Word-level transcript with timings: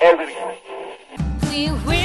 Wish 0.00 0.36
you 1.52 1.97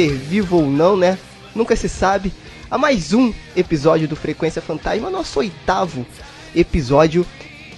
ser 0.00 0.16
vivo 0.16 0.56
ou 0.56 0.70
não, 0.70 0.96
né? 0.96 1.18
Nunca 1.54 1.76
se 1.76 1.88
sabe. 1.88 2.32
A 2.70 2.78
mais 2.78 3.12
um 3.12 3.34
episódio 3.54 4.08
do 4.08 4.16
Frequência 4.16 4.62
Fantasma, 4.62 5.10
nosso 5.10 5.40
oitavo 5.40 6.06
episódio. 6.56 7.26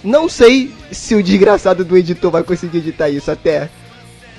Não 0.01 0.29
sei 0.29 0.71
se 0.89 1.15
o 1.15 1.23
desgraçado 1.23 1.83
do 1.83 1.97
editor 1.97 2.31
vai 2.31 2.43
conseguir 2.43 2.77
editar 2.77 3.09
isso 3.09 3.29
até 3.29 3.69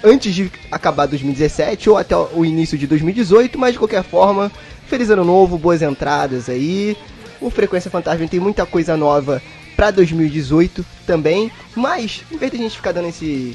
antes 0.03 0.35
de 0.35 0.51
acabar 0.71 1.05
2017 1.07 1.91
ou 1.91 1.99
até 1.99 2.17
o 2.17 2.43
início 2.45 2.79
de 2.79 2.87
2018, 2.87 3.59
mas 3.59 3.73
de 3.73 3.79
qualquer 3.79 4.03
forma, 4.03 4.51
feliz 4.87 5.11
ano 5.11 5.25
novo, 5.25 5.59
boas 5.59 5.83
entradas 5.83 6.49
aí. 6.49 6.97
O 7.39 7.51
Frequência 7.51 7.91
Fantasma 7.91 8.27
tem 8.27 8.41
muita 8.41 8.65
coisa 8.65 8.97
nova 8.97 9.43
pra 9.77 9.91
2018 9.91 10.85
também, 11.07 11.53
mas 11.75 12.23
em 12.33 12.39
vez 12.39 12.51
de 12.51 12.57
a 12.59 12.61
gente 12.63 12.77
ficar 12.77 12.93
dando 12.93 13.09
esse 13.09 13.55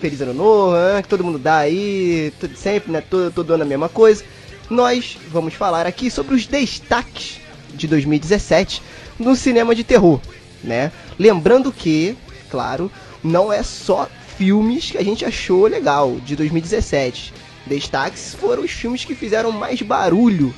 feliz 0.00 0.20
ano 0.20 0.34
novo, 0.34 0.76
ah, 0.76 1.00
que 1.02 1.08
todo 1.08 1.24
mundo 1.24 1.38
dá 1.38 1.58
aí, 1.58 2.32
tudo 2.38 2.56
sempre, 2.56 2.92
né, 2.92 3.00
todo, 3.00 3.32
todo 3.32 3.54
ano 3.54 3.62
a 3.62 3.66
mesma 3.66 3.88
coisa, 3.88 4.24
nós 4.68 5.16
vamos 5.30 5.54
falar 5.54 5.86
aqui 5.86 6.10
sobre 6.10 6.34
os 6.34 6.46
destaques 6.46 7.40
de 7.72 7.86
2017 7.86 8.82
no 9.18 9.34
cinema 9.36 9.74
de 9.74 9.84
terror, 9.84 10.20
né? 10.62 10.90
Lembrando 11.18 11.72
que, 11.72 12.16
claro, 12.50 12.90
não 13.22 13.52
é 13.52 13.62
só 13.62 14.08
filmes 14.36 14.90
que 14.90 14.98
a 14.98 15.04
gente 15.04 15.24
achou 15.24 15.66
legal 15.66 16.16
de 16.24 16.36
2017. 16.36 17.32
Destaques 17.66 18.34
foram 18.34 18.62
os 18.62 18.70
filmes 18.70 19.04
que 19.04 19.14
fizeram 19.14 19.50
mais 19.52 19.80
barulho 19.80 20.54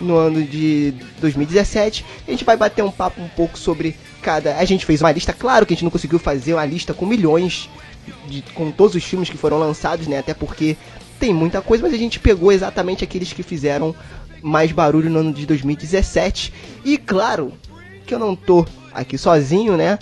no 0.00 0.16
ano 0.16 0.42
de 0.42 0.94
2017. 1.20 2.04
A 2.26 2.30
gente 2.30 2.44
vai 2.44 2.56
bater 2.56 2.82
um 2.82 2.90
papo 2.90 3.20
um 3.20 3.28
pouco 3.28 3.58
sobre 3.58 3.96
cada. 4.22 4.56
A 4.56 4.64
gente 4.64 4.86
fez 4.86 5.00
uma 5.00 5.12
lista, 5.12 5.32
claro 5.32 5.66
que 5.66 5.72
a 5.72 5.76
gente 5.76 5.84
não 5.84 5.90
conseguiu 5.90 6.18
fazer 6.18 6.54
uma 6.54 6.64
lista 6.64 6.94
com 6.94 7.06
milhões 7.06 7.68
de, 8.26 8.42
com 8.54 8.70
todos 8.70 8.94
os 8.94 9.04
filmes 9.04 9.28
que 9.28 9.36
foram 9.36 9.58
lançados, 9.58 10.06
né? 10.06 10.18
Até 10.18 10.34
porque 10.34 10.76
tem 11.18 11.32
muita 11.32 11.60
coisa, 11.62 11.82
mas 11.82 11.94
a 11.94 11.98
gente 11.98 12.20
pegou 12.20 12.52
exatamente 12.52 13.04
aqueles 13.04 13.32
que 13.32 13.42
fizeram 13.42 13.94
mais 14.42 14.72
barulho 14.72 15.08
no 15.08 15.20
ano 15.20 15.32
de 15.32 15.46
2017. 15.46 16.52
E 16.84 16.98
claro 16.98 17.52
que 18.06 18.14
eu 18.14 18.18
não 18.18 18.36
tô 18.36 18.66
aqui 18.92 19.16
sozinho, 19.16 19.76
né? 19.76 19.98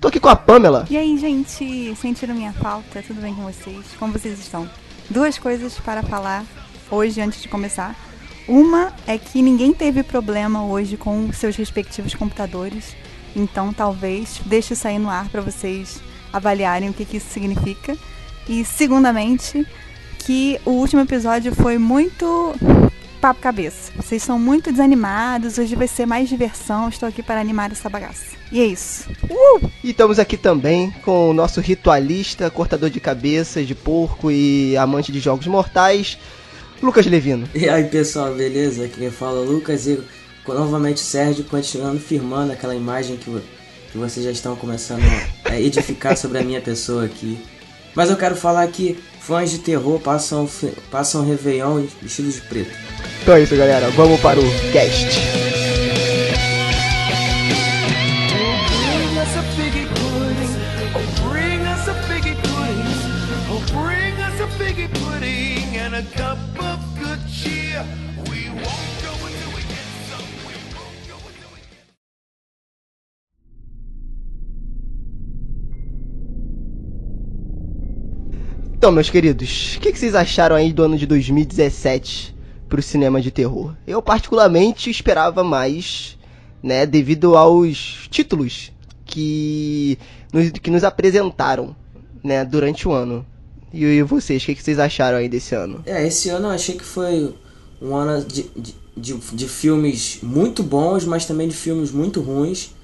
Tô 0.00 0.08
aqui 0.08 0.20
com 0.20 0.28
a 0.28 0.36
Pamela. 0.36 0.86
E 0.90 0.96
aí, 0.96 1.16
gente, 1.16 1.94
sentiram 1.96 2.34
minha 2.34 2.52
falta? 2.52 3.02
Tudo 3.02 3.20
bem 3.20 3.34
com 3.34 3.42
vocês? 3.42 3.86
Como 3.98 4.12
vocês 4.12 4.38
estão? 4.38 4.68
Duas 5.08 5.38
coisas 5.38 5.78
para 5.78 6.02
falar 6.02 6.44
hoje 6.90 7.20
antes 7.20 7.40
de 7.40 7.48
começar. 7.48 7.96
Uma 8.46 8.92
é 9.06 9.16
que 9.16 9.40
ninguém 9.40 9.72
teve 9.72 10.02
problema 10.02 10.66
hoje 10.66 10.96
com 10.96 11.32
seus 11.32 11.56
respectivos 11.56 12.14
computadores, 12.14 12.94
então 13.34 13.72
talvez 13.72 14.40
deixe 14.44 14.74
sair 14.74 14.98
no 14.98 15.08
ar 15.08 15.28
para 15.30 15.40
vocês 15.40 16.02
avaliarem 16.34 16.90
o 16.90 16.92
que, 16.92 17.04
que 17.04 17.16
isso 17.16 17.30
significa. 17.30 17.96
E 18.48 18.64
segundamente, 18.64 19.66
que 20.18 20.60
o 20.64 20.72
último 20.72 21.00
episódio 21.00 21.54
foi 21.54 21.78
muito 21.78 22.54
papo 23.24 23.40
cabeça. 23.40 23.90
Vocês 23.96 24.22
são 24.22 24.38
muito 24.38 24.70
desanimados, 24.70 25.56
hoje 25.56 25.74
vai 25.74 25.88
ser 25.88 26.04
mais 26.04 26.28
diversão, 26.28 26.90
estou 26.90 27.08
aqui 27.08 27.22
para 27.22 27.40
animar 27.40 27.72
essa 27.72 27.88
bagaça. 27.88 28.36
E 28.52 28.60
é 28.60 28.66
isso. 28.66 29.08
Uh! 29.30 29.70
E 29.82 29.90
estamos 29.90 30.18
aqui 30.18 30.36
também 30.36 30.90
com 31.02 31.30
o 31.30 31.32
nosso 31.32 31.58
ritualista, 31.60 32.50
cortador 32.50 32.90
de 32.90 33.00
cabeças 33.00 33.66
de 33.66 33.74
porco 33.74 34.30
e 34.30 34.76
amante 34.76 35.10
de 35.10 35.20
jogos 35.20 35.46
mortais, 35.46 36.18
Lucas 36.82 37.06
Levino. 37.06 37.48
E 37.54 37.66
aí 37.66 37.84
pessoal, 37.84 38.34
beleza? 38.34 38.84
Aqui 38.84 38.98
quem 38.98 39.10
fala 39.10 39.38
é 39.38 39.40
o 39.40 39.50
Lucas 39.50 39.86
e 39.86 39.98
novamente 40.46 40.98
o 40.98 41.06
Sérgio 41.06 41.44
continuando 41.44 41.98
firmando 41.98 42.52
aquela 42.52 42.74
imagem 42.74 43.16
que, 43.16 43.30
que 43.94 43.98
vocês 43.98 44.26
já 44.26 44.32
estão 44.32 44.56
começando 44.56 45.04
a 45.44 45.60
edificar 45.60 46.16
sobre 46.16 46.38
a 46.38 46.42
minha 46.42 46.60
pessoa 46.60 47.04
aqui. 47.04 47.38
Mas 47.94 48.10
eu 48.10 48.16
quero 48.16 48.34
falar 48.34 48.66
que 48.66 48.98
fãs 49.20 49.52
de 49.52 49.60
terror 49.60 50.00
passam, 50.00 50.50
passam 50.90 51.24
Réveillon 51.24 51.86
vestidos 52.02 52.34
de 52.34 52.40
preto. 52.40 52.72
Então 53.22 53.36
é 53.36 53.42
isso, 53.42 53.56
galera. 53.56 53.88
Vamos 53.90 54.20
para 54.20 54.40
o 54.40 54.72
cast. 54.72 55.93
Então, 78.84 78.92
meus 78.92 79.08
queridos, 79.08 79.76
o 79.76 79.80
que, 79.80 79.90
que 79.90 79.98
vocês 79.98 80.14
acharam 80.14 80.54
aí 80.54 80.70
do 80.70 80.82
ano 80.82 80.98
de 80.98 81.06
2017 81.06 82.36
pro 82.68 82.82
cinema 82.82 83.18
de 83.18 83.30
terror? 83.30 83.74
Eu, 83.86 84.02
particularmente, 84.02 84.90
esperava 84.90 85.42
mais, 85.42 86.18
né, 86.62 86.84
devido 86.84 87.34
aos 87.34 88.06
títulos 88.10 88.70
que 89.06 89.98
nos, 90.30 90.50
que 90.50 90.70
nos 90.70 90.84
apresentaram, 90.84 91.74
né, 92.22 92.44
durante 92.44 92.86
o 92.86 92.92
ano. 92.92 93.24
E, 93.72 93.84
e 93.84 94.02
vocês, 94.02 94.42
o 94.42 94.44
que, 94.44 94.54
que 94.54 94.62
vocês 94.62 94.78
acharam 94.78 95.16
aí 95.16 95.30
desse 95.30 95.54
ano? 95.54 95.82
É, 95.86 96.06
esse 96.06 96.28
ano 96.28 96.48
eu 96.48 96.50
achei 96.50 96.76
que 96.76 96.84
foi 96.84 97.34
um 97.80 97.96
ano 97.96 98.22
de, 98.22 98.42
de, 98.54 98.74
de, 98.94 99.14
de 99.14 99.48
filmes 99.48 100.18
muito 100.22 100.62
bons, 100.62 101.06
mas 101.06 101.24
também 101.24 101.48
de 101.48 101.56
filmes 101.56 101.90
muito 101.90 102.20
ruins. 102.20 102.74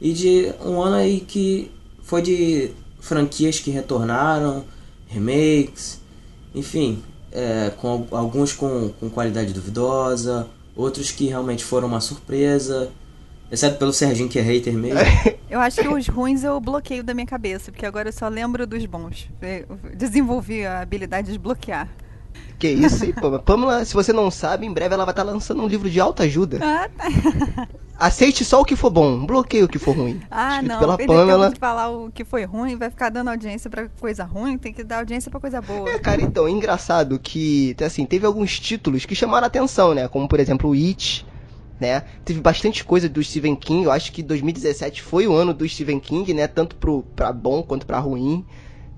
E 0.00 0.14
de 0.14 0.50
um 0.64 0.80
ano 0.80 0.96
aí 0.96 1.20
que 1.20 1.70
foi 2.02 2.22
de 2.22 2.70
franquias 2.98 3.58
que 3.58 3.70
retornaram, 3.70 4.64
remakes, 5.12 6.00
enfim, 6.54 7.02
é, 7.30 7.70
com 7.76 7.88
al- 8.10 8.18
alguns 8.18 8.52
com, 8.52 8.90
com 9.00 9.08
qualidade 9.10 9.52
duvidosa, 9.52 10.48
outros 10.76 11.10
que 11.10 11.26
realmente 11.26 11.64
foram 11.64 11.88
uma 11.88 12.00
surpresa, 12.00 12.90
exceto 13.50 13.78
pelo 13.78 13.92
Serginho 13.92 14.28
que 14.28 14.38
é 14.38 14.42
hater 14.42 14.72
mesmo. 14.74 14.98
Eu 15.50 15.60
acho 15.60 15.82
que 15.82 15.88
os 15.88 16.08
ruins 16.08 16.42
eu 16.44 16.58
bloqueio 16.58 17.04
da 17.04 17.12
minha 17.12 17.26
cabeça, 17.26 17.70
porque 17.70 17.84
agora 17.84 18.08
eu 18.08 18.12
só 18.14 18.26
lembro 18.26 18.66
dos 18.66 18.86
bons. 18.86 19.28
Desenvolvi 19.94 20.64
a 20.64 20.80
habilidade 20.80 21.26
de 21.26 21.32
desbloquear. 21.34 21.88
Que 22.58 22.68
isso, 22.68 23.04
hein, 23.04 23.12
Pamela? 23.12 23.42
Pamela, 23.42 23.84
se 23.84 23.94
você 23.94 24.12
não 24.12 24.30
sabe, 24.30 24.66
em 24.66 24.72
breve 24.72 24.94
ela 24.94 25.04
vai 25.04 25.12
estar 25.12 25.22
lançando 25.22 25.62
um 25.62 25.66
livro 25.66 25.90
de 25.90 26.00
alta 26.00 26.22
ajuda. 26.22 26.58
Ah, 26.62 26.88
tá. 26.88 27.68
Aceite 27.98 28.44
só 28.44 28.60
o 28.60 28.64
que 28.64 28.74
for 28.74 28.90
bom, 28.90 29.24
bloqueie 29.24 29.62
o 29.62 29.68
que 29.68 29.78
for 29.78 29.96
ruim. 29.96 30.20
Ah, 30.30 30.54
Escrito 30.60 30.68
não. 30.68 30.78
pela 30.80 30.98
Pamela. 30.98 31.50
de 31.50 31.58
falar 31.58 31.90
o 31.90 32.10
que 32.10 32.24
foi 32.24 32.44
ruim, 32.44 32.76
vai 32.76 32.90
ficar 32.90 33.10
dando 33.10 33.28
audiência 33.28 33.70
pra 33.70 33.88
coisa 34.00 34.24
ruim, 34.24 34.58
tem 34.58 34.72
que 34.72 34.82
dar 34.82 34.98
audiência 34.98 35.30
pra 35.30 35.38
coisa 35.38 35.60
boa. 35.60 35.88
É, 35.88 35.98
cara, 35.98 36.20
então, 36.20 36.48
é 36.48 36.50
engraçado 36.50 37.18
que, 37.18 37.76
assim, 37.84 38.04
teve 38.04 38.26
alguns 38.26 38.58
títulos 38.58 39.04
que 39.04 39.14
chamaram 39.14 39.44
a 39.44 39.46
atenção, 39.46 39.94
né? 39.94 40.08
Como, 40.08 40.26
por 40.26 40.40
exemplo, 40.40 40.70
o 40.70 40.72
It, 40.72 41.24
né? 41.78 42.02
Teve 42.24 42.40
bastante 42.40 42.84
coisa 42.84 43.08
do 43.08 43.22
Stephen 43.22 43.54
King. 43.54 43.84
Eu 43.84 43.92
acho 43.92 44.10
que 44.12 44.22
2017 44.22 45.02
foi 45.02 45.26
o 45.26 45.34
ano 45.34 45.52
do 45.52 45.68
Stephen 45.68 46.00
King, 46.00 46.32
né? 46.34 46.46
Tanto 46.48 46.76
pro, 46.76 47.02
pra 47.14 47.32
bom 47.32 47.62
quanto 47.62 47.86
pra 47.86 47.98
ruim. 47.98 48.44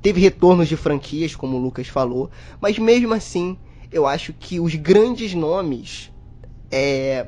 Teve 0.04 0.20
retornos 0.20 0.68
de 0.68 0.76
franquias, 0.76 1.34
como 1.34 1.56
o 1.56 1.60
Lucas 1.60 1.88
falou. 1.88 2.30
Mas 2.60 2.78
mesmo 2.78 3.14
assim, 3.14 3.56
eu 3.90 4.06
acho 4.06 4.34
que 4.34 4.60
os 4.60 4.74
grandes 4.74 5.32
nomes, 5.32 6.12
é... 6.70 7.26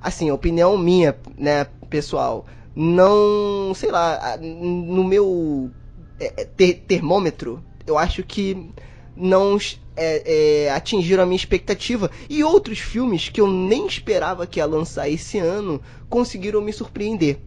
Assim, 0.00 0.30
opinião 0.30 0.78
minha, 0.78 1.18
né, 1.36 1.64
pessoal, 1.90 2.46
não, 2.76 3.74
sei 3.74 3.90
lá, 3.90 4.36
no 4.40 5.02
meu 5.02 5.72
é, 6.20 6.42
é, 6.42 6.44
ter- 6.44 6.84
termômetro, 6.86 7.60
eu 7.84 7.98
acho 7.98 8.22
que 8.22 8.70
não 9.16 9.58
é, 9.96 10.66
é, 10.66 10.70
atingiram 10.70 11.24
a 11.24 11.26
minha 11.26 11.36
expectativa. 11.36 12.08
E 12.30 12.44
outros 12.44 12.78
filmes 12.78 13.28
que 13.28 13.40
eu 13.40 13.48
nem 13.48 13.84
esperava 13.84 14.46
que 14.46 14.60
ia 14.60 14.66
lançar 14.66 15.08
esse 15.08 15.38
ano 15.40 15.82
conseguiram 16.08 16.60
me 16.60 16.72
surpreender. 16.72 17.40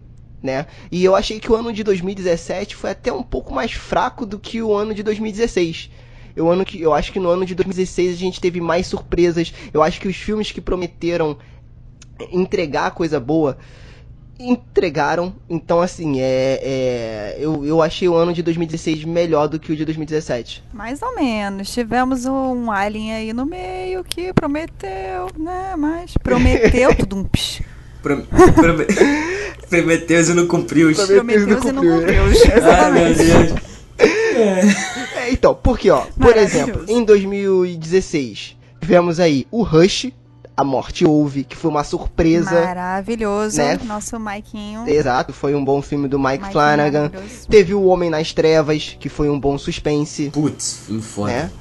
Né? 0.46 0.68
E 0.92 1.04
eu 1.04 1.16
achei 1.16 1.40
que 1.40 1.52
o 1.52 1.56
ano 1.56 1.74
de 1.74 1.84
2017 1.84 2.76
foi 2.76 2.92
até 2.92 3.12
um 3.12 3.24
pouco 3.24 3.52
mais 3.52 3.72
fraco 3.72 4.28
do 4.28 4.38
que 4.38 4.62
o 4.62 4.76
ano 4.76 4.94
de 4.94 5.02
2016. 5.02 5.90
Eu, 6.36 6.48
ano 6.52 6.64
que, 6.64 6.80
eu 6.80 6.94
acho 6.94 7.12
que 7.12 7.20
no 7.20 7.30
ano 7.30 7.48
de 7.48 7.56
2016 7.56 8.14
a 8.14 8.16
gente 8.16 8.40
teve 8.40 8.62
mais 8.62 8.86
surpresas. 8.86 9.52
Eu 9.74 9.82
acho 9.82 10.00
que 10.00 10.08
os 10.08 10.16
filmes 10.16 10.52
que 10.52 10.62
prometeram 10.62 11.36
entregar 12.32 12.92
coisa 12.92 13.20
boa 13.20 13.58
entregaram. 14.38 15.34
Então, 15.50 15.82
assim, 15.82 16.20
é, 16.20 16.60
é, 16.62 17.38
eu, 17.40 17.66
eu 17.66 17.82
achei 17.82 18.08
o 18.08 18.14
ano 18.14 18.34
de 18.34 18.44
2016 18.44 19.04
melhor 19.04 19.48
do 19.48 19.60
que 19.60 19.72
o 19.72 19.76
de 19.76 19.84
2017. 19.84 20.64
Mais 20.72 21.02
ou 21.02 21.16
menos. 21.16 21.74
Tivemos 21.74 22.26
um 22.28 22.70
alien 22.70 23.14
aí 23.14 23.34
no 23.34 23.48
meio 23.48 24.04
que 24.04 24.32
prometeu, 24.32 25.28
né? 25.40 25.76
Mas 25.76 26.16
prometeu 26.18 26.94
tudo 27.00 27.16
um 27.16 27.24
psh. 27.24 27.75
Prom- 28.06 28.54
prome- 28.54 28.86
Prometeu 29.70 30.22
e 30.22 30.34
não 30.34 30.48
cumpriu. 30.48 30.90
os- 30.90 30.96
Prometeu. 30.98 31.16
Prometeu 31.18 31.44
e 31.44 31.74
não 31.74 31.84
cumpriu. 31.84 31.94
Ai, 31.96 32.02
meu 32.12 32.32
Exatamente. 32.32 33.24
Deus. 33.24 33.60
É, 35.18 35.32
então, 35.32 35.56
porque, 35.62 35.90
ó, 35.90 36.02
por 36.20 36.36
exemplo, 36.38 36.84
em 36.88 37.04
2016 37.04 38.56
tivemos 38.82 39.20
aí 39.20 39.48
o 39.50 39.64
Rush, 39.64 40.12
A 40.56 40.64
Morte 40.64 41.06
Ouve, 41.06 41.44
que 41.44 41.56
foi 41.56 41.72
uma 41.72 41.84
surpresa. 41.84 42.52
Maravilhoso. 42.62 43.58
né? 43.58 43.80
Nosso 43.86 44.20
Maiquinho. 44.20 44.88
Exato, 44.88 45.34
foi 45.34 45.56
um 45.56 45.64
bom 45.66 45.82
filme 45.82 46.08
do 46.08 46.20
Mike 46.20 46.40
Mike 46.44 46.52
Flanagan. 46.52 47.12
Teve 47.50 47.74
o 47.74 47.86
Homem 47.86 48.10
nas 48.10 48.34
Trevas, 48.34 48.96
que 49.00 49.10
foi 49.10 49.30
um 49.30 49.40
bom 49.40 49.58
suspense, 49.58 50.30
Putz, 50.32 50.82
filme 50.86 51.02
foda. 51.02 51.32
né? 51.32 51.52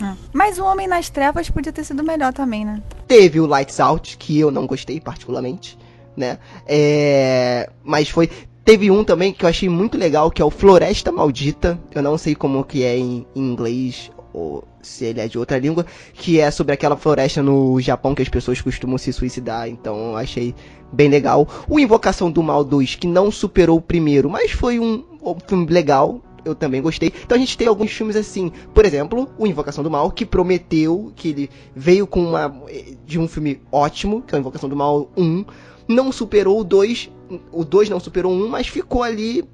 Ah. 0.00 0.14
Mas 0.32 0.58
o 0.60 0.64
Homem 0.64 0.86
nas 0.86 1.10
Trevas 1.10 1.50
podia 1.50 1.72
ter 1.72 1.82
sido 1.84 2.04
melhor 2.04 2.32
também, 2.32 2.64
né? 2.64 2.80
Teve 3.08 3.40
o 3.40 3.46
Lights 3.46 3.80
Out, 3.80 4.16
que 4.16 4.38
eu 4.38 4.50
não 4.50 4.64
gostei 4.66 5.00
particularmente, 5.00 5.76
né? 6.18 6.38
É... 6.66 7.70
Mas 7.84 8.08
foi... 8.08 8.28
Teve 8.64 8.90
um 8.90 9.02
também 9.02 9.32
que 9.32 9.46
eu 9.46 9.48
achei 9.48 9.66
muito 9.66 9.96
legal, 9.96 10.30
que 10.30 10.42
é 10.42 10.44
o 10.44 10.50
Floresta 10.50 11.10
Maldita. 11.10 11.80
Eu 11.94 12.02
não 12.02 12.18
sei 12.18 12.34
como 12.34 12.62
que 12.62 12.84
é 12.84 12.98
em 12.98 13.26
em 13.34 13.40
inglês, 13.40 14.10
ou 14.30 14.62
se 14.82 15.04
ele 15.04 15.20
é 15.20 15.28
de 15.28 15.38
outra 15.38 15.58
língua. 15.58 15.86
Que 16.12 16.40
é 16.40 16.50
sobre 16.50 16.74
aquela 16.74 16.96
floresta 16.96 17.42
no 17.42 17.80
Japão 17.80 18.14
que 18.14 18.22
as 18.22 18.28
pessoas 18.28 18.60
costumam 18.60 18.98
se 18.98 19.12
suicidar. 19.12 19.68
Então 19.68 20.10
eu 20.10 20.16
achei 20.16 20.54
bem 20.92 21.08
legal. 21.08 21.46
O 21.68 21.78
Invocação 21.78 22.30
do 22.30 22.42
Mal 22.42 22.64
2, 22.64 22.96
que 22.96 23.06
não 23.06 23.30
superou 23.30 23.78
o 23.78 23.82
primeiro, 23.82 24.28
mas 24.30 24.50
foi 24.50 24.78
um, 24.78 25.04
um 25.22 25.36
filme 25.46 25.66
legal. 25.66 26.20
Eu 26.44 26.54
também 26.54 26.80
gostei. 26.80 27.12
Então 27.24 27.36
a 27.36 27.38
gente 27.38 27.58
tem 27.58 27.66
alguns 27.66 27.90
filmes 27.90 28.16
assim. 28.16 28.50
Por 28.72 28.84
exemplo, 28.86 29.28
o 29.38 29.46
Invocação 29.46 29.84
do 29.84 29.90
Mal, 29.90 30.10
que 30.10 30.24
prometeu 30.24 31.12
que 31.14 31.28
ele 31.28 31.50
veio 31.74 32.06
com 32.06 32.20
uma. 32.20 32.62
de 33.04 33.18
um 33.18 33.28
filme 33.28 33.60
ótimo, 33.70 34.22
que 34.22 34.34
é 34.34 34.38
o 34.38 34.40
Invocação 34.40 34.68
do 34.68 34.76
Mal 34.76 35.10
1. 35.16 35.44
Não 35.88 36.12
superou 36.12 36.60
o 36.60 36.64
2. 36.64 37.10
O 37.50 37.64
2 37.64 37.88
não 37.88 37.98
superou 37.98 38.32
o 38.32 38.44
1, 38.44 38.48
mas 38.48 38.68
ficou 38.68 39.02
ali 39.02 39.44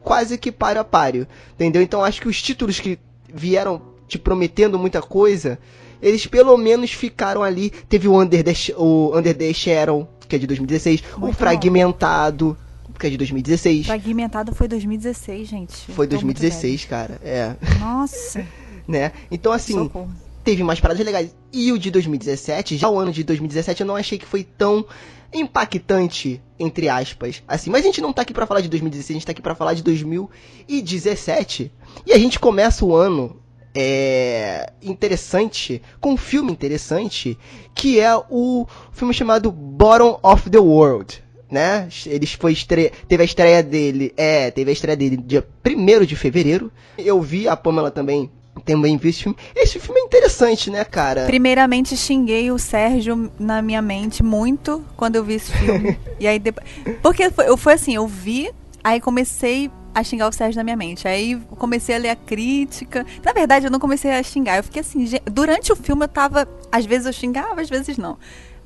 quase 0.00 0.38
que 0.38 0.52
páreo 0.52 0.80
a 0.80 0.84
páreo. 0.84 1.26
Entendeu? 1.54 1.82
Então 1.82 2.04
acho 2.04 2.20
que 2.20 2.28
os 2.28 2.40
títulos 2.40 2.78
que 2.80 2.98
vieram 3.32 3.82
te 4.08 4.18
prometendo 4.18 4.78
muita 4.78 5.02
coisa, 5.02 5.58
eles 6.00 6.26
pelo 6.26 6.56
menos 6.56 6.92
ficaram 6.92 7.42
ali. 7.42 7.70
Teve 7.70 8.08
o 8.08 8.20
Under 8.20 8.42
the, 8.42 8.52
o 8.76 9.16
Under 9.16 9.36
the 9.36 9.52
Shadow, 9.52 10.08
que 10.28 10.36
é 10.36 10.38
de 10.38 10.46
2016. 10.46 11.02
Muito 11.02 11.16
o 11.16 11.20
bom. 11.20 11.32
Fragmentado, 11.32 12.56
que 12.98 13.06
é 13.06 13.10
de 13.10 13.16
2016. 13.16 13.86
Fragmentado 13.86 14.54
foi 14.54 14.68
2016, 14.68 15.48
gente. 15.48 15.76
Foi 15.92 16.06
Tô 16.06 16.16
muito 16.16 16.38
2016, 16.38 16.84
cara. 16.84 17.20
É. 17.24 17.54
Nossa. 17.80 18.46
Né? 18.88 19.12
Então, 19.30 19.52
assim, 19.52 19.74
Socorro. 19.74 20.10
teve 20.42 20.64
mais 20.64 20.80
paradas 20.80 21.04
legais. 21.06 21.32
E 21.52 21.70
o 21.70 21.78
de 21.78 21.92
2017, 21.92 22.76
já 22.76 22.88
o 22.88 22.98
ano 22.98 23.12
de 23.12 23.22
2017, 23.22 23.82
eu 23.82 23.86
não 23.86 23.94
achei 23.94 24.18
que 24.18 24.26
foi 24.26 24.42
tão 24.42 24.84
impactante, 25.32 26.42
entre 26.58 26.88
aspas, 26.88 27.42
assim. 27.46 27.70
Mas 27.70 27.82
a 27.82 27.86
gente 27.86 28.00
não 28.00 28.12
tá 28.12 28.22
aqui 28.22 28.32
pra 28.32 28.46
falar 28.46 28.60
de 28.60 28.68
2016, 28.68 29.10
a 29.10 29.18
gente 29.18 29.26
tá 29.26 29.32
aqui 29.32 29.42
pra 29.42 29.54
falar 29.54 29.74
de 29.74 29.82
2017. 29.82 31.72
E 32.06 32.12
a 32.12 32.18
gente 32.18 32.38
começa 32.38 32.84
o 32.84 32.94
ano 32.94 33.40
é, 33.74 34.72
interessante, 34.82 35.80
com 36.00 36.12
um 36.12 36.16
filme 36.16 36.52
interessante, 36.52 37.38
que 37.74 38.00
é 38.00 38.14
o 38.28 38.66
filme 38.92 39.14
chamado 39.14 39.50
Bottom 39.50 40.18
of 40.22 40.50
the 40.50 40.58
World. 40.58 41.22
Né? 41.50 41.88
Ele 42.06 42.26
foi 42.26 42.52
estre... 42.52 42.92
teve 43.08 43.22
a 43.22 43.26
estreia 43.26 43.62
dele, 43.62 44.12
é, 44.16 44.50
teve 44.52 44.70
a 44.70 44.72
estreia 44.72 44.96
dele 44.96 45.16
dia 45.16 45.46
1 45.66 46.04
de 46.04 46.14
fevereiro. 46.14 46.70
Eu 46.96 47.20
vi, 47.20 47.48
a 47.48 47.56
Pamela 47.56 47.90
também 47.90 48.30
também 48.60 48.96
viu 48.96 49.10
esse 49.10 49.22
filme. 49.22 49.36
Esse 49.56 49.78
filme 49.80 50.00
é 50.00 50.04
interessante, 50.04 50.70
né, 50.70 50.84
cara? 50.84 51.26
Primeiramente, 51.26 51.96
xinguei 51.96 52.50
o 52.50 52.58
Sérgio 52.58 53.30
na 53.38 53.60
minha 53.62 53.82
mente 53.82 54.22
muito 54.22 54.84
quando 54.96 55.16
eu 55.16 55.24
vi 55.24 55.34
esse 55.34 55.50
filme. 55.52 55.98
e 56.20 56.26
aí 56.26 56.38
depois. 56.38 56.66
Porque 57.02 57.30
foi, 57.30 57.48
eu- 57.48 57.56
foi 57.56 57.72
assim, 57.74 57.94
eu 57.94 58.06
vi, 58.06 58.50
aí 58.84 59.00
comecei 59.00 59.70
a 59.94 60.04
xingar 60.04 60.28
o 60.28 60.32
Sérgio 60.32 60.58
na 60.58 60.64
minha 60.64 60.76
mente. 60.76 61.08
Aí 61.08 61.36
comecei 61.58 61.96
a 61.96 61.98
ler 61.98 62.10
a 62.10 62.16
crítica. 62.16 63.04
Na 63.24 63.32
verdade, 63.32 63.66
eu 63.66 63.70
não 63.70 63.80
comecei 63.80 64.10
a 64.12 64.22
xingar. 64.22 64.56
Eu 64.58 64.62
fiquei 64.64 64.80
assim, 64.80 65.04
"Gen- 65.06 65.20
durante 65.24 65.72
o 65.72 65.76
filme 65.76 66.04
eu 66.04 66.08
tava. 66.08 66.48
Às 66.70 66.86
vezes 66.86 67.06
eu 67.06 67.12
xingava, 67.12 67.60
às 67.60 67.68
vezes 67.68 67.98
não. 67.98 68.16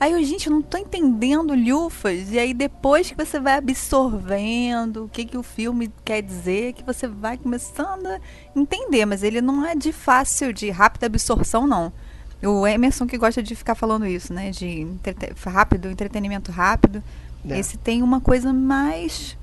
Aí 0.05 0.12
eu, 0.12 0.23
gente, 0.23 0.49
eu 0.49 0.53
não 0.53 0.61
tô 0.61 0.77
entendendo 0.77 1.55
lufas. 1.55 2.31
E 2.31 2.39
aí 2.39 2.53
depois 2.53 3.11
que 3.11 3.17
você 3.17 3.41
vai 3.41 3.55
absorvendo 3.55 5.05
o 5.05 5.09
que, 5.09 5.25
que 5.25 5.39
o 5.39 5.43
filme 5.43 5.91
quer 6.05 6.21
dizer, 6.21 6.75
que 6.75 6.85
você 6.85 7.09
vai 7.09 7.39
começando 7.39 8.06
a 8.09 8.21
entender. 8.55 9.06
Mas 9.06 9.23
ele 9.23 9.41
não 9.41 9.65
é 9.65 9.75
de 9.75 9.93
fácil, 9.95 10.53
de 10.53 10.69
rápida 10.69 11.06
absorção, 11.06 11.67
não. 11.67 11.91
O 12.43 12.67
Emerson 12.67 13.06
que 13.06 13.17
gosta 13.17 13.43
de 13.43 13.55
ficar 13.55 13.75
falando 13.75 14.06
isso, 14.06 14.31
né? 14.31 14.51
De 14.51 14.87
rápido, 15.47 15.89
entretenimento 15.89 16.53
rápido. 16.53 17.03
É. 17.49 17.59
Esse 17.59 17.79
tem 17.79 18.03
uma 18.03 18.21
coisa 18.21 18.53
mais. 18.53 19.39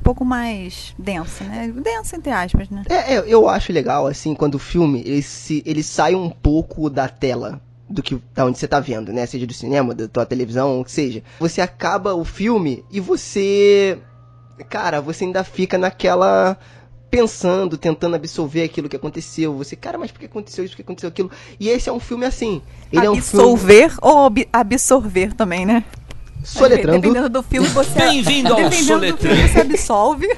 um 0.00 0.02
pouco 0.02 0.24
mais 0.24 0.94
densa, 0.98 1.44
né? 1.44 1.70
Densa, 1.76 2.16
entre 2.16 2.32
aspas, 2.32 2.70
né? 2.70 2.84
É, 2.88 3.16
é, 3.16 3.24
eu 3.26 3.46
acho 3.50 3.70
legal, 3.70 4.06
assim, 4.06 4.34
quando 4.34 4.54
o 4.54 4.58
filme 4.58 5.02
ele, 5.04 5.20
se, 5.20 5.62
ele 5.66 5.82
sai 5.82 6.14
um 6.14 6.30
pouco 6.30 6.88
da 6.88 7.06
tela 7.06 7.60
do 7.90 8.02
que 8.02 8.16
da 8.32 8.44
onde 8.46 8.56
você 8.58 8.68
tá 8.68 8.78
vendo, 8.78 9.12
né? 9.12 9.26
Seja 9.26 9.46
do 9.46 9.52
cinema, 9.52 9.94
da 9.94 10.06
tua 10.06 10.24
televisão, 10.24 10.80
o 10.80 10.84
que 10.84 10.92
seja. 10.92 11.22
Você 11.40 11.60
acaba 11.60 12.14
o 12.14 12.24
filme 12.24 12.84
e 12.90 13.00
você. 13.00 13.98
Cara, 14.68 15.00
você 15.00 15.24
ainda 15.24 15.42
fica 15.44 15.76
naquela. 15.76 16.56
Pensando, 17.10 17.76
tentando 17.76 18.14
absorver 18.14 18.62
aquilo 18.62 18.88
que 18.88 18.94
aconteceu. 18.94 19.52
Você, 19.56 19.74
cara, 19.74 19.98
mas 19.98 20.12
por 20.12 20.20
que 20.20 20.26
aconteceu 20.26 20.64
isso? 20.64 20.74
Por 20.74 20.76
que 20.76 20.82
aconteceu 20.82 21.08
aquilo? 21.08 21.28
E 21.58 21.68
esse 21.68 21.88
é 21.88 21.92
um 21.92 21.98
filme 21.98 22.24
assim. 22.24 22.62
Ele 22.92 23.04
é 23.04 23.10
um 23.10 23.20
filme. 23.20 23.44
Absolver 23.44 23.92
ou 24.00 24.26
ab- 24.26 24.48
absorver 24.52 25.34
também, 25.34 25.66
né? 25.66 25.82
Soletrando. 26.44 27.00
Dependendo 27.00 27.28
do 27.28 27.42
filme, 27.42 27.66
você. 27.68 27.98
Bem-vindo 27.98 28.54
ao 28.54 28.70
Soletrando. 28.72 29.16
filme, 29.18 29.48
você 29.48 29.60
absolve. 29.60 30.28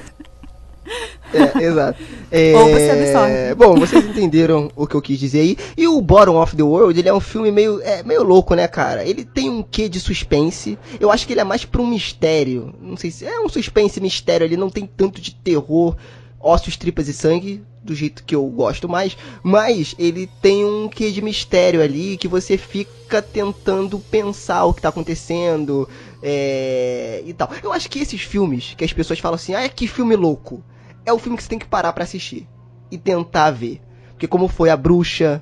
É, 1.33 1.63
exato. 1.63 1.99
É, 2.31 2.55
Ou 2.55 2.69
você 2.69 2.89
absorve. 2.91 3.55
Bom, 3.55 3.75
vocês 3.75 4.05
entenderam 4.05 4.71
o 4.75 4.85
que 4.85 4.93
eu 4.93 5.01
quis 5.01 5.17
dizer 5.17 5.39
aí. 5.39 5.57
E 5.75 5.87
o 5.87 5.99
Bottom 5.99 6.39
of 6.39 6.55
the 6.55 6.61
World, 6.61 6.99
ele 6.99 7.09
é 7.09 7.13
um 7.13 7.19
filme 7.19 7.51
meio, 7.51 7.81
é, 7.81 8.03
meio 8.03 8.21
louco, 8.21 8.53
né, 8.53 8.67
cara? 8.67 9.03
Ele 9.03 9.25
tem 9.25 9.49
um 9.49 9.63
quê 9.63 9.89
de 9.89 9.99
suspense. 9.99 10.77
Eu 10.99 11.11
acho 11.11 11.25
que 11.25 11.33
ele 11.33 11.39
é 11.39 11.43
mais 11.43 11.65
pra 11.65 11.81
um 11.81 11.87
mistério. 11.87 12.73
Não 12.79 12.95
sei 12.95 13.09
se 13.09 13.25
é 13.25 13.39
um 13.39 13.49
suspense 13.49 13.99
mistério. 13.99 14.45
Ele 14.45 14.57
não 14.57 14.69
tem 14.69 14.85
tanto 14.85 15.19
de 15.19 15.33
terror, 15.33 15.95
ossos, 16.39 16.77
tripas 16.77 17.07
e 17.07 17.13
sangue, 17.13 17.63
do 17.81 17.95
jeito 17.95 18.23
que 18.23 18.35
eu 18.35 18.45
gosto 18.45 18.87
mais. 18.87 19.17
Mas 19.41 19.95
ele 19.97 20.29
tem 20.39 20.63
um 20.63 20.87
quê 20.87 21.09
de 21.09 21.21
mistério 21.21 21.81
ali 21.81 22.15
que 22.15 22.27
você 22.27 22.57
fica 22.57 23.23
tentando 23.23 23.97
pensar 23.97 24.65
o 24.65 24.73
que 24.73 24.81
tá 24.83 24.89
acontecendo. 24.89 25.89
É, 26.21 27.23
e 27.25 27.33
tal. 27.33 27.49
Eu 27.63 27.73
acho 27.73 27.89
que 27.89 27.97
esses 27.97 28.21
filmes 28.21 28.75
que 28.77 28.85
as 28.85 28.93
pessoas 28.93 29.17
falam 29.17 29.35
assim, 29.35 29.55
ah, 29.55 29.67
que 29.67 29.87
filme 29.87 30.15
louco 30.15 30.63
é 31.05 31.11
o 31.13 31.19
filme 31.19 31.37
que 31.37 31.43
você 31.43 31.49
tem 31.49 31.59
que 31.59 31.67
parar 31.67 31.93
pra 31.93 32.03
assistir 32.03 32.47
e 32.91 32.97
tentar 32.97 33.51
ver. 33.51 33.81
Porque 34.11 34.27
como 34.27 34.47
foi 34.47 34.69
a 34.69 34.77
bruxa, 34.77 35.41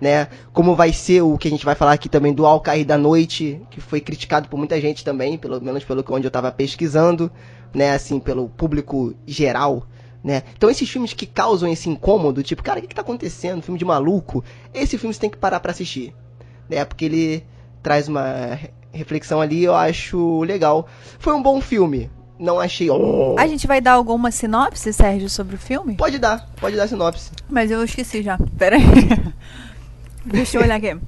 né? 0.00 0.28
Como 0.52 0.74
vai 0.74 0.92
ser 0.92 1.22
o 1.22 1.36
que 1.38 1.48
a 1.48 1.50
gente 1.50 1.64
vai 1.64 1.74
falar 1.74 1.92
aqui 1.92 2.08
também 2.08 2.32
do 2.32 2.46
Ao 2.46 2.60
Cair 2.60 2.84
da 2.84 2.96
Noite, 2.98 3.60
que 3.70 3.80
foi 3.80 4.00
criticado 4.00 4.48
por 4.48 4.56
muita 4.56 4.80
gente 4.80 5.04
também, 5.04 5.36
pelo 5.38 5.60
menos 5.60 5.84
pelo 5.84 6.02
que 6.02 6.12
onde 6.12 6.26
eu 6.26 6.30
tava 6.30 6.50
pesquisando, 6.50 7.30
né, 7.74 7.92
assim, 7.92 8.18
pelo 8.18 8.48
público 8.48 9.14
geral, 9.26 9.86
né? 10.22 10.42
Então 10.56 10.70
esses 10.70 10.88
filmes 10.88 11.12
que 11.12 11.26
causam 11.26 11.70
esse 11.70 11.88
incômodo, 11.88 12.42
tipo, 12.42 12.62
cara, 12.62 12.78
o 12.78 12.82
que, 12.82 12.88
que 12.88 12.94
tá 12.94 13.02
acontecendo? 13.02 13.62
Filme 13.62 13.78
de 13.78 13.84
maluco, 13.84 14.42
esse 14.72 14.96
filme 14.98 15.12
você 15.14 15.20
tem 15.20 15.30
que 15.30 15.36
parar 15.36 15.60
pra 15.60 15.72
assistir, 15.72 16.14
né? 16.68 16.84
Porque 16.84 17.04
ele 17.04 17.44
traz 17.82 18.08
uma 18.08 18.54
re- 18.54 18.70
reflexão 18.92 19.40
ali, 19.40 19.64
eu 19.64 19.74
acho 19.74 20.42
legal. 20.42 20.86
Foi 21.18 21.32
um 21.34 21.42
bom 21.42 21.60
filme. 21.60 22.10
Não 22.42 22.58
achei. 22.58 22.90
oh, 22.90 23.36
A 23.38 23.46
gente 23.46 23.68
vai 23.68 23.80
dar 23.80 23.92
alguma 23.92 24.32
sinopse, 24.32 24.92
Sérgio, 24.92 25.30
sobre 25.30 25.54
o 25.54 25.58
filme? 25.58 25.94
Pode 25.96 26.18
dar, 26.18 26.48
pode 26.60 26.74
dar 26.76 26.88
sinopse. 26.88 27.30
Mas 27.48 27.70
eu 27.70 27.84
esqueci 27.84 28.20
já. 28.20 28.36
Pera 28.58 28.74
aí. 28.76 28.82
Deixa 30.24 30.56
eu 30.58 30.62
olhar 30.62 30.74
aqui. 30.76 30.98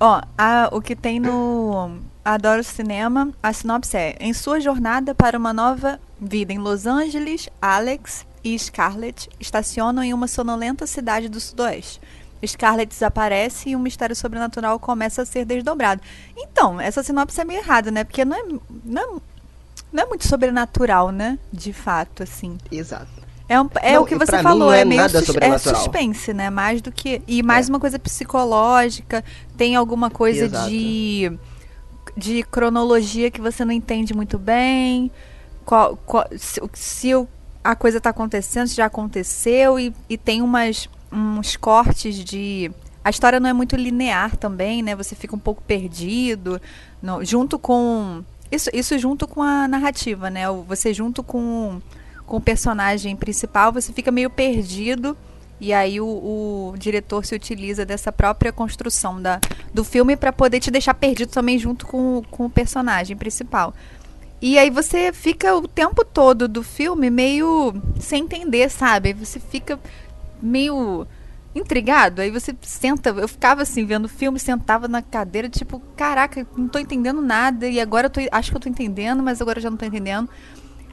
Ó, 0.00 0.20
a- 0.36 0.68
o 0.72 0.80
que 0.82 0.96
tem 0.96 1.20
no 1.20 1.98
Adoro 2.24 2.64
Cinema, 2.64 3.30
a 3.42 3.52
sinopse 3.52 3.96
é: 3.96 4.16
Em 4.18 4.32
sua 4.32 4.58
jornada 4.60 5.14
para 5.14 5.38
uma 5.38 5.52
nova 5.52 6.00
vida 6.20 6.52
em 6.52 6.58
Los 6.58 6.86
Angeles, 6.86 7.48
Alex 7.62 8.26
e 8.42 8.58
Scarlett 8.58 9.28
estacionam 9.38 10.02
em 10.02 10.12
uma 10.12 10.26
sonolenta 10.26 10.86
cidade 10.86 11.28
do 11.28 11.38
Sudoeste. 11.40 12.00
Scarlett 12.44 12.88
desaparece 12.90 13.70
e 13.70 13.76
um 13.76 13.78
mistério 13.78 14.14
sobrenatural 14.14 14.78
começa 14.78 15.22
a 15.22 15.24
ser 15.24 15.44
desdobrado. 15.46 16.02
Então, 16.36 16.78
essa 16.80 17.02
sinopse 17.02 17.40
é 17.40 17.44
meio 17.44 17.60
errada, 17.60 17.90
né? 17.90 18.04
Porque 18.04 18.22
não 18.24 18.36
é, 18.36 18.42
não 18.84 19.02
é, 19.02 19.20
não 19.94 20.02
é 20.02 20.06
muito 20.06 20.26
sobrenatural, 20.28 21.10
né? 21.10 21.38
De 21.50 21.72
fato, 21.72 22.22
assim. 22.22 22.58
Exato. 22.70 23.06
É, 23.48 23.60
um- 23.60 23.68
é 23.80 23.92
Não, 23.94 24.02
o 24.02 24.06
que 24.06 24.16
você 24.16 24.42
falou, 24.42 24.68
não 24.68 24.72
é 24.72 24.80
é 24.80 24.84
meio 24.84 25.08
sus- 25.08 25.36
é 25.36 25.58
suspense, 25.58 26.32
né? 26.34 26.50
Mais 26.50 26.80
do 26.82 26.90
que. 26.90 27.22
E 27.28 27.42
mais 27.42 27.68
É. 27.68 27.72
uma 27.72 27.78
coisa 27.78 27.98
psicológica, 27.98 29.22
tem 29.56 29.76
alguma 29.76 30.10
coisa 30.10 30.46
Exato. 30.46 30.68
de. 30.70 31.32
de 32.16 32.42
cronologia 32.44 33.30
que 33.30 33.40
você 33.40 33.64
não 33.64 33.72
entende 33.72 34.14
muito 34.14 34.38
bem. 34.38 35.10
Qual, 35.64 35.96
qual- 35.96 36.28
se, 36.36 36.60
se 36.74 37.10
a 37.62 37.74
coisa 37.74 38.00
tá 38.00 38.10
acontecendo, 38.10 38.68
se 38.68 38.76
já 38.76 38.86
aconteceu, 38.86 39.78
e, 39.80 39.92
e 40.08 40.16
tem 40.18 40.40
umas, 40.42 40.88
uns 41.12 41.56
cortes 41.56 42.16
de. 42.16 42.70
A 43.04 43.10
história 43.10 43.38
não 43.40 43.48
é 43.50 43.52
muito 43.52 43.76
linear 43.76 44.36
também, 44.36 44.82
né? 44.82 44.94
Você 44.96 45.14
fica 45.14 45.34
um 45.36 45.38
pouco 45.38 45.62
perdido. 45.62 46.60
no- 47.02 47.22
junto 47.24 47.58
com. 47.58 48.22
Isso, 48.54 48.70
isso 48.72 48.96
junto 48.98 49.26
com 49.26 49.42
a 49.42 49.66
narrativa, 49.66 50.30
né? 50.30 50.48
Você 50.68 50.94
junto 50.94 51.22
com, 51.22 51.80
com 52.24 52.36
o 52.36 52.40
personagem 52.40 53.16
principal, 53.16 53.72
você 53.72 53.92
fica 53.92 54.12
meio 54.12 54.30
perdido. 54.30 55.16
E 55.60 55.72
aí 55.72 56.00
o, 56.00 56.06
o 56.06 56.74
diretor 56.78 57.24
se 57.24 57.34
utiliza 57.34 57.84
dessa 57.84 58.12
própria 58.12 58.52
construção 58.52 59.20
da, 59.20 59.40
do 59.72 59.82
filme 59.82 60.16
para 60.16 60.32
poder 60.32 60.60
te 60.60 60.70
deixar 60.70 60.94
perdido 60.94 61.30
também 61.30 61.58
junto 61.58 61.86
com, 61.86 62.22
com 62.30 62.46
o 62.46 62.50
personagem 62.50 63.16
principal. 63.16 63.74
E 64.40 64.58
aí 64.58 64.70
você 64.70 65.12
fica 65.12 65.54
o 65.56 65.66
tempo 65.66 66.04
todo 66.04 66.46
do 66.46 66.62
filme 66.62 67.10
meio 67.10 67.74
sem 67.98 68.24
entender, 68.24 68.68
sabe? 68.68 69.14
Você 69.14 69.40
fica 69.40 69.80
meio 70.40 71.06
intrigado. 71.54 72.20
Aí 72.20 72.30
você 72.30 72.54
senta, 72.62 73.10
eu 73.10 73.28
ficava 73.28 73.62
assim 73.62 73.84
vendo 73.84 74.08
filme, 74.08 74.38
sentava 74.38 74.88
na 74.88 75.00
cadeira, 75.00 75.48
tipo, 75.48 75.80
caraca, 75.96 76.46
não 76.56 76.68
tô 76.68 76.78
entendendo 76.78 77.22
nada 77.22 77.66
e 77.68 77.80
agora 77.80 78.06
eu 78.06 78.10
tô, 78.10 78.20
acho 78.32 78.50
que 78.50 78.56
eu 78.56 78.60
tô 78.60 78.68
entendendo, 78.68 79.22
mas 79.22 79.40
agora 79.40 79.58
eu 79.58 79.62
já 79.62 79.70
não 79.70 79.76
tô 79.76 79.84
entendendo. 79.84 80.28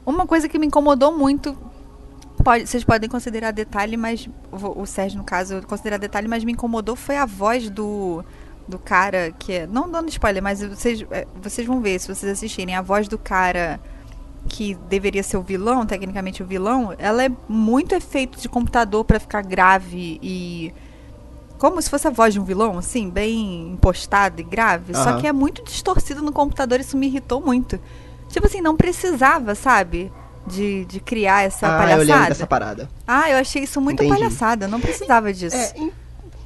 Uma 0.06 0.26
coisa 0.26 0.48
que 0.48 0.58
me 0.58 0.66
incomodou 0.66 1.16
muito, 1.16 1.56
pode, 2.42 2.66
vocês 2.66 2.84
podem 2.84 3.08
considerar 3.08 3.50
detalhe, 3.50 3.96
mas 3.96 4.28
o, 4.50 4.82
o 4.82 4.86
Sérgio 4.86 5.18
no 5.18 5.24
caso 5.24 5.62
considerar 5.62 5.98
detalhe, 5.98 6.28
mas 6.28 6.44
me 6.44 6.52
incomodou 6.52 6.96
foi 6.96 7.16
a 7.16 7.26
voz 7.26 7.68
do 7.68 8.24
do 8.66 8.78
cara 8.78 9.32
que 9.32 9.52
é, 9.52 9.66
não 9.66 9.90
dando 9.90 10.08
spoiler, 10.08 10.40
mas 10.40 10.62
vocês 10.62 11.04
é, 11.10 11.26
vocês 11.42 11.66
vão 11.66 11.80
ver 11.80 11.98
se 11.98 12.06
vocês 12.06 12.30
assistirem, 12.30 12.76
a 12.76 12.80
voz 12.80 13.08
do 13.08 13.18
cara 13.18 13.80
que 14.48 14.74
deveria 14.88 15.22
ser 15.22 15.36
o 15.36 15.42
vilão, 15.42 15.86
tecnicamente 15.86 16.42
o 16.42 16.46
vilão, 16.46 16.94
ela 16.98 17.24
é 17.24 17.30
muito 17.48 17.94
efeito 17.94 18.40
de 18.40 18.48
computador 18.48 19.04
pra 19.04 19.18
ficar 19.20 19.42
grave 19.42 20.18
e 20.22 20.72
como 21.58 21.80
se 21.80 21.88
fosse 21.88 22.08
a 22.08 22.10
voz 22.10 22.34
de 22.34 22.40
um 22.40 22.44
vilão, 22.44 22.76
assim, 22.76 23.08
bem 23.08 23.70
impostada 23.70 24.40
e 24.40 24.44
grave, 24.44 24.94
só 24.94 25.10
Aham. 25.10 25.20
que 25.20 25.26
é 25.28 25.32
muito 25.32 25.62
distorcido 25.62 26.20
no 26.20 26.32
computador, 26.32 26.80
isso 26.80 26.96
me 26.96 27.06
irritou 27.06 27.40
muito. 27.40 27.78
Tipo 28.28 28.46
assim, 28.46 28.60
não 28.60 28.76
precisava, 28.76 29.54
sabe? 29.54 30.10
De, 30.44 30.84
de 30.86 30.98
criar 30.98 31.44
essa 31.44 31.68
ah, 31.68 31.82
eu 31.82 31.86
lembro 31.86 32.06
palhaçada. 32.06 32.28
dessa 32.30 32.46
parada. 32.48 32.90
Ah, 33.06 33.30
eu 33.30 33.38
achei 33.38 33.62
isso 33.62 33.80
muito 33.80 34.02
Entendi. 34.02 34.18
palhaçada, 34.18 34.66
não 34.66 34.80
precisava 34.80 35.32
disso. 35.32 35.54
É, 35.54 35.72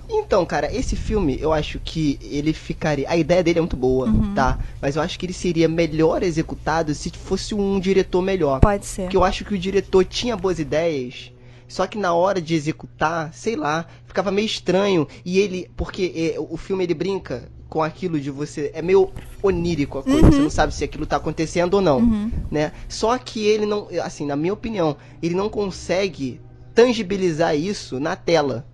então, 0.09 0.45
cara, 0.47 0.73
esse 0.75 0.95
filme, 0.97 1.37
eu 1.41 1.53
acho 1.53 1.79
que 1.79 2.19
ele 2.23 2.53
ficaria. 2.53 3.09
A 3.09 3.17
ideia 3.17 3.43
dele 3.43 3.59
é 3.59 3.63
muito 3.63 3.77
boa, 3.77 4.07
Uhum. 4.09 4.35
tá? 4.35 4.59
Mas 4.81 4.97
eu 4.97 5.03
acho 5.03 5.19
que 5.19 5.27
ele 5.27 5.33
seria 5.33 5.69
melhor 5.69 6.23
executado 6.23 6.95
se 6.95 7.11
fosse 7.11 7.55
um 7.55 7.79
diretor 7.81 8.23
melhor. 8.23 8.61
Pode 8.61 8.87
ser. 8.87 9.03
Porque 9.03 9.17
eu 9.17 9.25
acho 9.25 9.45
que 9.45 9.55
o 9.55 9.59
diretor 9.59 10.05
tinha 10.05 10.37
boas 10.37 10.59
ideias, 10.59 11.33
só 11.69 11.87
que 11.87 11.99
na 11.99 12.15
hora 12.15 12.41
de 12.41 12.55
executar, 12.55 13.33
sei 13.35 13.57
lá, 13.57 13.87
ficava 14.07 14.31
meio 14.31 14.47
estranho. 14.47 15.07
E 15.25 15.39
ele. 15.39 15.69
Porque 15.77 16.33
é, 16.37 16.41
o 16.41 16.57
filme 16.57 16.85
ele 16.85 16.95
brinca 16.95 17.49
com 17.69 17.83
aquilo 17.83 18.21
de 18.21 18.31
você. 18.31 18.71
É 18.75 18.81
meio 18.81 19.11
onírico 19.43 19.99
a 19.99 20.03
coisa. 20.05 20.21
Uhum. 20.27 20.31
Você 20.33 20.39
não 20.39 20.51
sabe 20.51 20.73
se 20.73 20.85
aquilo 20.85 21.05
tá 21.05 21.17
acontecendo 21.17 21.75
ou 21.75 21.81
não. 21.81 21.99
Uhum. 21.99 22.31
Né? 22.51 22.71
Só 22.89 23.19
que 23.19 23.45
ele 23.45 23.67
não. 23.67 23.89
Assim, 24.05 24.25
na 24.25 24.37
minha 24.37 24.53
opinião, 24.53 24.97
ele 25.21 25.35
não 25.35 25.49
consegue 25.49 26.41
tangibilizar 26.75 27.57
isso 27.57 27.99
na 27.99 28.15
tela. 28.15 28.65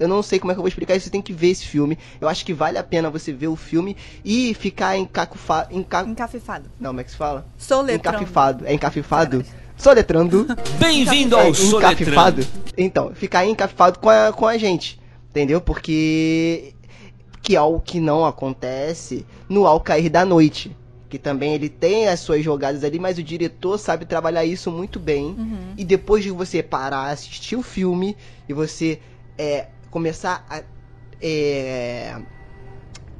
Eu 0.00 0.08
não 0.08 0.22
sei 0.22 0.38
como 0.38 0.50
é 0.50 0.54
que 0.54 0.58
eu 0.58 0.62
vou 0.62 0.68
explicar 0.68 0.96
isso, 0.96 1.04
você 1.04 1.10
tem 1.10 1.22
que 1.22 1.32
ver 1.32 1.50
esse 1.50 1.66
filme. 1.66 1.98
Eu 2.20 2.28
acho 2.28 2.44
que 2.44 2.52
vale 2.54 2.78
a 2.78 2.82
pena 2.82 3.10
você 3.10 3.32
ver 3.32 3.48
o 3.48 3.54
filme 3.54 3.96
e 4.24 4.54
ficar 4.54 4.96
encacufa... 4.96 5.68
enca... 5.70 6.02
Encafifado. 6.02 6.70
Não, 6.80 6.90
como 6.90 7.00
é 7.00 7.04
que 7.04 7.10
se 7.10 7.16
fala? 7.16 7.46
Sou 7.58 7.82
letrão. 7.82 8.14
Encafifado. 8.14 8.66
É 8.66 8.72
encafifado? 8.72 9.44
Soletrando. 9.76 10.46
Bem-vindo 10.78 11.36
É, 11.36 11.46
ao 11.46 11.54
Soletrando. 11.54 11.92
encafifado. 11.92 12.46
Então, 12.76 13.14
ficar 13.14 13.46
encafifado 13.46 13.98
com 13.98 14.10
a, 14.10 14.32
com 14.32 14.46
a 14.46 14.58
gente. 14.58 15.00
Entendeu? 15.30 15.60
Porque. 15.60 16.74
Que 17.42 17.56
é 17.56 17.62
o 17.62 17.80
que 17.80 17.98
não 17.98 18.26
acontece 18.26 19.24
no 19.48 19.66
Ao 19.66 19.80
Cair 19.80 20.10
da 20.10 20.24
Noite. 20.24 20.76
Que 21.08 21.18
também 21.18 21.54
ele 21.54 21.68
tem 21.70 22.08
as 22.08 22.20
suas 22.20 22.44
jogadas 22.44 22.84
ali, 22.84 22.98
mas 22.98 23.16
o 23.18 23.22
diretor 23.22 23.78
sabe 23.78 24.04
trabalhar 24.04 24.44
isso 24.44 24.70
muito 24.70 25.00
bem. 25.00 25.24
Uhum. 25.26 25.74
E 25.76 25.84
depois 25.84 26.22
de 26.22 26.30
você 26.30 26.62
parar, 26.62 27.08
assistir 27.10 27.56
o 27.56 27.62
filme 27.62 28.16
e 28.48 28.52
você 28.52 29.00
é, 29.38 29.66
começar 29.90 30.44
a 30.48 30.62
é, 31.22 32.16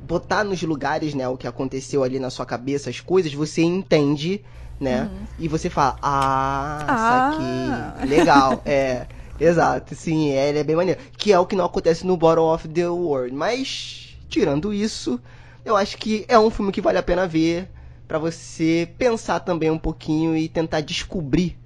botar 0.03 0.43
nos 0.45 0.62
lugares, 0.62 1.15
né, 1.15 1.29
o 1.29 1.37
que 1.37 1.47
aconteceu 1.47 2.03
ali 2.03 2.19
na 2.19 2.31
sua 2.31 2.47
cabeça, 2.47 2.91
as 2.91 3.00
coisas, 3.00 3.33
você 3.33 3.62
entende, 3.62 4.43
né? 4.79 5.11
E 5.39 5.47
você 5.47 5.69
fala, 5.69 5.99
ah, 6.03 6.87
Ah. 6.89 7.93
saquei, 7.99 8.09
legal, 8.09 8.62
é, 8.65 9.07
exato, 9.39 9.95
sim, 9.95 10.31
é, 10.31 10.49
ele 10.49 10.59
é 10.59 10.65
bem 10.65 10.75
maneiro. 10.75 11.00
Que 11.19 11.33
é 11.33 11.39
o 11.39 11.45
que 11.47 11.55
não 11.55 11.67
acontece 11.67 12.07
no 12.07 12.17
Bottom 12.17 12.55
of 12.55 12.67
the 12.69 12.89
World. 12.89 13.35
Mas, 13.35 14.17
tirando 14.29 14.73
isso, 14.73 15.21
eu 15.65 15.77
acho 15.77 15.99
que 15.99 16.25
é 16.27 16.39
um 16.39 16.50
filme 16.50 16.73
que 16.73 16.81
vale 16.81 16.97
a 16.97 17.03
pena 17.03 17.27
ver 17.27 17.69
pra 18.09 18.19
você 18.19 18.89
pensar 18.99 19.41
também 19.41 19.71
um 19.71 19.79
pouquinho 19.79 20.35
e 20.37 20.49
tentar 20.49 20.81
descobrir 20.81 21.59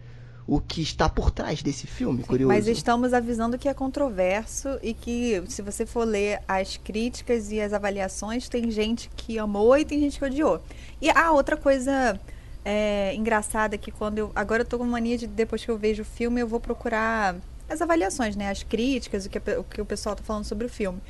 o 0.47 0.61
que 0.61 0.83
está 0.83 1.09
por 1.09 1.31
trás 1.31 1.63
desse 1.63 1.87
filme, 1.87 2.23
curioso. 2.23 2.49
Mas 2.49 2.67
estamos 2.67 3.15
avisando 3.15 3.59
que 3.59 3.69
é 3.69 3.75
controverso 3.75 4.79
e 4.83 4.93
que, 4.93 5.43
se 5.49 5.63
você 5.63 5.87
for 5.87 6.05
ler 6.05 6.41
as 6.47 6.77
críticas 6.77 7.51
e 7.51 7.61
as 7.61 7.73
avaliações, 7.73 8.49
tem 8.49 8.71
gente 8.71 9.11
que 9.17 9.39
amou 9.39 9.77
e 9.77 9.85
tem 9.85 10.01
gente 10.01 10.19
que 10.19 10.25
odiou. 10.25 10.61
E 11.01 11.09
a 11.11 11.33
outra 11.33 11.57
coisa 11.57 12.21
é, 12.65 13.15
engraçada 13.15 13.79
que 13.79 13.91
quando 13.91 14.19
eu. 14.19 14.33
Agora 14.35 14.63
eu 14.63 14.67
tô 14.67 14.79
com 14.79 14.85
mania 14.85 15.17
de, 15.17 15.27
depois 15.27 15.65
que 15.65 15.71
eu 15.71 15.79
vejo 15.79 16.03
o 16.03 16.07
filme, 16.07 16.41
eu 16.41 16.47
vou 16.47 16.61
procurar 16.61 17.37
as 17.69 17.81
avaliações, 17.81 18.37
né? 18.37 18.51
As 18.51 18.63
críticas, 18.63 19.25
o 19.25 19.31
que, 19.31 19.39
o 19.39 19.65
que 19.65 19.81
o 19.81 19.85
pessoal 19.85 20.15
tá 20.15 20.23
falando 20.23 20.45
sobre 20.45 20.67
o 20.67 20.71
filme. 20.71 21.01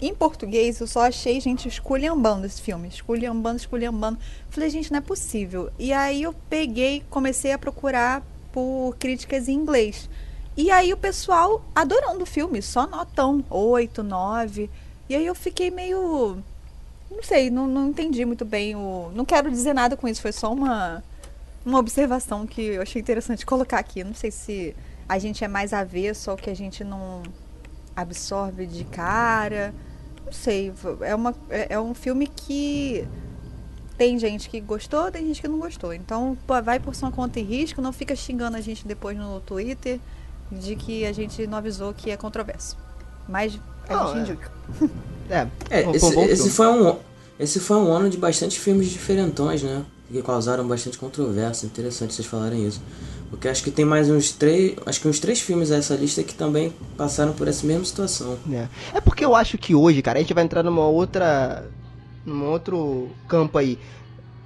Em 0.00 0.14
português, 0.14 0.80
eu 0.80 0.86
só 0.86 1.02
achei 1.02 1.38
gente 1.40 1.68
esculhambando 1.68 2.46
esse 2.46 2.60
filme. 2.60 2.88
Esculhambando, 2.88 3.58
esculhambando. 3.58 4.18
Falei, 4.48 4.70
gente, 4.70 4.90
não 4.90 4.98
é 4.98 5.02
possível. 5.02 5.70
E 5.78 5.92
aí 5.92 6.22
eu 6.22 6.32
peguei, 6.48 7.04
comecei 7.10 7.52
a 7.52 7.58
procurar 7.58 8.24
por 8.52 8.96
críticas 8.98 9.48
em 9.48 9.54
inglês. 9.54 10.08
E 10.56 10.70
aí 10.70 10.92
o 10.92 10.96
pessoal 10.96 11.64
adorando 11.74 12.22
o 12.22 12.26
filme, 12.26 12.60
só 12.60 12.86
notão, 12.86 13.44
8, 13.48 14.02
9. 14.02 14.68
E 15.08 15.14
aí 15.14 15.24
eu 15.24 15.34
fiquei 15.34 15.70
meio. 15.70 16.38
Não 17.10 17.22
sei, 17.22 17.50
não, 17.50 17.66
não 17.66 17.88
entendi 17.88 18.24
muito 18.24 18.44
bem 18.44 18.76
o. 18.76 19.10
Não 19.14 19.24
quero 19.24 19.50
dizer 19.50 19.72
nada 19.72 19.96
com 19.96 20.06
isso, 20.06 20.22
foi 20.22 20.32
só 20.32 20.52
uma, 20.52 21.02
uma 21.64 21.78
observação 21.78 22.46
que 22.46 22.62
eu 22.62 22.82
achei 22.82 23.00
interessante 23.00 23.46
colocar 23.46 23.78
aqui. 23.78 24.04
Não 24.04 24.14
sei 24.14 24.30
se 24.30 24.76
a 25.08 25.18
gente 25.18 25.44
é 25.44 25.48
mais 25.48 25.72
avesso 25.72 26.30
ou 26.30 26.36
que 26.36 26.50
a 26.50 26.54
gente 26.54 26.84
não 26.84 27.22
absorve 27.96 28.66
de 28.66 28.84
cara. 28.84 29.74
Não 30.24 30.32
sei. 30.32 30.72
É, 31.00 31.14
uma, 31.14 31.34
é, 31.48 31.74
é 31.74 31.80
um 31.80 31.94
filme 31.94 32.26
que 32.26 33.06
tem 34.00 34.18
gente 34.18 34.48
que 34.48 34.62
gostou, 34.62 35.12
tem 35.12 35.26
gente 35.26 35.42
que 35.42 35.46
não 35.46 35.58
gostou. 35.58 35.92
Então, 35.92 36.34
pô, 36.46 36.62
vai 36.62 36.80
por 36.80 36.94
sua 36.94 37.10
conta 37.12 37.38
e 37.38 37.42
risco, 37.42 37.82
não 37.82 37.92
fica 37.92 38.16
xingando 38.16 38.56
a 38.56 38.60
gente 38.62 38.88
depois 38.88 39.14
no 39.14 39.40
Twitter 39.42 40.00
de 40.50 40.74
que 40.74 41.04
a 41.04 41.12
gente 41.12 41.46
não 41.46 41.58
avisou 41.58 41.92
que 41.92 42.10
é 42.10 42.16
controverso. 42.16 42.78
Mas 43.28 43.60
a 43.86 43.94
Não, 43.94 44.06
gente 44.06 44.16
é. 44.16 44.20
indica. 44.20 44.50
É, 45.28 45.46
É, 45.68 45.86
um 45.86 45.94
esse, 45.94 46.18
esse 46.18 46.50
foi 46.50 46.66
um, 46.66 46.96
esse 47.38 47.60
foi 47.60 47.76
um 47.76 47.92
ano 47.92 48.08
de 48.10 48.16
bastante 48.16 48.58
filmes 48.58 48.88
diferentões, 48.88 49.62
né? 49.62 49.84
Que 50.10 50.20
causaram 50.22 50.66
bastante 50.66 50.98
controvérsia. 50.98 51.66
Interessante 51.66 52.14
vocês 52.14 52.26
falarem 52.26 52.66
isso. 52.66 52.80
Porque 53.28 53.46
acho 53.46 53.62
que 53.62 53.70
tem 53.70 53.84
mais 53.84 54.10
uns 54.10 54.32
três. 54.32 54.76
Acho 54.86 55.00
que 55.00 55.06
uns 55.08 55.20
três 55.20 55.40
filmes 55.40 55.70
nessa 55.70 55.94
lista 55.94 56.24
que 56.24 56.34
também 56.34 56.72
passaram 56.96 57.32
por 57.32 57.46
essa 57.46 57.64
mesma 57.64 57.84
situação. 57.84 58.36
É. 58.50 58.68
É 58.92 59.00
porque 59.00 59.24
eu 59.24 59.36
acho 59.36 59.56
que 59.56 59.72
hoje, 59.74 60.02
cara, 60.02 60.18
a 60.18 60.22
gente 60.22 60.34
vai 60.34 60.42
entrar 60.42 60.62
numa 60.64 60.88
outra. 60.88 61.70
Num 62.24 62.44
outro 62.46 63.08
campo 63.28 63.58
aí. 63.58 63.78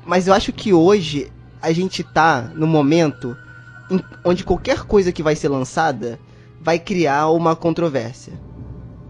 Mas 0.04 0.26
eu 0.26 0.34
acho 0.34 0.52
que 0.52 0.72
hoje 0.72 1.30
a 1.60 1.72
gente 1.72 2.02
tá 2.02 2.50
no 2.54 2.66
momento 2.66 3.36
em- 3.90 4.02
onde 4.24 4.44
qualquer 4.44 4.82
coisa 4.84 5.10
que 5.12 5.22
vai 5.22 5.34
ser 5.36 5.48
lançada 5.48 6.18
vai 6.60 6.78
criar 6.78 7.28
uma 7.30 7.54
controvérsia. 7.56 8.32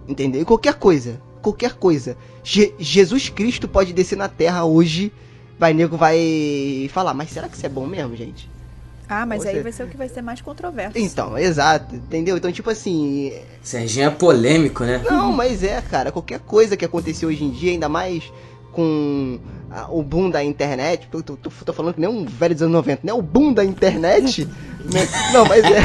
Entendeu? 0.09 0.43
E 0.43 0.45
qualquer 0.45 0.75
coisa. 0.75 1.21
Qualquer 1.43 1.75
coisa. 1.75 2.17
Je- 2.43 2.73
Jesus 2.79 3.29
Cristo 3.29 3.67
pode 3.69 3.93
descer 3.93 4.17
na 4.17 4.29
terra 4.29 4.65
hoje. 4.65 5.13
Vai, 5.59 5.73
nego 5.73 5.97
vai 5.97 6.89
falar, 6.93 7.15
mas 7.15 7.31
será 7.31 7.49
que 7.49 7.57
isso 7.57 7.65
é 7.67 7.69
bom 7.69 7.87
mesmo, 7.87 8.15
gente? 8.17 8.51
Ah, 9.09 9.25
mas 9.27 9.43
Você- 9.43 9.49
aí 9.49 9.61
vai 9.63 9.71
ser 9.71 9.85
o 9.85 9.89
que 9.89 9.97
vai 9.97 10.09
ser 10.09 10.23
mais 10.23 10.41
controverso. 10.41 10.99
Então, 10.99 11.37
exato, 11.39 11.95
entendeu? 11.95 12.37
Então, 12.37 12.51
tipo 12.51 12.71
assim, 12.71 13.33
Serginho 13.63 14.07
é 14.07 14.11
polêmico, 14.11 14.83
né? 14.83 15.03
Não, 15.09 15.31
mas 15.33 15.63
é, 15.63 15.81
cara. 15.83 16.11
Qualquer 16.11 16.41
coisa 16.41 16.77
que 16.77 16.85
acontecer 16.85 17.27
hoje 17.27 17.45
em 17.45 17.51
dia, 17.51 17.71
ainda 17.73 17.89
mais 17.89 18.33
com 18.75 19.39
a- 19.71 19.87
o 19.91 20.03
boom 20.03 20.29
da 20.31 20.43
internet, 20.45 21.09
tô, 21.11 21.23
tô, 21.23 21.37
tô- 21.37 21.51
tô 21.65 21.73
falando 21.73 21.95
que 21.95 22.01
nem 22.01 22.11
um 22.11 22.25
velho 22.25 22.55
dos 22.55 22.63
anos 22.63 22.75
90, 22.75 23.01
né? 23.05 23.13
O 23.13 23.23
boom 23.23 23.53
da 23.53 23.65
internet. 23.65 24.47
né? 24.93 25.09
Não, 25.33 25.45
mas 25.47 25.65
é. 25.65 25.83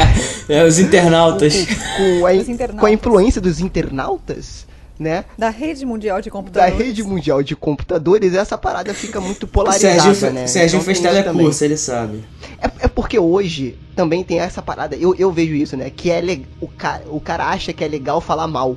É, 0.50 0.64
os 0.66 0.80
internautas. 0.80 1.54
com, 1.96 2.26
a, 2.26 2.32
Os 2.34 2.50
internautas. 2.50 2.80
com 2.80 2.86
a 2.88 2.92
influência 2.92 3.40
dos 3.40 3.60
internautas, 3.60 4.66
né? 5.00 5.26
Da 5.38 5.50
rede 5.50 5.86
mundial 5.86 6.20
de 6.22 6.30
Da 6.30 6.32
computadores. 6.32 6.78
rede 6.88 7.04
mundial 7.04 7.44
de 7.44 7.56
computadores, 7.56 8.34
essa 8.34 8.58
parada 8.58 8.94
fica 8.94 9.22
muito 9.22 9.46
polarizada, 9.48 10.02
Sérgio, 10.16 10.32
né? 10.32 10.48
Sérgio 10.48 10.78
Então 10.78 10.86
fez 10.86 11.00
telecurso, 11.00 11.64
ele 11.64 11.78
sabe. 11.78 12.24
É, 12.60 12.86
é 12.86 12.88
porque 12.88 13.18
hoje 13.20 13.78
também 13.96 14.24
tem 14.24 14.40
essa 14.40 14.62
parada, 14.62 14.96
eu, 14.96 15.16
eu 15.20 15.32
vejo 15.32 15.54
isso, 15.54 15.78
né? 15.78 15.90
Que 15.90 16.10
é 16.10 16.20
le- 16.20 16.48
o, 16.60 16.68
cara, 16.68 17.04
o 17.10 17.20
cara 17.20 17.46
acha 17.48 17.72
que 17.72 17.84
é 17.84 17.88
legal 17.88 18.20
falar 18.20 18.48
mal. 18.48 18.76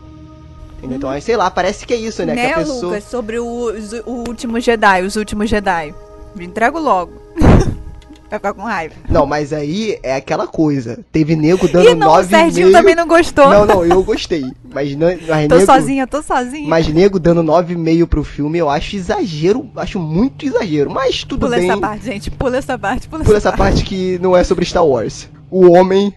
Então, 0.82 1.20
sei 1.20 1.36
lá, 1.36 1.50
parece 1.50 1.86
que 1.86 1.94
é 1.94 1.96
isso, 1.96 2.24
né? 2.24 2.34
Né, 2.34 2.46
que 2.46 2.52
a 2.52 2.58
pessoa. 2.58 2.82
Lucas, 2.82 3.04
sobre 3.04 3.38
o, 3.38 3.72
o 4.06 4.28
último 4.28 4.58
Jedi, 4.60 5.02
os 5.02 5.16
últimos 5.16 5.48
Jedi. 5.48 5.94
Me 6.34 6.44
entrego 6.44 6.78
logo. 6.78 7.12
Vai 8.32 8.38
ficar 8.38 8.54
com 8.54 8.62
raiva. 8.62 8.94
Não, 9.10 9.26
mas 9.26 9.52
aí 9.52 9.98
é 10.02 10.16
aquela 10.16 10.46
coisa. 10.46 10.98
Teve 11.12 11.36
nego 11.36 11.68
dando 11.68 11.90
Ih, 11.90 11.94
não, 11.94 12.08
o 12.08 12.16
9,5. 12.16 12.28
Serginho 12.30 12.72
também 12.72 12.94
não 12.94 13.06
gostou. 13.06 13.46
Não, 13.46 13.66
não, 13.66 13.84
eu 13.84 14.02
gostei. 14.02 14.42
Mas, 14.72 14.96
não, 14.96 15.08
mas 15.28 15.48
Tô 15.48 15.56
nego, 15.56 15.66
sozinha, 15.66 16.06
tô 16.06 16.22
sozinha. 16.22 16.66
Mas 16.66 16.88
nego 16.88 17.18
dando 17.18 17.42
9,5 17.42 18.06
pro 18.06 18.24
filme, 18.24 18.58
eu 18.58 18.70
acho 18.70 18.96
exagero. 18.96 19.70
Acho 19.76 19.98
muito 19.98 20.46
exagero. 20.46 20.90
Mas 20.90 21.24
tudo 21.24 21.40
pula 21.40 21.58
bem. 21.58 21.68
essa 21.68 21.78
parte, 21.78 22.04
gente. 22.06 22.30
Pula 22.30 22.56
essa 22.56 22.78
parte, 22.78 23.06
pula, 23.06 23.22
Por 23.22 23.36
essa 23.36 23.52
parte 23.52 23.84
que 23.84 24.18
não 24.22 24.34
é 24.34 24.42
sobre 24.42 24.64
Star 24.64 24.86
Wars. 24.86 25.28
O 25.50 25.70
homem, 25.70 26.14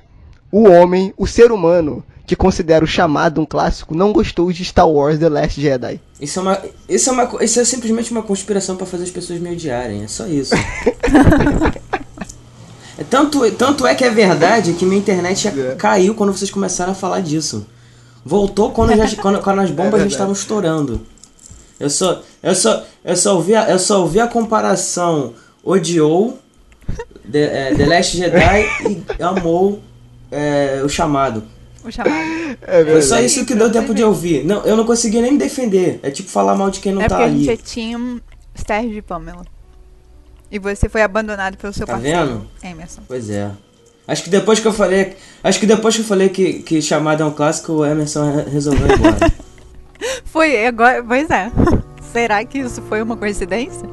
o 0.49 0.69
homem, 0.69 1.13
o 1.17 1.27
ser 1.27 1.51
humano 1.51 2.01
que 2.25 2.35
considera 2.35 2.83
o 2.83 2.87
chamado 2.87 3.39
um 3.41 3.45
clássico 3.45 3.93
não 3.95 4.11
gostou 4.11 4.51
de 4.51 4.63
Star 4.65 4.89
Wars 4.89 5.19
The 5.19 5.29
Last 5.29 5.61
Jedi. 5.61 5.99
Isso 6.19 6.39
é, 6.39 6.41
uma, 6.41 6.61
isso, 6.89 7.09
é 7.09 7.13
uma, 7.13 7.43
isso 7.43 7.59
é 7.59 7.63
simplesmente 7.65 8.11
uma 8.11 8.23
conspiração 8.23 8.75
pra 8.75 8.85
fazer 8.85 9.03
as 9.03 9.11
pessoas 9.11 9.39
me 9.39 9.51
odiarem, 9.51 10.03
é 10.03 10.07
só 10.07 10.25
isso. 10.27 10.53
É 12.97 13.03
tanto, 13.03 13.49
tanto 13.51 13.85
é 13.85 13.93
que 13.93 14.05
é 14.05 14.09
verdade 14.09 14.73
que 14.73 14.85
minha 14.85 14.97
internet 14.97 15.43
já 15.43 15.49
É. 15.49 15.75
caiu 15.75 16.15
quando 16.15 16.31
vocês 16.31 16.49
começaram 16.49 16.93
a 16.93 16.95
falar 16.95 17.19
disso. 17.19 17.65
Voltou 18.23 18.71
quando, 18.71 18.95
já, 18.95 19.21
quando, 19.21 19.41
quando 19.41 19.59
as 19.59 19.69
bombas 19.71 19.83
já 19.83 19.87
É 19.87 19.91
verdade. 19.91 20.13
estavam 20.13 20.33
estourando. 20.33 21.01
Eu 21.77 21.89
só, 21.89 22.21
eu 22.41 22.55
só, 22.55 22.85
eu 23.03 23.17
só 23.17 23.35
ouvi 23.35 23.53
a, 23.53 23.69
eu 23.69 23.79
só 23.79 23.99
ouvi 24.01 24.19
a 24.21 24.27
comparação 24.27 25.33
odiou 25.61 26.39
The, 27.29 27.39
é, 27.71 27.75
The 27.75 27.85
Last 27.85 28.15
Jedi 28.17 28.65
e 29.19 29.21
amou 29.21 29.81
é, 30.31 30.81
o 30.85 30.87
chamado. 30.87 31.43
O 31.85 31.91
chamado. 31.91 32.15
É 32.63 32.83
Foi 32.83 33.01
só 33.01 33.19
isso 33.19 33.45
que 33.45 33.53
deu 33.53 33.71
tempo 33.71 33.93
de 33.93 34.03
ouvir. 34.03 34.43
Não, 34.43 34.63
eu 34.65 34.75
não 34.75 34.85
consegui 34.85 35.21
nem 35.21 35.31
me 35.33 35.37
defender. 35.37 35.99
É 36.01 36.09
tipo 36.09 36.29
falar 36.29 36.55
mal 36.55 36.69
de 36.71 36.79
quem 36.79 36.93
não 36.93 37.01
é 37.01 37.07
tá 37.07 37.15
porque 37.17 37.29
a 37.29 37.33
gente 37.33 37.49
ali. 37.49 37.59
é 37.59 37.73
Team 37.73 38.21
Sérgio 38.55 38.97
e 38.97 39.01
Pamela. 39.01 39.45
E 40.51 40.57
você 40.59 40.87
foi 40.89 41.01
abandonado 41.01 41.57
pelo 41.57 41.73
seu 41.73 41.85
Tá 41.85 41.93
parceiro, 41.93 42.25
vendo? 42.27 42.47
Emerson. 42.63 43.01
Pois 43.07 43.29
é. 43.29 43.51
Acho 44.07 44.23
que 44.23 44.29
depois 44.29 44.59
que 44.59 44.67
eu 44.67 44.73
falei. 44.73 45.15
Acho 45.43 45.59
que 45.59 45.65
depois 45.65 45.95
que 45.95 46.01
eu 46.01 46.05
falei 46.05 46.29
que, 46.29 46.61
que 46.63 46.81
chamada 46.81 47.23
é 47.23 47.25
um 47.25 47.31
clássico, 47.31 47.71
o 47.73 47.85
Emerson 47.85 48.31
re- 48.35 48.49
resolveu 48.49 48.87
ir 48.87 48.93
embora. 48.93 49.33
Foi 50.25 50.65
agora. 50.65 51.03
Pois 51.03 51.29
é. 51.29 51.51
Será 52.11 52.43
que 52.45 52.59
isso 52.59 52.81
foi 52.83 53.01
uma 53.01 53.17
coincidência? 53.17 53.87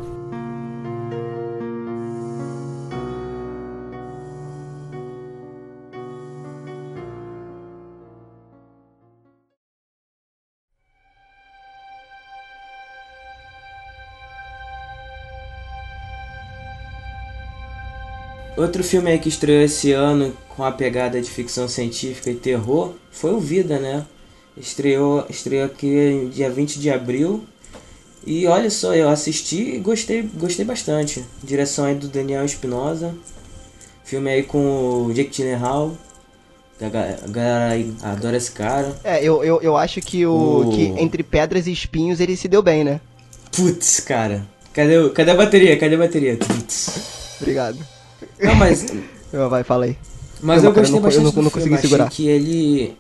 Outro 18.62 18.83
filme 18.85 19.11
aí 19.11 19.19
que 19.19 19.28
estreou 19.28 19.62
esse 19.62 19.92
ano 19.92 20.37
com 20.49 20.64
a 20.64 20.71
pegada 20.73 21.21
de 21.21 21.31
ficção 21.31 21.66
científica 21.69 22.31
e 22.31 22.35
terror 22.35 22.92
foi 23.11 23.33
o 23.33 23.40
Vida, 23.40 23.78
né? 23.78 24.04
Estreou, 24.57 25.25
estreou 25.31 25.64
aqui 25.64 26.28
dia 26.33 26.50
20 26.50 26.78
de 26.78 26.90
abril. 26.90 27.45
E 28.25 28.47
olha 28.47 28.71
só, 28.71 28.95
eu 28.95 29.09
assisti 29.09 29.75
e 29.75 29.78
gostei, 29.78 30.23
gostei 30.23 30.65
bastante. 30.65 31.25
Direção 31.43 31.86
aí 31.86 31.95
do 31.95 32.06
Daniel 32.08 32.45
Espinosa. 32.45 33.15
Filme 34.04 34.30
aí 34.30 34.43
com 34.43 35.06
o 35.06 35.13
Jake 35.13 35.30
Gyllenhaal. 35.34 35.93
A 36.80 36.89
ga- 36.89 37.19
a 37.25 37.28
galera 37.28 37.73
aí 37.75 37.93
adora 38.02 38.36
esse 38.36 38.50
cara. 38.50 38.95
É, 39.04 39.23
eu, 39.25 39.43
eu, 39.43 39.60
eu 39.63 39.76
acho 39.76 40.00
que 40.00 40.26
o. 40.26 40.69
O- 40.69 40.71
que 40.71 40.82
entre 41.02 41.23
pedras 41.23 41.67
e 41.67 41.73
espinhos 41.73 42.21
ele 42.21 42.36
se 42.36 42.47
deu 42.49 42.63
bem, 42.63 42.84
né? 42.84 43.00
Putz, 43.50 44.00
cara. 44.00 44.47
Cadê, 44.73 45.08
cadê 45.10 45.30
a 45.30 45.34
bateria? 45.34 45.78
Cadê 45.78 45.95
a 45.95 45.99
bateria? 45.99 46.36
Putz. 46.36 47.36
Obrigado. 47.41 47.78
Não, 48.43 48.55
mas 48.55 48.87
Eu, 49.33 49.49
vai, 49.49 49.65
fala 49.65 49.87
aí. 49.87 49.97
Mas 50.43 50.63
eu 50.63 50.71
cara, 50.73 50.83
gostei 50.83 50.85
eu 50.87 50.91
não- 50.91 50.97
eu 50.99 51.02
bastante 51.02 51.25
não- 51.25 51.31
do 51.31 51.39
eu 51.39 51.43
não 51.45 51.50
filme. 51.50 51.50
consegui 51.50 51.75
Achei 51.76 51.91
segurar. 51.91 52.11
que 52.11 52.26
ele 52.28 52.97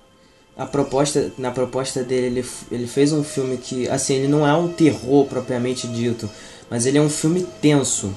a 0.56 0.64
proposta 0.66 1.32
na 1.38 1.50
proposta 1.50 2.02
dele 2.04 2.26
ele, 2.38 2.46
ele 2.70 2.86
fez 2.86 3.12
um 3.12 3.24
filme 3.24 3.56
que 3.56 3.88
assim 3.88 4.14
ele 4.14 4.28
não 4.28 4.46
é 4.46 4.54
um 4.54 4.68
terror 4.68 5.26
propriamente 5.26 5.86
dito, 5.88 6.28
mas 6.70 6.86
ele 6.86 6.98
é 6.98 7.00
um 7.02 7.10
filme 7.10 7.46
tenso. 7.60 8.12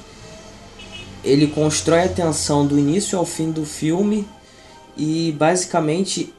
Ele 1.24 1.48
constrói 1.48 2.04
a 2.04 2.08
tensão 2.10 2.66
do 2.68 2.78
início 2.78 3.18
ao 3.18 3.26
fim 3.26 3.52
do 3.52 3.66
filme 3.66 4.28
e 4.96 5.34
basicamente 5.38 6.32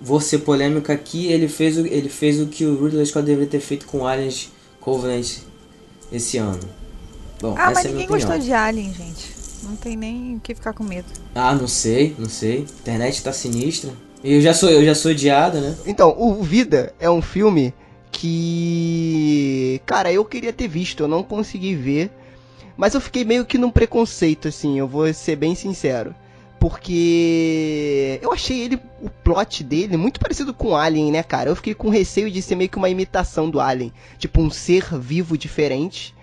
vou 0.00 0.20
ser 0.20 0.38
polêmica 0.38 0.92
aqui, 0.92 1.26
ele 1.28 1.46
fez 1.48 1.78
o, 1.78 1.86
ele 1.86 2.08
fez 2.08 2.40
o 2.40 2.46
que 2.46 2.64
o 2.64 2.82
Ridley 2.84 3.06
Scott 3.06 3.24
deveria 3.24 3.48
ter 3.48 3.60
feito 3.60 3.86
com 3.86 4.04
Aliens 4.06 4.50
Covenant 4.80 5.36
esse 6.10 6.38
ano. 6.38 6.58
Bom, 7.40 7.54
Ah, 7.56 7.70
essa 7.70 7.74
mas 7.74 7.76
é 7.76 7.80
a 7.80 7.82
minha 7.92 7.92
ninguém 7.92 8.08
gostou 8.08 8.30
opinião. 8.36 8.44
de 8.46 8.52
Alien, 8.52 8.92
gente. 8.94 9.41
Não 9.62 9.76
tem 9.76 9.96
nem 9.96 10.36
o 10.36 10.40
que 10.40 10.54
ficar 10.54 10.72
com 10.72 10.84
medo. 10.84 11.06
Ah, 11.34 11.54
não 11.54 11.68
sei, 11.68 12.14
não 12.18 12.28
sei. 12.28 12.58
A 12.58 12.80
internet 12.80 13.22
tá 13.22 13.32
sinistra. 13.32 13.92
E 14.22 14.34
eu 14.34 14.40
já 14.40 14.54
sou, 14.54 14.70
eu 14.70 14.84
já 14.84 14.94
sou 14.94 15.10
odiado, 15.10 15.60
né? 15.60 15.76
Então, 15.86 16.14
o 16.16 16.42
Vida 16.42 16.94
é 16.98 17.10
um 17.10 17.22
filme 17.22 17.74
que. 18.10 19.80
Cara, 19.86 20.12
eu 20.12 20.24
queria 20.24 20.52
ter 20.52 20.68
visto, 20.68 21.02
eu 21.02 21.08
não 21.08 21.22
consegui 21.22 21.74
ver. 21.74 22.10
Mas 22.76 22.94
eu 22.94 23.00
fiquei 23.00 23.24
meio 23.24 23.44
que 23.44 23.58
num 23.58 23.70
preconceito, 23.70 24.48
assim, 24.48 24.78
eu 24.78 24.88
vou 24.88 25.12
ser 25.12 25.36
bem 25.36 25.54
sincero. 25.54 26.14
Porque 26.58 28.20
eu 28.22 28.32
achei 28.32 28.60
ele, 28.60 28.78
o 29.02 29.10
plot 29.10 29.64
dele, 29.64 29.96
muito 29.96 30.20
parecido 30.20 30.54
com 30.54 30.76
Alien, 30.76 31.10
né, 31.10 31.22
cara? 31.22 31.50
Eu 31.50 31.56
fiquei 31.56 31.74
com 31.74 31.88
receio 31.88 32.30
de 32.30 32.40
ser 32.40 32.54
meio 32.54 32.70
que 32.70 32.78
uma 32.78 32.88
imitação 32.88 33.50
do 33.50 33.60
Alien. 33.60 33.92
Tipo, 34.16 34.40
um 34.40 34.48
ser 34.48 34.84
vivo 34.96 35.36
diferente, 35.36 36.14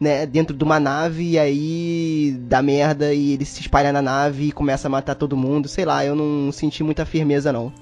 né, 0.00 0.26
dentro 0.26 0.56
de 0.56 0.64
uma 0.64 0.78
nave, 0.80 1.30
e 1.32 1.38
aí 1.38 2.36
dá 2.40 2.62
merda 2.62 3.12
e 3.14 3.32
ele 3.32 3.44
se 3.44 3.60
espalha 3.60 3.92
na 3.92 4.02
nave 4.02 4.46
e 4.48 4.52
começa 4.52 4.88
a 4.88 4.90
matar 4.90 5.14
todo 5.14 5.36
mundo. 5.36 5.68
Sei 5.68 5.84
lá, 5.84 6.04
eu 6.04 6.14
não 6.14 6.52
senti 6.52 6.82
muita 6.82 7.04
firmeza, 7.06 7.52
não. 7.52 7.72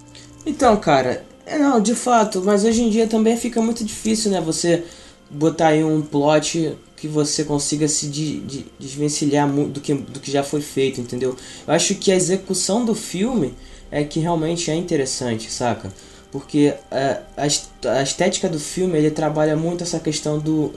Então, 0.45 0.77
cara, 0.79 1.25
é 1.45 1.59
não, 1.59 1.81
de 1.81 1.95
fato, 1.95 2.43
mas 2.45 2.65
hoje 2.65 2.83
em 2.83 2.91
dia 2.91 3.07
também 3.07 3.37
fica 3.37 3.61
muito 3.61 3.85
difícil, 3.85 4.31
né? 4.31 4.41
Você 4.41 4.85
botar 5.29 5.69
aí 5.69 5.83
um 5.85 6.01
plot 6.03 6.77
que 6.97 7.09
você 7.09 7.45
consiga 7.45 7.89
se 7.89 8.07
de, 8.09 8.41
de- 8.41 8.67
desvencilhar 8.79 9.49
do 9.51 9.81
que, 9.81 9.93
do 9.95 10.21
que 10.21 10.31
já 10.31 10.43
foi 10.43 10.61
feito, 10.63 11.01
entendeu? 11.01 11.37
Eu 11.67 11.75
acho 11.75 11.95
que 11.97 12.11
a 12.13 12.17
execução 12.17 12.85
do 12.85 12.95
filme 12.95 13.55
é 13.91 14.05
que 14.05 14.21
realmente 14.21 14.71
é 14.71 14.75
interessante, 14.75 15.51
saca? 15.51 15.93
Porque 16.31 16.75
é, 16.91 17.21
a, 17.37 17.47
est- 17.47 17.69
a 17.87 18.03
estética 18.03 18.49
do 18.49 18.59
filme 18.59 18.97
ele 18.99 19.11
trabalha 19.11 19.57
muito 19.57 19.83
essa 19.83 19.99
questão 20.01 20.39
do, 20.39 20.73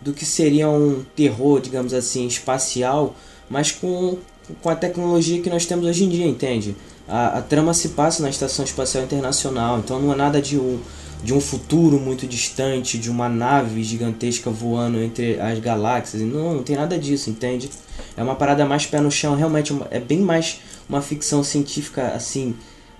do 0.00 0.12
que 0.12 0.24
seria 0.24 0.68
um 0.68 1.04
terror, 1.14 1.60
digamos 1.60 1.92
assim, 1.92 2.26
espacial, 2.26 3.14
mas 3.48 3.70
com, 3.70 4.18
com 4.62 4.70
a 4.70 4.74
tecnologia 4.74 5.42
que 5.42 5.50
nós 5.50 5.66
temos 5.66 5.86
hoje 5.86 6.04
em 6.04 6.08
dia, 6.08 6.26
entende? 6.26 6.76
A, 7.06 7.38
a 7.38 7.42
trama 7.42 7.74
se 7.74 7.90
passa 7.90 8.22
na 8.22 8.30
Estação 8.30 8.64
Espacial 8.64 9.04
Internacional, 9.04 9.78
então 9.78 10.00
não 10.00 10.12
é 10.12 10.16
nada 10.16 10.40
de 10.40 10.58
um, 10.58 10.78
de 11.22 11.34
um 11.34 11.40
futuro 11.40 11.98
muito 11.98 12.26
distante, 12.26 12.98
de 12.98 13.10
uma 13.10 13.28
nave 13.28 13.82
gigantesca 13.82 14.50
voando 14.50 15.00
entre 15.00 15.38
as 15.40 15.58
galáxias. 15.58 16.22
Não, 16.22 16.54
não 16.54 16.62
tem 16.62 16.76
nada 16.76 16.98
disso, 16.98 17.28
entende? 17.28 17.68
É 18.16 18.22
uma 18.22 18.34
parada 18.36 18.64
mais 18.64 18.86
pé 18.86 19.00
no 19.00 19.10
chão, 19.10 19.34
realmente 19.36 19.76
é 19.90 20.00
bem 20.00 20.20
mais 20.20 20.60
uma 20.88 21.02
ficção 21.02 21.44
científica 21.44 22.08
assim, 22.08 22.54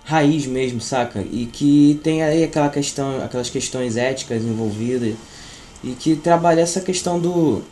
raiz 0.04 0.46
mesmo, 0.46 0.80
saca? 0.80 1.20
E 1.20 1.46
que 1.46 1.98
tem 2.02 2.22
aí 2.22 2.44
aquela 2.44 2.68
questão, 2.68 3.22
aquelas 3.24 3.48
questões 3.48 3.96
éticas 3.96 4.42
envolvidas 4.42 5.14
e 5.82 5.92
que 5.92 6.16
trabalha 6.16 6.60
essa 6.60 6.80
questão 6.80 7.18
do 7.20 7.62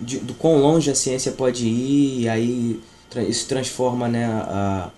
de- 0.00 0.18
do 0.18 0.34
quão 0.34 0.58
longe 0.60 0.90
a 0.90 0.94
ciência 0.94 1.32
pode 1.32 1.66
ir, 1.66 2.22
e 2.22 2.28
aí 2.28 2.80
isso 3.28 3.46
transforma 3.48 4.08
né, 4.08 4.26
a, 4.26 4.90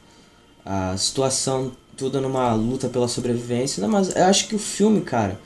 a 0.64 0.96
situação 0.96 1.72
toda 1.96 2.20
numa 2.20 2.54
luta 2.54 2.88
pela 2.88 3.08
sobrevivência. 3.08 3.80
Não, 3.82 3.88
mas 3.88 4.14
eu 4.14 4.24
acho 4.24 4.48
que 4.48 4.54
o 4.54 4.58
filme, 4.58 5.00
cara, 5.02 5.38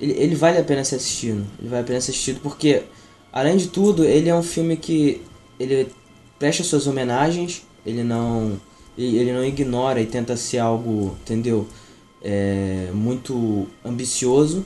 ele, 0.00 0.12
ele 0.12 0.34
vale 0.34 0.58
a 0.58 0.64
pena 0.64 0.84
ser 0.84 0.96
assistido. 0.96 1.46
Ele 1.58 1.68
vale 1.68 1.82
a 1.82 1.84
pena 1.86 2.00
ser 2.00 2.10
assistido 2.12 2.40
porque, 2.40 2.84
além 3.32 3.56
de 3.56 3.68
tudo, 3.68 4.04
ele 4.04 4.28
é 4.28 4.34
um 4.34 4.42
filme 4.42 4.76
que 4.76 5.22
ele 5.58 5.88
presta 6.38 6.62
suas 6.64 6.86
homenagens, 6.86 7.62
ele 7.84 8.02
não, 8.04 8.60
ele 8.98 9.32
não 9.32 9.44
ignora 9.44 10.00
e 10.00 10.06
tenta 10.06 10.36
ser 10.36 10.58
algo, 10.58 11.16
entendeu? 11.22 11.66
É, 12.22 12.90
muito 12.94 13.66
ambicioso. 13.84 14.64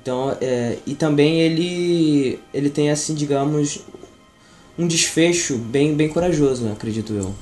Então, 0.00 0.36
é, 0.40 0.78
e 0.86 0.94
também 0.94 1.40
ele 1.40 2.38
ele 2.52 2.70
tem 2.70 2.90
assim, 2.90 3.14
digamos, 3.14 3.80
um 4.78 4.86
desfecho 4.86 5.56
bem 5.58 5.94
bem 5.94 6.08
corajoso, 6.08 6.70
acredito 6.70 7.12
eu. 7.12 7.34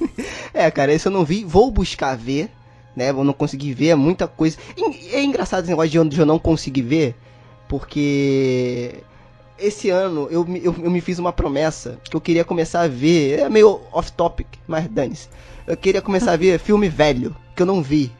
É, 0.52 0.70
cara, 0.70 0.92
esse 0.92 1.06
eu 1.06 1.12
não 1.12 1.22
vi, 1.24 1.44
vou 1.44 1.70
buscar 1.70 2.16
ver, 2.16 2.50
né? 2.94 3.10
Eu 3.10 3.22
não 3.22 3.34
consegui 3.34 3.74
ver, 3.74 3.88
é 3.88 3.94
muita 3.94 4.26
coisa. 4.26 4.56
E 4.76 5.14
É 5.14 5.22
engraçado 5.22 5.60
esse 5.64 5.68
negócio 5.70 6.02
de 6.08 6.18
eu, 6.18 6.24
não 6.24 6.38
conseguir 6.38 6.80
ver, 6.82 7.14
porque 7.68 8.94
esse 9.58 9.90
ano 9.90 10.28
eu, 10.30 10.44
me- 10.46 10.60
eu, 10.64 10.74
eu 10.82 10.90
me 10.90 11.00
fiz 11.02 11.18
uma 11.18 11.32
promessa 11.32 11.98
que 12.04 12.16
eu 12.16 12.20
queria 12.22 12.44
começar 12.44 12.80
a 12.82 12.88
ver, 12.88 13.38
é 13.40 13.48
meio 13.50 13.80
off-topic, 13.92 14.46
mas 14.66 14.88
dane-se. 14.88 15.28
Eu 15.66 15.76
queria 15.76 16.00
começar 16.00 16.32
a 16.32 16.36
ver 16.36 16.58
filme 16.60 16.88
velho, 16.88 17.36
que 17.54 17.60
eu 17.62 17.66
não 17.66 17.82
vi, 17.82 18.10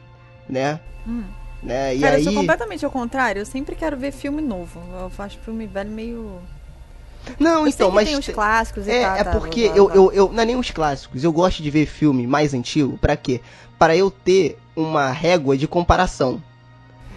né? 0.48 0.78
Né? 1.62 1.94
E. 1.94 2.00
Cara, 2.00 2.16
aí... 2.16 2.20
eu 2.20 2.24
sou 2.24 2.34
completamente 2.40 2.84
ao 2.84 2.90
contrário. 2.90 3.40
Eu 3.40 3.46
sempre 3.46 3.74
quero 3.74 3.96
ver 3.96 4.12
filme 4.12 4.42
novo. 4.42 4.80
Eu 4.92 5.10
acho 5.18 5.38
filme 5.38 5.66
velho 5.66 5.90
meio. 5.90 6.40
Não, 7.40 7.62
Eu 7.62 7.68
então, 7.68 7.90
mas... 7.90 8.08
tem 8.08 8.16
os 8.16 8.28
clássicos 8.28 8.86
e 8.86 8.90
É, 8.90 9.02
tal. 9.02 9.16
é 9.16 9.24
tá, 9.24 9.30
porque 9.32 9.64
blá, 9.64 9.72
blá, 9.74 9.78
eu, 9.78 9.86
blá. 9.86 9.96
eu, 9.96 10.12
eu. 10.12 10.32
Não 10.32 10.42
é 10.42 10.46
nem 10.46 10.56
os 10.56 10.70
clássicos. 10.70 11.24
Eu 11.24 11.32
gosto 11.32 11.62
de 11.62 11.70
ver 11.70 11.86
filme 11.86 12.26
mais 12.26 12.54
antigo. 12.54 12.96
Pra 12.98 13.16
quê? 13.16 13.40
Para 13.78 13.96
eu 13.96 14.10
ter 14.10 14.58
uma 14.74 15.10
régua 15.10 15.56
de 15.56 15.66
comparação. 15.66 16.42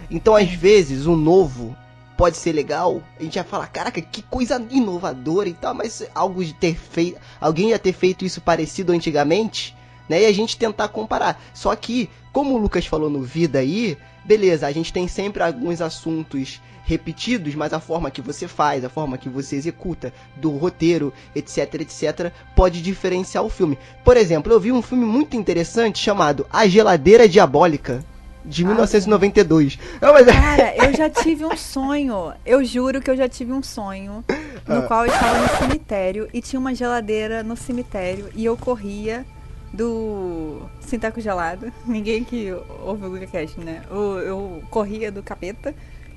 Então, 0.09 0.35
às 0.35 0.49
vezes, 0.49 1.05
o 1.05 1.15
novo 1.15 1.75
pode 2.17 2.35
ser 2.37 2.51
legal. 2.51 3.01
A 3.19 3.23
gente 3.23 3.35
vai 3.35 3.43
falar, 3.43 3.67
caraca, 3.67 4.01
que 4.01 4.21
coisa 4.23 4.61
inovadora 4.71 5.47
e 5.47 5.53
tal. 5.53 5.75
Mas 5.75 6.03
algo 6.15 6.43
de 6.43 6.53
ter 6.53 6.75
feito. 6.75 7.19
Alguém 7.39 7.69
ia 7.69 7.79
ter 7.79 7.93
feito 7.93 8.25
isso 8.25 8.41
parecido 8.41 8.91
antigamente. 8.91 9.75
Né? 10.09 10.23
E 10.23 10.25
a 10.25 10.33
gente 10.33 10.57
tentar 10.57 10.87
comparar. 10.87 11.39
Só 11.53 11.75
que, 11.75 12.09
como 12.31 12.55
o 12.55 12.57
Lucas 12.57 12.85
falou 12.85 13.09
no 13.09 13.21
Vida 13.21 13.59
aí, 13.59 13.97
beleza, 14.25 14.67
a 14.67 14.71
gente 14.71 14.91
tem 14.93 15.07
sempre 15.07 15.41
alguns 15.43 15.81
assuntos 15.81 16.61
repetidos, 16.83 17.53
mas 17.53 17.71
a 17.71 17.79
forma 17.79 18.09
que 18.09 18.21
você 18.21 18.47
faz, 18.47 18.83
a 18.83 18.89
forma 18.89 19.17
que 19.17 19.29
você 19.29 19.55
executa, 19.55 20.11
do 20.35 20.49
roteiro, 20.51 21.13
etc, 21.35 21.75
etc, 21.75 22.31
pode 22.55 22.81
diferenciar 22.81 23.43
o 23.43 23.49
filme. 23.49 23.77
Por 24.03 24.17
exemplo, 24.17 24.51
eu 24.51 24.59
vi 24.59 24.71
um 24.71 24.81
filme 24.81 25.05
muito 25.05 25.35
interessante 25.37 25.99
chamado 25.99 26.47
A 26.51 26.67
Geladeira 26.67 27.29
Diabólica, 27.29 28.03
de 28.43 28.65
1992. 28.65 29.77
Não, 30.01 30.13
mas 30.13 30.27
é- 30.27 30.31
Cara, 30.31 30.75
eu 30.77 30.93
já 30.95 31.09
tive 31.09 31.45
um 31.45 31.55
sonho. 31.55 32.33
Eu 32.45 32.63
juro 32.63 33.01
que 33.01 33.11
eu 33.11 33.17
já 33.17 33.27
tive 33.29 33.51
um 33.51 33.61
sonho 33.61 34.23
Ah. 34.67 34.75
no 34.75 34.83
qual 34.87 35.05
eu 35.05 35.13
estava 35.13 35.37
no 35.39 35.57
cemitério 35.59 36.27
e 36.33 36.41
tinha 36.41 36.59
uma 36.59 36.73
geladeira 36.73 37.43
no 37.43 37.55
cemitério 37.55 38.29
e 38.33 38.45
eu 38.45 38.55
corria 38.57 39.25
do 39.73 40.61
Sinteco 40.81 41.21
Gelado. 41.21 41.71
Ninguém 41.85 42.23
que 42.23 42.51
ouve 42.83 43.05
o 43.05 43.09
Lucacast, 43.09 43.59
né? 43.59 43.81
Eu, 43.89 44.19
eu 44.19 44.63
corria 44.69 45.11
do 45.11 45.21
capeta 45.23 45.73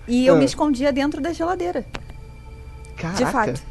e 0.08 0.26
eu 0.26 0.34
Ah. 0.34 0.38
me 0.38 0.44
escondia 0.44 0.92
dentro 0.92 1.20
da 1.20 1.32
geladeira. 1.32 1.84
Caraca. 2.96 3.24
De 3.24 3.30
fato. 3.30 3.62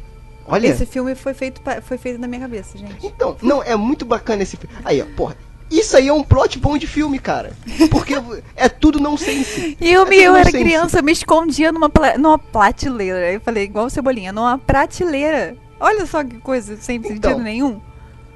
Olha, 0.46 0.66
Esse 0.68 0.84
filme 0.86 1.14
foi 1.14 1.34
feito, 1.34 1.60
foi 1.82 1.96
feito 1.98 2.20
na 2.20 2.26
minha 2.26 2.40
cabeça, 2.40 2.76
gente. 2.76 3.06
então, 3.06 3.36
não, 3.40 3.62
é 3.62 3.76
muito 3.76 4.04
bacana 4.04 4.42
esse 4.42 4.56
filme. 4.56 4.74
Aí, 4.84 5.00
ó, 5.00 5.06
porra. 5.16 5.36
Isso 5.70 5.96
aí 5.96 6.08
é 6.08 6.12
um 6.12 6.22
plot 6.22 6.58
bom 6.58 6.76
de 6.76 6.86
filme, 6.86 7.18
cara. 7.18 7.52
Porque 7.90 8.12
é 8.56 8.68
tudo 8.68 9.00
nonsense. 9.00 9.76
E 9.80 9.90
eu, 9.90 10.04
É 10.06 10.14
eu 10.16 10.36
era 10.36 10.50
criança, 10.50 10.98
eu 10.98 11.02
me 11.02 11.12
escondia 11.12 11.72
numa, 11.72 11.90
numa 12.18 12.38
prateleira. 12.38 13.32
Eu 13.32 13.40
falei, 13.40 13.64
igual 13.64 13.88
cebolinha, 13.88 14.32
numa 14.32 14.58
prateleira. 14.58 15.56
Olha 15.80 16.04
só 16.04 16.22
que 16.22 16.36
coisa, 16.38 16.76
sem 16.76 16.96
Então. 16.96 17.10
sentido 17.12 17.38
nenhum. 17.38 17.80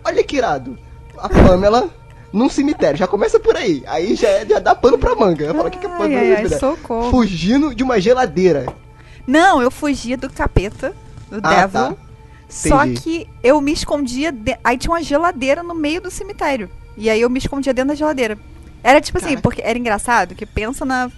Olha 0.03 0.25
que 0.25 0.37
irado. 0.37 0.79
A 1.19 1.29
Pamela 1.29 1.89
num 2.33 2.49
cemitério. 2.49 2.99
Já 2.99 3.07
começa 3.07 3.39
por 3.41 3.57
aí. 3.57 3.83
Aí 3.87 4.15
já, 4.15 4.29
é- 4.29 4.47
já 4.47 4.59
dá 4.59 4.75
pano 4.75 4.99
pra 4.99 5.15
manga. 5.15 5.53
Fala 5.55 5.69
o 5.69 5.71
que, 5.71 5.79
que 5.79 5.87
é 5.87 5.89
pano 5.89 6.17
Ai, 6.17 6.35
ai, 6.37 6.49
socorro. 6.49 7.11
Fugindo 7.11 7.75
de 7.75 7.83
uma 7.83 8.01
geladeira. 8.01 8.67
Não, 9.27 9.61
eu 9.61 9.71
fugia 9.71 10.17
do 10.17 10.31
capeta, 10.31 10.95
do 11.31 11.41
Ah, 11.43 11.67
Devil. 11.67 11.71
tá. 11.73 11.95
Só 12.49 12.87
que 12.87 13.27
eu 13.43 13.61
me 13.61 13.73
escondia. 13.73 14.31
de- 14.31 14.57
Aí 14.63 14.79
tinha 14.79 14.93
uma 14.93 15.03
geladeira 15.03 15.63
no 15.63 15.75
meio 15.75 16.01
do 16.01 16.11
cemitério. 16.11 16.71
E 16.97 17.11
aí 17.11 17.21
eu 17.21 17.29
me 17.29 17.39
escondia 17.39 17.75
dentro 17.75 17.89
da 17.89 17.95
geladeira. 17.95 18.39
Era 18.85 19.01
tipo 19.01 19.19
assim, 19.19 19.31
Caraca. 19.31 19.43
porque 19.43 19.63
era 19.63 19.77
engraçado 19.79 20.35
que 20.35 20.47
pensa 20.47 20.85
na, 20.85 21.11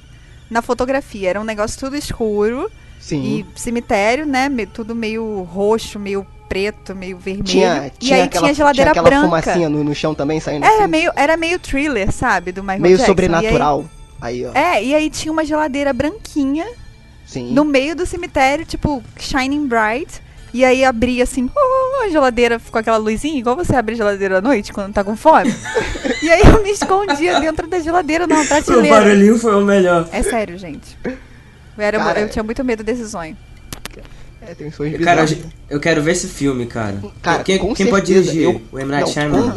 na 0.51 0.63
fotografia. 0.63 1.29
Era 1.31 1.41
um 1.41 1.45
negócio 1.45 1.79
tudo 1.79 1.97
escuro. 1.97 2.71
Sim. 2.99 3.23
E 3.55 3.59
cemitério, 3.61 4.27
né? 4.27 4.49
tudo 4.73 4.95
meio 4.95 5.43
roxo, 5.43 5.99
meio 5.99 6.27
preto, 6.49 6.95
meio 6.95 7.19
vermelho. 7.19 7.45
Tinha, 7.45 7.87
e 7.87 7.99
tinha 7.99 8.17
aí 8.17 8.23
aquela, 8.23 8.45
tinha 8.45 8.55
geladeira 8.55 8.91
tinha 8.93 9.03
aquela 9.03 9.21
branca. 9.21 9.43
fumacinha 9.43 9.69
no, 9.69 9.85
no 9.85 9.95
chão 9.95 10.15
também 10.15 10.41
saindo 10.41 10.65
Era 10.65 10.85
assim. 10.85 10.87
meio, 10.87 11.13
era 11.15 11.37
meio 11.37 11.59
thriller, 11.59 12.11
sabe? 12.13 12.53
Do 12.53 12.63
Michael 12.63 12.81
meio 12.81 12.97
Jackson. 12.97 13.11
sobrenatural. 13.13 13.85
Aí, 14.21 14.45
ó. 14.47 14.53
E 14.53 14.59
aí, 14.59 14.65
é, 14.65 14.85
e 14.85 14.95
aí 14.95 15.11
tinha 15.11 15.31
uma 15.33 15.45
geladeira 15.45 15.93
branquinha 15.93 16.67
Sim. 17.27 17.53
no 17.53 17.65
meio 17.65 17.95
do 17.95 18.07
cemitério, 18.07 18.65
tipo, 18.65 19.03
shining 19.19 19.67
bright. 19.67 20.21
E 20.53 20.65
aí 20.65 20.83
abria 20.83 21.25
assim, 21.25 21.49
oh, 21.55 22.05
a 22.05 22.09
geladeira 22.09 22.59
com 22.71 22.79
aquela 22.79 22.97
luzinha, 22.97 23.39
igual 23.39 23.55
você 23.55 23.77
abre 23.77 23.93
a 23.93 23.97
geladeira 23.99 24.39
à 24.39 24.41
noite 24.41 24.73
quando 24.73 24.95
tá 24.95 25.05
com 25.05 25.15
fome. 25.15 25.55
e 26.23 26.31
aí 26.31 26.41
eu 26.41 26.63
me 26.63 26.71
escondia 26.71 27.39
dentro 27.39 27.67
da 27.69 27.79
geladeira 27.79 28.27
numa 28.27 28.41
O 28.43 28.47
prateleira. 28.47 28.97
barulhinho 28.97 29.39
foi 29.39 29.55
o 29.55 29.61
melhor. 29.61 30.09
É 30.11 30.23
sério, 30.23 30.57
gente. 30.57 30.97
Eu, 31.05 31.15
era, 31.77 31.99
Cara, 31.99 32.21
eu 32.21 32.29
tinha 32.31 32.43
muito 32.43 32.65
medo 32.65 32.83
desse 32.83 33.07
sonho. 33.11 33.37
É, 34.49 34.55
tem 34.55 34.71
sonhos 34.71 35.05
Cara, 35.05 35.23
bizarros. 35.25 35.45
eu, 35.69 35.77
eu 35.77 35.81
quero 35.81 36.03
ver 36.03 36.13
esse 36.13 36.27
filme, 36.29 36.65
cara. 36.67 37.03
Cara, 37.21 37.45
quem, 37.45 37.59
com 37.59 37.75
quem 37.75 37.89
pode 37.89 38.07
certeza, 38.07 38.33
dirigir? 38.33 38.55
eu- 38.55 38.63
O 38.73 38.79
M. 38.79 38.91
Night 38.91 39.11
Shyamalan? 39.11 39.55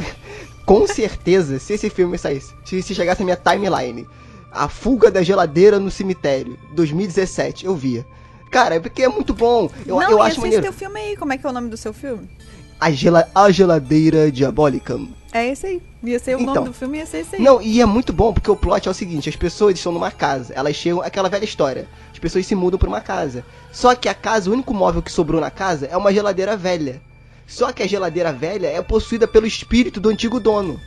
com, 0.66 0.80
com 0.82 0.88
certeza, 0.88 1.60
se 1.60 1.74
esse 1.74 1.90
filme 1.90 2.18
saísse, 2.18 2.54
se, 2.66 2.82
se 2.82 2.94
chegasse 2.94 3.22
a 3.22 3.26
minha 3.26 3.38
timeline, 3.38 4.06
A 4.52 4.68
Fuga 4.68 5.10
da 5.10 5.24
Geladeira 5.24 5.80
no 5.80 5.90
Cemitério, 5.90 6.58
2017, 6.74 7.66
eu 7.66 7.76
via. 7.76 8.06
Cara, 8.52 8.76
é 8.76 8.80
porque 8.82 9.02
é 9.04 9.08
muito 9.08 9.34
bom. 9.34 9.70
Eu, 9.86 9.96
não, 9.96 10.12
eu 10.12 10.18
e 10.18 10.22
acho 10.22 10.32
esse 10.32 10.40
maneiro. 10.42 10.64
teu 10.64 10.74
filme 10.74 11.00
aí, 11.00 11.16
como 11.16 11.32
é 11.32 11.38
que 11.38 11.46
é 11.46 11.50
o 11.50 11.54
nome 11.54 11.70
do 11.70 11.78
seu 11.78 11.94
filme? 11.94 12.30
A, 12.78 12.92
gela, 12.92 13.30
a 13.34 13.50
Geladeira 13.50 14.30
Diabólica. 14.30 15.00
É 15.32 15.48
esse 15.48 15.68
aí. 15.68 15.82
Ia 16.04 16.20
ser 16.20 16.36
o 16.36 16.42
Então. 16.42 16.56
nome 16.56 16.68
do 16.68 16.74
filme, 16.74 16.98
ia 16.98 17.06
ser 17.06 17.20
esse 17.20 17.38
aí. 17.38 17.42
Não, 17.42 17.62
e 17.62 17.80
é 17.80 17.86
muito 17.86 18.12
bom 18.12 18.34
porque 18.34 18.52
o 18.52 18.56
plot 18.58 18.88
é 18.90 18.92
o 18.92 18.94
seguinte: 18.94 19.30
as 19.30 19.36
pessoas 19.38 19.76
estão 19.76 19.94
numa 19.94 20.12
casa, 20.12 20.52
elas 20.54 20.76
chegam, 20.76 21.02
aquela 21.02 21.30
velha 21.30 21.46
história. 21.46 21.88
As 22.22 22.30
pessoas 22.30 22.46
se 22.46 22.54
mudam 22.54 22.78
pra 22.78 22.88
uma 22.88 23.02
casa. 23.02 23.44
Só 23.72 23.96
que 23.96 24.08
a 24.08 24.14
casa, 24.14 24.48
o 24.48 24.54
único 24.54 24.76
móvel 24.76 25.02
que 25.02 25.12
sobrou 25.12 25.42
na 25.42 25.50
casa 25.50 25.88
é 25.88 25.98
uma 25.98 26.14
geladeira 26.14 26.56
velha. 26.56 27.02
Só 27.48 27.72
que 27.72 27.82
a 27.82 27.88
geladeira 27.88 28.32
velha 28.32 28.68
é 28.68 28.80
possuída 28.80 29.28
pelo 29.28 29.48
espírito 29.48 30.00
do 30.00 30.08
antigo 30.08 30.40
dono. 30.40 30.80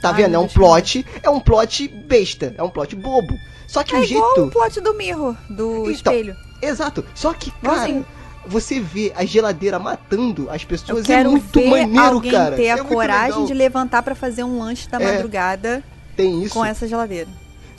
Tá 0.00 0.10
Ai, 0.10 0.14
vendo? 0.22 0.36
É 0.36 0.38
um 0.38 0.46
plot, 0.46 1.04
é 1.24 1.28
um 1.28 1.40
plot 1.40 1.88
besta, 1.88 2.54
é 2.56 2.62
um 2.62 2.70
plot 2.70 2.94
bobo. 2.94 3.34
Só 3.66 3.82
que 3.82 3.96
é 3.96 3.98
o 3.98 4.04
igual 4.04 4.34
jeito. 4.36 4.46
o 4.48 4.50
plot 4.52 4.80
do 4.80 4.94
Mirror, 4.94 5.34
do 5.50 5.90
Então, 5.90 5.90
espelho. 5.90 6.36
Exato. 6.62 7.04
Só 7.16 7.34
que, 7.34 7.50
cara, 7.50 8.04
você 8.46 8.78
vê 8.78 9.12
a 9.16 9.24
geladeira 9.24 9.80
matando 9.80 10.48
as 10.48 10.62
pessoas 10.64 11.10
é 11.10 11.24
muito 11.24 11.58
ver 11.58 11.68
maneiro, 11.68 12.00
alguém 12.14 12.30
cara. 12.30 12.54
ter 12.54 12.68
a 12.70 12.74
é 12.74 12.76
muito 12.76 12.94
coragem 12.94 13.30
legal. 13.32 13.46
de 13.46 13.54
levantar 13.54 14.02
pra 14.04 14.14
fazer 14.14 14.44
um 14.44 14.60
lanche 14.60 14.88
da 14.88 15.00
É. 15.00 15.14
madrugada 15.14 15.82
Tem 16.16 16.44
isso. 16.44 16.54
com 16.54 16.64
essa 16.64 16.86
geladeira. 16.86 17.28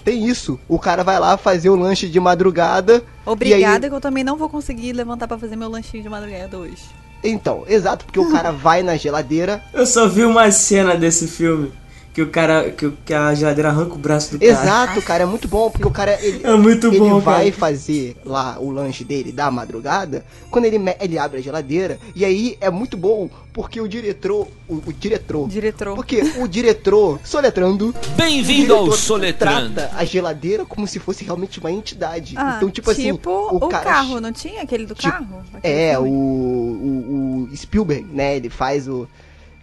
Tem 0.08 0.26
isso. 0.26 0.58
O 0.70 0.80
cara 0.80 1.04
vai 1.04 1.20
lá 1.20 1.36
fazer 1.36 1.70
o 1.70 1.76
lanche 1.76 2.08
de 2.08 2.18
madrugada. 2.18 3.04
Obrigada, 3.26 3.90
que 3.90 3.94
eu 3.94 4.00
também 4.00 4.24
não 4.24 4.38
vou 4.38 4.48
conseguir 4.48 4.94
levantar 4.94 5.28
pra 5.28 5.38
fazer 5.38 5.58
meu 5.58 5.70
lanchinho 5.70 6.02
de 6.02 6.08
madrugada 6.08 6.58
hoje. 6.58 6.82
Então, 7.22 7.66
exato, 7.68 8.06
porque 8.06 8.18
o 8.18 8.32
cara 8.32 8.50
vai 8.56 8.82
na 8.82 8.96
geladeira. 8.96 9.62
Eu 9.74 9.86
só 9.86 10.08
vi 10.08 10.24
uma 10.24 10.50
cena 10.50 10.96
desse 10.96 11.28
filme. 11.28 11.74
Que 12.18 12.22
o 12.24 12.30
cara. 12.32 12.72
Que, 12.72 12.90
que 13.06 13.14
a 13.14 13.32
geladeira 13.36 13.70
arranca 13.70 13.94
o 13.94 13.98
braço 14.00 14.32
do 14.32 14.40
cara. 14.40 14.52
Exato, 14.52 15.02
cara, 15.04 15.22
é 15.22 15.26
muito 15.28 15.48
bom, 15.48 15.70
porque 15.70 15.86
o 15.88 15.92
cara 15.92 16.18
ele, 16.20 16.42
É 16.44 16.56
muito 16.56 16.88
ele 16.88 16.98
bom, 16.98 17.20
vai 17.20 17.52
cara. 17.52 17.56
fazer 17.60 18.18
lá 18.26 18.58
o 18.60 18.72
lanche 18.72 19.04
dele 19.04 19.32
da 19.32 19.52
madrugada, 19.52 20.26
quando 20.50 20.66
ele, 20.66 20.80
ele 21.00 21.20
abre 21.20 21.38
a 21.38 21.42
geladeira, 21.44 22.00
e 22.16 22.26
aí 22.26 22.58
é 22.60 22.72
muito 22.72 22.98
bom, 22.98 23.30
porque 23.54 23.80
o 23.80 23.88
diretor, 23.88 24.48
o, 24.68 24.78
o 24.88 24.92
diretor, 24.94 25.48
Diretor. 25.48 25.94
porque 25.94 26.24
o 26.40 26.48
diretor, 26.48 27.20
soletrando, 27.24 27.94
Bem-vindo 28.16 28.74
ao 28.74 28.92
Soletrando. 28.94 29.76
trata 29.76 29.96
a 29.96 30.04
geladeira 30.04 30.66
como 30.66 30.88
se 30.88 30.98
fosse 30.98 31.24
realmente 31.24 31.60
uma 31.60 31.72
entidade. 31.72 32.34
Ah, 32.36 32.56
então, 32.58 32.72
tipo, 32.72 32.90
assim, 32.90 33.12
o, 33.12 33.20
o 33.58 33.68
cara 33.70 33.84
carro, 33.84 34.20
não 34.20 34.32
tinha 34.32 34.64
aquele 34.64 34.88
do 34.88 34.96
Tipo, 34.96 35.12
carro? 35.12 35.44
Aquele 35.54 35.72
É, 35.72 36.00
o, 36.00 36.04
o, 36.04 37.48
o 37.52 37.56
Spielberg, 37.56 38.08
né? 38.12 38.38
Ele 38.38 38.50
faz 38.50 38.88
o. 38.88 39.08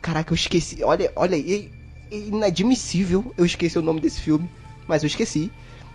Caraca, 0.00 0.32
eu 0.32 0.36
esqueci. 0.36 0.84
Olha, 0.84 1.10
olha, 1.16 1.34
é 1.34 1.64
inadmissível 2.16 3.32
eu 3.36 3.44
esqueci 3.44 3.78
o 3.78 3.82
nome 3.82 4.00
desse 4.00 4.20
filme, 4.20 4.48
mas 4.86 5.02
eu 5.02 5.06
esqueci. 5.06 5.50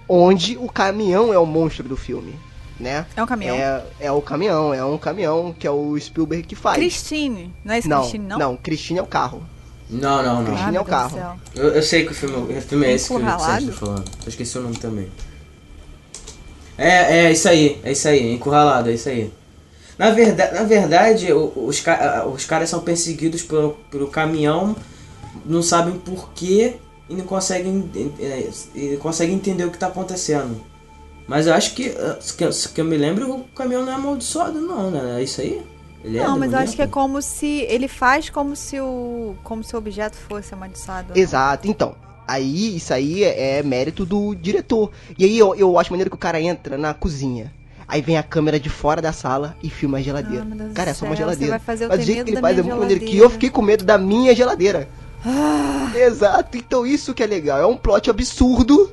Onde 0.08 0.58
o 0.58 0.68
caminhão 0.68 1.34
é 1.34 1.38
o 1.38 1.46
monstro 1.46 1.88
do 1.88 1.96
filme, 1.96 2.34
né? 2.80 3.06
É 3.16 3.22
um 3.22 3.28
caminhão. 3.28 3.56
É, 3.56 3.84
é 4.00 4.12
o 4.12 4.22
caminhão, 4.22 4.74
é 4.74 4.84
um 4.84 4.98
caminhão 4.98 5.56
que 5.58 5.68
é 5.68 5.72
o 5.72 6.00
Spielberg 6.00 6.48
que 6.48 6.56
faz. 6.56 6.78
Christine. 6.78 7.54
Não 7.64 7.74
é 7.74 7.78
esse 7.78 7.88
não, 7.88 8.02
Christine, 8.02 8.26
não? 8.26 8.40
não, 8.40 8.58
Christine 8.58 9.00
é 9.00 9.04
o 9.04 9.08
carro. 9.08 9.44
Não, 9.90 10.24
não, 10.24 10.36
não. 10.38 10.46
Christine 10.46 10.78
Ah, 10.78 10.80
é 10.80 10.82
o 10.82 10.84
do 10.84 10.90
carro. 10.90 11.40
Eu, 11.56 11.70
eu 11.70 11.84
sei 11.84 12.06
que 12.06 12.12
o 12.12 12.16
filme, 12.16 12.58
o 12.58 12.62
filme 12.62 12.86
é 12.86 12.94
esse 12.94 13.08
que, 13.10 13.16
que 13.16 13.22
você 13.22 13.60
está 13.60 13.72
falando. 13.74 14.06
Eu 14.24 14.30
esqueci 14.30 14.58
o 14.58 14.62
nome 14.62 14.78
também. 14.78 15.10
É, 16.78 17.26
é 17.26 17.32
isso 17.32 17.50
aí, 17.50 17.80
é 17.84 17.92
isso 17.92 18.08
aí, 18.08 18.34
encurralado, 18.34 18.90
é 18.90 18.94
isso 18.94 19.10
aí. 19.10 19.32
Na 19.98 20.12
verdade, 20.12 20.54
na 20.54 20.64
verdade 20.64 21.34
os, 21.34 21.84
os 22.34 22.46
caras 22.46 22.70
são 22.70 22.80
perseguidos 22.80 23.44
pelo, 23.44 23.72
pelo 23.92 24.08
caminhão, 24.08 24.74
não 25.46 25.62
sabem 25.62 25.96
porquê 26.00 26.76
e 27.10 27.16
não 27.16 27.26
conseguem, 27.26 27.90
é, 28.20 28.50
e 28.76 28.98
conseguem 28.98 29.36
entender 29.36 29.66
o 29.66 29.70
que 29.70 29.76
está 29.78 29.88
acontecendo. 29.88 30.62
Mas 31.28 31.48
eu 31.48 31.54
acho 31.54 31.74
que, 31.76 31.92
que, 32.38 32.44
eu- 32.44 32.50
que 32.74 32.82
eu 32.82 32.86
me 32.86 32.98
lembro, 32.98 33.32
o 33.32 33.44
caminhão 33.56 33.84
não 33.86 33.92
é 33.92 33.96
amaldiçoado, 33.96 34.60
não, 34.60 34.90
né? 34.90 35.20
É 35.20 35.24
isso 35.24 35.42
aí? 35.42 35.62
Ele 36.04 36.18
é 36.18 36.24
Não, 36.24 36.40
mas 36.40 36.54
eu 36.54 36.60
acho 36.60 36.76
que 36.76 36.82
é 36.82 36.88
como 36.88 37.22
se. 37.22 37.62
Ele 37.68 37.88
faz 37.88 38.30
como 38.30 38.56
se 38.56 38.80
o. 38.80 39.36
como 39.44 39.64
se 39.64 39.76
o 39.76 39.78
objeto 39.78 40.16
fosse 40.16 40.54
amaldiçoado. 40.54 41.14
Exato, 41.18 41.68
então. 41.68 41.94
Aí, 42.28 42.76
isso 42.78 42.94
aí 42.94 43.24
é, 43.24 43.58
é 43.58 43.64
mérito 43.64 44.06
do 44.06 44.34
diretor. 44.36 44.92
E 45.18 45.26
aí 45.26 45.38
eu, 45.38 45.54
eu 45.56 45.78
acho 45.80 45.92
maneiro 45.92 46.10
que 46.10 46.16
o 46.16 46.20
cara 46.20 46.40
entra 46.40 46.78
na 46.78 46.94
cozinha. 46.94 47.52
Aí 47.88 48.02
vem 48.04 48.18
a 48.18 48.24
câmera 48.24 48.60
de 48.60 48.70
fora 48.70 49.02
da 49.02 49.12
sala 49.12 49.58
e 49.64 49.70
filma 49.70 49.98
a 49.98 50.02
geladeira. 50.02 50.46
Ah, 50.52 50.74
cara, 50.76 50.92
é 50.92 50.94
só 50.94 51.06
uma 51.06 51.16
céu, 51.16 51.26
você 51.26 51.32
geladeira. 51.32 51.52
vai 51.54 51.60
fazer 51.60 51.86
eu 51.86 51.90
Mas 51.90 52.00
o 52.00 52.04
jeito 52.04 52.24
que 52.24 52.30
ele 52.32 52.40
faz 52.40 52.58
é 52.58 52.62
muito 52.62 52.78
maneiro 52.80 53.00
que 53.02 53.06
eu 53.08 53.12
geladeira. 53.12 53.30
fiquei 53.34 53.50
com 53.50 53.62
medo 53.64 53.84
da 53.84 53.98
minha 53.98 54.34
geladeira. 54.36 54.88
Ah. 55.26 55.92
Exato, 55.96 56.58
então 56.58 56.86
isso 56.86 57.14
que 57.14 57.24
é 57.24 57.28
legal. 57.28 57.60
É 57.60 57.66
um 57.66 57.78
plot 57.78 58.10
absurdo, 58.10 58.92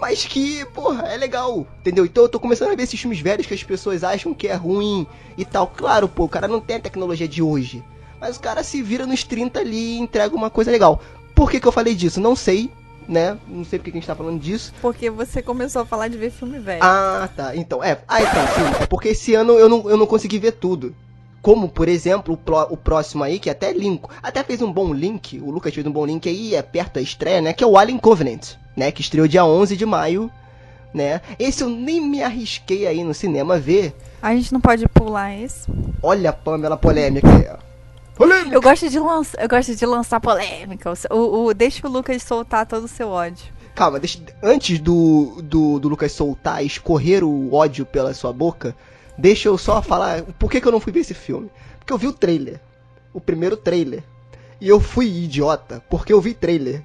mas 0.00 0.24
que, 0.24 0.64
porra, 0.66 1.08
é 1.08 1.16
legal. 1.16 1.66
Entendeu? 1.80 2.04
Então 2.04 2.24
eu 2.24 2.28
tô 2.28 2.40
começando 2.40 2.72
a 2.72 2.74
ver 2.74 2.82
esses 2.82 3.00
filmes 3.00 3.20
velhos 3.20 3.46
que 3.46 3.54
as 3.54 3.62
pessoas 3.62 4.02
acham 4.02 4.34
que 4.34 4.48
é 4.48 4.54
ruim 4.54 5.06
e 5.36 5.44
tal. 5.44 5.66
Claro, 5.66 6.08
pô, 6.08 6.24
o 6.24 6.28
cara 6.28 6.48
não 6.48 6.60
tem 6.60 6.76
a 6.76 6.80
tecnologia 6.80 7.28
de 7.28 7.42
hoje. 7.42 7.82
Mas 8.20 8.36
o 8.36 8.40
cara 8.40 8.62
se 8.62 8.82
vira 8.82 9.06
nos 9.06 9.22
30 9.22 9.60
ali 9.60 9.96
e 9.96 9.98
entrega 9.98 10.34
uma 10.34 10.50
coisa 10.50 10.70
legal. 10.70 11.00
Por 11.34 11.50
que, 11.50 11.60
que 11.60 11.66
eu 11.66 11.72
falei 11.72 11.94
disso? 11.94 12.20
Não 12.20 12.34
sei, 12.34 12.70
né? 13.08 13.36
Não 13.46 13.64
sei 13.64 13.78
porque 13.78 13.90
que 13.90 13.98
a 13.98 14.00
gente 14.00 14.06
tá 14.06 14.14
falando 14.14 14.40
disso. 14.40 14.72
Porque 14.80 15.10
você 15.10 15.42
começou 15.42 15.82
a 15.82 15.86
falar 15.86 16.08
de 16.08 16.16
ver 16.16 16.30
filme 16.30 16.58
velho. 16.58 16.82
Ah, 16.82 17.28
tá. 17.36 17.54
Então, 17.54 17.82
é. 17.82 17.98
Ah, 18.08 18.22
então, 18.22 18.46
sim. 18.46 18.82
É 18.82 18.86
porque 18.86 19.08
esse 19.08 19.34
ano 19.34 19.52
eu 19.54 19.68
não, 19.68 19.90
eu 19.90 19.96
não 19.96 20.06
consegui 20.06 20.38
ver 20.38 20.52
tudo. 20.52 20.94
Como, 21.44 21.68
por 21.68 21.88
exemplo, 21.88 22.32
o, 22.32 22.36
pró- 22.38 22.68
o 22.70 22.76
próximo 22.76 23.22
aí, 23.22 23.38
que 23.38 23.50
até 23.50 23.70
link, 23.70 24.00
até 24.22 24.42
fez 24.42 24.62
um 24.62 24.72
bom 24.72 24.94
link, 24.94 25.38
o 25.40 25.50
Lucas 25.50 25.74
fez 25.74 25.86
um 25.86 25.92
bom 25.92 26.06
link 26.06 26.26
aí, 26.26 26.54
é 26.54 26.62
perto 26.62 26.94
da 26.94 27.02
estreia, 27.02 27.42
né? 27.42 27.52
Que 27.52 27.62
é 27.62 27.66
o 27.66 27.76
Alien 27.76 27.98
Covenant, 27.98 28.54
né? 28.74 28.90
Que 28.90 29.02
estreou 29.02 29.28
dia 29.28 29.44
11 29.44 29.76
de 29.76 29.84
maio, 29.84 30.30
né? 30.94 31.20
Esse 31.38 31.62
eu 31.62 31.68
nem 31.68 32.00
me 32.00 32.22
arrisquei 32.22 32.86
aí 32.86 33.04
no 33.04 33.12
cinema 33.12 33.58
ver. 33.58 33.94
A 34.22 34.34
gente 34.34 34.54
não 34.54 34.60
pode 34.60 34.88
pular 34.88 35.34
esse. 35.36 35.70
Olha 36.02 36.30
a 36.30 36.32
Pamela 36.32 36.78
polêmica 36.78 37.28
aí, 37.28 37.46
ó. 37.52 37.58
Polêmica! 38.16 38.54
Eu 38.56 38.62
gosto 38.62 38.88
de 38.88 38.98
lançar, 38.98 39.42
eu 39.42 39.48
gosto 39.48 39.74
de 39.76 39.84
lançar 39.84 40.20
polêmica. 40.20 40.92
O, 41.10 41.44
o- 41.46 41.52
deixa 41.54 41.86
o 41.86 41.90
Lucas 41.90 42.22
soltar 42.22 42.64
todo 42.64 42.84
o 42.84 42.88
seu 42.88 43.08
ódio. 43.10 43.52
Calma, 43.74 43.98
deixa, 44.00 44.18
antes 44.42 44.78
do, 44.78 45.42
do, 45.42 45.78
do 45.78 45.88
Lucas 45.88 46.12
soltar, 46.12 46.64
escorrer 46.64 47.22
o 47.22 47.52
ódio 47.52 47.84
pela 47.84 48.14
sua 48.14 48.32
boca, 48.32 48.74
deixa 49.16 49.48
eu 49.48 49.56
só 49.58 49.80
falar 49.82 50.22
por 50.38 50.50
que, 50.50 50.60
que 50.60 50.66
eu 50.66 50.72
não 50.72 50.80
fui 50.80 50.92
ver 50.92 51.00
esse 51.00 51.14
filme. 51.14 51.50
Porque 51.78 51.92
eu 51.92 51.98
vi 51.98 52.06
o 52.06 52.12
trailer, 52.12 52.60
o 53.12 53.20
primeiro 53.20 53.56
trailer, 53.56 54.02
e 54.60 54.68
eu 54.68 54.80
fui 54.80 55.06
idiota, 55.06 55.82
porque 55.90 56.12
eu 56.12 56.20
vi 56.20 56.34
trailer. 56.34 56.82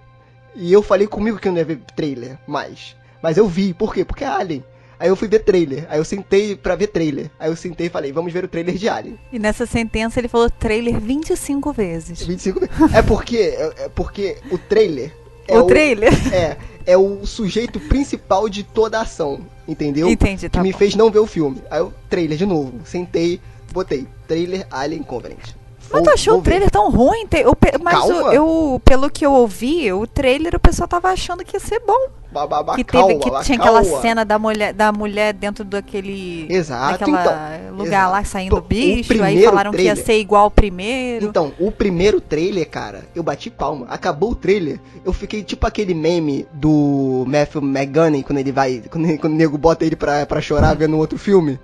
E 0.56 0.74
eu 0.74 0.82
falei 0.82 1.08
comigo 1.08 1.38
que 1.38 1.48
eu 1.48 1.52
não 1.52 1.60
ia 1.60 1.66
ver 1.66 1.80
trailer 1.96 2.38
mais. 2.48 2.96
Mas 3.22 3.38
eu 3.38 3.48
vi, 3.48 3.74
por 3.74 3.94
quê? 3.94 4.04
Porque 4.04 4.24
é 4.24 4.28
Alien. 4.28 4.64
Aí 5.00 5.08
eu 5.08 5.16
fui 5.16 5.30
ver 5.30 5.40
trailer, 5.40 5.86
aí 5.90 5.98
eu 5.98 6.04
sentei 6.04 6.58
pra 6.58 6.76
ver 6.76 6.88
trailer. 6.88 7.32
Aí 7.40 7.50
eu 7.50 7.56
sentei 7.56 7.88
e 7.88 7.90
falei, 7.90 8.12
vamos 8.12 8.34
ver 8.34 8.44
o 8.44 8.50
trailer 8.50 8.76
de 8.76 8.90
Alien. 8.90 9.18
E 9.32 9.40
nessa 9.40 9.66
sentença 9.66 10.20
ele 10.20 10.28
falou 10.28 10.50
trailer 10.50 11.00
25 11.00 11.72
vezes. 11.72 12.26
25 12.26 12.60
É 12.94 13.02
porque, 13.02 13.38
é, 13.38 13.86
é 13.86 13.90
porque 13.90 14.38
o 14.52 14.58
trailer... 14.58 15.16
É 15.50 15.60
o 15.60 15.66
trailer? 15.66 16.14
É, 16.34 16.58
é 16.86 16.98
o 16.98 17.26
sujeito 17.26 17.80
principal 17.80 18.48
de 18.50 18.64
toda 18.64 18.98
a 19.00 19.02
ação, 19.02 19.40
entendeu? 19.68 20.08
Entendi, 20.10 20.50
tá 20.50 20.60
Que 20.60 20.64
me 20.64 20.72
bom. 20.72 20.78
fez 20.78 20.96
não 20.96 21.12
ver 21.12 21.20
o 21.20 21.28
filme. 21.28 21.62
Aí 21.70 21.80
eu, 21.80 21.94
trailer 22.10 22.38
de 22.38 22.46
novo, 22.46 22.74
sentei, 22.86 23.40
botei, 23.72 24.08
trailer 24.28 24.66
Alien 24.72 25.04
Covenant. 25.04 25.54
Mas 25.92 26.04
tu 26.04 26.10
achou 26.12 26.38
o 26.40 26.42
trailer 26.42 26.70
tão 26.70 26.90
ruim? 26.92 27.26
O 27.46 27.58
Mas 27.84 28.00
o- 28.06 28.08
Calma. 28.08 28.34
eu, 28.34 28.82
pelo 28.86 29.10
que 29.10 29.26
eu 29.26 29.32
ouvi, 29.34 29.92
o 29.92 30.06
trailer 30.06 30.56
o 30.56 30.60
pessoal 30.60 30.88
tava 30.88 31.10
achando 31.10 31.44
que 31.44 31.56
ia 31.56 31.60
ser 31.60 31.80
bom. 31.80 31.94
ver. 32.08 32.20
Bababá, 32.32 32.76
que 32.76 32.84
calma, 32.84 33.08
teve, 33.08 33.20
que 33.22 33.30
babá, 33.32 33.44
tinha 33.44 33.58
calma. 33.58 33.80
aquela 33.80 34.02
cena 34.02 34.24
da 34.24 34.38
mulher, 34.38 34.72
da 34.72 34.92
mulher 34.92 35.34
dentro 35.34 35.64
daquele 35.64 36.46
Exato, 36.48 37.00
daquela 37.00 37.22
então, 37.60 37.76
lugar 37.76 38.08
lá 38.08 38.18
exato. 38.20 38.28
saindo 38.30 38.56
O 38.56 38.62
bicho, 38.62 39.24
aí 39.24 39.44
falaram 39.44 39.72
que 39.72 39.78
ia 39.78 39.94
trailer- 39.96 40.06
ser 40.06 40.20
igual 40.20 40.44
ao 40.44 40.52
primeiro. 40.52 41.26
Então, 41.26 41.52
o 41.60 41.72
primeiro 41.72 42.22
trailer, 42.22 42.70
cara, 42.70 43.02
eu 43.16 43.24
bati 43.24 43.50
palma. 43.50 43.88
Acabou 43.90 44.30
o 44.34 44.36
trailer, 44.36 44.80
eu 45.04 45.12
fiquei 45.12 45.42
tipo 45.42 45.66
aquele 45.66 45.96
meme 45.96 46.46
do 46.54 47.26
Matthew 47.28 47.64
McGonaghy, 47.64 48.22
quando 48.24 48.38
ele 48.38 48.52
vai. 48.52 48.84
Quando, 48.92 49.18
quando 49.18 49.34
o 49.34 49.36
nego 49.36 49.58
bota 49.58 49.84
ele 49.84 49.96
pra, 49.96 50.24
pra 50.28 50.40
chorar 50.40 50.76
vendo 50.76 50.98
outro 51.00 51.18
filme. 51.18 51.60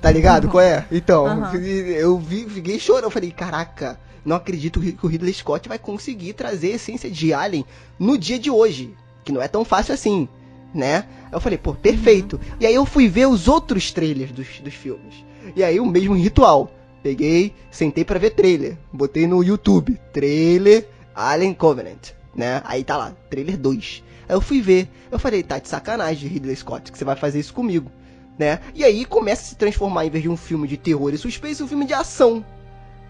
Tá 0.00 0.10
ligado? 0.10 0.48
Qual 0.48 0.62
é? 0.62 0.86
Então, 0.90 1.26
Aham. 1.26 1.54
eu 1.56 2.18
vi, 2.18 2.48
fiquei 2.48 2.78
chorando. 2.78 3.04
Eu 3.04 3.10
falei, 3.10 3.30
caraca, 3.30 3.98
não 4.24 4.36
acredito 4.36 4.80
que 4.80 4.96
o 5.02 5.08
Ridley 5.08 5.32
Scott 5.32 5.68
vai 5.68 5.78
conseguir 5.78 6.32
trazer 6.32 6.72
a 6.72 6.76
essência 6.76 7.10
de 7.10 7.32
Alien 7.32 7.64
no 7.98 8.18
dia 8.18 8.38
de 8.38 8.50
hoje. 8.50 8.94
Que 9.24 9.32
não 9.32 9.40
é 9.40 9.48
tão 9.48 9.64
fácil 9.64 9.94
assim, 9.94 10.28
né? 10.74 11.04
Eu 11.30 11.40
falei, 11.40 11.58
pô, 11.58 11.74
perfeito. 11.74 12.40
E 12.58 12.66
aí 12.66 12.74
eu 12.74 12.84
fui 12.84 13.08
ver 13.08 13.26
os 13.26 13.46
outros 13.46 13.92
trailers 13.92 14.32
dos, 14.32 14.58
dos 14.60 14.74
filmes. 14.74 15.24
E 15.54 15.62
aí 15.62 15.78
o 15.78 15.86
mesmo 15.86 16.14
ritual. 16.14 16.70
Peguei, 17.02 17.52
sentei 17.70 18.04
pra 18.04 18.18
ver 18.18 18.30
trailer. 18.30 18.76
Botei 18.92 19.26
no 19.26 19.42
YouTube. 19.42 19.98
Trailer 20.12 20.88
Alien 21.14 21.54
Covenant, 21.54 22.10
né? 22.34 22.62
Aí 22.64 22.84
tá 22.84 22.96
lá, 22.96 23.12
trailer 23.28 23.56
2. 23.56 24.02
Aí 24.28 24.34
eu 24.34 24.40
fui 24.40 24.60
ver. 24.60 24.88
Eu 25.10 25.18
falei, 25.18 25.42
tá 25.42 25.58
de 25.58 25.68
sacanagem, 25.68 26.28
Ridley 26.28 26.56
Scott, 26.56 26.90
que 26.90 26.98
você 26.98 27.04
vai 27.04 27.16
fazer 27.16 27.40
isso 27.40 27.52
comigo, 27.52 27.90
né? 28.38 28.60
E 28.74 28.84
aí 28.84 29.04
começa 29.04 29.42
a 29.42 29.44
se 29.46 29.56
transformar, 29.56 30.06
em 30.06 30.10
vez 30.10 30.22
de 30.22 30.28
um 30.28 30.36
filme 30.36 30.66
de 30.68 30.76
terror 30.76 31.12
e 31.12 31.18
suspense, 31.18 31.62
um 31.62 31.68
filme 31.68 31.84
de 31.86 31.94
ação, 31.94 32.44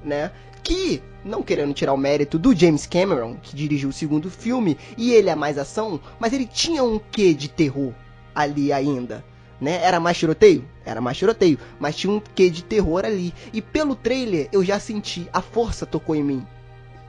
né? 0.04 0.30
Que, 0.62 1.02
não 1.24 1.42
querendo 1.42 1.74
tirar 1.74 1.92
o 1.92 1.96
mérito 1.96 2.38
do 2.38 2.54
James 2.54 2.86
Cameron, 2.86 3.36
que 3.42 3.56
dirigiu 3.56 3.88
o 3.88 3.92
segundo 3.92 4.30
filme, 4.30 4.78
e 4.96 5.12
ele 5.12 5.28
é 5.28 5.34
mais 5.34 5.58
ação, 5.58 6.00
mas 6.20 6.32
ele 6.32 6.46
tinha 6.46 6.84
um 6.84 6.98
quê 7.10 7.34
de 7.34 7.48
terror 7.48 7.92
ali 8.34 8.72
ainda, 8.72 9.24
né? 9.60 9.80
Era 9.82 9.98
mais 9.98 10.16
tiroteio? 10.18 10.64
Era 10.84 11.00
mais 11.00 11.16
tiroteio, 11.18 11.58
mas 11.80 11.96
tinha 11.96 12.12
um 12.12 12.20
quê 12.34 12.48
de 12.50 12.62
terror 12.64 13.04
ali. 13.04 13.32
E 13.52 13.60
pelo 13.62 13.94
trailer 13.96 14.48
eu 14.52 14.64
já 14.64 14.78
senti, 14.78 15.28
a 15.32 15.40
força 15.40 15.84
tocou 15.86 16.14
em 16.16 16.22
mim. 16.22 16.46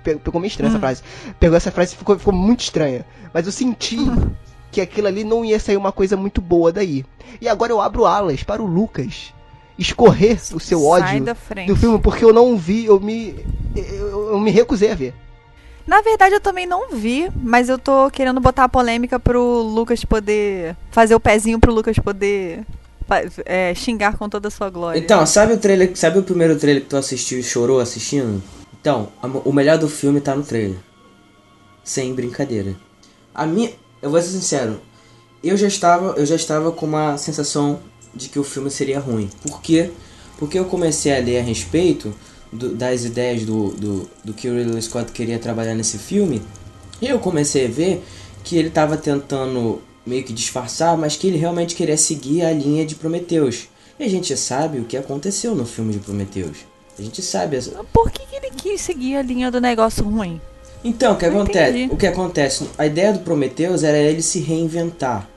Pe- 0.04 0.16
Pegou 0.18 0.42
meio 0.42 0.50
estranha 0.50 0.70
essa 0.70 0.80
frase. 0.80 1.02
Pegou 1.40 1.56
essa 1.56 1.72
frase 1.72 1.94
e 1.94 1.98
ficou, 1.98 2.18
ficou 2.20 2.34
muito 2.34 2.60
estranha. 2.62 3.06
Mas 3.34 3.46
eu 3.46 3.52
senti 3.52 3.98
que 4.74 4.82
aquilo 4.82 5.08
ali 5.08 5.24
não 5.24 5.46
ia 5.46 5.60
sair 5.60 5.78
uma 5.78 5.92
coisa 5.92 6.18
muito 6.18 6.42
boa 6.42 6.72
daí. 6.72 7.06
E 7.40 7.48
agora 7.48 7.72
eu 7.72 7.80
abro 7.80 8.06
alas 8.06 8.44
para 8.44 8.62
o 8.62 8.66
Lucas 8.66 9.34
escorrer 9.78 10.40
o 10.54 10.60
seu 10.60 10.80
Sai 10.80 11.20
ódio 11.22 11.36
do 11.68 11.76
filme, 11.76 12.00
porque 12.00 12.26
eu 12.26 12.34
não 12.34 12.58
vi, 12.58 12.86
eu 12.86 13.00
me. 13.00 13.36
Eu, 13.76 14.32
eu 14.34 14.40
me 14.40 14.52
recusei 14.52 14.92
a 14.92 14.96
ver. 14.96 15.14
Na 15.86 16.02
verdade, 16.02 16.34
eu 16.36 16.40
também 16.40 16.66
não 16.66 16.90
vi, 16.92 17.30
mas 17.36 17.68
eu 17.70 17.78
tô 17.78 18.10
querendo 18.10 18.40
botar 18.40 18.64
a 18.66 18.70
polêmica 18.70 19.20
pro 19.20 19.62
Lucas 19.62 20.04
poder. 20.06 20.76
Fazer 20.92 21.14
o 21.16 21.20
pezinho 21.20 21.60
pro 21.60 21.74
Lucas 21.74 21.98
poder 22.00 22.66
é, 23.46 23.74
xingar 23.76 24.18
com 24.18 24.30
toda 24.30 24.48
a 24.48 24.52
sua 24.52 24.70
glória. 24.70 24.98
Então, 25.00 25.26
sabe 25.26 25.54
o 25.54 25.58
trailer, 25.58 25.92
sabe 25.96 26.20
o 26.20 26.24
primeiro 26.24 26.58
trailer 26.58 26.84
que 26.84 26.90
tu 26.90 26.98
assistiu 26.98 27.38
e 27.40 27.44
chorou 27.44 27.80
assistindo? 27.80 28.42
Então, 28.80 29.10
a- 29.22 29.28
o 29.28 29.52
melhor 29.52 29.78
do 29.78 29.90
filme 29.90 30.22
tá 30.22 30.34
no 30.36 30.44
trailer. 30.44 30.78
Sem 31.84 32.14
brincadeira. 32.14 32.76
A 33.36 33.46
minha, 33.46 33.72
eu 34.04 34.12
vou 34.12 34.22
ser 34.22 34.30
sincero, 34.30 34.80
eu 35.44 35.58
já 35.58 35.68
estava, 35.68 36.14
eu 36.18 36.26
já 36.26 36.36
estava 36.36 36.72
com 36.72 36.86
uma 36.86 37.18
sensação 37.18 37.80
de 38.14 38.30
que 38.30 38.38
o 38.38 38.44
filme 38.44 38.70
seria 38.70 39.00
ruim. 39.00 39.30
Por 39.42 39.62
quê? 39.62 39.90
Porque 40.38 40.60
eu 40.60 40.66
comecei 40.66 41.16
a 41.18 41.20
ler 41.20 41.40
a 41.40 41.42
respeito 41.42 42.14
do- 42.52 42.76
das 42.76 43.04
ideias 43.06 43.44
do, 43.44 43.70
do, 43.72 44.10
do 44.24 44.34
que 44.34 44.48
o 44.48 44.56
Ridley 44.56 44.82
Scott 44.82 45.12
queria 45.12 45.40
trabalhar 45.40 45.74
nesse 45.74 45.98
filme. 45.98 46.42
E 47.02 47.08
eu 47.08 47.18
comecei 47.20 47.66
a 47.66 47.70
ver 47.70 48.04
que 48.44 48.58
ele 48.58 48.68
estava 48.68 48.96
tentando 48.98 49.82
meio 50.06 50.24
que 50.24 50.34
disfarçar, 50.34 50.98
mas 50.98 51.16
que 51.16 51.28
ele 51.28 51.38
realmente 51.38 51.76
queria 51.76 51.98
seguir 51.98 52.44
a 52.44 52.52
linha 52.52 52.86
de 52.86 52.96
Prometheus. 52.96 53.68
E 54.00 54.04
a 54.04 54.10
gente 54.10 54.36
sabe 54.38 54.80
o 54.80 54.84
que 54.86 54.98
aconteceu 54.98 55.56
no 55.56 55.66
filme 55.66 55.94
de 55.94 56.00
Prometheus. 56.00 56.58
A 56.98 57.02
gente 57.02 57.22
sabe. 57.22 57.58
as- 57.58 57.72
Por 57.92 58.12
que 58.12 58.22
ele 58.36 58.52
quis 58.56 58.82
seguir 58.82 59.16
a 59.16 59.22
linha 59.22 59.50
do 59.50 59.60
negócio 59.62 60.04
ruim? 60.08 60.40
Então, 60.84 61.14
o 61.14 61.18
que 61.18 61.26
acontece? 61.26 61.90
O 61.92 61.98
que 61.98 62.08
acontece? 62.08 62.70
A 62.78 62.86
ideia 62.86 63.14
do 63.14 63.20
Prometheus 63.20 63.84
era 63.84 63.98
ele 63.98 64.22
se 64.22 64.40
reinventar. 64.40 65.28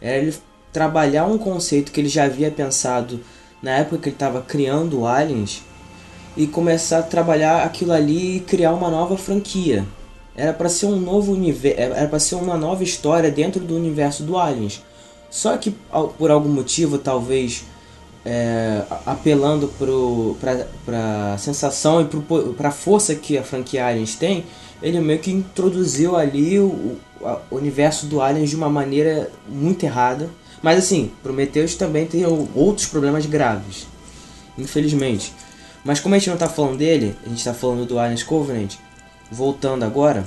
Era 0.00 0.18
ele 0.18 0.34
trabalhar 0.72 1.26
um 1.26 1.38
conceito 1.38 1.92
que 1.92 2.00
ele 2.00 2.08
já 2.08 2.24
havia 2.24 2.50
pensado 2.50 3.20
na 3.62 3.70
época 3.70 3.98
que 3.98 4.08
ele 4.08 4.16
estava 4.16 4.42
criando 4.42 5.06
Aliens 5.06 5.62
e 6.36 6.46
começar 6.46 6.98
a 6.98 7.02
trabalhar 7.02 7.62
aquilo 7.62 7.92
ali 7.92 8.36
e 8.36 8.40
criar 8.40 8.72
uma 8.72 8.90
nova 8.90 9.16
franquia. 9.16 9.86
Era 10.36 10.52
para 10.52 10.68
ser 10.68 10.86
um 10.86 11.00
novo 11.00 11.32
universo, 11.32 11.80
era 11.80 12.06
para 12.06 12.18
ser 12.18 12.34
uma 12.34 12.58
nova 12.58 12.84
história 12.84 13.30
dentro 13.30 13.60
do 13.60 13.74
universo 13.74 14.22
do 14.22 14.36
Aliens. 14.36 14.82
Só 15.30 15.56
que 15.56 15.74
por 16.18 16.30
algum 16.30 16.50
motivo, 16.50 16.98
talvez 16.98 17.64
é, 18.24 18.82
apelando 19.06 19.72
para 20.78 21.34
a 21.34 21.38
sensação 21.38 22.02
e 22.02 22.52
para 22.52 22.68
a 22.68 22.72
força 22.72 23.14
que 23.14 23.38
a 23.38 23.42
franquia 23.42 23.86
Aliens 23.86 24.14
tem, 24.14 24.44
ele 24.82 25.00
meio 25.00 25.18
que 25.18 25.30
introduziu 25.30 26.16
ali 26.16 26.58
o, 26.58 26.98
o- 27.20 27.36
universo 27.50 28.06
do 28.06 28.20
Aliens 28.20 28.50
de 28.50 28.56
uma 28.56 28.68
maneira 28.68 29.30
muito 29.48 29.84
errada. 29.84 30.28
Mas 30.62 30.78
assim, 30.78 31.10
Prometheus 31.22 31.74
também 31.74 32.06
tem 32.06 32.24
outros 32.54 32.86
problemas 32.86 33.26
graves, 33.26 33.86
infelizmente. 34.58 35.32
Mas 35.84 36.00
como 36.00 36.14
a 36.14 36.18
gente 36.18 36.30
não 36.30 36.36
tá 36.36 36.48
falando 36.48 36.78
dele, 36.78 37.16
a 37.24 37.28
gente 37.28 37.44
tá 37.44 37.54
falando 37.54 37.86
do 37.86 37.98
Aliens 37.98 38.22
Covenant, 38.22 38.74
voltando 39.30 39.84
agora, 39.84 40.26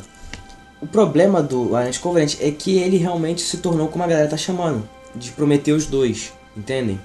o 0.81 0.88
problema 0.88 1.41
do 1.43 1.75
Aliens 1.75 1.97
Covenant 1.97 2.35
é 2.39 2.49
que 2.51 2.77
ele 2.77 2.97
realmente 2.97 3.41
se 3.41 3.57
tornou 3.57 3.88
como 3.89 4.03
a 4.03 4.07
galera 4.07 4.29
tá 4.29 4.38
chamando. 4.38 4.88
de 5.15 5.31
Prometheus 5.31 5.88
2, 5.88 6.31
entendem? 6.55 6.99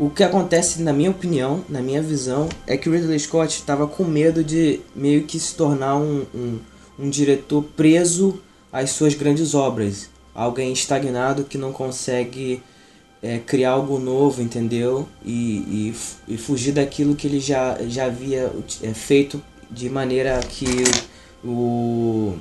O 0.00 0.08
que 0.08 0.24
acontece, 0.24 0.80
na 0.80 0.94
minha 0.94 1.10
opinião, 1.10 1.62
na 1.68 1.82
minha 1.82 2.00
visão, 2.00 2.48
é 2.66 2.74
que 2.74 2.88
o 2.88 2.92
Ridley 2.92 3.20
Scott 3.20 3.54
estava 3.54 3.86
com 3.86 4.02
medo 4.02 4.42
de 4.42 4.80
meio 4.96 5.24
que 5.24 5.38
se 5.38 5.54
tornar 5.54 5.94
um, 5.98 6.24
um, 6.34 6.58
um 6.98 7.10
diretor 7.10 7.62
preso 7.76 8.40
às 8.72 8.92
suas 8.92 9.12
grandes 9.12 9.54
obras. 9.54 10.08
Alguém 10.34 10.72
estagnado 10.72 11.44
que 11.44 11.58
não 11.58 11.70
consegue 11.70 12.62
é, 13.22 13.40
criar 13.40 13.72
algo 13.72 13.98
novo, 13.98 14.40
entendeu? 14.40 15.06
E, 15.22 15.92
e, 16.28 16.34
e 16.34 16.38
fugir 16.38 16.72
daquilo 16.72 17.14
que 17.14 17.26
ele 17.26 17.38
já, 17.38 17.76
já 17.86 18.06
havia 18.06 18.50
é, 18.82 18.94
feito 18.94 19.42
de 19.70 19.90
maneira 19.90 20.40
que 20.40 20.82
o, 21.44 22.38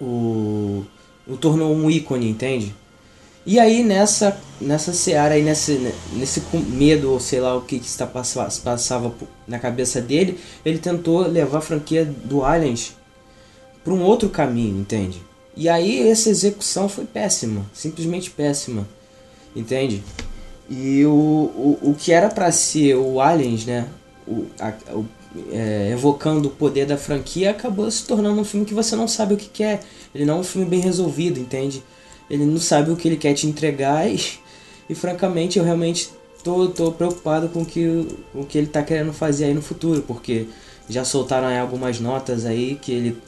o, 0.00 0.82
o 1.28 1.36
tornou 1.36 1.74
um 1.74 1.90
ícone, 1.90 2.30
entende? 2.30 2.74
E 3.46 3.58
aí 3.58 3.82
nessa 3.82 4.38
nessa 4.60 4.92
seara 4.92 5.34
aí 5.34 5.42
nesse 5.42 5.94
nesse 6.12 6.42
medo 6.54 7.10
ou 7.12 7.18
sei 7.18 7.40
lá 7.40 7.56
o 7.56 7.62
que 7.62 7.78
que 7.78 7.86
está 7.86 8.06
passa- 8.06 8.46
passava 8.62 9.08
po- 9.10 9.26
na 9.48 9.58
cabeça 9.58 10.00
dele, 10.00 10.38
ele 10.64 10.78
tentou 10.78 11.20
levar 11.26 11.58
a 11.58 11.62
franquia 11.62 12.04
do 12.04 12.44
Aliens 12.44 12.94
para 13.82 13.94
um 13.94 14.02
outro 14.02 14.28
caminho, 14.28 14.78
entende? 14.80 15.22
E 15.56 15.68
aí 15.68 16.06
essa 16.08 16.28
execução 16.28 16.88
foi 16.88 17.04
péssima, 17.06 17.64
simplesmente 17.72 18.30
péssima, 18.30 18.86
entende? 19.56 20.02
E 20.68 21.04
o, 21.06 21.10
o, 21.10 21.78
o 21.90 21.94
que 21.98 22.12
era 22.12 22.28
para 22.28 22.52
ser 22.52 22.94
o 22.96 23.20
Aliens, 23.20 23.64
né? 23.64 23.88
O, 24.28 24.46
a- 24.60 24.74
o- 24.92 25.06
é, 25.52 25.90
evocando 25.92 26.48
o 26.48 26.50
poder 26.50 26.86
da 26.86 26.96
franquia, 26.98 27.50
acabou 27.52 27.90
se 27.90 28.04
tornando 28.04 28.40
um 28.40 28.44
filme 28.44 28.66
que 28.66 28.74
você 28.74 28.94
não 28.96 29.08
sabe 29.08 29.34
o 29.34 29.36
que 29.36 29.48
quer. 29.48 29.80
Ele 30.14 30.24
não 30.24 30.38
é 30.38 30.40
um 30.40 30.44
filme 30.44 30.66
bem 30.68 30.80
resolvido, 30.80 31.38
entende? 31.40 31.82
Ele 32.30 32.44
não 32.46 32.58
sabe 32.60 32.90
o 32.90 32.96
que 32.96 33.08
ele 33.08 33.16
quer 33.16 33.34
te 33.34 33.46
entregar 33.46 34.08
e, 34.08 34.20
e 34.88 34.94
francamente 34.94 35.58
eu 35.58 35.64
realmente 35.64 36.10
tô, 36.44 36.68
tô 36.68 36.92
preocupado 36.92 37.48
com 37.48 37.64
que, 37.64 37.86
o- 38.34 38.44
que 38.46 38.56
ele 38.58 38.68
tá 38.68 38.82
querendo 38.82 39.12
fazer 39.12 39.46
aí 39.46 39.54
no 39.54 39.62
futuro, 39.62 40.02
porque 40.02 40.46
já 40.88 41.04
soltaram 41.04 41.48
aí 41.48 41.58
algumas 41.58 42.00
notas 42.00 42.46
aí 42.46 42.76
que 42.80 42.92
ele 42.92 43.18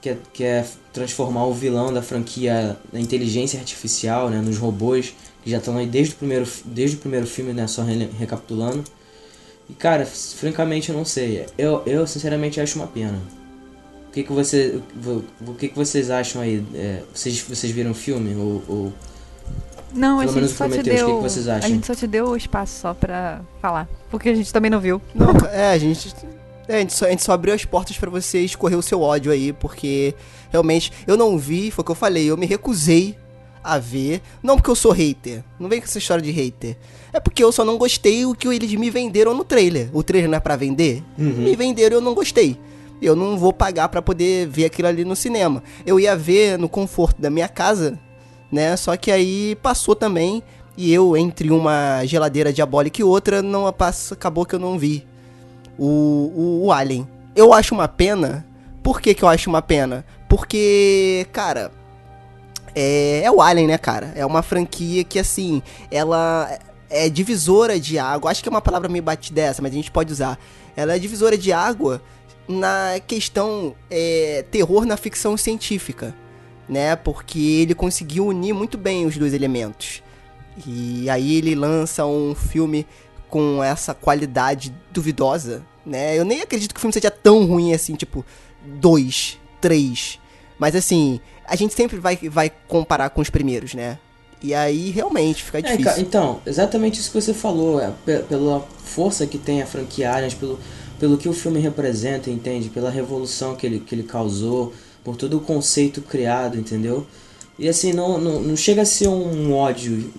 quer, 0.00 0.18
quer 0.32 0.66
transformar 0.92 1.46
o 1.46 1.54
vilão 1.54 1.92
da 1.92 2.02
franquia 2.02 2.76
na 2.92 3.00
inteligência 3.00 3.58
artificial, 3.58 4.28
né, 4.30 4.40
nos 4.40 4.58
robôs, 4.58 5.14
que 5.42 5.50
já 5.50 5.58
estão 5.58 5.76
aí 5.76 5.86
desde 5.86 6.14
o 6.14 6.16
primeiro, 6.18 6.46
desde 6.64 6.96
o 6.96 7.00
primeiro 7.00 7.26
filme, 7.26 7.52
né, 7.52 7.66
só 7.66 7.82
re- 7.82 8.08
recapitulando. 8.18 8.84
E 9.68 9.72
cara, 9.74 10.04
francamente 10.06 10.90
eu 10.90 10.96
não 10.96 11.04
sei. 11.04 11.46
Eu, 11.56 11.82
eu 11.86 12.06
sinceramente 12.06 12.60
acho 12.60 12.76
uma 12.78 12.86
pena. 12.86 13.20
O 14.10 14.12
que, 14.12 14.24
que, 14.24 14.32
você, 14.32 14.80
o 15.46 15.54
que, 15.54 15.68
que 15.68 15.76
vocês 15.76 16.10
acham 16.10 16.42
aí? 16.42 16.64
É, 16.74 17.02
vocês, 17.14 17.40
vocês 17.42 17.72
viram 17.72 17.92
o 17.92 17.94
filme? 17.94 18.34
Ou, 18.34 18.62
ou- 18.66 18.92
Não, 19.94 20.16
a 20.18 20.22
Pelo 20.24 20.32
gente 20.32 20.34
menos 20.34 20.50
só 20.50 20.64
te 20.64 20.68
Prometheus, 20.70 20.96
o 21.00 21.04
que 21.04 21.06
deu. 21.06 21.16
que 21.16 21.22
vocês 21.22 21.48
A 21.48 21.60
gente 21.60 21.86
só 21.86 21.94
te 21.94 22.06
deu 22.08 22.26
o 22.30 22.36
espaço 22.36 22.80
só 22.80 22.92
pra 22.92 23.40
falar. 23.62 23.88
Porque 24.10 24.28
a 24.28 24.34
gente 24.34 24.52
também 24.52 24.68
não 24.68 24.80
viu. 24.80 25.00
Não, 25.14 25.28
é, 25.52 25.70
a 25.70 25.78
gente. 25.78 26.12
é, 26.66 26.76
a, 26.76 26.80
gente 26.80 26.92
só, 26.92 27.06
a 27.06 27.10
gente 27.10 27.22
só 27.22 27.32
abriu 27.32 27.54
as 27.54 27.64
portas 27.64 27.96
pra 27.98 28.10
você 28.10 28.40
escorrer 28.40 28.76
o 28.76 28.82
seu 28.82 29.00
ódio 29.00 29.30
aí, 29.30 29.52
porque 29.52 30.12
realmente 30.50 30.92
eu 31.06 31.16
não 31.16 31.38
vi, 31.38 31.70
foi 31.70 31.82
o 31.82 31.84
que 31.84 31.92
eu 31.92 31.96
falei, 31.96 32.28
eu 32.28 32.36
me 32.36 32.46
recusei 32.46 33.16
a 33.62 33.78
ver. 33.78 34.20
Não 34.42 34.56
porque 34.56 34.70
eu 34.70 34.74
sou 34.74 34.90
hater, 34.90 35.44
não 35.56 35.68
vem 35.68 35.78
com 35.78 35.86
essa 35.86 35.98
história 35.98 36.22
de 36.24 36.32
hater. 36.32 36.76
É 37.12 37.20
porque 37.20 37.44
eu 37.44 37.52
só 37.52 37.64
não 37.64 37.78
gostei 37.78 38.26
o 38.26 38.34
que 38.34 38.48
eles 38.48 38.74
me 38.74 38.90
venderam 38.90 39.34
no 39.34 39.44
trailer. 39.44 39.88
O 39.92 40.02
trailer 40.02 40.28
não 40.28 40.36
é 40.36 40.40
pra 40.40 40.56
vender? 40.56 41.00
Me 41.16 41.54
venderam 41.54 41.96
e 41.96 41.98
eu 41.98 42.00
não 42.00 42.12
gostei. 42.14 42.58
Eu 43.00 43.16
não 43.16 43.38
vou 43.38 43.52
pagar 43.52 43.88
pra 43.88 44.02
poder 44.02 44.46
ver 44.46 44.66
aquilo 44.66 44.88
ali 44.88 45.04
no 45.04 45.16
cinema. 45.16 45.62
Eu 45.86 45.98
ia 45.98 46.14
ver 46.14 46.58
no 46.58 46.68
conforto 46.68 47.20
da 47.20 47.30
minha 47.30 47.48
casa, 47.48 47.98
né? 48.52 48.76
Só 48.76 48.96
que 48.96 49.10
aí 49.10 49.56
passou 49.62 49.94
também. 49.96 50.42
E 50.76 50.92
eu, 50.92 51.16
entre 51.16 51.50
uma 51.50 52.04
geladeira 52.04 52.52
diabólica 52.52 53.00
e 53.00 53.04
outra, 53.04 53.42
não 53.42 53.70
passa, 53.72 54.14
acabou 54.14 54.46
que 54.46 54.54
eu 54.54 54.58
não 54.58 54.78
vi 54.78 55.06
o, 55.78 55.84
o, 56.34 56.66
o 56.66 56.72
Alien. 56.72 57.06
Eu 57.34 57.52
acho 57.52 57.74
uma 57.74 57.88
pena. 57.88 58.46
Por 58.82 59.00
que, 59.00 59.14
que 59.14 59.22
eu 59.22 59.28
acho 59.28 59.48
uma 59.50 59.60
pena? 59.60 60.04
Porque, 60.28 61.26
cara, 61.32 61.70
é, 62.74 63.22
é 63.24 63.30
o 63.30 63.42
Alien, 63.42 63.66
né, 63.66 63.78
cara? 63.78 64.12
É 64.14 64.24
uma 64.24 64.42
franquia 64.42 65.04
que, 65.04 65.18
assim, 65.18 65.62
ela 65.90 66.58
é 66.88 67.08
divisora 67.08 67.78
de 67.78 67.98
água. 67.98 68.30
Acho 68.30 68.42
que 68.42 68.48
é 68.48 68.50
uma 68.50 68.60
palavra 68.60 68.88
meio 68.88 69.02
batidessa, 69.02 69.62
mas 69.62 69.72
a 69.72 69.74
gente 69.74 69.90
pode 69.90 70.12
usar. 70.12 70.38
Ela 70.76 70.96
é 70.96 70.98
divisora 70.98 71.36
de 71.36 71.52
água 71.52 72.02
na 72.48 73.00
questão 73.06 73.74
é, 73.90 74.44
terror 74.50 74.84
na 74.84 74.96
ficção 74.96 75.36
científica, 75.36 76.14
né? 76.68 76.96
Porque 76.96 77.38
ele 77.38 77.74
conseguiu 77.74 78.26
unir 78.26 78.52
muito 78.52 78.76
bem 78.76 79.06
os 79.06 79.16
dois 79.16 79.32
elementos. 79.32 80.02
E 80.66 81.08
aí 81.08 81.36
ele 81.36 81.54
lança 81.54 82.04
um 82.04 82.34
filme 82.34 82.86
com 83.28 83.62
essa 83.62 83.94
qualidade 83.94 84.74
duvidosa, 84.90 85.62
né? 85.86 86.18
Eu 86.18 86.24
nem 86.24 86.40
acredito 86.42 86.74
que 86.74 86.78
o 86.78 86.80
filme 86.80 86.92
seja 86.92 87.10
tão 87.10 87.46
ruim 87.46 87.72
assim, 87.72 87.94
tipo, 87.94 88.24
dois, 88.64 89.38
três. 89.60 90.18
Mas 90.58 90.74
assim, 90.74 91.20
a 91.46 91.54
gente 91.56 91.72
sempre 91.74 91.98
vai, 91.98 92.16
vai 92.16 92.50
comparar 92.68 93.10
com 93.10 93.20
os 93.20 93.30
primeiros, 93.30 93.72
né? 93.74 93.98
E 94.42 94.52
aí 94.54 94.90
realmente 94.90 95.42
fica 95.44 95.58
É, 95.58 95.62
difícil. 95.62 95.84
ca- 95.84 96.00
então, 96.00 96.40
exatamente 96.46 96.98
isso 96.98 97.10
que 97.12 97.20
você 97.20 97.32
falou, 97.34 97.80
é, 97.80 97.92
pe- 98.04 98.20
pela 98.20 98.60
força 98.84 99.26
que 99.26 99.38
tem 99.38 99.62
a 99.62 99.66
franquia 99.66 100.12
Aliens, 100.12 100.34
pelo, 100.34 100.58
pelo 101.00 101.16
que 101.18 101.28
o 101.28 101.32
filme 101.32 101.58
representa, 101.58 102.30
entende? 102.30 102.68
Pela 102.68 102.90
revolução 102.90 103.56
que 103.56 103.66
ele, 103.66 103.80
que 103.80 103.94
ele 103.94 104.04
causou, 104.04 104.72
por 105.02 105.16
todo 105.16 105.38
o 105.38 105.40
conceito 105.40 106.02
criado, 106.02 106.58
entendeu? 106.58 107.06
E 107.58 107.68
assim, 107.68 107.92
não, 107.92 108.18
não, 108.18 108.40
não 108.40 108.56
chega 108.56 108.82
a 108.82 108.86
ser 108.86 109.08
um 109.08 109.52
ódio 109.54 110.10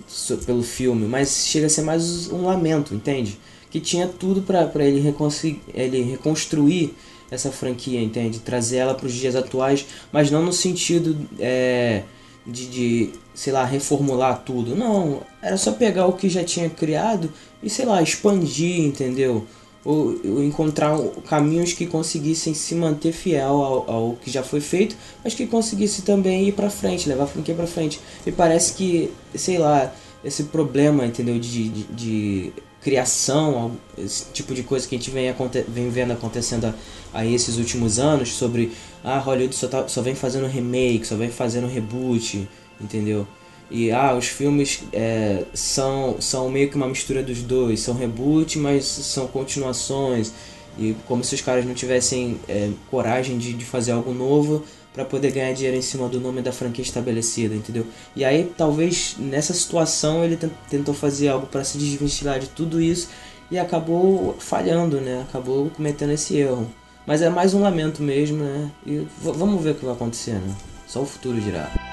pelo 0.46 0.62
filme, 0.62 1.06
mas 1.06 1.46
chega 1.46 1.66
a 1.66 1.70
ser 1.70 1.82
mais 1.82 2.30
um 2.30 2.44
lamento, 2.44 2.94
entende? 2.94 3.38
Que 3.70 3.80
tinha 3.80 4.06
tudo 4.06 4.42
pra 4.42 4.68
ele, 4.84 5.00
reconsi- 5.00 5.60
ele 5.74 6.02
reconstruir 6.02 6.94
essa 7.30 7.50
franquia, 7.50 8.00
entende? 8.00 8.38
Trazer 8.40 8.76
ela 8.78 8.94
pros 8.94 9.12
dias 9.12 9.34
atuais, 9.34 9.86
mas 10.12 10.30
não 10.30 10.42
no 10.44 10.52
sentido 10.52 11.16
é, 11.40 12.02
de, 12.46 12.66
de, 12.68 13.10
sei 13.34 13.52
lá, 13.52 13.64
reformular 13.64 14.42
tudo. 14.44 14.76
Não, 14.76 15.22
era 15.40 15.56
só 15.56 15.72
pegar 15.72 16.06
o 16.06 16.12
que 16.12 16.28
já 16.28 16.44
tinha 16.44 16.68
criado 16.70 17.32
e, 17.62 17.70
sei 17.70 17.86
lá, 17.86 18.02
expandir, 18.02 18.80
entendeu? 18.80 19.46
Ou, 19.84 20.16
ou 20.24 20.44
encontrar 20.44 20.96
caminhos 21.28 21.72
que 21.72 21.86
conseguissem 21.86 22.54
se 22.54 22.74
manter 22.74 23.12
fiel 23.12 23.50
ao, 23.50 23.90
ao 23.90 24.12
que 24.14 24.30
já 24.30 24.42
foi 24.42 24.60
feito, 24.60 24.96
mas 25.24 25.34
que 25.34 25.44
conseguisse 25.44 26.02
também 26.02 26.46
ir 26.46 26.52
pra 26.52 26.70
frente, 26.70 27.08
levar 27.08 27.24
a 27.24 27.26
franquia 27.26 27.54
pra 27.54 27.66
frente. 27.66 28.00
E 28.24 28.30
parece 28.30 28.74
que, 28.74 29.10
sei 29.34 29.58
lá, 29.58 29.92
esse 30.24 30.44
problema, 30.44 31.04
entendeu, 31.04 31.36
de, 31.38 31.68
de, 31.68 31.82
de 31.84 32.52
criação, 32.80 33.72
esse 33.96 34.26
tipo 34.32 34.54
de 34.54 34.62
coisa 34.62 34.86
que 34.86 34.94
a 34.94 34.98
gente 34.98 35.10
vem, 35.10 35.32
vem 35.68 35.88
vendo 35.88 36.12
acontecendo 36.12 36.66
a, 36.66 36.74
a 37.12 37.26
esses 37.26 37.56
últimos 37.56 37.98
anos, 37.98 38.32
sobre 38.34 38.72
ah, 39.02 39.18
Hollywood 39.18 39.54
só, 39.54 39.68
tá, 39.68 39.88
só 39.88 40.02
vem 40.02 40.14
fazendo 40.14 40.46
remake, 40.46 41.06
só 41.06 41.16
vem 41.16 41.30
fazendo 41.30 41.66
reboot, 41.66 42.48
entendeu? 42.80 43.26
E 43.74 43.90
ah, 43.90 44.14
os 44.14 44.26
filmes 44.26 44.82
é, 44.92 45.44
são, 45.54 46.20
são 46.20 46.50
meio 46.50 46.68
que 46.68 46.76
uma 46.76 46.86
mistura 46.86 47.22
dos 47.22 47.40
dois, 47.40 47.80
são 47.80 47.94
reboot, 47.94 48.58
mas 48.58 48.84
são 48.84 49.26
continuações. 49.26 50.30
E 50.78 50.94
como 51.08 51.24
se 51.24 51.34
os 51.34 51.40
caras 51.40 51.64
não 51.64 51.72
tivessem 51.72 52.38
é, 52.46 52.70
coragem 52.90 53.38
de, 53.38 53.54
de 53.54 53.64
fazer 53.64 53.92
algo 53.92 54.12
novo 54.12 54.62
para 54.92 55.06
poder 55.06 55.32
ganhar 55.32 55.54
dinheiro 55.54 55.76
em 55.78 55.82
cima 55.82 56.06
do 56.06 56.20
nome 56.20 56.42
da 56.42 56.52
franquia 56.52 56.84
estabelecida, 56.84 57.54
entendeu? 57.54 57.86
E 58.14 58.26
aí 58.26 58.52
talvez 58.58 59.16
nessa 59.18 59.54
situação 59.54 60.22
ele 60.22 60.36
tent- 60.36 60.52
tentou 60.68 60.92
fazer 60.92 61.28
algo 61.28 61.46
para 61.46 61.64
se 61.64 61.78
desvencilhar 61.78 62.38
de 62.38 62.48
tudo 62.48 62.78
isso 62.78 63.08
e 63.50 63.58
acabou 63.58 64.36
falhando, 64.38 65.00
né? 65.00 65.24
Acabou 65.26 65.70
cometendo 65.70 66.12
esse 66.12 66.36
erro. 66.36 66.70
Mas 67.06 67.22
é 67.22 67.30
mais 67.30 67.54
um 67.54 67.62
lamento 67.62 68.02
mesmo, 68.02 68.44
né? 68.44 68.70
E 68.86 69.06
vamos 69.18 69.62
ver 69.62 69.70
o 69.70 69.74
que 69.74 69.84
vai 69.86 69.94
acontecer, 69.94 70.32
né? 70.32 70.54
Só 70.86 71.00
o 71.00 71.06
futuro 71.06 71.40
dirá. 71.40 71.91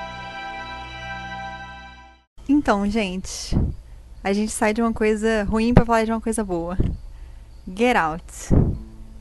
Então, 2.51 2.89
gente, 2.89 3.55
a 4.23 4.33
gente 4.33 4.51
sai 4.51 4.73
de 4.73 4.81
uma 4.81 4.91
coisa 4.91 5.43
ruim 5.43 5.71
pra 5.71 5.85
falar 5.85 6.03
de 6.03 6.11
uma 6.11 6.19
coisa 6.19 6.43
boa. 6.43 6.75
Get 7.77 7.95
Out. 7.95 8.23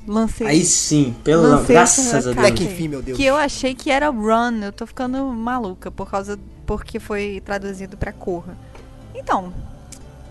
Lancei. 0.07 0.47
Aí 0.47 0.65
sim, 0.65 1.15
pelo 1.23 1.43
lancei 1.43 1.77
graças 1.77 2.27
a 2.27 2.33
Deus. 2.33 2.39
Até 2.39 2.51
que 2.51 2.65
enfim, 2.65 2.89
meu 2.89 3.03
Deus. 3.03 3.19
Que 3.19 3.27
eu 3.27 3.37
achei 3.37 3.75
que 3.75 3.91
era 3.91 4.09
Run. 4.09 4.63
Eu 4.63 4.73
tô 4.73 4.87
ficando 4.87 5.23
maluca 5.27 5.91
por 5.91 6.11
causa 6.11 6.39
porque 6.65 6.99
foi 6.99 7.43
traduzido 7.45 7.99
pra 7.99 8.15
Corra. 8.15 8.57
Então, 9.15 9.53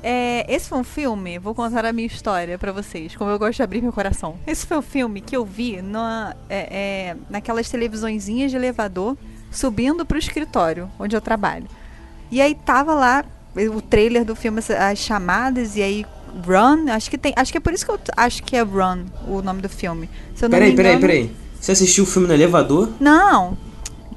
é, 0.02 0.52
esse 0.52 0.68
foi 0.68 0.80
um 0.80 0.84
filme. 0.84 1.38
Vou 1.38 1.54
contar 1.54 1.86
a 1.86 1.94
minha 1.94 2.08
história 2.08 2.58
pra 2.58 2.72
vocês, 2.72 3.16
como 3.16 3.30
eu 3.30 3.38
gosto 3.38 3.58
de 3.58 3.62
abrir 3.62 3.84
meu 3.84 3.94
coração. 3.94 4.40
Esse 4.48 4.66
foi 4.66 4.76
um 4.76 4.82
filme 4.82 5.22
que 5.22 5.38
eu 5.38 5.46
vi 5.46 5.84
na, 5.84 6.36
é, 6.50 7.12
é, 7.12 7.18
naquelas 7.30 7.70
televisõezinhas 7.70 8.50
de 8.50 8.58
elevador 8.58 9.16
subindo 9.52 10.04
pro 10.04 10.18
escritório 10.18 10.90
onde 10.98 11.16
eu 11.16 11.22
trabalho. 11.22 11.68
E 12.32 12.42
aí 12.42 12.54
tava 12.56 12.94
lá 12.94 13.24
o 13.76 13.82
trailer 13.82 14.24
do 14.26 14.36
filme, 14.36 14.60
as 14.78 15.00
chamadas, 15.00 15.76
e 15.76 15.82
aí 15.82 16.06
Run, 16.46 16.90
acho 16.92 17.10
que 17.10 17.18
tem. 17.18 17.34
Acho 17.36 17.52
que 17.52 17.58
é 17.58 17.62
por 17.62 17.74
isso 17.74 17.86
que 17.86 17.92
eu 17.92 18.00
acho 18.16 18.44
que 18.44 18.56
é 18.56 18.62
Run 18.62 19.06
o 19.28 19.42
nome 19.42 19.62
do 19.62 19.70
filme. 19.70 20.10
Se 20.36 20.46
eu 20.46 20.50
não 20.50 20.58
Peraí, 20.58 20.72
me 20.72 20.76
peraí, 20.76 20.92
engano- 20.96 21.08
peraí. 21.08 21.32
Você 21.60 21.72
assistiu 21.72 22.04
o 22.04 22.08
filme 22.08 22.28
no 22.28 22.34
elevador? 22.34 22.90
Não. 23.00 23.58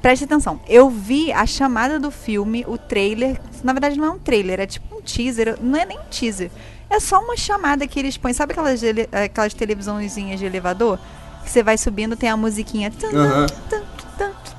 preste 0.01 0.25
atenção. 0.25 0.59
Eu 0.67 0.89
vi 0.89 1.31
a 1.31 1.45
chamada 1.45 1.99
do 1.99 2.11
filme, 2.11 2.63
o 2.67 2.77
trailer. 2.77 3.39
Na 3.63 3.71
verdade, 3.73 3.97
não 3.97 4.05
é 4.05 4.09
um 4.11 4.19
trailer, 4.19 4.59
é 4.59 4.65
tipo 4.67 4.95
um 4.97 5.01
teaser. 5.01 5.57
Não 5.61 5.79
é 5.79 5.85
nem 5.85 5.97
um 5.99 6.03
teaser. 6.09 6.51
É 6.89 6.99
só 6.99 7.19
uma 7.19 7.37
chamada 7.37 7.87
que 7.87 7.99
eles 7.99 8.17
põem. 8.17 8.33
Sabe 8.33 8.51
aquelas, 8.51 8.81
aquelas 9.11 9.53
televisãozinhas 9.53 10.39
de 10.39 10.45
elevador? 10.45 10.99
Que 11.43 11.49
você 11.49 11.63
vai 11.63 11.77
subindo, 11.77 12.15
tem 12.15 12.29
a 12.29 12.37
musiquinha. 12.37 12.91
tum, 12.91 13.07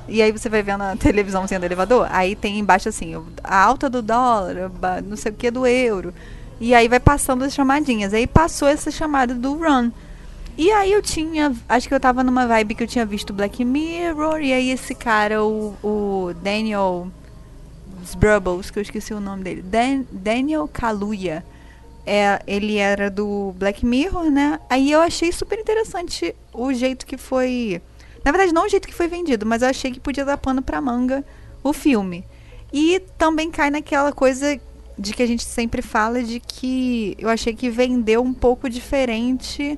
E 0.07 0.21
aí 0.21 0.31
você 0.31 0.49
vai 0.49 0.61
vendo 0.61 0.81
a 0.81 0.95
televisãozinha 0.95 1.59
do 1.59 1.65
elevador. 1.65 2.07
Aí 2.09 2.35
tem 2.35 2.59
embaixo 2.59 2.89
assim, 2.89 3.13
a 3.43 3.63
alta 3.63 3.89
do 3.89 4.01
dólar, 4.01 4.71
não 5.05 5.15
sei 5.15 5.31
o 5.31 5.35
que 5.35 5.49
do 5.51 5.65
euro. 5.65 6.13
E 6.59 6.73
aí 6.73 6.87
vai 6.87 6.99
passando 6.99 7.43
as 7.43 7.53
chamadinhas. 7.53 8.13
Aí 8.13 8.25
passou 8.27 8.67
essa 8.67 8.91
chamada 8.91 9.33
do 9.33 9.53
Run. 9.55 9.91
E 10.57 10.71
aí 10.71 10.91
eu 10.91 11.01
tinha. 11.01 11.53
Acho 11.67 11.87
que 11.87 11.93
eu 11.93 11.99
tava 11.99 12.23
numa 12.23 12.45
vibe 12.45 12.75
que 12.75 12.83
eu 12.83 12.87
tinha 12.87 13.05
visto 13.05 13.33
Black 13.33 13.65
Mirror. 13.65 14.39
E 14.39 14.53
aí 14.53 14.69
esse 14.69 14.93
cara, 14.93 15.43
o, 15.43 15.75
o 15.83 16.33
Daniel 16.41 17.07
Sbrubbles, 18.03 18.69
que 18.69 18.79
eu 18.79 18.83
esqueci 18.83 19.13
o 19.13 19.19
nome 19.19 19.43
dele. 19.43 19.61
Dan- 19.61 20.05
Daniel 20.11 20.69
Kaluuya. 20.71 21.43
É, 22.05 22.41
ele 22.45 22.77
era 22.77 23.09
do 23.09 23.53
Black 23.57 23.85
Mirror, 23.85 24.29
né? 24.29 24.59
Aí 24.69 24.91
eu 24.91 24.99
achei 25.01 25.31
super 25.31 25.57
interessante 25.57 26.35
o 26.53 26.73
jeito 26.73 27.05
que 27.05 27.17
foi. 27.17 27.81
Na 28.23 28.31
verdade, 28.31 28.53
não 28.53 28.65
o 28.65 28.69
jeito 28.69 28.87
que 28.87 28.93
foi 28.93 29.07
vendido, 29.07 29.45
mas 29.45 29.61
eu 29.61 29.67
achei 29.69 29.91
que 29.91 29.99
podia 29.99 30.23
dar 30.25 30.37
pano 30.37 30.61
pra 30.61 30.79
manga 30.81 31.23
o 31.63 31.73
filme. 31.73 32.25
E 32.71 33.01
também 33.17 33.51
cai 33.51 33.69
naquela 33.69 34.11
coisa 34.11 34.59
de 34.97 35.13
que 35.13 35.21
a 35.23 35.27
gente 35.27 35.43
sempre 35.43 35.81
fala 35.81 36.23
de 36.23 36.39
que 36.39 37.15
eu 37.19 37.29
achei 37.29 37.53
que 37.53 37.69
vendeu 37.69 38.21
um 38.23 38.33
pouco 38.33 38.69
diferente 38.69 39.77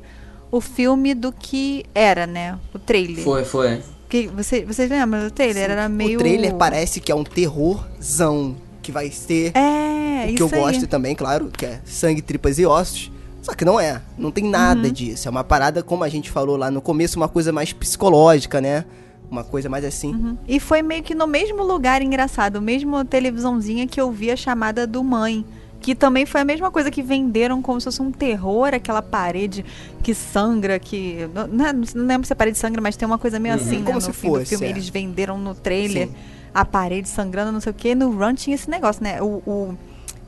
o 0.52 0.62
filme 0.62 1.14
do 1.14 1.32
que 1.32 1.86
era, 1.94 2.26
né? 2.28 2.58
O 2.74 2.80
trailer. 2.80 3.24
Foi, 3.24 3.44
foi. 3.44 3.82
Que, 4.08 4.28
você, 4.28 4.64
vocês 4.64 4.90
lembram 4.90 5.24
do 5.24 5.32
trailer? 5.32 5.72
Era 5.72 5.90
meio. 5.90 6.16
O 6.16 6.20
trailer 6.20 6.54
parece 6.56 7.00
que 7.00 7.12
é 7.12 7.16
um 7.16 7.24
terrorzão. 7.24 8.56
Que 8.82 8.92
vai 8.92 9.10
ser 9.10 9.52
É, 9.58 10.28
o 10.30 10.36
que 10.36 10.44
eu 10.44 10.50
aí. 10.54 10.60
gosto 10.60 10.86
também, 10.86 11.16
claro, 11.16 11.50
que 11.50 11.66
é 11.66 11.82
sangue, 11.86 12.22
tripas 12.22 12.60
e 12.60 12.66
ossos. 12.68 13.12
Só 13.46 13.54
que 13.54 13.64
não 13.64 13.80
é. 13.80 14.02
Não 14.18 14.32
tem 14.32 14.44
nada 14.50 14.88
Uhum. 14.88 14.92
disso. 14.94 15.28
É 15.28 15.32
uma 15.32 15.44
parada, 15.44 15.84
como 15.84 16.04
a 16.04 16.10
gente 16.10 16.32
falou 16.32 16.58
lá 16.58 16.72
no 16.72 16.82
começo, 16.82 17.16
uma 17.18 17.30
coisa 17.30 17.52
mais 17.52 17.72
psicológica, 17.72 18.60
né? 18.60 18.84
Uma 19.30 19.44
coisa 19.44 19.70
mais 19.70 19.86
assim. 19.86 20.14
Uhum. 20.16 20.38
E 20.48 20.60
foi 20.60 20.82
meio 20.82 21.04
que 21.04 21.14
no 21.14 21.28
mesmo 21.28 21.62
lugar 21.64 22.02
engraçado, 22.02 22.60
mesmo 22.60 23.06
televisãozinha 23.06 23.86
que 23.86 24.02
eu 24.02 24.12
vi 24.12 24.32
a 24.32 24.36
chamada 24.36 24.88
do 24.88 25.04
Mãe. 25.04 25.46
Que 25.80 25.94
também 25.94 26.26
foi 26.26 26.42
a 26.42 26.46
mesma 26.46 26.72
coisa 26.72 26.90
que 26.90 27.04
venderam 27.04 27.62
como 27.62 27.80
se 27.80 27.86
fosse 27.86 28.02
um 28.02 28.12
terror, 28.12 28.74
aquela 28.74 29.04
parede 29.04 29.64
que 30.02 30.16
sangra, 30.16 30.80
que. 30.80 31.30
Não, 31.32 31.46
não, 31.48 31.66
não 31.96 32.06
lembro 32.08 32.26
se 32.26 32.34
a 32.34 32.36
parede 32.36 32.58
sangra, 32.58 32.82
mas 32.82 32.96
tem 32.96 33.06
uma 33.06 33.20
coisa 33.20 33.38
meio 33.40 33.54
assim, 33.54 33.78
né? 33.78 33.84
Como 33.86 33.96
no 33.96 34.02
se 34.02 34.12
fim 34.12 34.28
do 34.32 34.34
fosse, 34.40 34.50
filme. 34.50 34.66
é. 34.66 34.70
Eles 34.72 34.90
venderam 34.90 35.38
no 35.38 35.54
trailer 35.54 36.08
Sim. 36.08 36.14
a 36.52 36.66
parede 36.66 37.08
sangrando, 37.08 37.52
não 37.52 37.60
sei 37.60 37.72
o 37.72 37.76
quê. 37.76 37.94
No 37.94 38.10
Run 38.10 38.34
tinha 38.34 38.56
esse 38.56 38.68
negócio, 38.68 39.04
né? 39.04 39.22
O, 39.22 39.44
o, 39.46 39.78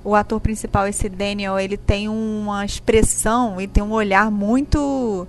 o 0.04 0.16
ator 0.16 0.40
principal, 0.40 0.88
esse 0.88 1.10
Daniel, 1.10 1.60
ele 1.60 1.78
tem 1.78 2.08
uma 2.08 2.64
expressão 2.66 3.60
e 3.60 3.68
tem 3.68 3.84
um 3.84 3.92
olhar 3.92 4.32
muito 4.32 5.28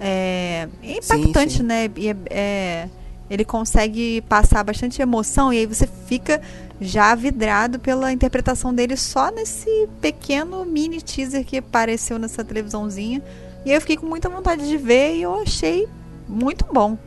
é, 0.00 0.68
impactante, 0.82 1.58
sim. 1.58 1.62
né? 1.62 1.90
E 1.96 2.08
é- 2.08 2.16
é, 2.30 2.88
ele 3.28 3.44
consegue 3.44 4.20
passar 4.22 4.62
bastante 4.62 5.00
emoção 5.00 5.52
e 5.52 5.58
aí 5.58 5.66
você 5.66 5.86
fica 6.06 6.40
já 6.80 7.14
vidrado 7.14 7.78
pela 7.78 8.12
interpretação 8.12 8.74
dele 8.74 8.96
só 8.96 9.30
nesse 9.30 9.88
pequeno 10.00 10.64
mini 10.64 11.00
teaser 11.00 11.44
que 11.44 11.58
apareceu 11.58 12.18
nessa 12.18 12.44
televisãozinha. 12.44 13.22
E 13.64 13.70
aí 13.70 13.76
eu 13.76 13.80
fiquei 13.80 13.96
com 13.96 14.06
muita 14.06 14.28
vontade 14.28 14.68
de 14.68 14.76
ver 14.76 15.16
e 15.16 15.22
eu 15.22 15.40
achei 15.40 15.88
muito 16.28 16.66
bom. 16.72 16.98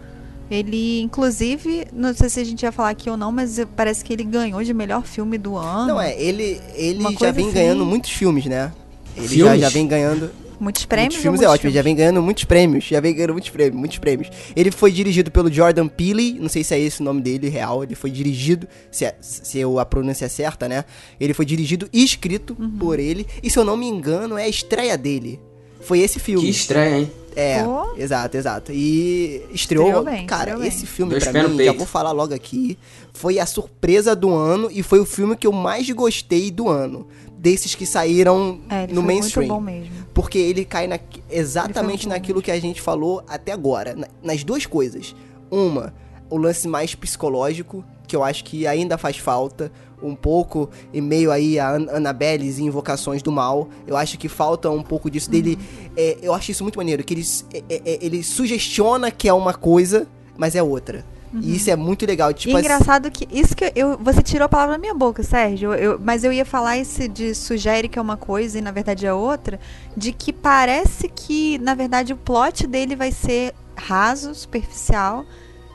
Ele, 0.50 1.02
inclusive, 1.02 1.88
não 1.92 2.14
sei 2.14 2.30
se 2.30 2.40
a 2.40 2.44
gente 2.44 2.64
ia 2.64 2.72
falar 2.72 2.90
aqui 2.90 3.10
ou 3.10 3.18
não, 3.18 3.32
mas 3.32 3.60
parece 3.76 4.04
que 4.04 4.14
ele 4.14 4.24
ganhou 4.24 4.64
de 4.64 4.74
melhor 4.74 5.04
filme 5.06 5.38
do 5.38 5.58
ano. 5.58 5.88
Não, 5.88 6.02
é, 6.02 6.20
ele, 6.22 6.62
ele 6.76 7.00
Uma 7.00 7.12
já 7.14 7.32
vem 7.32 7.46
assim. 7.46 7.54
ganhando 7.54 7.86
muitos 7.86 8.12
filmes, 8.12 8.46
né? 8.46 8.72
Ele 9.16 9.28
já, 9.28 9.34
Filmes? 9.34 9.62
já 9.62 9.70
vem 9.70 9.88
ganhando. 9.88 10.32
Muitos 10.60 10.86
prêmios. 10.86 11.14
muitos 11.14 11.18
ou 11.18 11.22
filmes 11.22 11.42
é 11.42 11.44
muitos 11.44 11.54
ótimo, 11.54 11.70
ele 11.70 11.76
já 11.76 11.82
vem 11.84 11.96
ganhando 11.96 12.22
muitos 12.22 12.44
prêmios. 12.46 12.84
Já 12.86 13.00
vem 13.00 13.14
ganhando 13.14 13.34
muitos 13.34 13.50
prêmios, 13.52 13.76
muitos 13.80 13.98
prêmios. 14.00 14.30
Ele 14.56 14.72
foi 14.72 14.92
dirigido 14.92 15.30
pelo 15.30 15.52
Jordan 15.52 15.88
Peele, 15.88 16.40
não 16.40 16.50
sei 16.50 16.64
se 16.64 16.74
é 16.74 16.80
esse 16.80 17.02
o 17.02 17.04
nome 17.04 17.22
dele 17.22 17.48
real. 17.50 17.84
Ele 17.84 17.94
foi 17.94 18.10
dirigido, 18.10 18.68
se, 18.90 19.06
é, 19.06 19.16
se 19.22 19.60
eu- 19.60 19.78
a 19.80 19.86
pronúncia 19.86 20.26
é 20.26 20.30
certa, 20.30 20.68
né? 20.68 20.84
Ele 21.20 21.34
foi 21.34 21.46
dirigido 21.46 21.88
e 21.94 22.04
escrito 22.04 22.56
Uhum. 22.60 22.72
por 22.80 23.00
ele. 23.00 23.28
E 23.44 23.50
se 23.52 23.60
eu 23.60 23.64
não 23.66 23.78
me 23.78 23.86
engano, 23.86 24.36
é 24.38 24.44
a 24.46 24.48
estreia 24.50 24.98
dele. 24.98 25.40
Foi 25.82 26.00
esse 26.00 26.20
filme. 26.20 26.42
Que 26.44 26.50
estranho, 26.50 26.98
hein? 27.02 27.12
É, 27.36 27.64
Pô. 27.64 27.94
exato, 27.98 28.36
exato. 28.36 28.72
E 28.72 29.44
estreou, 29.54 29.86
Estreou 29.86 30.04
bem, 30.04 30.26
cara, 30.26 30.42
estreou 30.52 30.60
bem. 30.62 30.70
esse 30.70 30.86
filme 30.88 31.12
Dois 31.12 31.24
pra 31.28 31.48
mim, 31.48 31.64
já 31.64 31.72
vou 31.72 31.86
falar 31.86 32.12
logo 32.12 32.34
aqui, 32.34 32.78
foi 33.14 33.38
a 33.38 33.46
surpresa 33.46 34.16
do 34.16 34.34
ano 34.34 34.70
e 34.72 34.82
foi 34.82 35.00
o 35.00 35.06
filme 35.06 35.36
que 35.36 35.46
eu 35.46 35.52
mais 35.52 35.88
gostei 35.92 36.50
do 36.50 36.68
ano, 36.68 37.08
desses 37.38 37.76
que 37.76 37.86
saíram 37.86 38.60
É, 38.68 38.86
ele 38.86 38.94
no 38.94 39.02
foi 39.04 39.08
mainstream. 39.14 39.48
muito 39.48 39.56
bom 39.56 39.62
mesmo. 39.62 40.08
Porque 40.16 40.40
ele 40.40 40.66
cai 40.66 40.88
na- 40.88 40.96
Ele 40.96 41.24
exatamente 41.30 42.08
bom 42.08 42.14
naquilo 42.14 42.42
que 42.42 42.50
a 42.50 42.60
gente 42.60 42.82
falou 42.82 43.24
até 43.28 43.52
agora, 43.52 43.94
na- 43.96 44.08
nas 44.24 44.44
duas 44.44 44.66
coisas. 44.66 45.16
Uma, 45.52 45.94
o 46.32 46.38
lance 46.38 46.68
mais 46.68 46.96
psicológico, 46.96 47.86
que 48.08 48.16
eu 48.16 48.24
acho 48.24 48.44
que 48.44 48.66
ainda 48.66 48.98
faz 48.98 49.18
falta 49.18 49.72
um 50.02 50.16
pouco, 50.16 50.70
em 50.94 51.02
meio 51.02 51.32
aí 51.32 51.60
a 51.60 51.72
An 51.72 51.88
Annabelles 51.92 52.60
e 52.60 52.64
Invocações 52.64 53.22
do 53.24 53.32
Mal. 53.32 53.68
Eu 53.86 53.98
acho 53.98 54.18
que 54.18 54.30
falta 54.30 54.70
um 54.70 54.84
pouco 54.84 55.10
disso 55.10 55.30
dele. 55.30 55.58
é, 55.98 56.18
eu 56.22 56.34
acho 56.34 56.52
isso 56.52 56.64
muito 56.64 56.78
maneiro, 56.78 57.04
que 57.04 57.14
ele, 57.16 57.26
é- 57.54 57.64
é- 57.70 57.82
é- 57.94 58.00
ele 58.06 58.22
sugestiona 58.24 59.10
que 59.12 59.28
é 59.28 59.34
uma 59.34 59.54
coisa, 59.54 60.08
mas 60.38 60.56
é 60.56 60.62
outra. 60.62 61.04
E 61.42 61.56
isso 61.58 61.70
é 61.70 61.76
muito 61.76 62.06
legal. 62.06 62.32
Tipo 62.34 62.52
e 62.56 62.60
assim- 62.60 62.66
engraçado 62.66 63.12
que 63.12 63.28
isso 63.32 63.54
que 63.56 63.72
eu, 63.76 63.98
você 63.98 64.22
tirou 64.22 64.46
a 64.46 64.50
palavra 64.50 64.76
da 64.76 64.80
minha 64.80 64.94
boca, 64.94 65.22
Sérgio. 65.24 65.74
Eu- 65.74 66.00
mas 66.02 66.24
eu 66.24 66.32
ia 66.32 66.46
falar 66.46 66.78
esse 66.78 67.08
de 67.08 67.36
sugere 67.36 67.90
que 67.90 68.00
é 68.00 68.02
uma 68.02 68.16
coisa 68.16 68.58
e 68.58 68.62
na 68.62 68.72
verdade 68.72 69.06
é 69.06 69.14
outra, 69.14 69.60
de 69.96 70.14
que 70.14 70.32
parece 70.32 71.10
que 71.10 71.58
na 71.58 71.76
verdade 71.76 72.14
o 72.14 72.18
plot 72.18 72.66
dele 72.66 72.96
vai 72.96 73.12
ser 73.12 73.54
raso, 73.76 74.34
superficial 74.34 75.26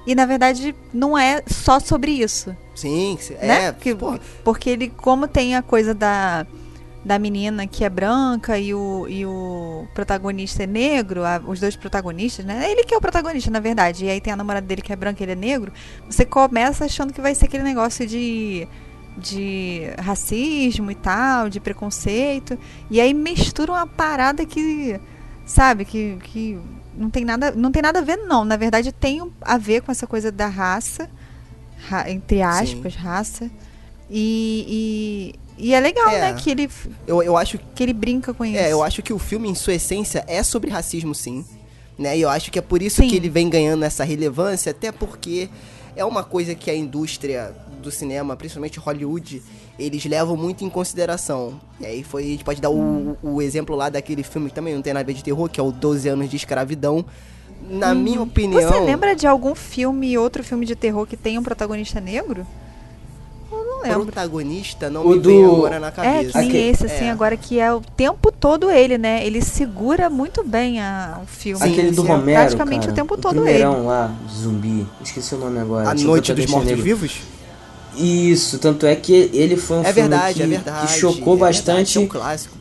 e 0.06 0.14
na 0.14 0.26
verdade 0.26 0.74
não 0.92 1.16
é 1.16 1.42
só 1.46 1.78
sobre 1.80 2.10
isso, 2.12 2.56
Sim, 2.74 3.18
né? 3.40 3.66
é. 3.66 3.72
Porque, 3.72 3.94
pô, 3.94 4.18
porque 4.44 4.70
ele 4.70 4.88
como 4.88 5.26
tem 5.28 5.54
a 5.56 5.62
coisa 5.62 5.94
da 5.94 6.46
da 7.04 7.18
menina 7.18 7.66
que 7.66 7.84
é 7.84 7.90
branca 7.90 8.56
e 8.56 8.72
o, 8.72 9.08
e 9.08 9.26
o 9.26 9.88
protagonista 9.92 10.62
é 10.62 10.66
negro, 10.68 11.24
a- 11.24 11.42
os 11.44 11.58
dois 11.58 11.74
protagonistas, 11.74 12.44
né? 12.44 12.70
Ele 12.70 12.84
que 12.84 12.94
é 12.94 12.96
o 12.96 13.00
protagonista, 13.00 13.50
na 13.50 13.58
verdade. 13.58 14.04
E 14.04 14.08
aí 14.08 14.20
tem 14.20 14.32
a 14.32 14.36
namorada 14.36 14.64
dele 14.64 14.82
que 14.82 14.92
é 14.92 14.94
branca 14.94 15.20
e 15.20 15.24
ele 15.24 15.32
é 15.32 15.34
negro. 15.34 15.72
Você 16.08 16.24
começa 16.24 16.84
achando 16.84 17.12
que 17.12 17.20
vai 17.20 17.34
ser 17.34 17.46
aquele 17.46 17.64
negócio 17.64 18.06
de, 18.06 18.68
de 19.18 19.82
racismo 19.98 20.92
e 20.92 20.94
tal, 20.94 21.48
de 21.48 21.58
preconceito. 21.58 22.56
E 22.88 23.00
aí 23.00 23.12
mistura 23.12 23.72
uma 23.72 23.86
parada 23.86 24.46
que, 24.46 25.00
sabe, 25.44 25.84
que, 25.84 26.16
que 26.22 26.56
não, 26.96 27.10
tem 27.10 27.24
nada, 27.24 27.50
não 27.52 27.70
tem 27.72 27.82
nada 27.82 27.98
a 27.98 28.02
ver, 28.02 28.16
não. 28.16 28.44
Na 28.44 28.56
verdade, 28.56 28.92
tem 28.92 29.22
a 29.40 29.58
ver 29.58 29.82
com 29.82 29.90
essa 29.92 30.06
coisa 30.06 30.30
da 30.32 30.46
raça, 30.46 31.08
ra- 31.88 32.10
entre 32.10 32.42
aspas, 32.42 32.94
raça. 32.94 33.50
E, 34.10 35.34
e, 35.58 35.68
e 35.70 35.74
é 35.74 35.80
legal, 35.80 36.08
É. 36.10 36.20
né? 36.32 36.34
Que 36.34 36.50
ele, 36.50 36.68
eu, 37.06 37.22
eu 37.22 37.36
acho 37.36 37.58
que 37.74 37.82
ele 37.82 37.92
brinca 37.92 38.34
com 38.34 38.44
isso. 38.44 38.56
É, 38.58 38.72
eu 38.72 38.82
acho 38.82 39.02
que 39.02 39.12
o 39.12 39.18
filme, 39.18 39.48
em 39.48 39.54
sua 39.54 39.74
essência, 39.74 40.24
é 40.26 40.42
sobre 40.42 40.70
racismo, 40.70 41.14
sim. 41.14 41.44
Né? 41.98 42.18
E 42.18 42.20
eu 42.22 42.28
acho 42.28 42.50
que 42.50 42.58
é 42.58 42.62
por 42.62 42.82
isso 42.82 43.02
Sim. 43.02 43.08
que 43.08 43.16
ele 43.16 43.28
vem 43.28 43.48
ganhando 43.48 43.84
essa 43.84 44.02
relevância, 44.02 44.70
até 44.70 44.90
porque 44.90 45.48
é 45.94 46.04
uma 46.04 46.24
coisa 46.24 46.54
que 46.54 46.70
a 46.70 46.74
indústria 46.74 47.54
do 47.82 47.90
cinema, 47.90 48.34
principalmente 48.36 48.78
Hollywood, 48.78 49.42
eles 49.78 50.04
levam 50.06 50.36
muito 50.36 50.64
em 50.64 50.70
consideração. 50.70 51.60
E 51.80 51.84
aí 51.86 52.02
foi, 52.02 52.22
a 52.22 52.26
gente 52.26 52.44
pode 52.44 52.60
dar 52.60 52.70
Hum. 52.70 53.16
o, 53.22 53.34
o 53.34 53.42
exemplo 53.42 53.76
lá 53.76 53.88
daquele 53.90 54.22
filme 54.22 54.48
que 54.48 54.54
também 54.54 54.74
não 54.74 54.80
tem 54.82 54.94
nada 54.94 55.02
a 55.04 55.06
ver 55.06 55.14
de 55.14 55.22
terror, 55.24 55.48
que 55.50 55.60
é 55.60 55.62
o 55.62 55.70
12 55.72 56.08
anos 56.08 56.30
de 56.30 56.36
escravidão. 56.36 57.04
Na 57.68 57.94
minha 57.94 58.20
opinião. 58.22 58.60
Você 58.72 58.80
lembra 58.80 59.14
de 59.14 59.26
algum 59.26 59.54
filme, 59.54 60.16
outro 60.18 60.42
filme 60.42 60.64
de 60.66 60.74
terror 60.74 61.06
que 61.06 61.16
tem 61.16 61.38
um 61.38 61.42
protagonista 61.42 62.00
negro? 62.00 62.44
Eu 63.52 63.64
não 63.64 63.78
o 63.78 63.82
lembro. 63.82 64.02
protagonista 64.06 64.88
não 64.88 65.04
O 65.04 65.10
me 65.10 65.18
vem 65.18 65.42
do- 65.44 65.56
agora 65.56 65.78
na 65.78 65.88
É, 65.88 65.90
cabeça. 65.90 66.42
que 66.42 66.48
nem 66.48 66.68
esse, 66.70 66.86
assim, 66.86 67.04
é. 67.04 67.10
agora 67.10 67.36
que 67.36 67.60
é 67.60 67.70
o 67.72 67.80
tempo 67.80 68.32
todo 68.32 68.70
ele, 68.70 68.96
né? 68.96 69.24
Ele 69.26 69.42
segura 69.42 70.08
muito 70.08 70.42
bem 70.42 70.80
a, 70.80 71.20
o 71.22 71.26
filme. 71.26 71.62
Aquele 71.62 71.90
do 71.90 72.02
Romero, 72.02 72.40
praticamente 72.40 72.80
cara, 72.80 72.92
o 72.92 72.94
tempo 72.94 73.16
todo 73.18 73.34
primeirão 73.42 73.86
lá, 73.86 74.10
zumbi. 74.30 74.86
Esqueci 75.04 75.34
o 75.34 75.38
nome 75.38 75.58
agora. 75.60 75.90
A 75.90 75.92
o 75.92 76.00
Noite 76.00 76.32
dos. 76.32 76.46
Mortos-Vivos? 76.46 77.20
Isso, 77.96 78.58
tanto 78.58 78.86
é 78.86 78.96
que 78.96 79.30
ele 79.32 79.56
foi 79.56 79.78
um 79.78 79.80
É 79.80 79.92
filme 79.92 80.08
verdade, 80.08 80.34
que, 80.34 80.42
é 80.42 80.46
verdade. 80.46 80.86
que 80.86 80.98
chocou 80.98 81.34
é 81.34 81.36
verdade, 81.36 81.38
bastante, 81.38 81.98
é 81.98 82.00
um 82.00 82.06
clássico. 82.06 82.56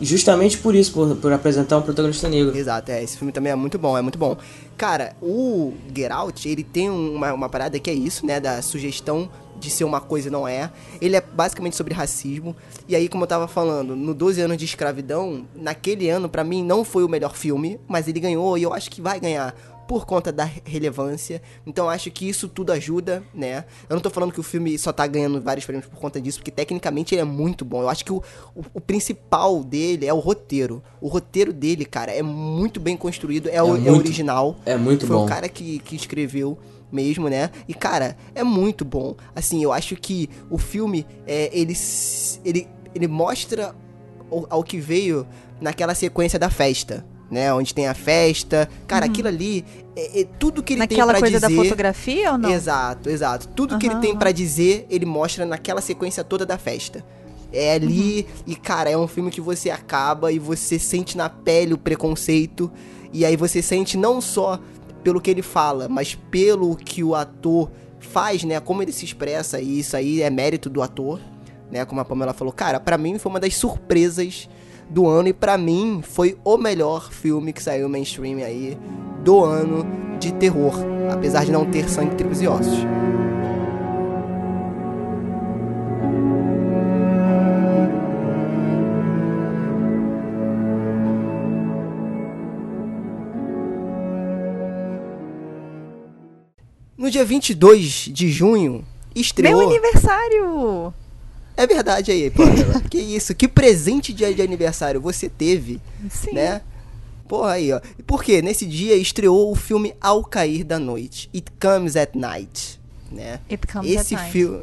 justamente 0.00 0.58
por 0.58 0.74
isso, 0.74 0.92
por, 0.92 1.16
por 1.16 1.32
apresentar 1.32 1.78
um 1.78 1.82
protagonista 1.82 2.28
negro. 2.28 2.56
Exato, 2.56 2.90
é, 2.90 3.02
esse 3.02 3.16
filme 3.16 3.32
também 3.32 3.52
é 3.52 3.56
muito 3.56 3.78
bom, 3.78 3.96
é 3.96 4.02
muito 4.02 4.18
bom. 4.18 4.36
Cara, 4.76 5.16
o 5.20 5.72
Get 5.94 6.10
Out, 6.12 6.48
ele 6.48 6.62
tem 6.62 6.88
uma, 6.90 7.32
uma 7.32 7.48
parada 7.48 7.78
que 7.78 7.90
é 7.90 7.94
isso, 7.94 8.24
né, 8.24 8.38
da 8.38 8.62
sugestão 8.62 9.28
de 9.58 9.70
ser 9.70 9.82
uma 9.82 10.00
coisa 10.00 10.28
e 10.28 10.30
não 10.30 10.46
é. 10.46 10.70
Ele 11.00 11.16
é 11.16 11.20
basicamente 11.20 11.74
sobre 11.74 11.92
racismo. 11.92 12.54
E 12.86 12.94
aí, 12.94 13.08
como 13.08 13.24
eu 13.24 13.26
tava 13.26 13.48
falando, 13.48 13.96
no 13.96 14.14
12 14.14 14.40
anos 14.40 14.56
de 14.56 14.64
escravidão, 14.64 15.44
naquele 15.56 16.08
ano, 16.08 16.28
pra 16.28 16.44
mim, 16.44 16.62
não 16.62 16.84
foi 16.84 17.02
o 17.02 17.08
melhor 17.08 17.34
filme, 17.34 17.80
mas 17.88 18.06
ele 18.06 18.20
ganhou 18.20 18.56
e 18.56 18.62
eu 18.62 18.72
acho 18.72 18.88
que 18.88 19.00
vai 19.00 19.18
ganhar 19.18 19.52
por 19.88 20.04
conta 20.06 20.30
da 20.30 20.44
relevância. 20.64 21.42
Então 21.66 21.88
acho 21.88 22.10
que 22.10 22.28
isso 22.28 22.46
tudo 22.48 22.70
ajuda, 22.72 23.22
né? 23.34 23.64
Eu 23.88 23.94
não 23.96 24.00
tô 24.02 24.10
falando 24.10 24.32
que 24.32 24.38
o 24.38 24.42
filme 24.42 24.78
só 24.78 24.92
tá 24.92 25.06
ganhando 25.06 25.40
vários 25.40 25.64
prêmios 25.66 25.88
por 25.88 25.98
conta 25.98 26.20
disso, 26.20 26.38
porque 26.38 26.50
tecnicamente 26.50 27.14
ele 27.14 27.22
é 27.22 27.24
muito 27.24 27.64
bom. 27.64 27.80
Eu 27.82 27.88
acho 27.88 28.04
que 28.04 28.12
o, 28.12 28.22
o, 28.54 28.62
o 28.74 28.80
principal 28.80 29.64
dele 29.64 30.06
é 30.06 30.12
o 30.12 30.18
roteiro. 30.18 30.82
O 31.00 31.08
roteiro 31.08 31.52
dele, 31.52 31.84
cara, 31.86 32.12
é 32.12 32.22
muito 32.22 32.78
bem 32.78 32.96
construído, 32.96 33.48
é, 33.48 33.62
o, 33.62 33.74
é 33.74 33.78
muito- 33.80 33.96
original. 33.98 34.56
é 34.66 34.76
muito 34.76 35.06
Foi 35.06 35.16
bom. 35.16 35.24
o 35.24 35.28
cara 35.28 35.48
que, 35.48 35.78
que 35.80 35.96
escreveu 35.96 36.58
mesmo, 36.92 37.28
né? 37.28 37.50
E, 37.66 37.72
cara, 37.74 38.16
é 38.34 38.44
muito 38.44 38.84
bom. 38.84 39.16
Assim, 39.34 39.62
eu 39.62 39.72
acho 39.72 39.96
que 39.96 40.28
o 40.50 40.58
filme, 40.58 41.06
é, 41.26 41.48
ele, 41.52 41.74
ele, 42.44 42.68
ele 42.94 43.08
mostra 43.08 43.74
o- 44.30 44.46
ao 44.50 44.62
que 44.62 44.78
veio 44.78 45.26
naquela 45.60 45.94
sequência 45.94 46.38
da 46.38 46.50
festa, 46.50 47.04
né? 47.30 47.52
Onde 47.52 47.74
tem 47.74 47.86
a 47.88 47.94
festa. 47.94 48.68
Cara, 48.86 49.06
aquilo 49.06 49.28
ali, 49.28 49.64
é, 49.96 50.20
é 50.22 50.24
tudo 50.38 50.62
que 50.62 50.72
ele 50.74 50.86
tem 50.86 50.96
Uhum. 50.98 51.06
Naquela 51.06 51.12
pra 51.12 51.20
coisa 51.20 51.40
dizer... 51.40 51.56
da 51.56 51.62
fotografia 51.62 52.32
ou 52.32 52.38
não? 52.38 52.50
Exato, 52.50 53.10
exato. 53.10 53.48
Tudo 53.48 53.78
que 53.78 53.86
ele 53.86 53.96
tem 53.96 54.10
aham. 54.10 54.18
pra 54.18 54.32
dizer, 54.32 54.86
ele 54.88 55.04
mostra 55.06 55.44
naquela 55.44 55.80
sequência 55.80 56.24
toda 56.24 56.46
da 56.46 56.56
festa. 56.58 57.04
É 57.52 57.72
ali, 57.74 58.26
Uhum. 58.28 58.42
e 58.46 58.56
cara, 58.56 58.90
é 58.90 58.96
um 58.96 59.08
filme 59.08 59.30
que 59.30 59.40
você 59.40 59.70
acaba 59.70 60.30
e 60.30 60.38
você 60.38 60.78
sente 60.78 61.16
na 61.16 61.28
pele 61.28 61.74
o 61.74 61.78
preconceito. 61.78 62.70
E 63.12 63.24
aí 63.24 63.36
você 63.36 63.62
sente 63.62 63.96
não 63.96 64.20
só 64.20 64.60
pelo 65.02 65.20
que 65.20 65.30
ele 65.30 65.40
fala, 65.42 65.88
mas 65.88 66.14
pelo 66.14 66.76
que 66.76 67.02
o 67.02 67.14
ator 67.14 67.70
faz, 68.00 68.44
né? 68.44 68.60
Como 68.60 68.82
ele 68.82 68.92
se 68.92 69.04
expressa, 69.04 69.60
e 69.60 69.78
isso 69.78 69.96
aí 69.96 70.20
é 70.20 70.28
mérito 70.28 70.68
do 70.68 70.82
ator, 70.82 71.20
né? 71.70 71.84
Como 71.84 72.00
a 72.00 72.04
Pamela 72.04 72.34
falou, 72.34 72.52
cara, 72.52 72.78
pra 72.78 72.98
mim 72.98 73.18
foi 73.18 73.30
uma 73.30 73.40
das 73.40 73.54
surpresas 73.56 74.48
do 74.88 75.06
ano 75.06 75.28
e 75.28 75.32
pra 75.32 75.58
mim 75.58 76.00
foi 76.02 76.36
o 76.44 76.56
melhor 76.56 77.10
filme 77.10 77.52
que 77.52 77.62
saiu 77.62 77.88
mainstream 77.88 78.38
aí 78.38 78.78
do 79.22 79.44
ano 79.44 79.86
de 80.18 80.32
terror, 80.32 80.74
apesar 81.12 81.44
de 81.44 81.52
não 81.52 81.64
ter 81.66 81.88
sangue, 81.88 82.16
tribos 82.16 82.40
e 82.40 82.48
ossos. 82.48 82.78
No 96.96 97.10
dia 97.10 97.24
22 97.24 98.10
de 98.12 98.28
junho, 98.28 98.84
estreou... 99.14 99.58
Meu 99.58 99.68
aniversário! 99.68 100.92
É 101.58 101.66
verdade 101.66 102.10
aí, 102.12 102.30
Pamela. 102.30 102.80
que 102.88 102.98
isso, 102.98 103.34
que 103.34 103.48
presente 103.48 104.12
de, 104.12 104.32
de 104.32 104.40
aniversário 104.42 105.00
você 105.00 105.28
teve, 105.28 105.80
Sim. 106.08 106.32
né? 106.32 106.60
Porra 107.26 107.52
aí, 107.52 107.72
ó. 107.72 107.80
Por 108.06 108.22
quê? 108.22 108.40
Nesse 108.40 108.64
dia 108.64 108.94
estreou 108.96 109.50
o 109.50 109.54
filme 109.56 109.92
Ao 110.00 110.22
Cair 110.24 110.62
da 110.64 110.78
Noite. 110.78 111.28
It 111.34 111.50
Comes 111.60 111.96
at 111.96 112.10
Night, 112.14 112.80
né? 113.10 113.40
It 113.50 113.66
Comes 113.66 113.90
Esse 113.90 114.14
at 114.14 114.20
Night. 114.20 114.32
filme... 114.32 114.62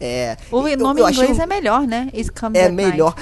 É... 0.00 0.36
O 0.52 0.66
eu- 0.68 0.78
nome 0.78 1.00
eu 1.00 1.08
em 1.08 1.12
inglês 1.12 1.38
um- 1.38 1.42
é 1.42 1.46
melhor, 1.46 1.86
né? 1.86 2.08
It 2.14 2.30
Comes 2.32 2.58
é 2.60 2.66
at 2.66 2.72
Night. 2.72 2.90
melhor. 2.92 3.14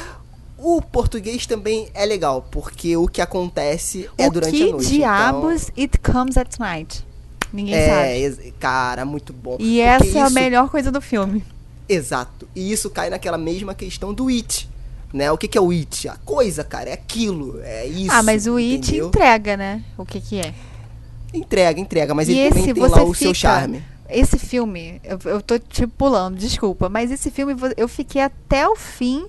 O 0.59 0.81
português 0.83 1.47
também 1.47 1.89
é 1.95 2.05
legal, 2.07 2.47
porque 2.51 2.97
o 2.97 3.09
que 3.09 3.21
acontece 3.21 4.09
é 4.19 4.29
o 4.29 4.31
durante 4.31 4.57
que 4.57 4.63
a 4.63 4.73
noite. 4.73 4.87
diabos 4.89 5.71
It 5.79 5.99
Comes 5.99 6.37
at 6.37 6.59
Night? 6.59 7.05
Ninguém 7.53 7.75
então... 7.75 7.95
sabe. 7.95 8.09
É, 8.09 8.19
ex- 8.21 8.39
cara, 8.61 9.05
muito 9.05 9.33
bom. 9.33 9.57
E 9.59 9.79
Porque 9.79 9.81
essa 9.81 10.19
é 10.19 10.23
a 10.23 10.27
isso- 10.27 10.35
melhor 10.35 10.69
coisa 10.69 10.91
do 10.93 11.01
filme. 11.01 11.45
Exato. 11.89 12.49
E 12.55 12.73
isso 12.73 12.91
cai 12.91 13.11
naquela 13.11 13.39
mesma 13.39 13.75
questão 13.75 14.13
do 14.13 14.29
It. 14.29 14.69
Né? 15.13 15.31
O 15.31 15.39
que, 15.39 15.47
que 15.47 15.57
é 15.57 15.61
o 15.61 15.71
It? 15.71 16.09
A 16.09 16.17
coisa, 16.17 16.65
cara, 16.65 16.91
é 16.91 16.93
aquilo. 16.93 17.61
É 17.63 17.87
isso. 17.87 18.11
ah, 18.11 18.23
mas 18.23 18.47
o 18.47 18.57
It 18.57 18.75
entendeu? 18.75 19.09
entrega, 19.09 19.57
né? 19.57 19.83
O 19.97 20.05
que 20.05 20.21
que 20.21 20.41
é. 20.41 20.55
Entrega, 21.33 21.81
entrega, 21.81 22.15
mas 22.15 22.29
e 22.29 22.33
ele 22.33 22.49
também 22.49 22.65
esse 22.65 22.75
tem 22.75 22.83
você 22.83 22.95
lá 22.97 23.05
o 23.05 23.13
fica... 23.13 23.19
seu 23.19 23.35
charme. 23.35 23.83
Esse 24.09 24.39
filme, 24.39 25.01
eu, 25.03 25.19
eu 25.25 25.41
tô 25.41 25.59
te 25.59 25.87
pulando, 25.87 26.37
desculpa, 26.37 26.89
mas 26.89 27.11
esse 27.11 27.31
filme 27.31 27.55
eu 27.77 27.89
fiquei 27.89 28.21
até 28.21 28.69
o 28.69 28.77
fim 28.77 29.27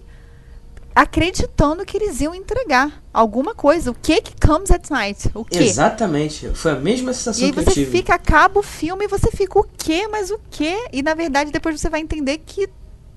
acreditando 0.96 1.86
que 1.86 1.98
eles 1.98 2.22
iam 2.22 2.34
entregar 2.34 3.04
alguma 3.14 3.54
coisa. 3.54 3.92
O 3.92 3.94
que 3.94 4.22
que 4.22 4.48
comes 4.48 4.72
at 4.72 4.90
night? 4.90 5.30
O 5.34 5.44
quê? 5.44 5.60
Exatamente. 5.60 6.50
Foi 6.54 6.72
a 6.72 6.76
mesma 6.76 7.12
E 7.12 7.14
sensação 7.14 7.46
aí 7.46 7.52
que 7.52 7.60
eu 7.60 7.64
você 7.66 7.72
tive. 7.74 7.92
fica, 7.92 8.16
acaba 8.16 8.60
o 8.60 8.64
filme 8.64 9.04
e 9.06 9.08
você 9.08 9.30
fica 9.32 9.60
o 9.60 9.64
quê? 9.78 10.08
Mas 10.08 10.32
o 10.32 10.40
quê? 10.50 10.88
E 10.94 11.04
na 11.04 11.14
verdade 11.14 11.52
depois 11.52 11.80
você 11.80 11.90
vai 11.90 12.00
entender 12.00 12.38
que 12.46 12.70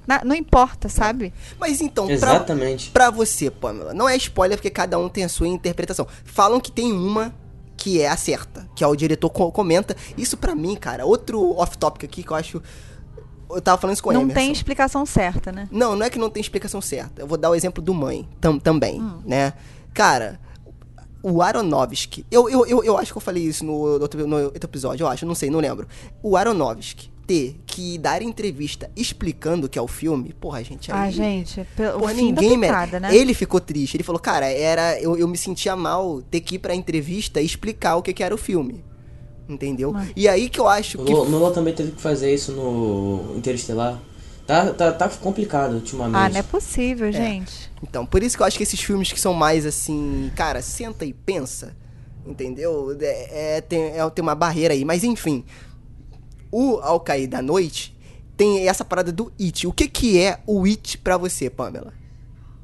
na- 0.06 0.22
não 0.24 0.34
importa, 0.34 0.88
sabe? 0.88 1.32
Mas 1.60 1.80
então, 1.80 2.06
pra, 2.06 2.14
Exatamente. 2.14 2.90
pra 2.90 3.10
você, 3.10 3.50
Pamela, 3.50 3.94
não 3.94 4.08
é 4.08 4.16
spoiler 4.16 4.56
porque 4.58 4.70
cada 4.70 4.98
um 4.98 5.08
tem 5.08 5.22
a 5.22 5.28
sua 5.28 5.46
interpretação. 5.46 6.06
Falam 6.24 6.58
que 6.60 6.72
tem 6.72 6.90
uma 6.92 7.32
que 7.76 8.00
é 8.00 8.08
a 8.08 8.16
certa, 8.16 8.68
que 8.74 8.82
é 8.82 8.86
o 8.86 8.96
diretor 8.96 9.30
co- 9.30 9.52
comenta. 9.52 9.94
Isso 10.16 10.36
pra 10.36 10.52
mim, 10.54 10.74
cara, 10.74 11.06
outro 11.06 11.56
off-topic 11.56 12.04
aqui 12.04 12.22
que 12.24 12.30
eu 12.32 12.36
acho. 12.36 12.60
Eu 13.50 13.60
tava 13.62 13.80
falando 13.80 13.94
isso 13.94 14.02
com 14.02 14.12
não 14.12 14.22
Emerson. 14.22 14.40
tem 14.40 14.52
explicação 14.52 15.06
certa, 15.06 15.50
né? 15.50 15.68
Não, 15.70 15.96
não 15.96 16.04
é 16.04 16.10
que 16.10 16.18
não 16.18 16.28
tem 16.30 16.40
explicação 16.40 16.80
certa. 16.80 17.22
Eu 17.22 17.26
vou 17.26 17.38
dar 17.38 17.50
o 17.50 17.54
exemplo 17.54 17.82
do 17.82 17.94
Mãe 17.94 18.28
tam- 18.40 18.58
também, 18.58 19.00
Hum. 19.00 19.20
né? 19.24 19.54
Cara, 19.94 20.38
o 21.22 21.42
Aronofsky... 21.42 22.24
Eu, 22.30 22.48
eu, 22.48 22.66
eu, 22.66 22.84
eu 22.84 22.96
acho 22.98 23.12
que 23.12 23.16
eu 23.18 23.22
falei 23.22 23.42
isso 23.42 23.64
no 23.64 23.72
outro, 23.72 24.26
no 24.26 24.36
outro 24.44 24.64
episódio, 24.68 25.04
eu 25.04 25.08
acho, 25.08 25.24
não 25.26 25.34
sei, 25.34 25.50
não 25.50 25.60
lembro. 25.60 25.86
O 26.22 26.36
Aronofsky 26.36 27.10
ter 27.26 27.60
que 27.66 27.98
dar 27.98 28.22
entrevista 28.22 28.90
explicando 28.96 29.66
o 29.66 29.68
que 29.68 29.78
é 29.78 29.82
o 29.82 29.86
filme, 29.88 30.32
porra, 30.32 30.64
gente, 30.64 30.90
aí... 30.90 31.08
Ah, 31.08 31.10
gente, 31.10 31.66
pe- 31.76 31.88
o 31.88 31.98
Porra, 31.98 32.14
ninguém 32.14 32.58
picada, 32.58 32.98
né? 32.98 33.14
Ele 33.14 33.34
ficou 33.34 33.60
triste. 33.60 33.96
Ele 33.96 34.02
falou, 34.04 34.18
cara, 34.20 34.46
era 34.46 34.98
eu, 34.98 35.14
eu 35.16 35.28
me 35.28 35.36
sentia 35.36 35.76
mal 35.76 36.22
ter 36.22 36.40
que 36.40 36.54
ir 36.54 36.58
pra 36.58 36.74
entrevista 36.74 37.38
e 37.40 37.44
explicar 37.44 37.96
o 37.96 38.02
que, 38.02 38.14
que 38.14 38.22
era 38.22 38.34
o 38.34 38.38
filme. 38.38 38.82
Entendeu? 39.48 39.92
Mas- 39.92 40.10
E 40.14 40.28
aí 40.28 40.48
que 40.48 40.60
eu 40.60 40.68
acho 40.68 41.00
O 41.00 41.04
que. 41.04 41.12
Nolan 41.12 41.52
também 41.52 41.72
teve 41.74 41.92
que 41.92 42.00
fazer 42.02 42.32
isso 42.34 42.52
no 42.52 43.34
Interestelar. 43.36 43.98
Tá, 44.46 44.72
tá, 44.72 44.92
tá 44.92 45.08
complicado 45.10 45.74
ultimamente. 45.74 46.16
Ah, 46.16 46.28
não 46.30 46.38
é 46.38 46.42
possível, 46.42 47.12
gente. 47.12 47.70
Então, 47.82 48.06
por 48.06 48.22
isso 48.22 48.34
que 48.36 48.42
eu 48.42 48.46
acho 48.46 48.56
que 48.56 48.62
esses 48.62 48.80
filmes 48.80 49.12
que 49.12 49.20
são 49.20 49.34
mais 49.34 49.66
assim, 49.66 50.30
cara, 50.34 50.62
senta 50.62 51.04
e 51.04 51.12
pensa, 51.12 51.76
entendeu? 52.26 52.96
É, 53.00 53.56
é, 53.56 53.60
tem, 53.60 53.82
é, 53.98 54.10
tem 54.10 54.22
uma 54.22 54.34
barreira 54.34 54.72
aí, 54.72 54.84
mas 54.86 55.04
enfim. 55.04 55.44
O 56.50 56.76
Ao 56.82 56.98
Cair 56.98 57.28
da 57.28 57.42
Noite 57.42 57.94
tem 58.38 58.66
essa 58.68 58.84
parada 58.84 59.12
do 59.12 59.30
It. 59.38 59.66
O 59.66 59.72
que 59.72 59.86
que 59.86 60.18
é 60.18 60.40
o 60.46 60.64
It 60.64 60.96
pra 60.98 61.18
você, 61.18 61.50
Pamela? 61.50 61.92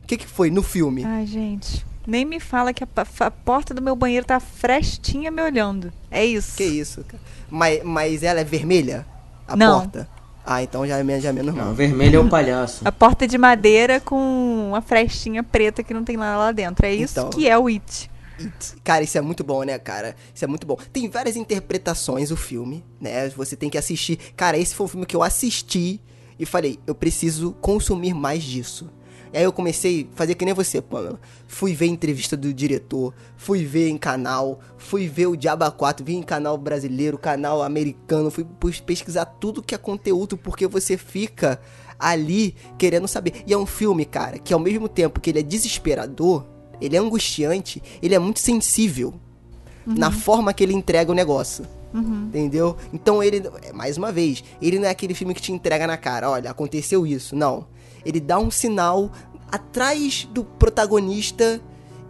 O 0.02 0.06
que 0.06 0.16
que 0.16 0.26
foi 0.26 0.50
no 0.50 0.62
filme? 0.62 1.04
Ai, 1.04 1.26
gente. 1.26 1.84
Nem 2.06 2.24
me 2.24 2.38
fala 2.40 2.72
que 2.72 2.84
a, 2.84 2.88
a 3.20 3.30
porta 3.30 3.72
do 3.72 3.80
meu 3.82 3.96
banheiro 3.96 4.26
tá 4.26 4.38
frestinha 4.38 5.30
me 5.30 5.42
olhando. 5.42 5.92
É 6.10 6.24
isso. 6.24 6.56
Que 6.56 6.64
isso, 6.64 7.02
cara? 7.04 7.22
Mas, 7.50 7.82
mas 7.82 8.22
ela 8.22 8.40
é 8.40 8.44
vermelha? 8.44 9.06
A 9.48 9.56
Não. 9.56 9.80
porta? 9.80 10.08
Ah, 10.46 10.62
então 10.62 10.86
já 10.86 10.98
é, 10.98 11.02
men- 11.02 11.20
já 11.20 11.30
é 11.30 11.32
menos 11.32 11.54
Não, 11.54 11.64
mal. 11.66 11.74
vermelho 11.74 12.16
é 12.16 12.20
o 12.20 12.28
palhaço. 12.28 12.86
A 12.86 12.92
porta 12.92 13.26
de 13.26 13.38
madeira 13.38 13.98
com 14.00 14.68
uma 14.68 14.82
frestinha 14.82 15.42
preta 15.42 15.82
que 15.82 15.94
não 15.94 16.04
tem 16.04 16.16
nada 16.18 16.36
lá 16.36 16.52
dentro. 16.52 16.84
É 16.84 16.94
isso 16.94 17.14
Então. 17.18 17.30
que 17.30 17.48
é 17.48 17.56
o 17.58 17.66
It. 17.66 18.10
It. 18.38 18.74
Cara, 18.84 19.02
isso 19.04 19.16
é 19.16 19.22
muito 19.22 19.42
bom, 19.42 19.62
né, 19.62 19.78
cara? 19.78 20.14
Isso 20.34 20.44
é 20.44 20.48
muito 20.48 20.66
bom. 20.66 20.76
Tem 20.92 21.08
várias 21.08 21.36
interpretações 21.36 22.30
o 22.30 22.36
filme, 22.36 22.84
né? 23.00 23.30
Você 23.30 23.56
tem 23.56 23.70
que 23.70 23.78
assistir. 23.78 24.18
Cara, 24.36 24.58
esse 24.58 24.74
foi 24.74 24.84
um 24.84 24.88
filme 24.88 25.06
que 25.06 25.16
eu 25.16 25.22
assisti 25.22 25.98
e 26.38 26.44
falei, 26.44 26.78
eu 26.86 26.94
preciso 26.94 27.52
consumir 27.62 28.12
mais 28.12 28.42
disso. 28.42 28.90
E 29.34 29.36
aí 29.36 29.42
eu 29.42 29.52
comecei 29.52 30.08
a 30.12 30.16
fazer 30.16 30.36
que 30.36 30.44
nem 30.44 30.54
você, 30.54 30.80
Pamela. 30.80 31.18
Fui 31.48 31.74
ver 31.74 31.86
entrevista 31.86 32.36
do 32.36 32.54
diretor, 32.54 33.12
fui 33.36 33.64
ver 33.64 33.88
em 33.88 33.98
canal, 33.98 34.60
fui 34.78 35.08
ver 35.08 35.26
o 35.26 35.36
Diaba 35.36 35.72
4, 35.72 36.06
vi 36.06 36.14
em 36.14 36.22
canal 36.22 36.56
brasileiro, 36.56 37.18
canal 37.18 37.60
americano, 37.60 38.30
fui 38.30 38.46
pesquisar 38.86 39.24
tudo 39.24 39.60
que 39.60 39.74
é 39.74 39.78
conteúdo, 39.78 40.36
porque 40.36 40.68
você 40.68 40.96
fica 40.96 41.60
ali 41.98 42.54
querendo 42.78 43.08
saber. 43.08 43.42
E 43.44 43.52
é 43.52 43.58
um 43.58 43.66
filme, 43.66 44.04
cara, 44.04 44.38
que 44.38 44.54
ao 44.54 44.60
mesmo 44.60 44.88
tempo 44.88 45.20
que 45.20 45.30
ele 45.30 45.40
é 45.40 45.42
desesperador, 45.42 46.46
ele 46.80 46.94
é 46.94 47.00
angustiante, 47.00 47.82
ele 48.00 48.14
é 48.14 48.20
muito 48.20 48.38
sensível 48.38 49.14
na 49.84 50.12
forma 50.12 50.54
que 50.54 50.62
ele 50.62 50.74
entrega 50.74 51.10
o 51.10 51.14
negócio. 51.14 51.66
Entendeu? 52.26 52.76
Então 52.92 53.20
ele, 53.20 53.42
mais 53.72 53.96
uma 53.96 54.12
vez, 54.12 54.44
ele 54.62 54.78
não 54.78 54.86
é 54.86 54.90
aquele 54.90 55.14
filme 55.14 55.34
que 55.34 55.42
te 55.42 55.52
entrega 55.52 55.88
na 55.88 55.96
cara, 55.96 56.30
olha, 56.30 56.50
aconteceu 56.50 57.04
isso. 57.04 57.34
Não. 57.34 57.66
Ele 58.04 58.20
dá 58.20 58.38
um 58.38 58.50
sinal 58.50 59.10
atrás 59.50 60.28
do 60.32 60.44
protagonista 60.44 61.60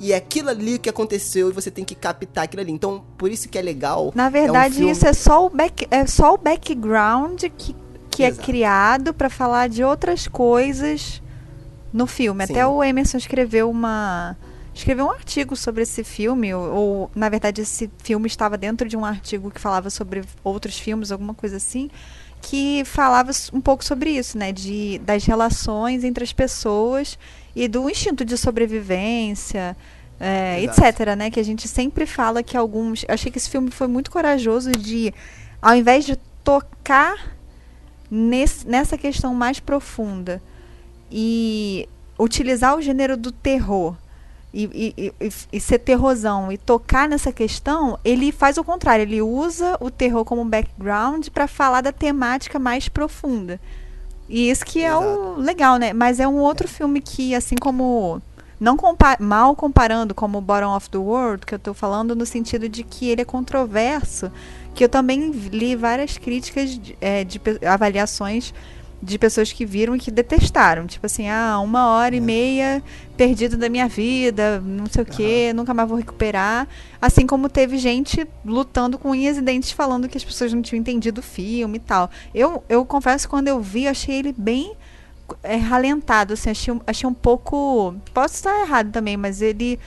e 0.00 0.12
é 0.12 0.16
aquilo 0.16 0.48
ali 0.50 0.78
que 0.78 0.88
aconteceu 0.88 1.50
e 1.50 1.52
você 1.52 1.70
tem 1.70 1.84
que 1.84 1.94
captar 1.94 2.44
aquilo 2.44 2.62
ali. 2.62 2.72
Então, 2.72 3.04
por 3.16 3.30
isso 3.30 3.48
que 3.48 3.58
é 3.58 3.62
legal. 3.62 4.12
Na 4.14 4.24
é 4.24 4.28
um 4.28 4.30
verdade, 4.30 4.74
filme- 4.76 4.90
isso 4.90 5.06
é 5.06 5.12
só 5.12 5.46
o, 5.46 5.50
back, 5.50 5.86
é 5.90 6.06
só 6.06 6.34
o 6.34 6.38
background 6.38 7.44
que, 7.56 7.76
que 8.10 8.22
é 8.24 8.32
criado 8.32 9.14
pra 9.14 9.30
falar 9.30 9.68
de 9.68 9.84
outras 9.84 10.26
coisas 10.26 11.22
no 11.92 12.06
filme. 12.06 12.46
Sim. 12.46 12.52
Até 12.52 12.66
o 12.66 12.82
Emerson 12.82 13.18
escreveu 13.18 13.70
uma 13.70 14.36
escreveu 14.74 15.06
um 15.06 15.10
artigo 15.12 15.54
sobre 15.54 15.84
esse 15.84 16.02
filme, 16.02 16.52
ou, 16.52 16.72
ou, 16.74 17.10
na 17.14 17.28
verdade 17.28 17.60
esse 17.62 17.88
filme 18.02 18.26
estava 18.26 18.58
dentro 18.58 18.88
de 18.88 18.96
um 18.96 19.04
artigo 19.04 19.48
que 19.48 19.60
falava 19.60 19.88
sobre 19.88 20.22
outros 20.42 20.76
filmes, 20.76 21.12
alguma 21.12 21.32
coisa 21.32 21.58
assim, 21.58 21.88
que 22.48 22.82
falava 22.84 23.30
um 23.52 23.60
pouco 23.60 23.82
sobre 23.84 24.10
isso, 24.10 24.36
né, 24.36 24.52
de 24.52 24.98
das 24.98 25.24
relações 25.24 26.04
entre 26.04 26.22
as 26.22 26.32
pessoas 26.32 27.18
e 27.56 27.66
do 27.68 27.88
instinto 27.88 28.24
de 28.24 28.36
sobrevivência, 28.36 29.76
é, 30.20 30.62
etc, 30.62 31.14
né? 31.16 31.30
Que 31.30 31.40
a 31.40 31.44
gente 31.44 31.66
sempre 31.66 32.04
fala 32.06 32.42
que 32.42 32.56
alguns. 32.56 33.02
Eu 33.08 33.14
achei 33.14 33.32
que 33.32 33.38
esse 33.38 33.48
filme 33.50 33.70
foi 33.70 33.86
muito 33.86 34.10
corajoso 34.10 34.70
de, 34.72 35.12
ao 35.62 35.74
invés 35.74 36.04
de 36.04 36.16
tocar 36.44 37.34
nesse- 38.10 38.66
nessa 38.66 38.96
questão 38.98 39.34
mais 39.34 39.58
profunda 39.58 40.42
e 41.10 41.88
utilizar 42.18 42.76
o 42.76 42.82
gênero 42.82 43.16
do 43.16 43.32
terror 43.32 43.96
e, 44.54 44.94
e- 44.96 45.12
e- 45.20 45.32
e 45.52 45.60
ser 45.60 45.80
terrorzão 45.80 46.52
e 46.52 46.56
tocar 46.56 47.08
nessa 47.08 47.32
questão, 47.32 47.98
ele 48.04 48.30
faz 48.30 48.56
o 48.56 48.62
contrário, 48.64 49.02
ele 49.02 49.20
usa 49.20 49.76
o 49.80 49.90
terror 49.90 50.24
como 50.24 50.44
background 50.44 51.28
para 51.28 51.48
falar 51.48 51.80
da 51.80 51.90
temática 51.92 52.58
mais 52.58 52.88
profunda. 52.88 53.60
E 54.28 54.48
isso 54.48 54.64
que 54.64 54.82
é 54.82 54.94
o 54.96 55.34
legal, 55.36 55.76
né? 55.76 55.92
Mas 55.92 56.20
é 56.20 56.26
um 56.26 56.38
outro 56.38 56.66
filme 56.68 57.00
que, 57.00 57.34
assim 57.34 57.56
como. 57.56 58.22
Não 58.58 58.76
compa 58.76 59.16
mal 59.20 59.54
comparando 59.56 60.14
como 60.14 60.40
Bottom 60.40 60.74
of 60.76 60.88
the 60.88 60.96
World, 60.96 61.44
que 61.44 61.54
eu 61.56 61.58
tô 61.58 61.74
falando 61.74 62.14
no 62.14 62.24
sentido 62.24 62.68
de 62.68 62.82
que 62.84 63.10
ele 63.10 63.20
é 63.20 63.24
controverso, 63.24 64.30
que 64.74 64.84
eu 64.84 64.88
também 64.88 65.30
li 65.30 65.74
várias 65.76 66.16
críticas, 66.16 66.70
de, 66.78 66.96
é, 67.00 67.24
de 67.24 67.40
avaliações 67.68 68.54
de 69.04 69.18
pessoas 69.18 69.52
que 69.52 69.66
viram 69.66 69.94
e 69.94 69.98
que 69.98 70.10
detestaram. 70.10 70.86
Tipo 70.86 71.06
assim, 71.06 71.28
ah, 71.28 71.58
uma 71.60 71.88
hora 71.88 72.16
e 72.16 72.20
meia 72.20 72.82
perdida 73.16 73.56
da 73.56 73.68
minha 73.68 73.86
vida, 73.86 74.60
não 74.64 74.86
sei 74.86 75.02
o 75.02 75.06
quê, 75.06 75.52
nunca 75.54 75.74
mais 75.74 75.88
vou 75.88 75.98
recuperar. 75.98 76.66
Assim 77.00 77.26
como 77.26 77.48
teve 77.48 77.76
gente 77.78 78.26
lutando 78.44 78.98
com 78.98 79.10
unhas 79.10 79.36
e 79.36 79.42
dentes 79.42 79.70
falando 79.70 80.08
que 80.08 80.16
as 80.16 80.24
pessoas 80.24 80.52
não 80.52 80.62
tinham 80.62 80.80
entendido 80.80 81.20
o 81.20 81.22
filme 81.22 81.76
e 81.76 81.80
tal. 81.80 82.10
Eu, 82.34 82.64
eu 82.68 82.84
confesso 82.84 83.26
que 83.26 83.30
quando 83.30 83.48
eu 83.48 83.60
vi, 83.60 83.84
eu 83.84 83.90
achei 83.90 84.16
ele 84.16 84.34
bem 84.36 84.72
é, 85.42 85.56
ralentado, 85.56 86.32
assim, 86.34 86.50
achei, 86.50 86.72
um- 86.74 86.80
achei 86.86 87.08
um 87.08 87.14
pouco. 87.14 87.94
Posso 88.12 88.34
estar 88.34 88.60
errado 88.62 88.90
também, 88.90 89.16
mas 89.16 89.40
ele. 89.42 89.78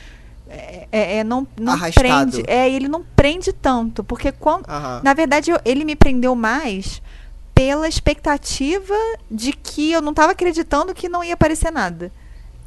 É, 0.49 0.87
é, 0.91 1.17
é, 1.17 1.23
não, 1.23 1.45
não 1.59 1.73
Arrastado. 1.73 2.31
prende. 2.31 2.43
É, 2.49 2.69
ele 2.69 2.87
não 2.87 3.03
prende 3.15 3.51
tanto. 3.51 4.03
Porque 4.03 4.31
quando. 4.31 4.65
Aham. 4.69 5.01
Na 5.03 5.13
verdade, 5.13 5.51
eu- 5.51 5.59
ele 5.65 5.83
me 5.83 5.95
prendeu 5.95 6.33
mais 6.35 7.01
pela 7.57 7.87
expectativa 7.87 8.93
de 9.31 9.51
que 9.51 9.91
eu 9.91 9.99
não 10.01 10.13
tava 10.13 10.33
acreditando 10.33 10.93
que 10.93 11.09
não 11.09 11.23
ia 11.23 11.33
aparecer 11.33 11.71
nada. 11.71 12.11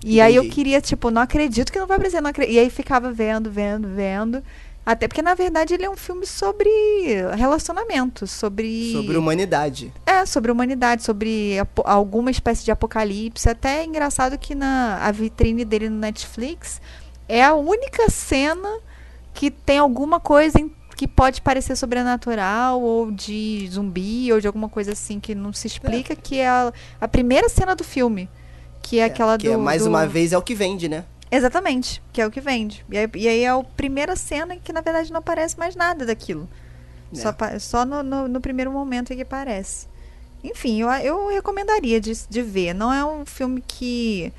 E 0.04 0.20
aí 0.20 0.34
eu 0.34 0.48
queria, 0.48 0.80
tipo, 0.80 1.10
não 1.10 1.22
acredito 1.22 1.70
que 1.70 1.78
não 1.78 1.86
vai 1.86 1.96
aparecer, 1.96 2.20
não 2.20 2.30
acredito. 2.30 2.54
E 2.54 2.58
aí 2.58 2.68
ficava 2.70 3.12
vendo, 3.12 3.50
vendo, 3.50 3.86
vendo. 3.86 4.42
Até 4.84 5.06
porque, 5.06 5.22
na 5.22 5.34
verdade, 5.34 5.74
ele 5.74 5.84
é 5.84 5.90
um 5.90 5.96
filme 5.96 6.26
sobre 6.26 6.68
relacionamento, 7.36 8.26
sobre. 8.26 8.92
Sobre 8.92 9.16
humanidade. 9.16 9.92
É, 10.04 10.26
sobre 10.26 10.50
humanidade, 10.50 11.04
sobre 11.04 11.56
alguma 11.84 12.30
espécie 12.30 12.64
de 12.64 12.72
apocalipse. 12.72 13.48
Até 13.48 13.82
é 13.82 13.84
engraçado 13.84 14.36
que 14.38 14.54
na 14.54 14.98
a 15.02 15.12
vitrine 15.12 15.64
dele 15.64 15.88
no 15.88 15.98
Netflix 15.98 16.80
é 17.28 17.44
a 17.44 17.54
única 17.54 18.10
cena 18.10 18.68
que 19.32 19.50
tem 19.50 19.78
alguma 19.78 20.18
coisa 20.18 20.58
em- 20.58 20.72
que 21.00 21.08
pode 21.08 21.40
parecer 21.40 21.74
sobrenatural 21.76 22.78
ou 22.82 23.10
de 23.10 23.66
zumbi 23.72 24.30
ou 24.30 24.38
de 24.38 24.46
alguma 24.46 24.68
coisa 24.68 24.92
assim 24.92 25.18
que 25.18 25.34
não 25.34 25.50
se 25.50 25.66
explica, 25.66 26.14
que 26.14 26.36
é 26.36 26.46
a, 26.46 26.70
a 27.00 27.08
primeira 27.08 27.48
cena 27.48 27.74
do 27.74 27.82
filme. 27.82 28.28
Que 28.82 28.98
é, 28.98 29.04
aquela 29.04 29.38
que 29.38 29.46
do. 29.48 29.54
é, 29.54 29.56
mais 29.56 29.82
do- 29.82 29.88
uma 29.88 30.06
vez 30.06 30.34
é 30.34 30.36
o 30.36 30.42
que 30.42 30.54
vende, 30.54 30.90
né? 30.90 31.06
Exatamente, 31.30 32.02
que 32.12 32.20
é 32.20 32.26
o 32.26 32.30
que 32.30 32.38
vende. 32.38 32.84
E 32.90 32.98
aí, 32.98 33.08
e 33.14 33.28
aí 33.28 33.44
é 33.44 33.48
a 33.48 33.62
primeira 33.62 34.14
cena 34.14 34.54
em 34.54 34.60
que, 34.60 34.74
na 34.74 34.82
verdade, 34.82 35.10
não 35.10 35.20
aparece 35.20 35.58
mais 35.58 35.74
nada 35.74 36.04
daquilo. 36.04 36.46
É. 37.14 37.16
Só, 37.16 37.34
só 37.58 37.84
no, 37.86 38.02
no, 38.02 38.28
no 38.28 38.38
primeiro 38.42 38.70
momento 38.70 39.10
é 39.10 39.16
que 39.16 39.22
aparece. 39.22 39.86
Enfim, 40.44 40.82
eu, 40.82 40.90
eu 40.90 41.28
recomendaria 41.28 41.98
de, 41.98 42.12
de 42.28 42.42
ver. 42.42 42.74
Não 42.74 42.92
é 42.92 43.02
um 43.02 43.24
filme 43.24 43.64
que. 43.66 44.30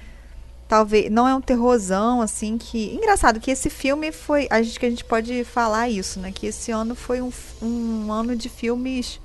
Talvez. 0.72 1.11
Não 1.11 1.28
é 1.28 1.36
um 1.36 1.41
terrorzão, 1.41 2.22
assim, 2.22 2.57
que. 2.57 2.95
Engraçado 2.95 3.41
que 3.41 3.51
esse 3.51 3.69
filme 3.69 4.09
foi. 4.09 4.47
A 4.49 4.61
gente, 4.61 4.80
que 4.80 4.86
a 4.86 4.89
gente 4.89 5.03
pode 5.03 5.43
falar 5.43 5.89
isso, 5.89 6.17
né? 6.17 6.32
Que 6.32 6.47
esse 6.47 6.72
ano 6.72 6.95
foi 6.95 7.22
um, 7.22 7.30
um 7.61 8.09
ano 8.09 8.38
de 8.38 8.47
filmes 8.47 9.19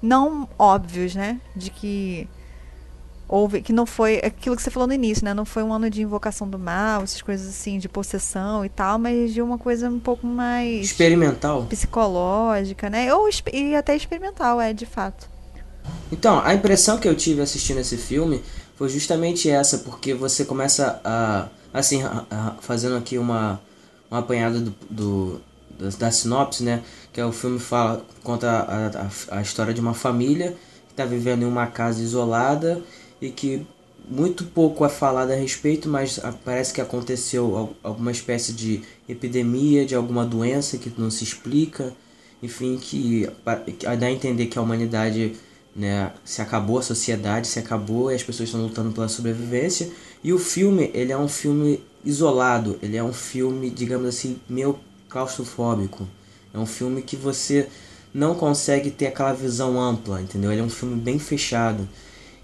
não 0.00 0.48
óbvios, 0.58 1.14
né? 1.14 1.42
De 1.54 1.68
que 1.68 2.26
houve 3.28 3.60
que 3.60 3.70
não 3.70 3.84
foi 3.84 4.16
aquilo 4.24 4.56
que 4.56 4.62
você 4.62 4.70
falou 4.70 4.86
no 4.88 4.94
início, 4.94 5.26
né? 5.26 5.34
Não 5.34 5.44
foi 5.44 5.62
um 5.62 5.74
ano 5.74 5.90
de 5.90 6.00
invocação 6.00 6.48
do 6.48 6.58
mal, 6.58 7.02
essas 7.02 7.20
coisas 7.20 7.46
assim, 7.46 7.78
de 7.78 7.86
possessão 7.86 8.64
e 8.64 8.70
tal, 8.70 8.98
mas 8.98 9.34
de 9.34 9.42
uma 9.42 9.58
coisa 9.58 9.90
um 9.90 10.00
pouco 10.00 10.26
mais 10.26 10.86
Experimental. 10.86 11.66
psicológica, 11.66 12.88
né? 12.88 13.12
Ou 13.12 13.28
e 13.52 13.74
até 13.76 13.94
experimental, 13.94 14.58
é 14.58 14.72
de 14.72 14.86
fato. 14.86 15.28
Então, 16.10 16.40
a 16.42 16.54
impressão 16.54 16.96
que 16.96 17.06
eu 17.06 17.14
tive 17.14 17.42
assistindo 17.42 17.78
esse 17.78 17.98
filme 17.98 18.42
foi 18.78 18.88
justamente 18.88 19.50
essa, 19.50 19.78
porque 19.78 20.14
você 20.14 20.44
começa 20.44 21.00
a, 21.04 21.48
assim, 21.74 22.02
a- 22.02 22.24
a- 22.30 22.56
fazendo 22.60 22.96
aqui 22.96 23.18
uma, 23.18 23.60
uma 24.10 24.20
apanhada 24.20 24.60
do, 24.60 24.74
do- 24.90 25.40
da, 25.78 25.88
da 25.90 26.10
sinopse, 26.10 26.62
né? 26.62 26.82
Que 27.12 27.20
é 27.20 27.26
o 27.26 27.32
filme 27.32 27.58
fala, 27.58 28.04
conta 28.22 28.48
a, 28.50 29.34
a, 29.34 29.38
a 29.38 29.42
história 29.42 29.74
de 29.74 29.80
uma 29.80 29.94
família 29.94 30.52
que 30.86 30.92
está 30.92 31.04
vivendo 31.04 31.42
em 31.42 31.46
uma 31.46 31.66
casa 31.66 32.02
isolada 32.02 32.82
e 33.20 33.30
que 33.30 33.66
muito 34.08 34.44
pouco 34.44 34.84
é 34.84 34.88
falado 34.88 35.32
a 35.32 35.34
respeito, 35.34 35.88
mas 35.88 36.18
parece 36.44 36.72
que 36.72 36.80
aconteceu 36.80 37.56
al- 37.56 37.74
alguma 37.82 38.10
espécie 38.10 38.52
de 38.52 38.80
epidemia, 39.08 39.84
de 39.84 39.94
alguma 39.94 40.24
doença 40.24 40.78
que 40.78 40.92
não 40.96 41.10
se 41.10 41.24
explica, 41.24 41.92
enfim, 42.42 42.78
que, 42.80 43.28
que 43.78 43.86
dá 43.96 44.06
a 44.06 44.10
entender 44.12 44.46
que 44.46 44.58
a 44.58 44.62
humanidade 44.62 45.34
né, 45.78 46.10
se 46.24 46.42
acabou, 46.42 46.78
a 46.78 46.82
sociedade 46.82 47.46
se 47.46 47.60
acabou 47.60 48.10
e 48.10 48.16
as 48.16 48.22
pessoas 48.22 48.48
estão 48.48 48.60
lutando 48.60 48.90
pela 48.90 49.06
sobrevivência. 49.08 49.88
E 50.24 50.32
o 50.32 50.38
filme, 50.38 50.90
ele 50.92 51.12
é 51.12 51.16
um 51.16 51.28
filme 51.28 51.80
isolado, 52.04 52.76
ele 52.82 52.96
é 52.96 53.02
um 53.02 53.12
filme, 53.12 53.70
digamos 53.70 54.08
assim, 54.08 54.40
meio 54.48 54.76
claustrofóbico. 55.08 56.06
É 56.52 56.58
um 56.58 56.66
filme 56.66 57.00
que 57.00 57.14
você 57.14 57.68
não 58.12 58.34
consegue 58.34 58.90
ter 58.90 59.06
aquela 59.06 59.32
visão 59.32 59.80
ampla, 59.80 60.20
entendeu? 60.20 60.50
Ele 60.50 60.60
é 60.60 60.64
um 60.64 60.70
filme 60.70 60.96
bem 60.96 61.20
fechado. 61.20 61.88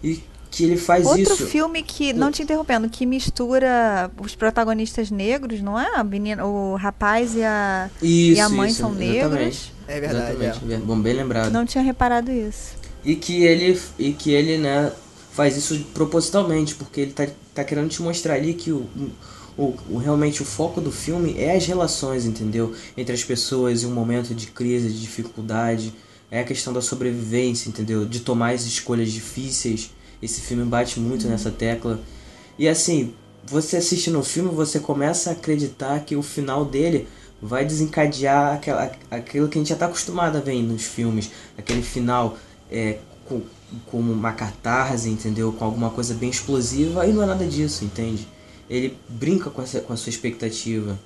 E 0.03 0.23
que 0.49 0.63
ele 0.63 0.77
faz 0.77 1.05
Outro 1.05 1.23
isso. 1.23 1.47
filme 1.49 1.83
que, 1.83 2.13
não 2.13 2.31
te 2.31 2.41
interrompendo, 2.41 2.89
que 2.89 3.05
mistura 3.05 4.09
os 4.21 4.37
protagonistas 4.37 5.11
negros, 5.11 5.61
não 5.61 5.79
é? 5.79 5.97
A 5.97 6.05
menina, 6.05 6.47
o 6.47 6.77
rapaz 6.77 7.35
e 7.35 7.43
a, 7.43 7.91
Isso, 8.01 8.39
e 8.39 8.41
a 8.41 8.49
mãe 8.49 8.71
isso, 8.71 8.79
são 8.79 8.91
exatamente. 8.91 9.33
negros. 9.33 9.73
É 9.89 10.01
verdade, 10.01 10.45
Exatamente, 10.45 10.85
bom, 10.85 11.01
bem 11.01 11.15
lembrado. 11.15 11.51
Não 11.51 11.67
tinha 11.67 11.83
reparado 11.83 12.31
isso. 12.31 12.84
E 13.05 13.17
que 13.17 13.43
ele, 13.45 13.79
e 13.99 14.13
que 14.13 14.31
ele 14.33 14.59
né, 14.59 14.93
faz 15.33 15.57
isso 15.57 15.79
propositalmente, 15.93 16.75
porque 16.75 17.01
ele 17.01 17.13
tá, 17.13 17.27
tá 17.55 17.65
querendo 17.65 17.89
te 17.91 18.01
mostrar 18.03 18.35
ali 18.35 18.55
que 18.55 18.73
o, 18.73 18.87
o, 19.57 19.75
o- 19.89 19.99
realmente 19.99 20.43
o 20.43 20.45
foco 20.45 20.81
do 20.81 20.91
filme 20.91 21.35
é 21.39 21.55
as 21.57 21.67
relações, 21.67 22.25
entendeu? 22.25 22.75
Entre 22.97 23.15
as 23.15 23.23
pessoas 23.23 23.83
em 23.83 23.87
um 23.87 23.93
momento 23.93 24.35
de 24.35 24.47
crise, 24.47 24.89
de 24.89 25.01
dificuldade. 25.01 25.93
É 26.31 26.41
a 26.41 26.45
questão 26.45 26.73
da 26.73 26.81
sobrevivência, 26.81 27.69
entendeu? 27.69 28.05
De 28.07 28.21
tomar 28.21 28.55
as 28.55 28.63
escolhas 28.65 29.13
difíceis. 29.13 29.91
Esse 30.23 30.41
filme 30.41 30.65
bate 30.65 30.99
muito 30.99 31.29
nessa 31.29 31.51
tecla. 31.51 32.01
E 32.59 32.67
assim, 32.69 33.13
você 33.45 33.77
assistindo 33.77 34.19
o 34.19 34.25
filme, 34.25 34.51
você 34.51 34.81
começa 34.81 35.31
a 35.31 35.33
acreditar 35.35 36.01
que 36.01 36.17
o 36.17 36.23
final 36.23 36.65
dele 36.65 37.07
vai 37.41 37.65
desencadear 37.65 38.55
aquela, 38.55 38.91
aquilo 39.11 39.49
que 39.49 39.59
a 39.59 39.61
gente 39.61 39.69
já 39.69 39.75
está 39.75 39.87
acostumado 39.87 40.37
a 40.39 40.41
ver 40.41 40.63
nos 40.63 40.83
filmes. 40.85 41.31
Aquele 41.59 41.83
final 41.83 42.37
é, 42.75 42.99
com, 43.25 43.41
com 43.87 44.01
uma 44.01 44.33
catarse, 44.33 45.09
entendeu? 45.09 45.53
Com 45.53 45.65
alguma 45.65 45.91
coisa 45.91 46.13
bem 46.13 46.29
explosiva. 46.29 47.07
E 47.07 47.13
não 47.13 47.23
é 47.23 47.27
nada 47.27 47.47
disso, 47.47 47.85
entende? 47.85 48.27
Ele 48.69 48.99
brinca 49.09 49.49
com, 49.49 49.63
essa, 49.63 49.81
com 49.81 49.93
a 49.93 49.97
sua 49.97 50.11
expectativa. 50.11 50.99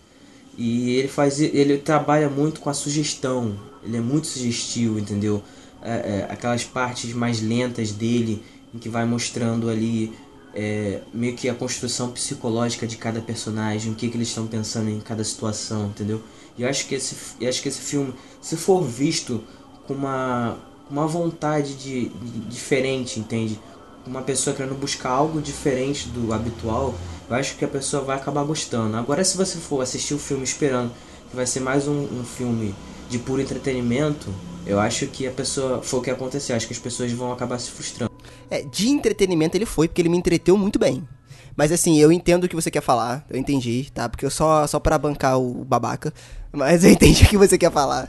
E 0.56 0.96
ele 0.96 1.08
faz 1.08 1.40
ele 1.40 1.76
trabalha 1.78 2.30
muito 2.30 2.60
com 2.60 2.70
a 2.70 2.74
sugestão. 2.74 3.54
Ele 3.84 3.98
é 3.98 4.00
muito 4.00 4.26
sugestivo, 4.26 4.98
entendeu? 4.98 5.42
É, 5.82 5.90
é, 5.90 6.26
aquelas 6.30 6.64
partes 6.64 7.12
mais 7.12 7.40
lentas 7.40 7.92
dele, 7.92 8.42
em 8.74 8.78
que 8.78 8.88
vai 8.88 9.04
mostrando 9.04 9.68
ali 9.68 10.12
é, 10.54 11.02
meio 11.12 11.36
que 11.36 11.48
a 11.48 11.54
construção 11.54 12.10
psicológica 12.10 12.86
de 12.86 12.96
cada 12.96 13.20
personagem, 13.20 13.92
o 13.92 13.94
que, 13.94 14.08
que 14.08 14.16
eles 14.16 14.28
estão 14.28 14.46
pensando 14.46 14.88
em 14.88 14.98
cada 15.00 15.22
situação, 15.22 15.88
entendeu? 15.88 16.20
E 16.56 16.64
acho 16.64 16.88
que 16.88 16.96
esse, 16.96 17.14
acho 17.46 17.62
que 17.62 17.68
esse 17.68 17.80
filme, 17.80 18.12
se 18.40 18.56
for 18.56 18.82
visto 18.82 19.44
com 19.86 19.94
uma, 19.94 20.58
uma 20.90 21.06
vontade 21.06 21.74
de, 21.74 22.08
de- 22.08 22.40
diferente, 22.48 23.20
entende? 23.20 23.58
Uma 24.06 24.22
pessoa 24.22 24.54
querendo 24.56 24.74
buscar 24.74 25.10
algo 25.10 25.40
diferente 25.40 26.08
do 26.08 26.32
habitual, 26.32 26.94
eu 27.28 27.36
acho 27.36 27.56
que 27.56 27.64
a 27.64 27.68
pessoa 27.68 28.02
vai 28.02 28.16
acabar 28.16 28.42
gostando. 28.44 28.96
Agora, 28.96 29.22
se 29.22 29.36
você 29.36 29.58
for 29.58 29.82
assistir 29.82 30.14
o 30.14 30.18
filme 30.18 30.44
esperando 30.44 30.90
que 31.30 31.36
vai 31.36 31.46
ser 31.46 31.60
mais 31.60 31.86
um, 31.86 31.92
um 32.04 32.24
filme 32.24 32.74
de 33.10 33.18
puro 33.18 33.40
entretenimento, 33.40 34.32
eu 34.66 34.80
acho 34.80 35.06
que 35.08 35.26
a 35.26 35.30
pessoa. 35.30 35.82
Foi 35.82 36.00
o 36.00 36.02
que 36.02 36.10
aconteceu. 36.10 36.56
Acho 36.56 36.66
que 36.66 36.72
as 36.72 36.78
pessoas 36.78 37.10
vão 37.12 37.32
acabar 37.32 37.58
se 37.58 37.70
frustrando. 37.70 38.10
É, 38.50 38.62
de 38.62 38.88
entretenimento 38.88 39.56
ele 39.56 39.66
foi, 39.66 39.88
porque 39.88 40.00
ele 40.00 40.08
me 40.08 40.16
entreteu 40.16 40.56
muito 40.56 40.78
bem. 40.78 41.06
Mas 41.54 41.72
assim, 41.72 41.98
eu 41.98 42.12
entendo 42.12 42.44
o 42.44 42.48
que 42.48 42.54
você 42.54 42.70
quer 42.70 42.80
falar, 42.80 43.26
eu 43.28 43.36
entendi, 43.38 43.90
tá? 43.92 44.08
Porque 44.08 44.24
eu 44.24 44.30
só, 44.30 44.66
só 44.66 44.78
pra 44.78 44.96
bancar 44.96 45.38
o 45.40 45.64
babaca. 45.64 46.14
Mas 46.52 46.82
eu 46.82 46.90
entendi 46.90 47.24
o 47.24 47.28
que 47.28 47.36
você 47.36 47.58
quer 47.58 47.70
falar. 47.70 48.08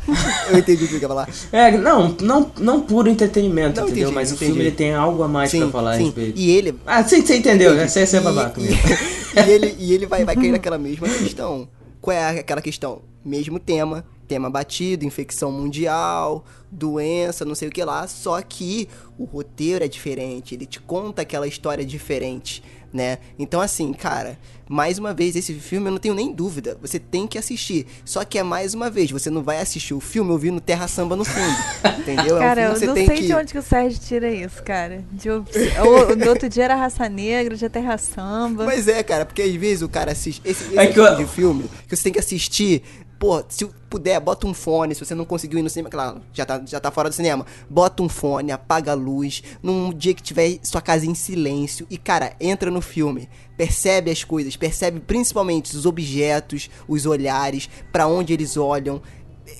Eu 0.50 0.58
entendi 0.60 0.84
o 0.86 0.88
que 0.88 0.94
você 0.94 1.00
quer 1.00 1.08
falar. 1.08 1.30
É, 1.52 1.78
não, 1.78 2.16
não, 2.22 2.52
não 2.58 2.82
puro 2.82 3.10
entretenimento, 3.10 3.82
Não, 3.82 3.88
entendeu? 3.88 4.04
entendi, 4.10 4.16
Mas 4.16 4.32
o 4.32 4.36
entendi. 4.36 4.52
filme 4.52 4.66
ele 4.68 4.76
tem 4.76 4.94
algo 4.94 5.22
a 5.24 5.28
mais 5.28 5.52
pra 5.54 5.68
falar 5.70 5.92
a 5.92 5.98
sim. 5.98 6.06
respeito. 6.06 6.40
E 6.40 6.50
ele. 6.52 6.76
Ah, 6.86 7.04
você, 7.04 7.22
você 7.22 7.38
entendeu, 7.38 7.76
né? 7.76 7.88
Você, 7.88 8.06
você 8.08 8.18
é 8.18 8.20
E- 8.20 8.24
babaca 8.24 8.60
e, 8.60 8.64
mesmo. 8.64 8.78
e 9.46 9.50
ele, 9.52 9.76
e 9.78 9.94
ele 9.94 10.06
vai, 10.06 10.24
vai 10.24 10.36
cair 10.36 10.52
naquela 10.52 10.78
mesma 10.78 11.08
questão. 11.10 11.68
Qual 12.02 12.16
é 12.16 12.40
aquela 12.40 12.62
questão? 12.62 13.02
Mesmo 13.26 13.60
tema, 13.60 14.06
tema 14.30 14.48
batido, 14.50 15.04
infecção 15.06 15.52
mundial, 15.52 16.46
doença, 16.72 17.44
não 17.44 17.56
sei 17.56 17.68
o 17.68 17.72
que 17.72 17.84
lá, 17.84 18.08
só 18.08 18.40
que 18.44 18.88
o 19.18 19.26
roteiro 19.26 19.84
é 19.84 19.88
diferente, 19.88 20.54
ele 20.54 20.68
te 20.68 20.80
conta 20.80 21.24
aquela 21.24 21.48
história 21.48 21.84
diferente, 21.84 22.64
né? 22.94 23.18
Então 23.40 23.60
assim, 23.60 23.92
cara, 23.92 24.38
mais 24.68 25.00
uma 25.00 25.16
vez 25.16 25.36
esse 25.36 25.52
filme 25.56 25.88
eu 25.88 25.92
não 25.94 25.98
tenho 25.98 26.14
nem 26.14 26.32
dúvida, 26.32 26.78
você 26.80 27.00
tem 27.00 27.26
que 27.26 27.38
assistir. 27.40 27.88
Só 28.06 28.24
que 28.24 28.38
é 28.38 28.44
mais 28.44 28.76
uma 28.76 28.88
vez, 28.90 29.10
você 29.10 29.32
não 29.32 29.42
vai 29.42 29.60
assistir 29.60 29.96
o 29.96 30.00
filme 30.00 30.32
ouvindo 30.32 30.62
Terra 30.62 30.88
Samba 30.88 31.16
no 31.16 31.26
fundo, 31.26 31.58
entendeu? 32.00 32.36
É 32.36 32.40
um 32.40 32.40
Cara, 32.40 32.62
filme 32.76 32.84
eu 32.84 32.88
não 32.88 32.94
tem 32.94 33.08
sei 33.08 33.18
que 33.18 33.26
de 33.26 33.34
onde 33.34 33.52
que 33.52 33.58
o 33.60 33.64
Sérgio 33.64 34.00
tira 34.00 34.32
isso, 34.32 34.62
cara. 34.64 35.04
De, 35.12 35.28
o, 35.30 35.40
o, 35.40 36.16
do 36.16 36.30
outro 36.30 36.48
dia 36.48 36.66
era 36.66 36.76
raça 36.76 37.10
negra, 37.10 37.56
já 37.56 37.68
terra 37.70 37.98
samba. 37.98 38.66
Mas 38.66 38.88
é, 38.88 39.02
cara, 39.02 39.26
porque 39.26 39.42
às 39.42 39.54
vezes 39.56 39.82
o 39.82 39.90
cara 39.90 40.12
assiste 40.12 40.40
esse, 40.46 40.64
esse 40.66 40.78
É 40.78 40.86
tipo 40.88 41.00
eu- 41.00 41.16
de 41.16 41.26
filme 41.26 41.66
que 41.88 41.96
você 41.96 42.04
tem 42.04 42.14
que 42.14 42.20
assistir. 42.20 42.84
Pô, 43.20 43.44
se 43.50 43.66
puder, 43.90 44.18
bota 44.22 44.48
um 44.48 44.54
fone. 44.54 44.96
Se 44.96 45.04
você 45.04 45.14
não 45.14 45.26
conseguiu 45.26 45.60
ir 45.60 45.62
no 45.62 45.70
cinema, 45.70 45.90
claro, 45.90 46.22
já 46.32 46.46
tá, 46.46 46.64
já 46.66 46.80
tá 46.80 46.90
fora 46.90 47.10
do 47.10 47.16
cinema. 47.16 47.46
Bota 47.70 48.02
um 48.02 48.08
fone, 48.08 48.50
apaga 48.50 48.94
a 48.94 48.96
luz. 48.96 49.44
Num 49.62 49.92
dia 49.94 50.14
que 50.14 50.24
tiver 50.24 50.58
sua 50.64 50.82
casa 50.82 51.06
em 51.06 51.14
silêncio. 51.14 51.86
E, 51.90 51.98
cara, 51.98 52.34
entra 52.40 52.72
no 52.72 52.82
filme. 52.82 53.28
Percebe 53.58 54.10
as 54.10 54.24
coisas. 54.24 54.56
Percebe 54.56 55.02
principalmente 55.02 55.76
os 55.76 55.86
objetos, 55.86 56.70
os 56.88 57.06
olhares, 57.06 57.70
pra 57.92 58.08
onde 58.08 58.32
eles 58.32 58.56
olham. 58.56 59.02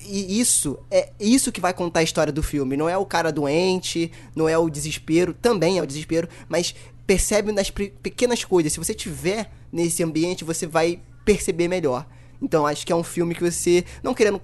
E 0.06 0.40
isso 0.40 0.78
é 0.90 1.10
isso 1.20 1.52
que 1.52 1.60
vai 1.60 1.74
contar 1.74 2.00
a 2.00 2.02
história 2.02 2.32
do 2.32 2.42
filme. 2.42 2.78
Não 2.78 2.88
é 2.88 2.96
o 2.96 3.04
cara 3.04 3.30
doente, 3.30 4.10
não 4.34 4.48
é 4.48 4.56
o 4.56 4.70
desespero, 4.70 5.34
também 5.34 5.78
é 5.78 5.82
o 5.82 5.86
desespero, 5.86 6.28
mas 6.48 6.74
percebe 7.06 7.52
nas 7.52 7.70
pe- 7.70 7.92
pequenas 8.02 8.42
coisas. 8.42 8.72
Se 8.72 8.78
você 8.78 8.94
tiver 8.94 9.50
nesse 9.70 10.02
ambiente, 10.02 10.44
você 10.44 10.66
vai 10.66 11.00
perceber 11.24 11.68
melhor. 11.68 12.06
Então 12.40 12.66
acho 12.66 12.86
que 12.86 12.92
é 12.92 12.96
um 12.96 13.02
filme 13.02 13.34
que 13.34 13.42
você, 13.50 13.84
não 14.02 14.14
querendo 14.14 14.40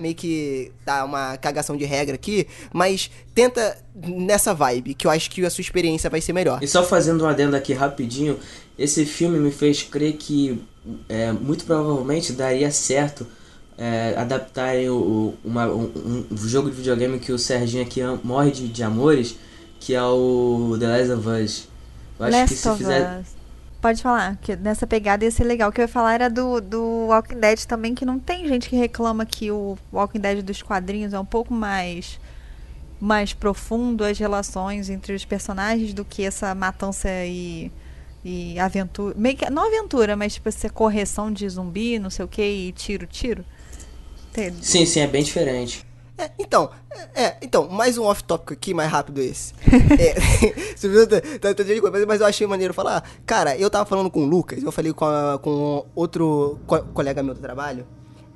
meio 0.00 0.14
que 0.14 0.72
dar 0.84 1.04
uma 1.04 1.36
cagação 1.36 1.76
de 1.76 1.84
regra 1.84 2.14
aqui, 2.16 2.46
mas 2.72 3.10
tenta 3.34 3.78
nessa 3.94 4.52
vibe, 4.52 4.94
que 4.94 5.06
eu 5.06 5.10
acho 5.10 5.30
que 5.30 5.44
a 5.44 5.50
sua 5.50 5.60
experiência 5.62 6.10
vai 6.10 6.20
ser 6.20 6.32
melhor. 6.32 6.60
E 6.62 6.66
só 6.66 6.82
fazendo 6.82 7.24
um 7.24 7.28
adendo 7.28 7.54
aqui 7.54 7.72
rapidinho, 7.72 8.36
esse 8.76 9.04
filme 9.04 9.38
me 9.38 9.52
fez 9.52 9.82
crer 9.82 10.14
que 10.14 10.60
é, 11.08 11.30
muito 11.30 11.64
provavelmente 11.64 12.32
daria 12.32 12.70
certo 12.70 13.26
é, 13.78 14.14
adaptarem 14.16 14.88
o, 14.88 14.96
o- 14.96 15.34
uma- 15.44 15.66
um, 15.68 16.24
um 16.30 16.36
jogo 16.36 16.70
de 16.70 16.76
videogame 16.78 17.18
que 17.20 17.30
o 17.30 17.38
Serginho 17.38 17.82
aqui 17.84 18.00
morre 18.24 18.50
de, 18.50 18.68
de 18.68 18.82
amores, 18.82 19.36
que 19.78 19.94
é 19.94 20.02
o 20.02 20.76
The 20.80 20.86
Last 20.88 21.12
of 21.12 21.28
Us. 21.28 21.68
Eu 22.18 22.24
acho 22.26 22.32
que 22.32 22.40
Last 22.40 22.56
se 22.56 22.68
of 22.68 22.78
fizer. 22.78 23.20
Us. 23.20 23.35
Pode 23.80 24.02
falar, 24.02 24.36
que 24.38 24.56
nessa 24.56 24.86
pegada 24.86 25.24
ia 25.24 25.30
ser 25.30 25.44
legal. 25.44 25.70
O 25.70 25.72
que 25.72 25.80
eu 25.80 25.84
ia 25.84 25.88
falar 25.88 26.14
era 26.14 26.30
do, 26.30 26.60
do 26.60 27.06
Walking 27.08 27.38
Dead 27.38 27.64
também, 27.66 27.94
que 27.94 28.04
não 28.04 28.18
tem 28.18 28.46
gente 28.48 28.68
que 28.68 28.74
reclama 28.76 29.24
que 29.24 29.50
o 29.50 29.78
Walking 29.92 30.18
Dead 30.18 30.42
dos 30.42 30.62
quadrinhos 30.62 31.12
é 31.12 31.20
um 31.20 31.24
pouco 31.24 31.52
mais 31.54 32.18
mais 32.98 33.34
profundo 33.34 34.02
as 34.02 34.18
relações 34.18 34.88
entre 34.88 35.12
os 35.12 35.22
personagens 35.22 35.92
do 35.92 36.02
que 36.02 36.24
essa 36.24 36.54
matança 36.54 37.08
e, 37.26 37.70
e 38.24 38.58
aventura. 38.58 39.14
Meio 39.18 39.36
que, 39.36 39.48
não 39.50 39.66
aventura, 39.66 40.16
mas 40.16 40.32
tipo 40.34 40.48
essa 40.48 40.70
correção 40.70 41.30
de 41.30 41.46
zumbi, 41.46 41.98
não 41.98 42.08
sei 42.08 42.24
o 42.24 42.28
que, 42.28 42.42
e 42.42 42.72
tiro, 42.72 43.06
tiro. 43.06 43.44
Tem- 44.32 44.54
Sim, 44.62 44.86
sim, 44.86 45.00
é 45.00 45.06
bem 45.06 45.22
diferente. 45.22 45.84
É, 46.18 46.30
então, 46.38 46.70
é, 47.14 47.36
então, 47.42 47.68
mais 47.68 47.98
um 47.98 48.04
off-topic 48.04 48.52
aqui, 48.52 48.72
mais 48.72 48.90
rápido 48.90 49.20
esse. 49.20 49.52
é, 50.00 50.14
você 50.74 50.88
viu, 50.88 51.06
tá, 51.06 51.20
tá, 51.20 51.54
tá 51.54 51.64
mas 52.06 52.20
eu 52.20 52.26
achei 52.26 52.46
maneiro 52.46 52.72
falar. 52.72 53.04
Cara, 53.26 53.56
eu 53.56 53.68
tava 53.68 53.84
falando 53.84 54.10
com 54.10 54.22
o 54.22 54.26
Lucas, 54.26 54.62
eu 54.62 54.72
falei 54.72 54.92
com, 54.94 55.04
a- 55.04 55.38
com 55.42 55.84
outro 55.94 56.58
co- 56.66 56.82
colega 56.94 57.22
meu 57.22 57.34
do 57.34 57.40
trabalho. 57.40 57.86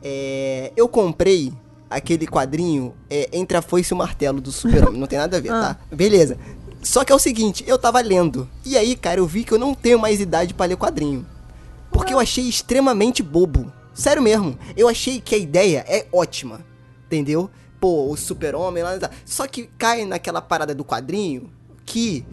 É, 0.02 0.72
eu 0.76 0.88
comprei 0.88 1.52
aquele 1.88 2.26
quadrinho 2.26 2.94
é, 3.08 3.28
Entre 3.32 3.56
a 3.56 3.62
Foice 3.62 3.92
e 3.92 3.94
o 3.94 3.96
Martelo 3.96 4.40
do 4.40 4.52
Super-Homem. 4.52 5.00
Não 5.00 5.06
tem 5.06 5.18
nada 5.18 5.38
a 5.38 5.40
ver, 5.40 5.48
tá? 5.50 5.78
Beleza. 5.90 6.36
Só 6.82 7.04
que 7.04 7.12
é 7.12 7.14
o 7.14 7.18
seguinte, 7.18 7.64
eu 7.66 7.78
tava 7.78 8.00
lendo. 8.00 8.48
E 8.64 8.76
aí, 8.76 8.94
cara, 8.96 9.20
eu 9.20 9.26
vi 9.26 9.42
que 9.44 9.52
eu 9.52 9.58
não 9.58 9.74
tenho 9.74 9.98
mais 9.98 10.20
idade 10.20 10.52
pra 10.54 10.66
ler 10.66 10.76
quadrinho. 10.76 11.26
Porque 11.90 12.12
eu 12.14 12.18
achei 12.20 12.44
extremamente 12.48 13.22
bobo. 13.22 13.72
Sério 13.92 14.22
mesmo. 14.22 14.58
Eu 14.76 14.88
achei 14.88 15.20
que 15.20 15.34
a 15.34 15.38
ideia 15.38 15.84
é 15.88 16.06
ótima. 16.12 16.60
Entendeu? 17.06 17.50
Pô, 17.80 18.10
o 18.12 18.16
super-homem 18.16 18.82
lá. 18.82 18.98
tá. 18.98 19.10
Só 19.24 19.46
que 19.46 19.68
cai 19.78 20.04
naquela 20.04 20.40
parada 20.40 20.74
do 20.74 20.84
quadrinho 20.84 21.50
que. 21.84 22.24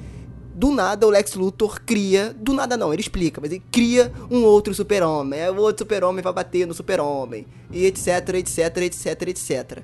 Do 0.54 0.72
nada 0.72 1.06
o 1.06 1.10
Lex 1.12 1.36
Luthor 1.36 1.80
cria. 1.86 2.36
Do 2.38 2.52
nada 2.52 2.76
não, 2.76 2.91
ele 2.91 3.02
explica, 3.02 3.39
mas 3.39 3.52
ele 3.52 3.62
cria 3.72 4.12
um 4.30 4.43
outro 4.43 4.74
super-homem. 4.74 5.39
Aí 5.39 5.50
o 5.52 5.58
outro 5.58 5.86
super-homem 5.86 6.24
vai 6.24 6.34
bater 6.34 6.66
no 6.66 6.74
super-homem. 6.74 7.45
E 7.72 7.86
etc, 7.86 8.08
etc, 8.36 8.78
etc, 8.78 9.22
etc. 9.28 9.80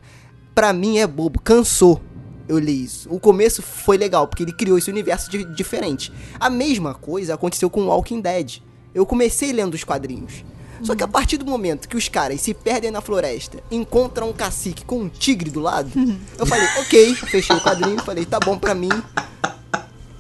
Pra 0.55 0.73
mim 0.73 0.97
é 0.97 1.05
bobo, 1.05 1.39
cansou. 1.39 2.01
Eu 2.47 2.57
li 2.59 2.83
isso. 2.83 3.07
O 3.13 3.19
começo 3.19 3.61
foi 3.61 3.97
legal, 3.97 4.27
porque 4.27 4.41
ele 4.43 4.51
criou 4.51 4.77
esse 4.77 4.89
universo 4.89 5.29
di- 5.29 5.45
diferente. 5.55 6.11
A 6.39 6.49
mesma 6.49 6.93
coisa 6.95 7.35
aconteceu 7.35 7.69
com 7.69 7.85
Walking 7.85 8.19
Dead. 8.19 8.57
Eu 8.95 9.05
comecei 9.05 9.53
lendo 9.53 9.75
os 9.75 9.83
quadrinhos. 9.83 10.43
Só 10.83 10.95
que 10.95 11.03
a 11.03 11.07
partir 11.07 11.37
do 11.37 11.45
momento 11.45 11.87
que 11.87 11.95
os 11.97 12.07
caras 12.09 12.41
se 12.41 12.53
perdem 12.53 12.91
na 12.91 13.01
floresta, 13.01 13.59
encontram 13.71 14.29
um 14.29 14.33
cacique 14.33 14.83
com 14.85 14.99
um 15.01 15.09
tigre 15.09 15.49
do 15.49 15.59
lado, 15.59 15.89
eu 16.37 16.45
falei, 16.45 16.67
ok, 16.79 17.15
fechei 17.15 17.55
o 17.55 17.61
quadrinho, 17.61 17.99
falei, 18.03 18.25
tá 18.25 18.39
bom 18.39 18.57
pra 18.57 18.75
mim. 18.75 18.89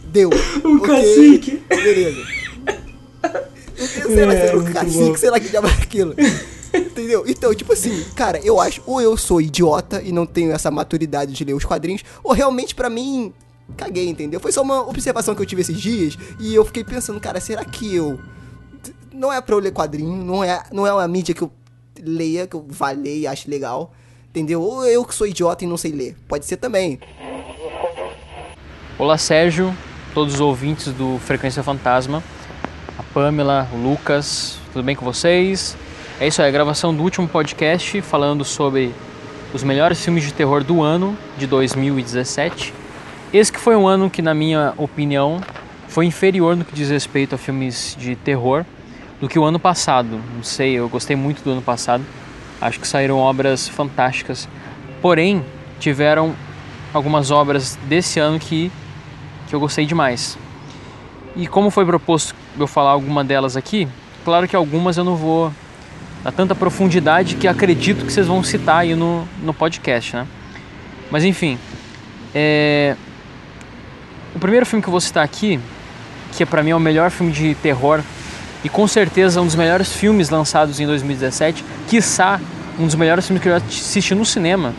Deu. 0.05 0.29
Um 0.63 0.77
ok, 0.77 0.87
cacique. 0.87 1.63
Beleza. 1.67 2.23
Sei 3.75 4.25
lá, 4.25 4.33
É, 4.33 4.55
um 4.55 4.63
cacique, 4.63 4.99
bom. 5.09 5.17
sei 5.17 5.29
lá 5.29 5.39
que 5.39 5.49
diabo 5.49 5.67
era 5.67 5.75
aquilo. 5.81 6.15
Entendeu? 6.73 7.23
Então, 7.27 7.53
tipo 7.53 7.73
assim, 7.73 8.03
cara, 8.15 8.39
eu 8.43 8.59
acho, 8.59 8.81
ou 8.85 9.01
eu 9.01 9.15
sou 9.17 9.41
idiota 9.41 10.01
e 10.01 10.11
não 10.11 10.25
tenho 10.25 10.51
essa 10.51 10.71
maturidade 10.71 11.33
de 11.33 11.43
ler 11.43 11.53
os 11.53 11.65
quadrinhos, 11.65 12.03
ou 12.23 12.31
realmente 12.33 12.73
pra 12.73 12.89
mim, 12.89 13.33
caguei, 13.77 14.07
entendeu? 14.09 14.39
Foi 14.39 14.51
só 14.51 14.61
uma 14.61 14.87
observação 14.87 15.35
que 15.35 15.41
eu 15.41 15.45
tive 15.45 15.61
esses 15.61 15.79
dias 15.79 16.17
e 16.39 16.53
eu 16.53 16.63
fiquei 16.65 16.83
pensando, 16.83 17.19
cara, 17.19 17.39
será 17.39 17.63
que 17.65 17.93
eu. 17.93 18.19
Não 19.13 19.31
é 19.31 19.39
pra 19.39 19.53
eu 19.53 19.59
ler 19.59 19.71
quadrinho, 19.71 20.25
não 20.25 20.43
é, 20.43 20.63
não 20.71 20.87
é 20.87 20.91
uma 20.91 21.07
mídia 21.07 21.35
que 21.35 21.43
eu 21.43 21.51
leia, 22.01 22.47
que 22.47 22.55
eu 22.55 22.65
vá 22.67 22.95
e 22.95 23.27
ache 23.27 23.47
legal, 23.47 23.93
entendeu? 24.29 24.59
Ou 24.59 24.83
eu 24.87 25.05
que 25.05 25.13
sou 25.13 25.27
idiota 25.27 25.63
e 25.63 25.67
não 25.67 25.77
sei 25.77 25.91
ler. 25.91 26.17
Pode 26.27 26.47
ser 26.47 26.57
também. 26.57 26.99
Olá 28.97 29.15
Sérgio, 29.15 29.71
todos 30.15 30.33
os 30.33 30.39
ouvintes 30.41 30.91
do 30.93 31.19
Frequência 31.19 31.61
Fantasma, 31.61 32.23
a 32.97 33.03
Pamela, 33.03 33.69
o 33.71 33.77
Lucas, 33.77 34.57
tudo 34.73 34.83
bem 34.83 34.95
com 34.95 35.05
vocês? 35.05 35.77
É 36.19 36.25
isso 36.25 36.41
aí, 36.41 36.47
a 36.47 36.51
gravação 36.51 36.91
do 36.91 37.03
último 37.03 37.27
podcast 37.27 38.01
falando 38.01 38.43
sobre 38.43 38.91
os 39.53 39.63
melhores 39.63 40.03
filmes 40.03 40.23
de 40.23 40.33
terror 40.33 40.63
do 40.63 40.81
ano 40.81 41.15
de 41.37 41.45
2017. 41.45 42.73
Esse 43.31 43.51
que 43.51 43.59
foi 43.59 43.75
um 43.75 43.87
ano 43.87 44.09
que, 44.09 44.23
na 44.23 44.33
minha 44.33 44.73
opinião, 44.75 45.39
foi 45.87 46.07
inferior 46.07 46.55
no 46.55 46.65
que 46.65 46.73
diz 46.73 46.89
respeito 46.89 47.35
a 47.35 47.37
filmes 47.37 47.95
de 47.99 48.15
terror 48.15 48.65
do 49.23 49.29
que 49.29 49.39
o 49.39 49.45
ano 49.45 49.57
passado. 49.57 50.19
Não 50.35 50.43
sei, 50.43 50.73
eu 50.73 50.89
gostei 50.89 51.15
muito 51.15 51.41
do 51.45 51.51
ano 51.51 51.61
passado. 51.61 52.03
Acho 52.59 52.77
que 52.77 52.85
saíram 52.85 53.19
obras 53.19 53.69
fantásticas. 53.69 54.49
Porém, 55.01 55.45
tiveram 55.79 56.35
algumas 56.93 57.31
obras 57.31 57.79
desse 57.85 58.19
ano 58.19 58.37
que, 58.37 58.69
que 59.47 59.55
eu 59.55 59.61
gostei 59.61 59.85
demais. 59.85 60.37
E 61.37 61.47
como 61.47 61.69
foi 61.69 61.85
proposto 61.85 62.35
eu 62.59 62.67
falar 62.67 62.91
alguma 62.91 63.23
delas 63.23 63.55
aqui, 63.55 63.87
claro 64.25 64.45
que 64.45 64.57
algumas 64.57 64.97
eu 64.97 65.05
não 65.05 65.15
vou 65.15 65.53
dar 66.21 66.33
tanta 66.33 66.53
profundidade 66.53 67.35
que 67.35 67.47
acredito 67.47 68.05
que 68.05 68.11
vocês 68.11 68.27
vão 68.27 68.43
citar 68.43 68.79
aí 68.79 68.93
no, 68.93 69.25
no 69.41 69.53
podcast, 69.53 70.17
né? 70.17 70.27
Mas 71.09 71.23
enfim, 71.23 71.57
é... 72.35 72.97
o 74.35 74.39
primeiro 74.39 74.65
filme 74.65 74.83
que 74.83 74.89
eu 74.89 74.91
vou 74.91 74.99
citar 74.99 75.23
aqui, 75.23 75.61
que 76.33 76.43
é 76.43 76.45
pra 76.45 76.61
mim 76.61 76.71
é 76.71 76.75
o 76.75 76.79
melhor 76.79 77.09
filme 77.09 77.31
de 77.31 77.55
terror 77.55 78.03
e 78.63 78.69
com 78.69 78.87
certeza 78.87 79.41
um 79.41 79.45
dos 79.45 79.55
melhores 79.55 79.91
filmes 79.93 80.29
lançados 80.29 80.79
em 80.79 80.87
2017, 80.87 81.63
quiçá 81.87 82.39
um 82.79 82.85
dos 82.85 82.95
melhores 82.95 83.27
filmes 83.27 83.41
que 83.41 83.49
eu 83.49 83.59
já 83.59 83.65
assisti 83.65 84.15
no 84.15 84.25
cinema, 84.25 84.73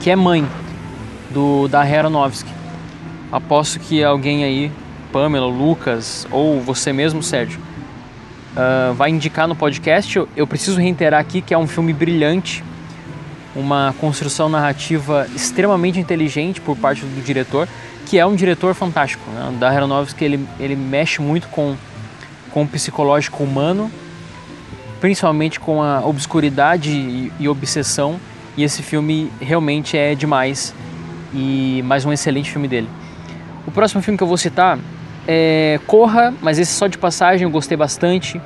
que 0.00 0.10
é 0.10 0.16
Mãe, 0.16 0.46
do 1.30 1.68
da 1.68 1.80
Aronofsky. 1.80 2.50
Aposto 3.32 3.80
que 3.80 4.02
alguém 4.04 4.44
aí, 4.44 4.70
Pamela, 5.12 5.46
Lucas 5.46 6.26
ou 6.30 6.60
você 6.60 6.92
mesmo, 6.92 7.22
Sérgio, 7.22 7.60
ah, 8.56 8.92
vai 8.96 9.10
indicar 9.10 9.48
no 9.48 9.56
podcast. 9.56 10.16
Eu, 10.16 10.28
eu 10.36 10.46
preciso 10.46 10.80
reiterar 10.80 11.20
aqui 11.20 11.40
que 11.40 11.52
é 11.52 11.58
um 11.58 11.66
filme 11.66 11.92
brilhante, 11.92 12.62
uma 13.54 13.94
construção 14.00 14.48
narrativa 14.48 15.26
extremamente 15.34 15.98
inteligente 15.98 16.60
por 16.60 16.76
parte 16.76 17.04
do 17.04 17.22
diretor, 17.22 17.68
que 18.06 18.18
é 18.18 18.26
um 18.26 18.34
diretor 18.34 18.74
fantástico. 18.74 19.28
Né? 19.30 19.50
O 19.50 19.58
Da 19.58 19.70
Aronofsky 19.70 20.24
ele, 20.24 20.48
ele 20.58 20.76
mexe 20.76 21.20
muito 21.20 21.48
com, 21.48 21.76
com 22.54 22.62
o 22.62 22.68
psicológico 22.68 23.42
humano, 23.42 23.90
principalmente 25.00 25.58
com 25.58 25.82
a 25.82 26.06
obscuridade 26.06 26.88
e, 26.88 27.32
e 27.40 27.48
obsessão. 27.48 28.20
E 28.56 28.62
esse 28.62 28.80
filme 28.80 29.28
realmente 29.40 29.98
é 29.98 30.14
demais 30.14 30.72
e 31.34 31.82
mais 31.84 32.04
um 32.04 32.12
excelente 32.12 32.52
filme 32.52 32.68
dele. 32.68 32.88
O 33.66 33.72
próximo 33.72 34.00
filme 34.00 34.16
que 34.16 34.22
eu 34.22 34.28
vou 34.28 34.36
citar 34.36 34.78
é 35.26 35.80
Corra, 35.88 36.32
mas 36.40 36.60
esse 36.60 36.70
só 36.70 36.86
de 36.86 36.96
passagem 36.96 37.42
eu 37.42 37.50
gostei 37.50 37.76
bastante. 37.76 38.40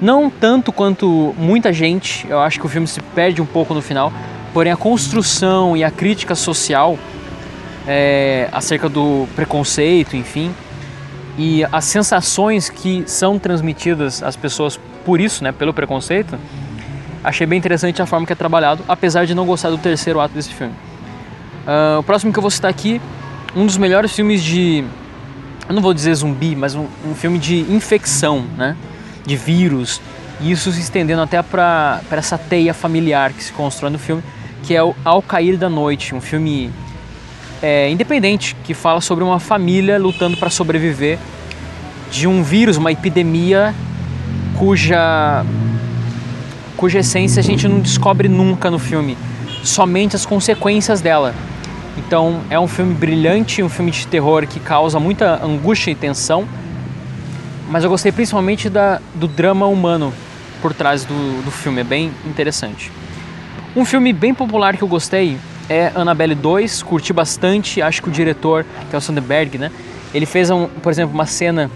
Não 0.00 0.30
tanto 0.30 0.72
quanto 0.72 1.34
muita 1.36 1.70
gente, 1.70 2.26
eu 2.26 2.40
acho 2.40 2.58
que 2.58 2.64
o 2.64 2.68
filme 2.68 2.86
se 2.86 3.00
perde 3.14 3.42
um 3.42 3.46
pouco 3.46 3.74
no 3.74 3.82
final, 3.82 4.10
porém 4.54 4.72
a 4.72 4.76
construção 4.76 5.76
e 5.76 5.84
a 5.84 5.90
crítica 5.90 6.34
social 6.34 6.98
é, 7.86 8.48
acerca 8.50 8.88
do 8.88 9.28
preconceito, 9.36 10.16
enfim, 10.16 10.50
e 11.36 11.64
as 11.72 11.84
sensações 11.84 12.68
que 12.68 13.04
são 13.06 13.38
transmitidas 13.38 14.22
às 14.22 14.36
pessoas 14.36 14.78
por 15.04 15.20
isso, 15.20 15.42
né, 15.42 15.52
pelo 15.52 15.74
preconceito, 15.74 16.38
achei 17.22 17.46
bem 17.46 17.58
interessante 17.58 18.00
a 18.00 18.06
forma 18.06 18.26
que 18.26 18.32
é 18.32 18.36
trabalhado, 18.36 18.84
apesar 18.88 19.26
de 19.26 19.34
não 19.34 19.44
gostar 19.44 19.70
do 19.70 19.78
terceiro 19.78 20.20
ato 20.20 20.34
desse 20.34 20.52
filme. 20.54 20.74
Ah, 21.66 21.96
o 21.98 22.02
próximo 22.02 22.32
que 22.32 22.38
eu 22.38 22.42
vou 22.42 22.50
citar 22.50 22.70
aqui, 22.70 23.00
um 23.56 23.66
dos 23.66 23.76
melhores 23.76 24.12
filmes 24.12 24.42
de, 24.42 24.84
eu 25.68 25.74
não 25.74 25.82
vou 25.82 25.92
dizer 25.92 26.14
zumbi, 26.14 26.54
mas 26.54 26.74
um, 26.74 26.86
um 27.06 27.14
filme 27.14 27.38
de 27.38 27.60
infecção, 27.60 28.44
né, 28.56 28.76
de 29.26 29.36
vírus, 29.36 30.00
e 30.40 30.50
isso 30.50 30.70
se 30.72 30.80
estendendo 30.80 31.22
até 31.22 31.40
para 31.42 32.00
essa 32.10 32.38
teia 32.38 32.74
familiar 32.74 33.32
que 33.32 33.42
se 33.42 33.52
constrói 33.52 33.90
no 33.90 33.98
filme, 33.98 34.22
que 34.62 34.74
é 34.74 34.82
o 34.82 34.94
Ao 35.04 35.20
Cair 35.20 35.56
da 35.56 35.68
Noite, 35.68 36.14
um 36.14 36.20
filme 36.20 36.70
é, 37.64 37.88
independente 37.88 38.54
que 38.62 38.74
fala 38.74 39.00
sobre 39.00 39.24
uma 39.24 39.40
família 39.40 39.98
lutando 39.98 40.36
para 40.36 40.50
sobreviver 40.50 41.18
de 42.10 42.28
um 42.28 42.42
vírus, 42.42 42.76
uma 42.76 42.92
epidemia 42.92 43.74
cuja 44.58 45.42
cuja 46.76 46.98
essência 46.98 47.40
a 47.40 47.42
gente 47.42 47.66
não 47.66 47.80
descobre 47.80 48.28
nunca 48.28 48.70
no 48.70 48.78
filme, 48.78 49.16
somente 49.62 50.14
as 50.14 50.26
consequências 50.26 51.00
dela. 51.00 51.34
Então 51.96 52.42
é 52.50 52.60
um 52.60 52.68
filme 52.68 52.92
brilhante, 52.92 53.62
um 53.62 53.70
filme 53.70 53.90
de 53.90 54.06
terror 54.08 54.46
que 54.46 54.60
causa 54.60 55.00
muita 55.00 55.42
angústia 55.42 55.90
e 55.90 55.94
tensão, 55.94 56.46
mas 57.70 57.82
eu 57.82 57.88
gostei 57.88 58.12
principalmente 58.12 58.68
da, 58.68 59.00
do 59.14 59.26
drama 59.26 59.64
humano 59.64 60.12
por 60.60 60.74
trás 60.74 61.06
do, 61.06 61.42
do 61.42 61.50
filme, 61.50 61.80
é 61.80 61.84
bem 61.84 62.12
interessante. 62.26 62.92
Um 63.74 63.86
filme 63.86 64.12
bem 64.12 64.34
popular 64.34 64.76
que 64.76 64.82
eu 64.82 64.88
gostei 64.88 65.38
é 65.68 65.92
Annabelle 65.94 66.34
2, 66.34 66.82
curti 66.82 67.12
bastante, 67.12 67.80
acho 67.80 68.02
que 68.02 68.08
o 68.08 68.12
diretor, 68.12 68.64
que 68.88 68.94
é 68.94 68.98
o 68.98 69.00
Sandberg, 69.00 69.58
né, 69.58 69.70
ele 70.12 70.26
fez, 70.26 70.50
um, 70.50 70.66
por 70.66 70.92
exemplo, 70.92 71.14
uma 71.14 71.26
cena 71.26 71.70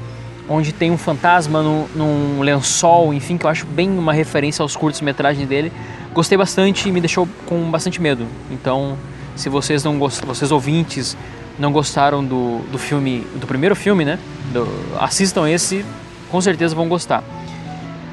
onde 0.49 0.73
tem 0.73 0.91
um 0.91 0.97
fantasma 0.97 1.63
no, 1.63 1.89
num 1.95 2.41
lençol, 2.41 3.13
enfim, 3.13 3.37
que 3.37 3.45
eu 3.45 3.51
acho 3.51 3.67
bem 3.67 3.91
uma 3.91 4.13
referência 4.13 4.63
aos 4.63 4.75
curtos-metragens 4.75 5.47
dele. 5.47 5.71
Gostei 6.15 6.39
bastante 6.39 6.89
e 6.89 6.93
me 6.93 7.01
deixou 7.01 7.29
com 7.45 7.71
bastante 7.71 8.01
medo. 8.01 8.27
Então, 8.51 8.97
se 9.37 9.49
vocês 9.49 9.85
não 9.85 9.99
gost... 9.99 10.25
vocês 10.25 10.51
ouvintes 10.51 11.17
não 11.59 11.73
gostaram 11.73 12.25
do, 12.25 12.61
do 12.71 12.79
filme, 12.79 13.27
do 13.35 13.47
primeiro 13.47 13.77
filme, 13.77 14.05
né, 14.05 14.19
do... 14.53 14.67
assistam 14.99 15.49
esse, 15.49 15.85
com 16.31 16.41
certeza 16.41 16.75
vão 16.75 16.89
gostar. 16.89 17.23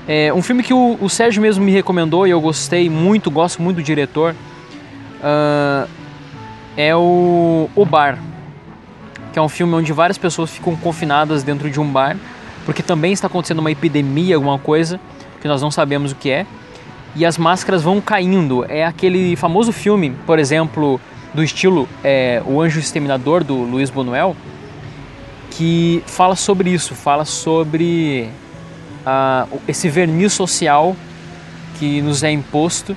É 0.08 0.34
um 0.34 0.42
filme 0.42 0.62
que 0.62 0.74
o, 0.74 0.98
o 1.00 1.10
Sérgio 1.10 1.42
mesmo 1.42 1.64
me 1.64 1.72
recomendou 1.72 2.28
e 2.28 2.32
eu 2.32 2.42
gostei 2.42 2.90
muito, 2.90 3.32
gosto 3.32 3.62
muito 3.62 3.78
do 3.78 3.84
diretor. 3.84 4.36
Ah, 5.26 5.88
é 6.78 6.96
o 6.96 7.68
O 7.76 7.84
Bar, 7.84 8.20
que 9.34 9.40
é 9.40 9.42
um 9.42 9.50
filme 9.50 9.74
onde 9.74 9.92
várias 9.92 10.20
pessoas 10.20 10.52
ficam 10.52 10.76
confinadas 10.76 11.42
dentro 11.42 11.70
de 11.70 11.80
um 11.80 11.92
bar, 11.92 12.16
porque 12.64 12.84
também 12.84 13.12
está 13.12 13.26
acontecendo 13.26 13.60
uma 13.60 13.72
epidemia, 13.72 14.36
alguma 14.36 14.60
coisa 14.60 15.00
que 15.42 15.48
nós 15.48 15.62
não 15.64 15.72
sabemos 15.72 16.12
o 16.12 16.16
que 16.16 16.30
é, 16.30 16.46
e 17.16 17.26
as 17.26 17.38
máscaras 17.38 17.82
vão 17.82 18.00
caindo. 18.00 18.66
É 18.70 18.86
aquele 18.86 19.36
famoso 19.36 19.72
filme, 19.72 20.12
por 20.28 20.38
exemplo, 20.38 21.02
do 21.34 21.44
estilo 21.44 21.90
é, 22.04 22.42
O 22.46 22.62
Anjo 22.62 22.80
Exterminador, 22.80 23.44
do 23.44 23.56
Luiz 23.56 23.90
Buñuel, 23.90 24.36
que 25.52 26.04
fala 26.06 26.36
sobre 26.36 26.70
isso, 26.70 26.94
fala 26.94 27.26
sobre 27.26 28.30
ah, 29.06 29.48
esse 29.68 29.90
verniz 29.90 30.34
social 30.34 30.96
que 31.80 32.02
nos 32.02 32.24
é 32.24 32.32
imposto 32.32 32.96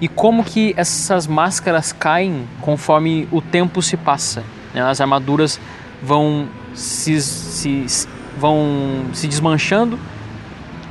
e 0.00 0.08
como 0.08 0.42
que 0.44 0.74
essas 0.76 1.26
máscaras 1.26 1.92
caem 1.92 2.44
conforme 2.60 3.28
o 3.30 3.40
tempo 3.40 3.80
se 3.82 3.96
passa. 3.96 4.42
né? 4.74 4.82
As 4.82 5.00
armaduras 5.00 5.58
vão 6.02 6.46
se, 6.74 7.20
se- 7.20 8.08
vão 8.38 9.04
se 9.12 9.26
desmanchando 9.28 9.98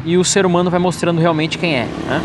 e 0.05 0.17
o 0.17 0.23
ser 0.23 0.45
humano 0.45 0.69
vai 0.69 0.79
mostrando 0.79 1.19
realmente 1.19 1.57
quem 1.57 1.75
é. 1.75 1.85
né? 2.07 2.21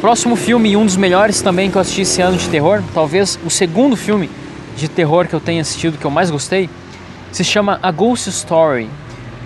Próximo 0.00 0.36
filme 0.36 0.76
um 0.76 0.84
dos 0.86 0.96
melhores 0.96 1.40
também 1.42 1.70
que 1.70 1.76
eu 1.76 1.80
assisti 1.80 2.02
esse 2.02 2.20
ano 2.22 2.36
de 2.36 2.48
terror, 2.48 2.82
talvez 2.94 3.38
o 3.44 3.50
segundo 3.50 3.96
filme 3.96 4.30
de 4.76 4.88
terror 4.88 5.26
que 5.26 5.34
eu 5.34 5.40
tenha 5.40 5.60
assistido 5.60 5.98
que 5.98 6.04
eu 6.04 6.10
mais 6.10 6.30
gostei, 6.30 6.70
se 7.32 7.42
chama 7.42 7.80
A 7.82 7.90
Ghost 7.90 8.28
Story. 8.30 8.88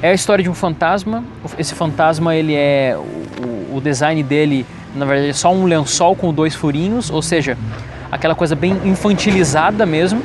É 0.03 0.11
a 0.11 0.15
história 0.15 0.43
de 0.43 0.51
um 0.51 0.55
fantasma. 0.55 1.25
Esse 1.57 1.75
fantasma 1.75 2.35
ele 2.37 2.55
é 2.55 2.97
o- 2.99 3.77
o 3.77 3.81
design 3.81 4.23
dele, 4.23 4.67
na 4.95 5.05
verdade, 5.05 5.31
é 5.31 5.33
só 5.33 5.53
um 5.53 5.65
lençol 5.65 6.15
com 6.15 6.33
dois 6.33 6.55
furinhos, 6.55 7.11
ou 7.11 7.23
seja, 7.23 7.57
aquela 8.11 8.35
coisa 8.35 8.55
bem 8.55 8.79
infantilizada 8.85 9.87
mesmo. 9.87 10.23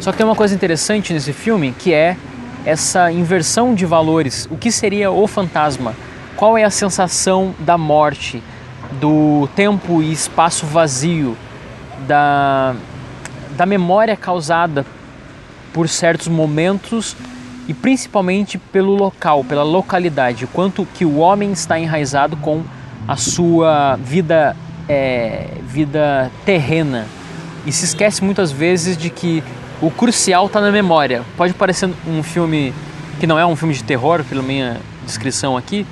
Só 0.00 0.10
que 0.10 0.18
tem 0.18 0.26
uma 0.26 0.36
coisa 0.36 0.54
interessante 0.54 1.12
nesse 1.12 1.32
filme 1.32 1.74
que 1.78 1.92
é 1.92 2.16
essa 2.64 3.12
inversão 3.12 3.74
de 3.74 3.84
valores. 3.84 4.48
O 4.50 4.56
que 4.56 4.70
seria 4.72 5.10
o 5.10 5.26
fantasma? 5.26 5.94
Qual 6.36 6.56
é 6.56 6.64
a 6.64 6.70
sensação 6.70 7.54
da 7.58 7.76
morte, 7.76 8.42
do 9.00 9.48
tempo 9.54 10.02
e 10.02 10.10
espaço 10.12 10.66
vazio, 10.66 11.36
da, 12.06 12.74
da 13.56 13.66
memória 13.66 14.16
causada 14.16 14.84
por 15.72 15.88
certos 15.88 16.28
momentos 16.28 17.16
e 17.66 17.74
principalmente 17.74 18.58
pelo 18.58 18.94
local, 18.94 19.44
pela 19.44 19.62
localidade, 19.62 20.46
quanto 20.46 20.86
que 20.86 21.04
o 21.04 21.16
homem 21.16 21.52
está 21.52 21.78
enraizado 21.78 22.36
com 22.36 22.62
a 23.06 23.16
sua 23.16 23.96
vida, 23.96 24.56
é, 24.88 25.58
vida 25.62 26.30
terrena 26.44 27.06
e 27.66 27.72
se 27.72 27.84
esquece 27.84 28.22
muitas 28.22 28.50
vezes 28.52 28.96
de 28.96 29.10
que 29.10 29.42
o 29.80 29.90
crucial 29.90 30.46
está 30.46 30.60
na 30.60 30.70
memória. 30.70 31.22
Pode 31.36 31.54
parecer 31.54 31.90
um 32.06 32.22
filme 32.22 32.72
que 33.18 33.26
não 33.26 33.38
é 33.38 33.46
um 33.46 33.56
filme 33.56 33.74
de 33.74 33.84
terror, 33.84 34.24
pela 34.24 34.42
minha 34.42 34.78
descrição 35.04 35.56
aqui, 35.56 35.86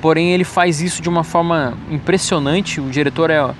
porém 0.00 0.32
ele 0.32 0.44
faz 0.44 0.80
isso 0.80 1.02
de 1.02 1.08
uma 1.08 1.24
forma 1.24 1.74
impressionante. 1.90 2.80
O 2.80 2.88
diretor 2.90 3.30
é, 3.30 3.54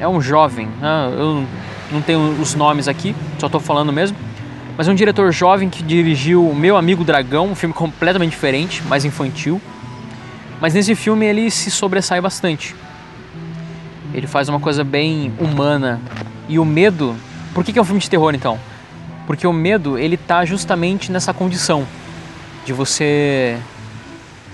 é 0.00 0.08
um 0.08 0.20
jovem, 0.20 0.68
né? 0.80 1.12
eu 1.16 1.44
não 1.90 2.02
tenho 2.02 2.40
os 2.40 2.54
nomes 2.54 2.88
aqui, 2.88 3.14
só 3.38 3.46
estou 3.46 3.60
falando 3.60 3.92
mesmo, 3.92 4.16
mas 4.76 4.88
é 4.88 4.92
um 4.92 4.94
diretor 4.94 5.32
jovem 5.32 5.70
que 5.70 5.82
dirigiu 5.82 6.54
Meu 6.54 6.76
Amigo 6.76 7.04
Dragão, 7.04 7.48
um 7.48 7.54
filme 7.54 7.74
completamente 7.74 8.32
diferente, 8.32 8.82
mais 8.84 9.04
infantil. 9.04 9.60
Mas 10.66 10.74
nesse 10.74 10.96
filme 10.96 11.24
ele 11.24 11.48
se 11.48 11.70
sobressai 11.70 12.20
bastante. 12.20 12.74
Ele 14.12 14.26
faz 14.26 14.48
uma 14.48 14.58
coisa 14.58 14.82
bem 14.82 15.32
humana. 15.38 16.00
E 16.48 16.58
o 16.58 16.64
medo. 16.64 17.14
Por 17.54 17.64
que, 17.64 17.72
que 17.72 17.78
é 17.78 17.82
um 17.82 17.84
filme 17.84 18.00
de 18.00 18.10
terror 18.10 18.34
então? 18.34 18.58
Porque 19.28 19.46
o 19.46 19.52
medo 19.52 19.96
ele 19.96 20.16
tá 20.16 20.44
justamente 20.44 21.12
nessa 21.12 21.32
condição 21.32 21.86
de 22.64 22.72
você 22.72 23.56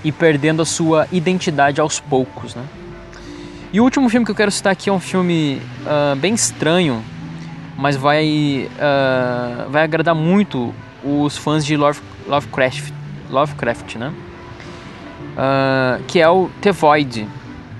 ir 0.03 0.11
perdendo 0.11 0.61
a 0.61 0.65
sua 0.65 1.07
identidade 1.11 1.81
aos 1.81 1.99
poucos, 1.99 2.53
né? 2.53 2.63
E 3.73 3.81
o 3.81 3.83
último 3.83 4.07
filme 4.07 4.23
que 4.23 4.31
eu 4.31 4.35
quero 4.35 4.51
citar 4.51 4.71
aqui 4.71 4.91
é 4.91 4.93
um 4.93 4.99
filme 4.99 5.59
ah, 5.83 6.15
bem 6.15 6.35
estranho, 6.35 7.03
mas 7.75 7.95
vai 7.95 8.69
ah, 8.79 9.65
vai 9.67 9.81
agradar 9.81 10.13
muito 10.13 10.71
os 11.03 11.35
fãs 11.35 11.65
de 11.65 11.75
Love, 11.75 12.01
Lovecraft, 12.27 12.93
Lovecraft, 13.31 13.95
né? 13.95 14.13
Ah, 15.37 15.99
que 16.07 16.19
é 16.19 16.29
o 16.29 16.49
The 16.61 16.71
Void. 16.71 17.27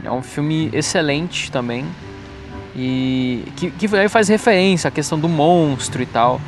É 0.04 0.12
um 0.12 0.22
filme 0.22 0.70
excelente 0.74 1.52
também 1.52 1.86
e 2.76 3.46
que, 3.56 3.72
que 3.72 3.88
faz 4.10 4.28
referência 4.28 4.88
à 4.88 4.92
questão 4.92 5.18
do 5.20 5.30
monstro 5.30 6.02
e 6.02 6.06
tal. 6.06 6.42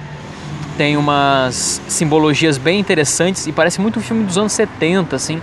Tem 0.78 0.97
umas 0.97 1.82
simbologias 1.88 2.58
bem 2.58 2.80
interessantes 2.80 3.47
e 3.47 3.51
parece 3.51 3.80
muito 3.80 3.99
um 3.99 4.01
filme 4.01 4.26
dos 4.26 4.38
anos 4.38 4.51
70, 4.51 5.16
assim. 5.16 5.39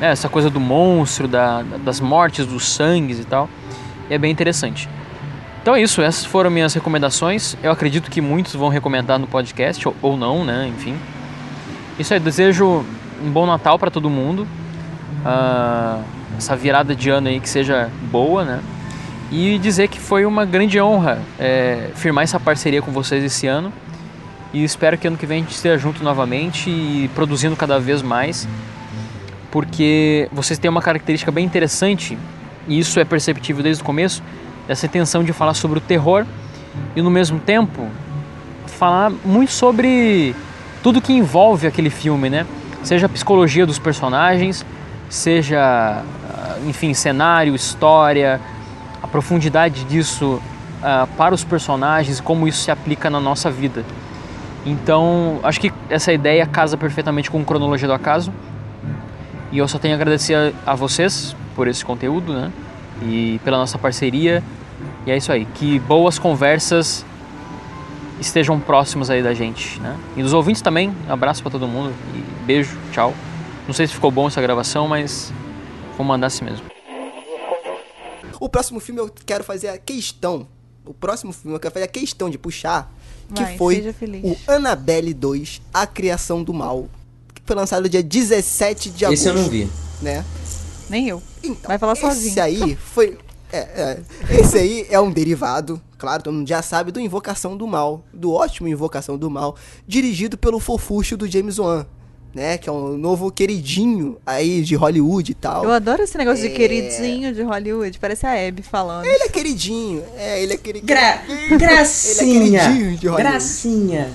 É, 0.00 0.10
essa 0.10 0.28
coisa 0.28 0.50
do 0.50 0.60
monstro, 0.60 1.26
da, 1.26 1.62
das 1.62 1.98
mortes, 1.98 2.44
dos 2.44 2.68
sangues 2.68 3.18
e 3.18 3.24
tal. 3.24 3.48
E 4.10 4.14
é 4.14 4.18
bem 4.18 4.30
interessante. 4.30 4.88
Então 5.62 5.74
é 5.74 5.82
isso, 5.82 6.02
essas 6.02 6.24
foram 6.24 6.50
minhas 6.50 6.74
recomendações. 6.74 7.56
Eu 7.62 7.70
acredito 7.70 8.10
que 8.10 8.20
muitos 8.20 8.54
vão 8.54 8.68
recomendar 8.68 9.18
no 9.18 9.26
podcast, 9.26 9.86
ou, 9.88 9.96
ou 10.02 10.16
não, 10.16 10.44
né? 10.44 10.70
Enfim. 10.76 10.96
Isso 11.98 12.12
aí, 12.12 12.20
desejo 12.20 12.84
um 13.22 13.30
bom 13.30 13.46
Natal 13.46 13.78
para 13.78 13.90
todo 13.90 14.08
mundo. 14.08 14.46
Ah, 15.24 16.00
essa 16.36 16.54
virada 16.54 16.94
de 16.94 17.10
ano 17.10 17.28
aí 17.28 17.40
que 17.40 17.48
seja 17.48 17.90
boa, 18.10 18.44
né? 18.44 18.60
E 19.30 19.58
dizer 19.58 19.88
que 19.88 20.00
foi 20.00 20.24
uma 20.24 20.44
grande 20.44 20.80
honra 20.80 21.20
é, 21.38 21.90
firmar 21.94 22.24
essa 22.24 22.40
parceria 22.40 22.80
com 22.80 22.92
vocês 22.92 23.22
esse 23.22 23.46
ano. 23.46 23.72
E 24.52 24.64
espero 24.64 24.96
que 24.96 25.06
ano 25.06 25.16
que 25.16 25.26
vem 25.26 25.38
a 25.38 25.40
gente 25.42 25.54
esteja 25.54 25.76
junto 25.76 26.02
novamente 26.02 26.70
e 26.70 27.10
produzindo 27.14 27.54
cada 27.54 27.78
vez 27.78 28.00
mais. 28.02 28.48
porque 29.50 30.28
vocês 30.32 30.58
têm 30.58 30.70
uma 30.70 30.82
característica 30.82 31.32
bem 31.32 31.44
interessante, 31.44 32.18
e 32.66 32.78
isso 32.78 33.00
é 33.00 33.04
perceptível 33.04 33.62
desde 33.62 33.82
o 33.82 33.84
começo, 33.86 34.22
dessa 34.66 34.86
intenção 34.86 35.24
de 35.24 35.32
falar 35.32 35.54
sobre 35.54 35.78
o 35.78 35.80
terror 35.80 36.26
e 36.94 37.00
no 37.00 37.10
mesmo 37.10 37.40
tempo 37.40 37.88
falar 38.66 39.10
muito 39.24 39.50
sobre 39.50 40.34
tudo 40.82 41.00
que 41.00 41.12
envolve 41.12 41.66
aquele 41.66 41.90
filme, 41.90 42.28
né? 42.28 42.46
Seja 42.82 43.06
a 43.06 43.08
psicologia 43.08 43.66
dos 43.66 43.78
personagens, 43.78 44.64
seja, 45.08 45.60
ah, 45.60 46.56
enfim, 46.66 46.94
cenário, 46.94 47.54
história, 47.54 48.40
a 49.02 49.06
profundidade 49.06 49.84
disso 49.84 50.40
ah, 50.82 51.06
para 51.16 51.34
os 51.34 51.44
personagens, 51.44 52.20
como 52.20 52.46
isso 52.46 52.62
se 52.62 52.70
aplica 52.70 53.10
na 53.10 53.20
nossa 53.20 53.50
vida. 53.50 53.84
Então, 54.64 55.40
acho 55.42 55.60
que 55.60 55.72
essa 55.88 56.12
ideia 56.12 56.46
casa 56.46 56.76
perfeitamente 56.76 57.30
com 57.30 57.44
Cronologia 57.44 57.88
do 57.88 57.94
Acaso. 57.94 58.32
E 59.50 59.58
eu 59.58 59.66
só 59.66 59.78
tenho 59.78 59.94
a 59.94 59.96
agradecer 59.96 60.34
a, 60.34 60.72
a 60.72 60.74
vocês 60.74 61.34
por 61.54 61.66
esse 61.68 61.84
conteúdo, 61.84 62.32
né? 62.34 62.52
E 63.02 63.40
pela 63.44 63.56
nossa 63.56 63.78
parceria. 63.78 64.42
E 65.06 65.10
é 65.10 65.16
isso 65.16 65.32
aí. 65.32 65.46
Que 65.54 65.78
boas 65.78 66.18
conversas 66.18 67.04
estejam 68.20 68.58
próximos 68.60 69.10
aí 69.10 69.22
da 69.22 69.32
gente, 69.32 69.80
né? 69.80 69.96
E 70.16 70.22
dos 70.22 70.34
ouvintes 70.34 70.60
também. 70.60 70.92
Um 71.08 71.12
abraço 71.12 71.42
para 71.42 71.50
todo 71.50 71.66
mundo 71.66 71.92
e 72.14 72.37
beijo, 72.48 72.78
tchau. 72.92 73.12
Não 73.66 73.74
sei 73.74 73.86
se 73.86 73.92
ficou 73.92 74.10
bom 74.10 74.26
essa 74.26 74.40
gravação, 74.40 74.88
mas 74.88 75.30
vou 75.98 76.06
mandar 76.06 76.28
assim 76.28 76.46
mesmo. 76.46 76.64
O 78.40 78.48
próximo 78.48 78.80
filme 78.80 79.02
eu 79.02 79.12
quero 79.26 79.44
fazer 79.44 79.68
a 79.68 79.76
questão. 79.76 80.48
O 80.86 80.94
próximo 80.94 81.30
filme 81.30 81.54
eu 81.54 81.60
quero 81.60 81.74
fazer 81.74 81.84
a 81.84 81.88
questão 81.88 82.30
de 82.30 82.38
puxar. 82.38 82.90
Que 83.34 83.42
Vai, 83.42 83.58
foi 83.58 83.94
o 84.22 84.34
Annabelle 84.50 85.12
2, 85.12 85.60
A 85.74 85.86
Criação 85.86 86.42
do 86.42 86.54
Mal. 86.54 86.88
Que 87.34 87.42
foi 87.44 87.54
lançado 87.54 87.86
dia 87.86 88.02
17 88.02 88.88
de 88.92 89.04
agosto. 89.04 89.20
Esse 89.20 89.28
eu 89.28 89.34
não 89.34 89.46
vi. 89.50 89.68
Né? 90.00 90.24
Nem 90.88 91.06
eu. 91.06 91.22
Então, 91.44 91.68
Vai 91.68 91.76
falar 91.76 91.92
esse 91.92 92.00
sozinho. 92.00 92.42
aí 92.42 92.76
foi. 92.80 93.18
é, 93.52 93.58
é, 93.58 94.02
esse 94.30 94.56
aí 94.56 94.86
é 94.88 94.98
um 94.98 95.10
derivado, 95.10 95.78
claro, 95.98 96.22
todo 96.22 96.32
mundo 96.32 96.48
já 96.48 96.62
sabe, 96.62 96.90
do 96.90 96.98
Invocação 96.98 97.58
do 97.58 97.66
Mal, 97.66 98.02
do 98.14 98.32
ótimo 98.32 98.68
Invocação 98.68 99.18
do 99.18 99.28
Mal, 99.28 99.54
dirigido 99.86 100.38
pelo 100.38 100.58
fofucho 100.58 101.14
do 101.14 101.30
James 101.30 101.58
Wan, 101.58 101.84
né? 102.34 102.58
Que 102.58 102.68
é 102.68 102.72
um 102.72 102.96
novo 102.96 103.30
queridinho 103.32 104.18
aí 104.26 104.62
de 104.62 104.74
Hollywood 104.74 105.32
e 105.32 105.34
tal. 105.34 105.64
Eu 105.64 105.70
adoro 105.72 106.02
esse 106.02 106.16
negócio 106.18 106.44
É. 106.44 106.48
de 106.48 106.54
queridinho 106.54 107.34
de 107.34 107.42
Hollywood. 107.42 107.98
Parece 107.98 108.26
a 108.26 108.48
Abby 108.48 108.62
falando. 108.62 109.04
Ele 109.06 109.24
é 109.24 109.28
queridinho, 109.28 110.04
é, 110.16 110.42
ele 110.42 110.52
é 110.54 110.56
queridinho. 110.56 110.86
Gra 110.86 111.22
Ele 111.28 111.54
é 111.54 111.58
gracinha. 111.58 112.60
queridinho 112.64 112.96
de 112.98 113.06
Hollywood. 113.08 113.22
gracinha. 113.30 114.10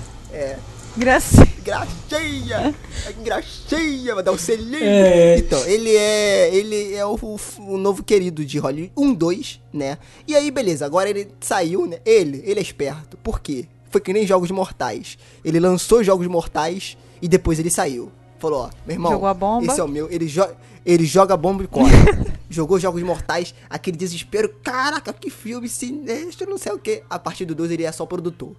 Gracinha. 0.96 1.48
Gracinha! 1.64 2.76
Gracinha, 3.24 4.14
vai 4.16 4.24
dar 4.24 4.32
um 4.32 4.38
selinho. 4.38 4.78
É. 4.84 5.38
Então, 5.38 5.60
ele 5.66 5.96
é. 5.96 6.54
Ele 6.54 6.94
é 6.94 7.06
o, 7.06 7.18
o 7.60 7.78
novo 7.78 8.04
querido 8.04 8.46
de 8.46 8.60
Hollywood. 8.60 8.92
Um, 8.96 9.14
dois, 9.14 9.60
né? 9.74 9.98
E 10.28 10.36
aí, 10.36 10.52
beleza, 10.52 10.86
agora 10.86 11.10
ele 11.10 11.30
saiu, 11.40 11.88
né? 11.88 11.98
Ele, 12.06 12.44
ele 12.46 12.60
é 12.60 12.64
esperto. 12.64 13.18
Por 13.18 13.40
quê? 13.40 13.66
Foi 13.90 14.02
que 14.02 14.12
nem 14.14 14.28
Jogos 14.28 14.52
Mortais. 14.52 15.18
Ele 15.44 15.60
lançou 15.60 16.04
Jogos 16.04 16.28
Mortais 16.28 16.98
e 17.24 17.28
depois 17.30 17.58
ele 17.58 17.70
saiu. 17.70 18.12
Falou, 18.38 18.64
ó, 18.66 18.70
meu 18.86 18.96
irmão. 18.96 19.12
Jogou 19.14 19.28
a 19.30 19.34
bomba. 19.34 19.66
Esse 19.66 19.80
é 19.80 19.84
o 19.84 19.88
meu. 19.88 20.12
Ele, 20.12 20.28
jo 20.28 20.44
ele 20.86 21.06
joga 21.06 21.38
bomba 21.38 21.64
e 21.64 21.68
corre. 21.68 21.94
Jogou 22.50 22.78
Jogos 22.78 23.02
Mortais, 23.02 23.56
aquele 23.70 23.96
desespero. 23.98 24.54
Caraca, 24.62 25.14
que 25.14 25.30
filme 25.30 25.70
sinistro, 25.70 26.50
não 26.50 26.58
sei 26.58 26.74
o 26.74 26.78
quê. 26.78 27.02
A 27.10 27.18
partir 27.18 27.46
do 27.46 27.56
2 27.56 27.72
ele 27.72 27.84
é 27.84 27.92
só 27.92 28.06
produtor. 28.06 28.52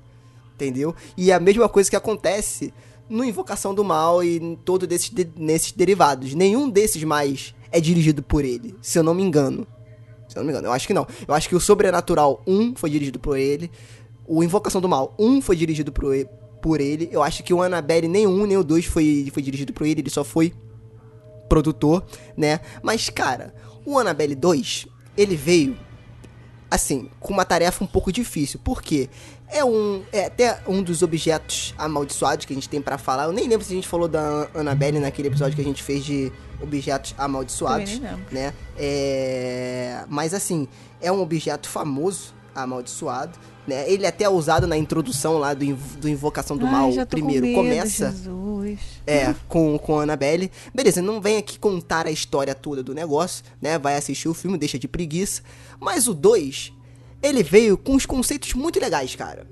Entendeu? 0.55 0.95
E 1.17 1.31
é 1.31 1.35
a 1.35 1.41
mesma 1.41 1.69
coisa 1.69 1.91
que 1.91 1.97
acontece 1.97 2.73
no 3.11 3.23
Invocação 3.25 3.75
do 3.75 3.85
Mal 3.85 4.25
e 4.25 4.39
em 4.39 4.57
todo 4.57 4.87
desses 4.87 5.11
de- 5.11 5.29
nesses 5.37 5.73
derivados. 5.73 6.33
Nenhum 6.35 6.71
desses 6.71 7.05
mais 7.05 7.55
é 7.71 7.79
dirigido 7.79 8.23
por 8.23 8.45
ele, 8.45 8.75
se 8.81 8.99
eu 8.99 9.03
não 9.03 9.13
me 9.15 9.23
engano. 9.23 9.67
Se 10.29 10.37
eu 10.39 10.41
não 10.41 10.47
me 10.47 10.53
engano, 10.53 10.69
eu 10.69 10.73
acho 10.73 10.87
que 10.87 10.95
não. 10.95 11.07
Eu 11.29 11.35
acho 11.35 11.49
que 11.49 11.55
o 11.55 11.61
Sobrenatural 11.61 12.43
1 12.47 12.75
foi 12.77 12.89
dirigido 12.89 13.19
por 13.19 13.37
ele. 13.37 13.71
O 14.27 14.43
Invocação 14.43 14.81
do 14.81 14.89
Mal 14.89 15.15
1 15.19 15.43
foi 15.43 15.55
dirigido 15.57 15.93
por 15.93 16.15
por 16.65 16.81
ele. 16.81 17.11
Eu 17.13 17.23
acho 17.23 17.43
que 17.43 17.53
o 17.53 17.61
Annabelle 17.61 18.09
nem 18.09 18.27
1 18.27 18.47
nem 18.47 18.57
o 18.57 18.65
2 18.65 18.87
foi, 18.87 19.31
foi 19.35 19.43
dirigido 19.43 19.71
por 19.75 19.87
ele, 19.87 20.01
ele 20.01 20.09
só 20.09 20.25
foi 20.25 20.55
produtor, 21.47 22.03
né? 22.35 22.61
Mas, 22.83 23.11
cara, 23.11 23.55
o 23.85 23.99
Annabelle 23.99 24.35
2, 24.35 24.87
ele 25.15 25.37
veio 25.37 25.77
assim, 26.71 27.11
com 27.21 27.35
uma 27.35 27.45
tarefa 27.45 27.85
um 27.85 27.87
pouco 27.87 28.11
difícil. 28.11 28.59
Por 28.65 28.81
quê? 28.81 29.11
É 29.47 29.63
um 29.63 30.03
é 30.11 30.25
até 30.25 30.59
um 30.67 30.83
dos 30.83 31.03
objetos 31.03 31.75
amaldiçoados 31.77 32.47
que 32.47 32.55
a 32.55 32.57
gente 32.57 32.69
tem 32.69 32.81
pra 32.81 32.97
falar. 32.97 33.25
Eu 33.25 33.33
nem 33.33 33.47
lembro 33.47 33.65
se 33.65 33.73
a 33.75 33.77
gente 33.77 33.87
falou 33.87 34.09
da 34.09 34.49
Annabelle 34.55 34.99
naquele 34.99 35.29
episódio 35.29 35.55
que 35.55 35.61
a 35.61 35.65
gente 35.65 35.83
fez 35.83 36.03
de 36.03 36.33
objetos 36.63 37.15
amaldiçoados, 37.19 38.01
né? 38.33 38.55
É, 38.79 40.03
mas 40.09 40.33
assim, 40.33 40.67
é 40.99 41.13
um 41.13 41.21
objeto 41.21 41.69
famoso, 41.69 42.35
amaldiçoado, 42.55 43.39
né? 43.67 43.91
Ele 43.91 44.07
até 44.07 44.25
é 44.25 44.29
usado 44.29 44.67
na 44.67 44.77
introdução 44.77 45.39
lá 45.39 45.55
do, 45.55 45.75
do 45.75 46.09
Invocação 46.09 46.57
do 46.57 46.67
Ai, 46.67 46.73
Mal. 46.73 47.07
Primeiro 47.07 47.47
com 47.47 47.63
medo, 47.63 47.69
começa 47.69 48.11
Jesus. 48.11 48.79
é, 49.07 49.35
com, 49.49 49.79
com 49.79 49.99
a 49.99 50.03
Annabelle. 50.03 50.51
Beleza, 50.75 51.01
não 51.01 51.21
vem 51.21 51.39
aqui 51.39 51.59
contar 51.59 52.07
a 52.07 52.11
história 52.11 52.55
toda 52.55 52.83
do 52.83 52.95
negócio, 52.95 53.45
né? 53.61 53.79
Vai 53.79 53.97
assistir 53.97 54.29
o 54.29 54.35
filme, 54.35 54.59
deixa 54.59 54.79
de 54.79 54.87
preguiça. 54.87 55.43
Mas 55.81 56.07
o 56.07 56.15
2, 56.15 56.73
ele 57.23 57.43
veio 57.43 57.77
com 57.77 57.93
uns 57.93 58.07
conceitos 58.07 58.53
muito 58.55 58.79
legais, 58.79 59.15
cara. 59.15 59.47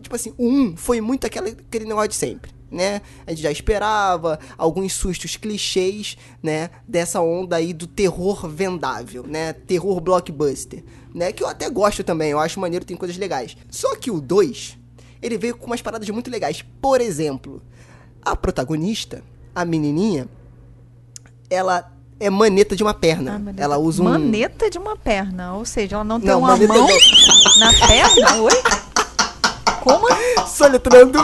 Tipo 0.00 0.14
assim, 0.14 0.32
o 0.36 0.46
1 0.46 0.60
um 0.60 0.76
foi 0.76 1.00
muito 1.00 1.26
aquele, 1.26 1.50
aquele 1.50 1.84
negócio 1.84 2.08
de 2.08 2.14
sempre, 2.14 2.52
né? 2.70 3.00
A 3.26 3.30
gente 3.30 3.42
já 3.42 3.50
esperava 3.50 4.38
alguns 4.56 4.92
sustos 4.92 5.36
clichês, 5.36 6.16
né? 6.42 6.70
Dessa 6.86 7.20
onda 7.20 7.56
aí 7.56 7.72
do 7.72 7.86
terror 7.86 8.48
vendável, 8.48 9.24
né? 9.26 9.52
Terror 9.52 10.00
blockbuster, 10.00 10.84
né? 11.14 11.32
Que 11.32 11.42
eu 11.42 11.48
até 11.48 11.68
gosto 11.70 12.04
também, 12.04 12.30
eu 12.30 12.38
acho 12.38 12.60
maneiro, 12.60 12.84
tem 12.84 12.96
coisas 12.96 13.16
legais. 13.16 13.56
Só 13.70 13.96
que 13.96 14.10
o 14.10 14.20
2, 14.20 14.78
ele 15.22 15.38
veio 15.38 15.56
com 15.56 15.66
umas 15.66 15.82
paradas 15.82 16.08
muito 16.10 16.30
legais. 16.30 16.64
Por 16.80 17.00
exemplo, 17.00 17.62
a 18.22 18.36
protagonista, 18.36 19.22
a 19.54 19.64
menininha, 19.64 20.28
ela 21.50 21.90
é 22.20 22.28
maneta 22.28 22.74
de 22.74 22.82
uma 22.82 22.92
perna. 22.94 23.34
Ah, 23.34 23.38
maneta. 23.38 23.62
Ela 23.62 23.78
usa 23.78 24.02
um. 24.02 24.04
Maneta 24.04 24.68
de 24.68 24.76
uma 24.78 24.96
perna. 24.96 25.54
Ou 25.54 25.64
seja, 25.64 25.96
ela 25.96 26.04
não 26.04 26.18
tem 26.20 26.28
Não, 26.28 26.40
uma 26.40 26.56
mão 26.56 26.66
não. 26.66 26.86
na 27.58 27.72
perna? 27.86 28.42
Oi? 28.42 28.62
Como? 29.82 30.06
Soletrando. 30.48 31.18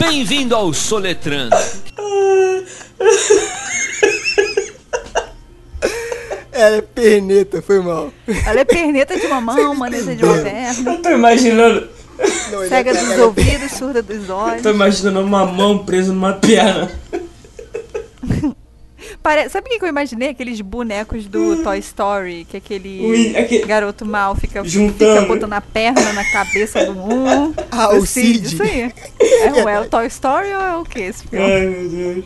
Bem-vindo 0.00 0.56
ao 0.56 0.72
Soletrando. 0.72 1.54
Ela 6.50 6.76
é 6.76 6.80
perneta, 6.80 7.60
foi 7.60 7.80
mal. 7.80 8.10
Ela 8.46 8.60
é 8.60 8.64
perneta 8.64 9.18
de 9.18 9.26
uma 9.26 9.40
mão, 9.42 9.74
maneta 9.74 10.16
de 10.16 10.24
uma 10.24 10.38
perna. 10.38 10.92
Eu 10.94 11.02
tô 11.02 11.10
imaginando. 11.10 11.86
Não, 12.50 12.60
ele 12.60 12.68
Cega 12.70 12.90
é- 12.90 12.94
dos 12.94 13.02
ela 13.02 13.14
é- 13.14 13.22
ouvidos, 13.24 13.72
surda 13.72 14.02
dos 14.02 14.30
olhos. 14.30 14.62
Tô 14.62 14.70
imaginando 14.70 15.20
uma 15.20 15.44
mão 15.44 15.84
presa 15.84 16.12
numa 16.14 16.32
perna. 16.32 16.90
Pare... 19.22 19.48
Sabe 19.48 19.66
o 19.66 19.70
que 19.70 19.78
que 19.78 19.84
eu 19.84 19.88
imaginei? 19.88 20.28
Aqueles 20.30 20.60
bonecos 20.60 21.26
do 21.26 21.62
Toy 21.62 21.78
Story, 21.78 22.46
que 22.48 22.56
aquele, 22.56 23.00
Ui, 23.04 23.36
aquele- 23.36 23.64
garoto 23.66 24.04
mal 24.04 24.34
fica, 24.36 24.62
Juntando. 24.64 25.20
fica 25.20 25.26
botando 25.26 25.52
a 25.54 25.60
perna 25.60 26.12
na 26.12 26.24
cabeça 26.30 26.84
do 26.86 26.92
um. 27.00 27.54
Ah, 27.70 27.94
o 27.94 28.04
Cid. 28.06 28.54
Isso 28.54 28.62
aí. 28.62 28.92
É, 29.20 29.52
o- 29.52 29.68
é 29.68 29.80
o 29.80 29.88
Toy 29.88 30.06
Story 30.06 30.48
ou 30.54 30.60
é 30.60 30.76
o 30.76 30.84
que 30.84 31.00
esse 31.00 31.26
filme? 31.26 31.44
Ai, 31.44 31.66
meu 31.66 31.88
Deus. 31.88 32.24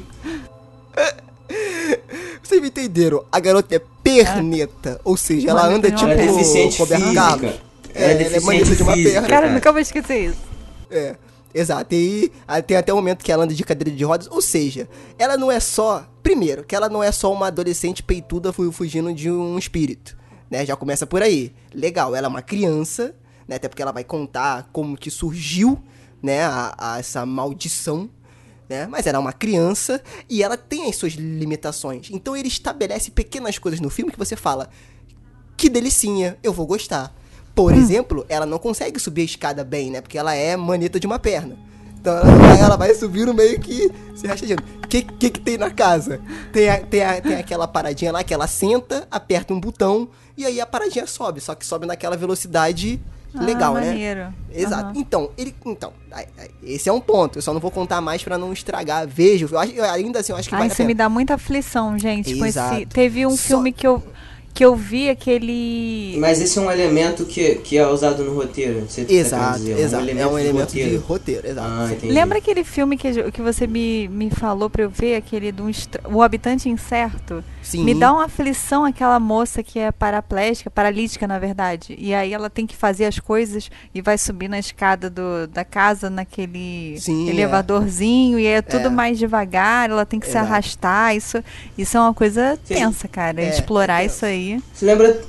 Vocês 2.43 2.61
me 2.61 2.69
entenderam? 2.69 3.25
A 3.31 3.41
garota 3.41 3.75
é 3.77 3.81
perneta. 4.03 5.01
Ou 5.05 5.17
seja, 5.17 5.51
ela 5.51 5.67
anda 5.67 5.91
tipo 5.91 6.05
Ela 6.05 6.13
é 6.13 6.17
perna. 6.17 6.33
deficiente 6.33 6.79
Roberto 6.79 7.03
física. 7.03 7.21
Carlos. 7.23 7.53
Ela 7.95 8.07
é 8.07 8.11
é 8.11 8.15
deficiente 8.17 8.77
de 8.77 8.83
uma 8.83 8.93
física. 8.95 9.13
perna. 9.23 9.29
Cara, 9.29 9.51
nunca 9.51 9.73
vou 9.73 9.81
esquecer 9.81 10.25
isso. 10.31 10.39
É, 10.91 11.15
exato. 11.55 11.95
E 11.95 12.31
tem 12.67 12.77
até 12.77 12.93
o 12.93 12.97
momento 12.97 13.25
que 13.25 13.31
ela 13.31 13.45
anda 13.45 13.55
de 13.55 13.63
cadeira 13.65 13.97
de 13.97 14.05
rodas. 14.05 14.27
Ou 14.31 14.43
seja, 14.43 14.89
ela 15.19 15.37
não 15.37 15.51
é 15.51 15.61
só. 15.61 16.07
Primeiro, 16.23 16.65
que 16.65 16.75
ela 16.75 16.89
não 16.89 17.03
é 17.03 17.13
só 17.13 17.33
uma 17.33 17.47
adolescente 17.47 18.03
peituda 18.03 18.53
fu- 18.53 18.73
fugindo 18.73 19.13
de 19.15 19.31
um 19.31 19.57
espírito. 19.59 20.17
Né? 20.51 20.67
Já 20.67 20.75
começa 20.77 21.07
por 21.07 21.23
aí. 21.23 21.53
Legal, 21.73 22.15
ela 22.15 22.27
é 22.27 22.29
uma 22.29 22.43
criança, 22.43 23.15
né? 23.47 23.57
Até 23.57 23.69
porque 23.69 23.83
ela 23.83 23.93
vai 23.93 24.05
contar 24.05 24.69
como 24.73 24.97
que 24.97 25.11
surgiu, 25.11 25.79
né? 26.23 26.43
A, 26.45 26.75
a 26.79 26.99
essa 26.99 27.25
maldição. 27.27 28.09
Né? 28.69 28.87
Mas 28.87 29.07
ela 29.07 29.19
é 29.19 29.21
uma 29.21 29.33
criança 29.33 30.03
e 30.29 30.43
ela 30.43 30.57
tem 30.57 30.89
as 30.89 30.97
suas 30.97 31.13
limitações. 31.13 32.09
Então 32.11 32.35
ele 32.35 32.49
estabelece 32.49 33.11
pequenas 33.11 33.59
coisas 33.59 33.79
no 33.81 33.91
filme 33.91 34.11
que 34.11 34.19
você 34.19 34.35
fala: 34.37 34.71
que 35.57 35.69
delicinha, 35.69 36.39
eu 36.43 36.53
vou 36.53 36.67
gostar. 36.67 37.15
Por 37.55 37.73
exemplo, 37.73 38.25
ela 38.29 38.45
não 38.47 38.59
consegue 38.59 38.99
subir 38.99 39.23
a 39.23 39.25
escada 39.25 39.63
bem, 39.65 39.91
né? 39.91 40.01
Porque 40.01 40.19
ela 40.19 40.35
é 40.35 40.57
maneta 40.57 40.99
de 40.99 41.07
uma 41.07 41.19
perna. 41.19 41.57
Então 42.01 42.13
ela 42.59 42.77
vai, 42.77 42.89
vai 42.89 42.95
subindo 42.95 43.33
meio 43.33 43.59
que 43.61 43.91
se 44.15 44.27
rastejando. 44.27 44.63
O 44.85 44.89
que, 44.89 45.03
que 45.03 45.31
que 45.31 45.41
tem 45.41 45.57
na 45.57 45.71
casa? 45.71 46.21
Tem, 46.53 46.69
a- 46.69 46.81
tem, 46.81 47.03
a- 47.03 47.21
tem 47.21 47.35
aquela 47.37 47.67
paradinha 47.67 48.13
lá 48.13 48.23
que 48.23 48.35
ela 48.35 48.47
senta, 48.47 49.07
aperta 49.11 49.55
um 49.55 49.61
botão 49.61 50.09
e 50.37 50.45
aí 50.45 50.61
a 50.61 50.67
paradinha 50.67 51.07
sobe. 51.07 51.41
Só 51.41 51.55
que 51.55 51.65
sobe 51.65 51.87
naquela 51.87 52.17
velocidade 52.17 53.01
legal, 53.35 53.75
ah, 53.77 53.81
né? 53.81 53.87
maneiro. 53.89 54.35
Exato. 54.53 54.85
Aham. 54.85 54.93
Então, 54.97 55.31
ele. 55.39 55.55
Então, 55.65 55.93
esse 56.63 56.89
é 56.89 56.93
um 56.93 57.01
ponto. 57.01 57.39
Eu 57.39 57.43
só 57.43 57.53
não 57.55 57.61
vou 57.61 57.71
contar 57.71 58.01
mais 58.01 58.23
pra 58.23 58.37
não 58.37 58.53
estragar. 58.53 59.07
Vejo. 59.09 59.49
Eu 59.51 59.59
acho, 59.59 59.73
eu 59.73 59.85
ainda 59.85 60.21
assim, 60.21 60.33
eu 60.33 60.37
acho 60.39 60.49
que 60.49 60.55
Ai, 60.55 60.61
vale 60.63 60.73
isso 60.73 60.85
me 60.85 60.95
dá 60.95 61.09
muita 61.09 61.35
aflição, 61.35 61.99
gente. 61.99 62.27
com 62.37 62.45
esse- 62.45 62.59
Exato. 62.59 62.87
teve 62.87 63.27
um 63.27 63.31
Só- 63.31 63.37
filme 63.49 63.73
que 63.73 63.87
eu, 63.87 64.03
que 64.55 64.65
eu 64.65 64.77
vi, 64.77 65.11
aquele. 65.11 66.17
Mas 66.21 66.41
esse 66.41 66.57
é 66.59 66.63
um 66.63 66.71
elemento 66.71 67.25
que, 67.27 67.57
que 67.57 67.77
é 67.77 67.87
usado 67.87 68.23
no 68.23 68.35
roteiro. 68.35 68.87
Você 68.89 69.05
tá 69.05 69.13
Exato, 69.13 69.59
dizer, 69.59 69.79
exato. 69.81 70.09
é 70.09 70.27
um 70.27 70.35
de 70.37 70.41
elemento 70.41 70.73
de 70.73 70.83
roteiro. 70.83 71.01
roteiro, 71.07 71.47
exato. 71.49 71.69
Ah. 71.69 71.91
Lembra 72.05 72.39
aquele 72.39 72.63
filme 72.63 72.97
que, 72.97 73.31
que 73.33 73.43
você 73.43 73.67
me, 73.67 74.07
me 74.09 74.31
falou 74.31 74.71
pra 74.71 74.83
eu 74.85 74.89
ver, 74.91 75.17
aquele 75.17 75.51
do 75.51 75.65
O 76.13 76.23
Habitante 76.23 76.69
Incerto? 76.69 77.43
Sim. 77.63 77.83
Me 77.83 77.95
dá 77.95 78.13
uma 78.13 78.27
aflição 78.27 78.85
aquela 78.85 79.19
moça 79.19 79.63
que 79.63 79.79
é 79.79 79.91
paraplégica, 79.91 80.71
paralítica 80.71 81.27
na 81.27 81.39
verdade. 81.39 81.97
E 81.99 82.15
aí 82.15 82.33
ela 82.33 82.49
tem 82.51 82.67
que 82.67 82.77
fazer 82.77 83.07
as 83.07 83.19
coisas 83.19 83.71
e 83.95 84.01
vai 84.03 84.19
subir 84.19 84.49
na 84.49 84.59
escada 84.59 85.09
do, 85.11 85.49
da 85.49 85.65
casa 85.65 86.09
naquele 86.11 86.97
Sim, 87.01 87.27
é. 87.29 87.33
elevadorzinho 87.33 88.39
e 88.39 88.47
é 88.47 88.61
tudo 88.63 88.87
É. 88.89 88.91
mais 88.91 89.19
devagar, 89.19 89.89
ela 89.91 90.05
tem 90.05 90.21
que 90.21 90.27
se 90.27 90.33
Exato. 90.33 90.47
arrastar. 90.47 91.17
Isso, 91.17 91.43
isso 91.77 91.97
é 91.97 92.01
uma 92.01 92.13
coisa 92.15 92.59
Sim. 92.65 92.75
tensa, 92.75 93.09
cara. 93.09 93.41
É, 93.43 93.49
Explorar 93.49 94.03
é 94.03 94.07
isso 94.07 94.25
aí. 94.27 94.44
Você 94.73 94.85
lembra. 94.87 95.21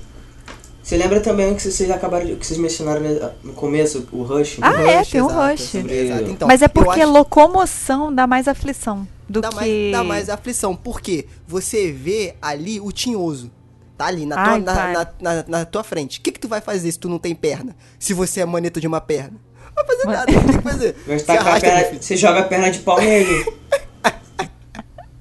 Você 0.84 0.98
lembra 0.98 1.20
também 1.20 1.56
que 1.56 1.64
vocês 1.64 1.90
acabaram 1.90 2.26
de- 2.28 2.36
que 2.36 2.46
vocês 2.46 2.60
mencionaram 2.60 3.02
no 3.44 3.54
começo, 3.54 4.08
o 4.12 4.22
Rush? 4.22 4.58
Ah, 4.62 4.72
é, 4.84 5.00
Rush, 5.00 5.10
tem 5.10 5.22
um 5.22 5.26
exato, 5.26 5.52
Rush. 5.52 5.62
sobre-. 5.62 6.32
Então, 6.32 6.48
Mas 6.48 6.62
é 6.62 6.68
porque 6.68 7.02
acho- 7.02 7.12
locomoção 7.12 8.14
dá 8.14 8.28
mais 8.28 8.48
aflição 8.48 9.08
do 9.28 9.42
dá, 9.42 9.50
que. 9.50 9.56
mais, 9.56 9.92
dá 9.92 10.04
mais 10.04 10.30
aflição. 10.30 10.76
Porque 10.76 11.26
você 11.48 11.92
vê 11.92 12.36
ali 12.42 12.80
o 12.80 12.92
tinhoso. 12.92 13.50
Tá 13.98 14.06
ali 14.08 14.26
na 14.28 14.36
tua, 14.36 14.54
Ai, 14.54 14.60
na, 14.62 14.74
para. 14.76 14.92
na, 14.94 15.08
na- 15.34 15.46
na 15.48 15.66
tua 15.66 15.84
frente. 15.84 16.20
O 16.20 16.22
que, 16.22 16.32
que 16.34 16.40
tu 16.40 16.48
vai 16.48 16.62
fazer 16.62 16.92
se 16.92 17.00
tu 17.00 17.10
não 17.10 17.18
tem 17.18 17.34
perna? 17.34 17.76
Se 17.98 18.14
você 18.14 18.42
é 18.42 18.46
maneta 18.46 18.80
de 18.80 18.86
uma 18.86 19.02
perna? 19.02 19.40
Não 19.76 19.84
vai 19.84 19.86
fazer 19.88 20.06
Mas- 20.06 20.16
nada, 20.18 20.32
não 20.34 20.44
tem 20.44 20.56
o 20.56 20.58
que 20.58 20.64
fazer. 20.70 20.96
Vai 21.08 21.18
Você 21.20 21.32
arrasta, 21.32 21.60
perna, 21.68 21.98
você 22.02 22.16
joga 22.18 22.40
a 22.42 22.44
perna 22.44 22.70
de 22.70 22.80
pau 22.80 23.00
nele. 23.02 23.46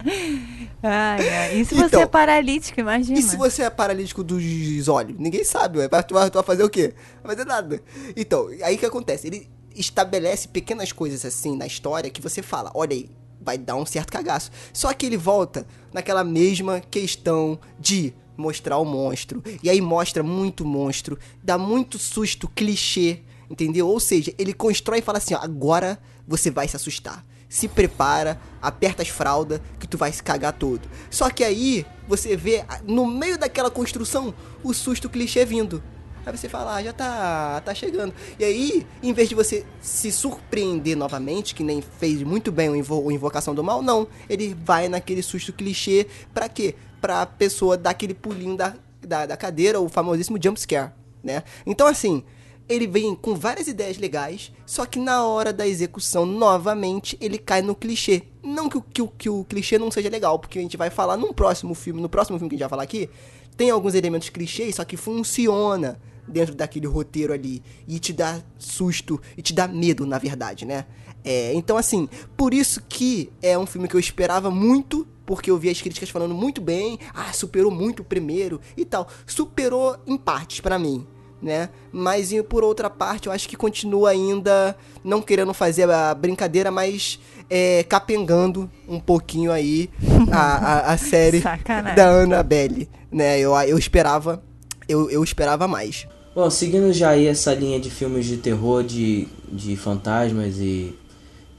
Ai, 0.86 1.28
ai. 1.28 1.60
E 1.60 1.64
se 1.64 1.74
você 1.74 1.86
Então, 1.86 2.02
é 2.02 2.06
paralítico, 2.06 2.78
imagina. 2.78 3.18
E 3.18 3.22
se 3.22 3.36
você 3.36 3.62
é 3.62 3.70
paralítico 3.70 4.22
dos 4.22 4.86
olhos? 4.88 5.16
Ninguém 5.18 5.42
sabe, 5.44 5.78
ué. 5.78 5.88
Vai- 5.88 6.02
Tu 6.02 6.12
vai, 6.12 6.30
tu 6.30 6.34
vai 6.34 6.42
fazer 6.42 6.62
o 6.62 6.68
quê? 6.68 6.92
Não 7.16 7.28
vai 7.28 7.36
fazer 7.36 7.48
nada. 7.48 7.82
Então, 8.14 8.48
aí 8.62 8.76
o 8.76 8.78
que 8.78 8.84
acontece? 8.86 9.26
Ele 9.26 9.48
estabelece 9.74 10.46
pequenas 10.48 10.92
coisas 10.92 11.24
assim 11.24 11.56
na 11.56 11.66
história 11.66 12.10
que 12.10 12.20
você 12.20 12.42
fala, 12.42 12.70
olha 12.74 12.94
aí, 12.94 13.10
vai 13.40 13.56
dar 13.58 13.76
um 13.76 13.86
certo 13.86 14.10
cagaço. 14.12 14.50
Só 14.72 14.92
que 14.92 15.06
ele 15.06 15.16
volta 15.16 15.66
naquela 15.92 16.22
mesma 16.22 16.80
questão 16.80 17.58
de 17.80 18.12
mostrar 18.36 18.78
o 18.78 18.84
monstro. 18.84 19.42
E 19.62 19.70
aí 19.70 19.80
mostra 19.80 20.22
muito 20.22 20.64
monstro, 20.64 21.18
dá 21.42 21.56
muito 21.56 21.98
susto, 21.98 22.46
clichê, 22.48 23.20
entendeu? 23.48 23.88
Ou 23.88 23.98
seja, 24.00 24.34
ele 24.38 24.52
constrói 24.52 24.98
e 24.98 25.02
fala 25.02 25.18
assim, 25.18 25.34
ó, 25.34 25.38
agora 25.38 25.98
você 26.26 26.50
vai 26.50 26.68
se 26.68 26.76
assustar 26.76 27.24
se 27.54 27.68
prepara, 27.68 28.36
aperta 28.60 29.00
as 29.00 29.08
fraldas, 29.08 29.60
que 29.78 29.86
tu 29.86 29.96
vai 29.96 30.10
se 30.10 30.20
cagar 30.20 30.52
todo. 30.54 30.80
Só 31.08 31.30
que 31.30 31.44
aí 31.44 31.86
você 32.08 32.36
vê 32.36 32.64
no 32.82 33.06
meio 33.06 33.38
daquela 33.38 33.70
construção 33.70 34.34
o 34.64 34.74
susto 34.74 35.08
clichê 35.08 35.44
vindo. 35.44 35.80
Aí 36.26 36.36
você 36.36 36.48
fala, 36.48 36.74
ah, 36.74 36.82
já 36.82 36.92
tá, 36.92 37.62
tá 37.64 37.72
chegando. 37.72 38.12
E 38.40 38.44
aí, 38.44 38.84
em 39.00 39.12
vez 39.12 39.28
de 39.28 39.36
você 39.36 39.64
se 39.80 40.10
surpreender 40.10 40.96
novamente, 40.96 41.54
que 41.54 41.62
nem 41.62 41.80
fez 41.80 42.24
muito 42.24 42.50
bem 42.50 42.70
o, 42.70 42.74
Invo- 42.74 43.04
o 43.04 43.12
Invocação 43.12 43.54
do 43.54 43.62
Mal, 43.62 43.80
não. 43.82 44.08
Ele 44.28 44.52
vai 44.64 44.88
naquele 44.88 45.22
susto 45.22 45.52
clichê 45.52 46.08
pra 46.32 46.48
quê? 46.48 46.74
Pra 47.00 47.24
pessoa 47.24 47.76
dar 47.76 47.90
aquele 47.90 48.14
pulinho 48.14 48.56
da, 48.56 48.74
da, 49.00 49.26
da 49.26 49.36
cadeira, 49.36 49.78
o 49.80 49.88
famosíssimo 49.88 50.42
jump 50.42 50.58
scare, 50.58 50.90
né? 51.22 51.44
Então, 51.64 51.86
assim, 51.86 52.24
ele 52.68 52.86
vem 52.86 53.14
com 53.14 53.34
várias 53.34 53.66
ideias 53.68 53.98
legais, 53.98 54.52
só 54.64 54.86
que 54.86 54.98
na 54.98 55.24
hora 55.24 55.52
da 55.52 55.66
execução, 55.66 56.24
novamente, 56.26 57.16
ele 57.20 57.38
cai 57.38 57.60
no 57.62 57.74
clichê. 57.74 58.22
Não 58.42 58.68
que, 58.68 58.76
o- 58.78 58.82
que, 58.82 59.06
que 59.18 59.28
o 59.30 59.44
clichê 59.44 59.78
não 59.78 59.90
seja 59.90 60.08
legal, 60.08 60.38
porque 60.38 60.58
a 60.58 60.62
gente 60.62 60.76
vai 60.76 60.90
falar 60.90 61.16
num 61.16 61.32
próximo 61.32 61.74
filme, 61.74 62.00
no 62.00 62.08
próximo 62.08 62.38
filme 62.38 62.48
que 62.50 62.54
a 62.54 62.58
gente 62.58 62.62
vai 62.64 62.70
falar 62.70 62.82
aqui, 62.84 63.08
tem 63.56 63.70
alguns 63.70 63.94
elementos 63.94 64.28
clichês, 64.30 64.74
só 64.76 64.84
que 64.84 64.96
funciona 64.96 66.00
dentro 66.26 66.54
daquele 66.54 66.86
roteiro 66.86 67.32
ali 67.32 67.62
e 67.86 67.98
te 67.98 68.12
dá 68.12 68.40
susto 68.58 69.20
e 69.36 69.42
te 69.42 69.52
dá 69.52 69.68
medo, 69.68 70.06
na 70.06 70.18
verdade, 70.18 70.64
né? 70.64 70.86
É, 71.22 71.52
então, 71.54 71.76
assim, 71.76 72.08
por 72.36 72.52
isso 72.54 72.82
que 72.88 73.30
é 73.42 73.56
um 73.58 73.66
filme 73.66 73.88
que 73.88 73.94
eu 73.94 74.00
esperava 74.00 74.50
muito, 74.50 75.06
porque 75.26 75.50
eu 75.50 75.56
vi 75.58 75.70
as 75.70 75.80
críticas 75.80 76.10
falando 76.10 76.34
muito 76.34 76.60
bem, 76.60 76.98
ah, 77.14 77.32
superou 77.32 77.70
muito 77.70 78.00
o 78.00 78.04
primeiro 78.04 78.60
e 78.76 78.84
tal. 78.84 79.08
Superou 79.26 79.96
em 80.06 80.16
partes 80.18 80.60
pra 80.60 80.78
mim, 80.78 81.06
né? 81.42 81.68
Mas 81.92 82.32
e 82.32 82.42
por 82.42 82.64
outra 82.64 82.88
parte, 82.88 83.26
eu 83.26 83.32
acho 83.32 83.48
que 83.48 83.56
continua 83.56 84.10
ainda 84.10 84.76
não 85.02 85.20
querendo 85.20 85.52
fazer 85.52 85.90
a 85.90 86.14
brincadeira, 86.14 86.70
mas 86.70 87.18
é, 87.50 87.84
capengando 87.84 88.70
um 88.88 88.98
pouquinho 88.98 89.52
aí 89.52 89.90
a, 90.32 90.38
a, 90.38 90.92
a 90.92 90.96
série 90.98 91.40
Sacanagem. 91.40 91.96
da 91.96 92.08
Annabelle, 92.08 92.88
né? 93.10 93.38
Eu, 93.38 93.54
eu 93.60 93.78
esperava, 93.78 94.42
eu, 94.88 95.10
eu 95.10 95.22
esperava 95.22 95.68
mais. 95.68 96.06
Bom, 96.34 96.50
seguindo 96.50 96.92
já 96.92 97.10
aí 97.10 97.26
essa 97.26 97.54
linha 97.54 97.78
de 97.78 97.90
filmes 97.90 98.26
de 98.26 98.38
terror, 98.38 98.82
de, 98.82 99.28
de 99.52 99.76
fantasmas 99.76 100.58
e, 100.58 100.92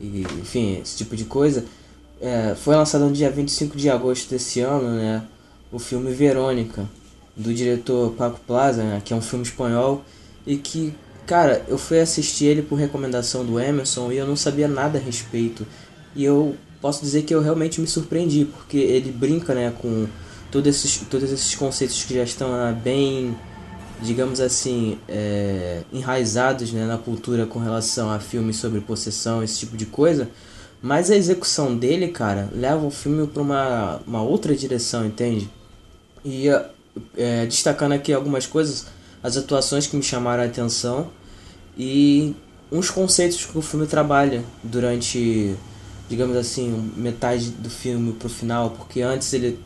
e, 0.01 0.25
enfim, 0.41 0.79
esse 0.81 0.97
tipo 0.97 1.15
de 1.15 1.23
coisa, 1.23 1.63
é, 2.19 2.55
foi 2.55 2.75
lançado 2.75 3.05
no 3.05 3.13
dia 3.13 3.31
25 3.31 3.77
de 3.77 3.89
agosto 3.89 4.29
desse 4.29 4.59
ano, 4.59 4.89
né, 4.89 5.23
o 5.71 5.79
filme 5.79 6.11
Verônica, 6.11 6.89
do 7.35 7.53
diretor 7.53 8.11
Paco 8.11 8.39
Plaza, 8.45 8.83
né, 8.83 9.01
que 9.03 9.13
é 9.13 9.15
um 9.15 9.21
filme 9.21 9.43
espanhol, 9.43 10.03
e 10.45 10.57
que, 10.57 10.93
cara, 11.25 11.63
eu 11.67 11.77
fui 11.77 11.99
assistir 11.99 12.45
ele 12.45 12.61
por 12.61 12.75
recomendação 12.75 13.45
do 13.45 13.59
Emerson 13.59 14.11
e 14.11 14.17
eu 14.17 14.27
não 14.27 14.35
sabia 14.35 14.67
nada 14.67 14.97
a 14.97 15.01
respeito. 15.01 15.65
E 16.15 16.23
eu 16.23 16.55
posso 16.81 17.01
dizer 17.01 17.23
que 17.23 17.33
eu 17.33 17.41
realmente 17.41 17.81
me 17.81 17.87
surpreendi, 17.87 18.45
porque 18.45 18.77
ele 18.77 19.11
brinca, 19.11 19.53
né, 19.53 19.73
com 19.81 20.07
todos 20.51 20.67
esses, 20.67 20.97
todos 21.09 21.31
esses 21.31 21.55
conceitos 21.55 22.03
que 22.03 22.13
já 22.13 22.23
estão 22.23 22.53
ah, 22.53 22.71
bem 22.71 23.35
digamos 24.01 24.39
assim, 24.39 24.97
é, 25.07 25.81
enraizados 25.91 26.71
né, 26.71 26.85
na 26.85 26.97
cultura 26.97 27.45
com 27.45 27.59
relação 27.59 28.11
a 28.11 28.19
filmes 28.19 28.57
sobre 28.57 28.81
possessão, 28.81 29.43
esse 29.43 29.59
tipo 29.59 29.77
de 29.77 29.85
coisa. 29.85 30.29
Mas 30.81 31.09
a 31.09 31.15
execução 31.15 31.75
dele, 31.75 32.09
cara, 32.09 32.49
leva 32.53 32.85
o 32.85 32.91
filme 32.91 33.25
para 33.27 33.41
uma, 33.41 34.01
uma 34.05 34.21
outra 34.21 34.55
direção, 34.55 35.05
entende? 35.05 35.49
E 36.23 36.47
é, 37.17 37.45
destacando 37.45 37.93
aqui 37.93 38.13
algumas 38.13 38.45
coisas, 38.45 38.85
as 39.23 39.37
atuações 39.37 39.87
que 39.87 39.95
me 39.95 40.03
chamaram 40.03 40.43
a 40.43 40.45
atenção 40.45 41.09
e 41.77 42.35
uns 42.71 42.89
conceitos 42.89 43.45
que 43.45 43.57
o 43.57 43.61
filme 43.61 43.85
trabalha 43.87 44.43
durante, 44.63 45.55
digamos 46.09 46.35
assim, 46.37 46.91
metade 46.95 47.49
do 47.49 47.69
filme 47.69 48.13
pro 48.13 48.29
final, 48.29 48.71
porque 48.71 49.01
antes 49.01 49.31
ele 49.33 49.59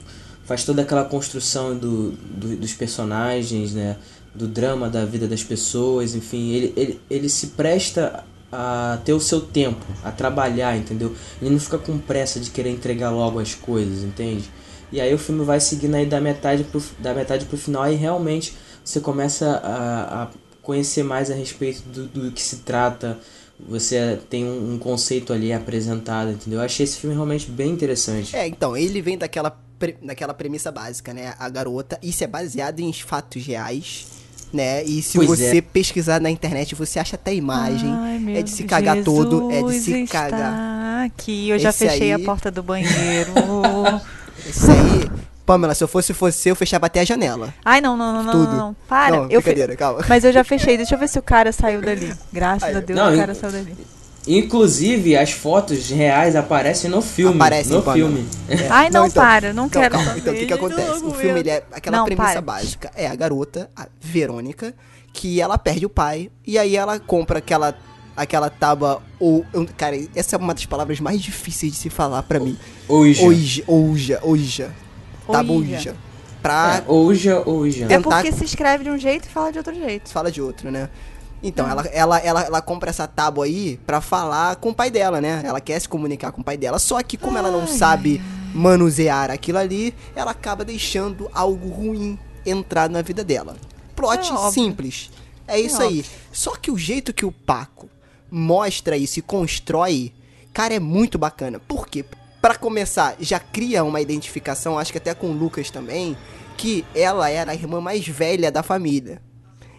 faz 0.45 0.63
toda 0.63 0.81
aquela 0.81 1.05
construção 1.05 1.77
do, 1.77 2.11
do- 2.11 2.57
dos 2.57 2.73
personagens, 2.73 3.73
né? 3.73 3.97
Do 4.33 4.47
drama 4.47 4.89
da 4.89 5.05
vida 5.05 5.27
das 5.27 5.43
pessoas, 5.43 6.13
enfim, 6.15 6.51
ele, 6.51 6.73
ele, 6.77 7.01
ele 7.09 7.29
se 7.29 7.47
presta 7.47 8.23
a 8.51 8.99
ter 9.03 9.13
o 9.13 9.19
seu 9.19 9.41
tempo, 9.41 9.85
a 10.03 10.11
trabalhar, 10.11 10.75
entendeu? 10.77 11.15
Ele 11.41 11.51
não 11.51 11.59
fica 11.59 11.77
com 11.77 11.97
pressa 11.97 12.39
de 12.39 12.49
querer 12.49 12.69
entregar 12.71 13.09
logo 13.11 13.39
as 13.39 13.53
coisas, 13.55 14.03
entende? 14.03 14.49
E 14.91 14.99
aí 14.99 15.13
o 15.13 15.17
filme 15.17 15.43
vai 15.45 15.59
seguindo 15.59 15.95
aí 15.95 16.05
da 16.05 16.19
metade 16.19 16.63
pro, 16.63 16.81
da 16.99 17.13
metade 17.13 17.45
pro 17.45 17.57
final 17.57 17.91
e 17.91 17.95
realmente 17.95 18.55
você 18.83 18.99
começa 18.99 19.61
a, 19.63 20.23
a 20.23 20.27
conhecer 20.61 21.03
mais 21.03 21.29
a 21.29 21.35
respeito 21.35 21.81
do, 21.89 22.07
do 22.07 22.31
que 22.31 22.41
se 22.41 22.57
trata. 22.57 23.17
Você 23.67 24.17
tem 24.29 24.45
um, 24.45 24.73
um 24.75 24.77
conceito 24.79 25.33
ali 25.33 25.51
apresentado, 25.51 26.31
entendeu? 26.31 26.59
Eu 26.59 26.65
achei 26.65 26.85
esse 26.85 26.97
filme 26.97 27.13
realmente 27.13 27.49
bem 27.51 27.69
interessante. 27.71 28.35
É, 28.35 28.47
então, 28.47 28.75
ele 28.77 29.01
vem 29.01 29.17
daquela, 29.17 29.51
pre- 29.77 29.97
daquela 30.01 30.33
premissa 30.33 30.71
básica, 30.71 31.13
né? 31.13 31.33
A 31.37 31.49
garota, 31.49 31.99
isso 32.01 32.23
é 32.23 32.27
baseado 32.27 32.79
em 32.79 32.91
fatos 32.93 33.45
reais, 33.45 34.07
né? 34.53 34.81
E 34.85 35.01
se 35.01 35.17
Pois 35.17 35.27
você 35.27 35.57
é. 35.57 35.61
pesquisar 35.61 36.21
na 36.21 36.29
internet, 36.31 36.73
você 36.73 36.99
acha 36.99 37.15
até 37.17 37.35
imagem. 37.35 37.89
Ai, 37.91 38.37
é 38.37 38.41
de 38.41 38.49
se 38.49 38.63
cagar 38.63 39.03
todo, 39.03 39.51
é 39.51 39.61
de 39.61 39.73
se 39.77 39.91
Jesus 39.91 40.09
cagar. 40.09 41.05
Aqui, 41.05 41.49
eu 41.49 41.59
já 41.59 41.69
Esse 41.69 41.79
fechei 41.87 42.13
aí- 42.13 42.21
a 42.21 42.25
porta 42.25 42.49
do 42.49 42.63
banheiro. 42.63 43.33
Isso 44.49 44.69
aí, 44.71 45.09
Pamela, 45.45 45.73
se 45.73 45.83
eu 45.83 45.87
fosse 45.87 46.13
você, 46.13 46.51
eu 46.51 46.55
fechava 46.55 46.85
até 46.87 46.99
a 46.99 47.05
janela. 47.05 47.53
Ai, 47.65 47.81
não, 47.81 47.95
não, 47.97 48.13
não, 48.13 48.23
não, 48.23 48.31
Tudo. 48.31 48.47
não, 48.51 48.57
não. 48.57 48.75
Para. 48.87 49.15
Não, 49.15 49.23
eu 49.29 49.41
fe- 49.41 49.49
brincadeira, 49.51 49.75
calma. 49.75 50.05
Mas 50.07 50.23
eu 50.23 50.31
já 50.31 50.43
fechei. 50.43 50.77
Deixa 50.77 50.95
eu 50.95 50.99
ver 50.99 51.07
se 51.09 51.17
o 51.17 51.21
cara 51.23 51.51
saiu 51.51 51.81
dali. 51.81 52.13
Graças 52.31 52.63
Aí, 52.63 52.75
a 52.75 52.79
Deus 52.79 52.99
não, 52.99 53.13
o 53.13 53.17
cara 53.17 53.33
saiu 53.33 53.51
dali. 53.53 53.75
Inclusive, 54.27 55.17
as 55.17 55.31
fotos 55.31 55.89
reais 55.89 56.35
aparecem 56.35 56.89
no 56.89 57.01
filme. 57.01 57.35
Aparecem, 57.35 57.73
no 57.73 57.81
Pamela. 57.81 58.09
filme. 58.09 58.27
É, 58.47 58.67
Ai, 58.69 58.89
não, 58.91 59.07
então- 59.07 59.23
para, 59.23 59.53
não 59.53 59.67
quero 59.69 59.91
calma, 59.95 60.05
saber, 60.07 60.19
Então, 60.19 60.33
o 60.33 60.37
que 60.37 60.45
que 60.45 60.53
acontece? 60.53 61.03
O 61.03 61.11
filme, 61.13 61.41
é 61.49 61.63
aquela 61.71 61.97
Não, 61.97 62.05
premissa 62.05 62.33
para. 62.33 62.41
básica. 62.41 62.91
É 62.95 63.07
a 63.07 63.15
garota, 63.15 63.69
a 63.75 63.87
Verônica, 63.99 64.73
que 65.13 65.41
ela 65.41 65.57
perde 65.57 65.85
o 65.85 65.89
pai, 65.89 66.29
e 66.45 66.59
aí 66.59 66.75
ela 66.75 66.99
compra 66.99 67.39
aquela 67.39 67.73
aquela 68.21 68.49
tábua 68.49 69.01
ou 69.19 69.45
eu- 69.53 69.67
cara, 69.77 69.95
essa 70.15 70.35
é 70.35 70.39
uma 70.39 70.53
das 70.53 70.65
palavras 70.65 70.99
mais 70.99 71.21
difíceis 71.21 71.71
de 71.73 71.77
se 71.77 71.89
falar 71.89 72.23
pra 72.23 72.39
mim. 72.39 72.57
Ouija. 72.87 73.23
Ouija, 73.23 73.63
ouija, 73.67 74.19
ouija. 74.23 74.71
Tábua 75.31 75.55
Ouija. 75.57 75.95
Pra 76.41 76.77
É, 76.77 76.83
ouija, 76.91 77.43
ouija. 77.45 77.85
É 77.85 77.87
tentar- 77.89 78.09
porque 78.23 78.31
se 78.31 78.45
escreve 78.45 78.83
de 78.85 78.89
um 78.89 78.97
jeito 78.97 79.25
e 79.27 79.29
fala 79.29 79.51
de 79.51 79.57
outro 79.57 79.73
jeito. 79.75 80.09
fala 80.09 80.31
de 80.31 80.41
outro, 80.41 80.71
né? 80.71 80.89
Então, 81.43 81.69
ela, 81.69 81.83
ela, 81.87 82.17
ela, 82.19 82.41
ela 82.43 82.61
compra 82.61 82.89
essa 82.89 83.07
tábua 83.07 83.45
aí 83.45 83.79
pra 83.85 84.01
falar 84.01 84.55
com 84.57 84.69
o 84.69 84.73
pai 84.75 84.89
dela, 84.91 85.21
né? 85.21 85.41
Ela 85.45 85.61
quer 85.61 85.79
se 85.79 85.87
comunicar 85.87 86.31
com 86.33 86.41
o 86.41 86.43
pai 86.43 86.57
dela. 86.57 86.79
Só 86.79 87.01
que, 87.03 87.15
como 87.17 87.37
ela 87.37 87.49
não 87.51 87.65
sabe 87.67 88.21
manusear 88.53 89.31
aquilo 89.31 89.57
ali, 89.57 89.93
ela 90.15 90.31
acaba 90.31 90.65
deixando 90.65 91.29
algo 91.33 91.69
ruim 91.69 92.17
entrar 92.45 92.89
na 92.89 93.01
vida 93.01 93.23
dela. 93.23 93.55
Plot 93.95 94.31
É 94.33 94.51
simples. 94.51 95.09
É 95.47 95.59
isso 95.59 95.81
É 95.81 95.85
aí. 95.85 96.05
Só 96.31 96.55
que 96.55 96.69
o 96.71 96.77
jeito 96.77 97.13
que 97.13 97.25
o 97.25 97.31
Paco 97.31 97.89
mostra 98.31 98.97
isso 98.97 99.19
e 99.19 99.21
constrói, 99.21 100.13
cara, 100.53 100.73
é 100.73 100.79
muito 100.79 101.17
bacana. 101.17 101.59
Por 101.59 101.87
quê? 101.87 102.05
Pra 102.41 102.55
começar, 102.55 103.15
já 103.19 103.39
cria 103.39 103.83
uma 103.83 103.99
identificação, 103.99 104.79
acho 104.79 104.91
que 104.91 104.97
até 104.97 105.13
com 105.13 105.27
o 105.27 105.33
Lucas 105.33 105.69
também, 105.69 106.15
que 106.57 106.85
ela 106.95 107.29
era 107.29 107.51
a 107.51 107.55
irmã 107.55 107.81
mais 107.81 108.07
velha 108.07 108.51
da 108.51 108.63
família. 108.63 109.21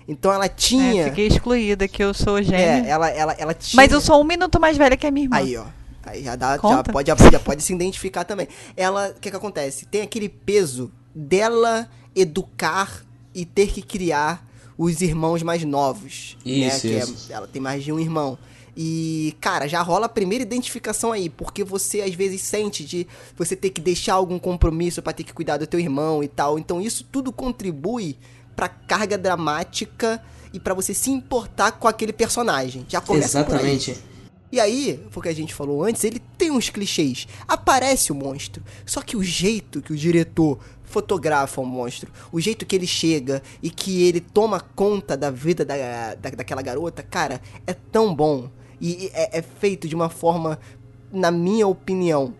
Então 0.07 0.33
ela 0.33 0.49
tinha. 0.49 1.03
É, 1.03 1.09
fiquei 1.09 1.27
excluída, 1.27 1.87
que 1.87 2.03
eu 2.03 2.13
sou 2.13 2.39
É, 2.39 2.43
gêmea. 2.43 2.87
ela, 2.87 3.09
ela, 3.11 3.33
ela 3.39 3.55
tinha. 3.55 3.77
Mas 3.81 3.93
eu 3.93 4.01
sou 4.01 4.21
um 4.21 4.25
minuto 4.25 4.61
mais 4.61 4.77
velha 4.77 4.97
que 4.97 5.07
a 5.07 5.11
minha 5.11 5.27
irmã. 5.27 5.37
Aí, 5.37 5.57
ó. 5.57 5.65
Aí 6.05 6.25
já 6.25 6.35
dá, 6.35 6.57
já 6.57 6.83
pode, 6.83 7.09
já 7.31 7.39
pode 7.39 7.63
se 7.63 7.73
identificar 7.73 8.25
também. 8.25 8.49
Ela, 8.77 9.15
o 9.17 9.21
que 9.21 9.31
que 9.31 9.37
acontece? 9.37 9.87
Tem 9.87 10.03
aquele 10.03 10.29
peso 10.29 10.91
dela 11.15 11.89
educar 12.17 13.05
e 13.35 13.45
ter 13.45 13.69
que 13.69 13.83
criar 13.83 14.45
os 14.83 15.03
irmãos 15.03 15.43
mais 15.43 15.63
novos. 15.63 16.39
Isso, 16.45 16.87
né? 16.87 16.99
isso. 17.01 17.27
É- 17.31 17.35
ela 17.35 17.47
tem 17.47 17.61
mais 17.61 17.85
de 17.85 17.93
um 17.93 18.01
irmão. 18.01 18.39
E, 18.75 19.37
cara, 19.39 19.69
já 19.69 19.83
rola 19.83 20.07
a 20.07 20.09
primeira 20.09 20.43
identificação 20.43 21.13
aí, 21.13 21.29
porque 21.29 21.63
você 21.63 22.01
às 22.01 22.15
vezes 22.15 22.41
sente 22.41 22.83
de 22.83 23.07
você 23.37 23.55
ter 23.55 23.71
que 23.71 23.81
deixar 23.81 24.15
algum 24.15 24.39
compromisso 24.39 25.03
pra 25.03 25.13
ter 25.13 25.23
que 25.23 25.35
cuidar 25.35 25.59
do 25.59 25.67
teu 25.67 25.79
irmão 25.79 26.23
e 26.25 26.29
tal. 26.29 26.59
Então 26.59 26.81
isso 26.81 27.05
tudo 27.05 27.31
contribui 27.31 28.17
pra 28.57 28.69
carga 28.71 29.19
dramática 29.19 30.23
e 30.51 30.59
pra 30.59 30.73
você 30.73 30.95
se 30.95 31.11
importar 31.11 31.73
com 31.73 31.87
aquele 31.87 32.13
personagem. 32.13 32.87
Já 32.89 33.03
começa 33.03 33.45
por 33.45 33.57
aí. 33.57 33.73
Exatamente. 33.75 34.11
E 34.53 34.59
aí, 34.59 35.05
foi 35.11 35.21
o 35.21 35.23
que 35.23 35.29
a 35.29 35.35
gente 35.35 35.55
falou 35.55 35.85
antes, 35.85 36.03
ele 36.03 36.21
tem 36.39 36.51
uns 36.51 36.71
clichês. 36.71 37.29
Aparece 37.47 38.11
o 38.11 38.15
monstro. 38.15 38.63
Só 38.87 39.01
que 39.03 39.17
o 39.17 39.23
jeito 39.23 39.81
que 39.83 39.93
o 39.93 39.97
diretor 39.97 40.59
fotografa 40.91 41.61
o 41.61 41.65
monstro, 41.65 42.11
o 42.33 42.41
jeito 42.41 42.67
que 42.67 42.77
ele 42.77 42.87
chega 42.87 43.43
e 43.63 43.71
que 43.71 44.03
ele 44.03 44.21
toma 44.21 44.61
conta 44.61 45.17
da 45.17 45.31
vida 45.31 45.65
da, 45.65 46.15
da, 46.17 46.31
daquela 46.31 46.61
garota, 46.61 47.03
cara, 47.03 47.41
é 47.67 47.73
tão 47.73 48.15
bom. 48.15 48.51
E 48.81 49.11
é, 49.15 49.39
é 49.39 49.43
feito 49.43 49.89
de 49.89 49.95
uma 49.95 50.09
forma, 50.09 50.59
na 51.13 51.31
minha 51.31 51.67
opinião, 51.67 52.35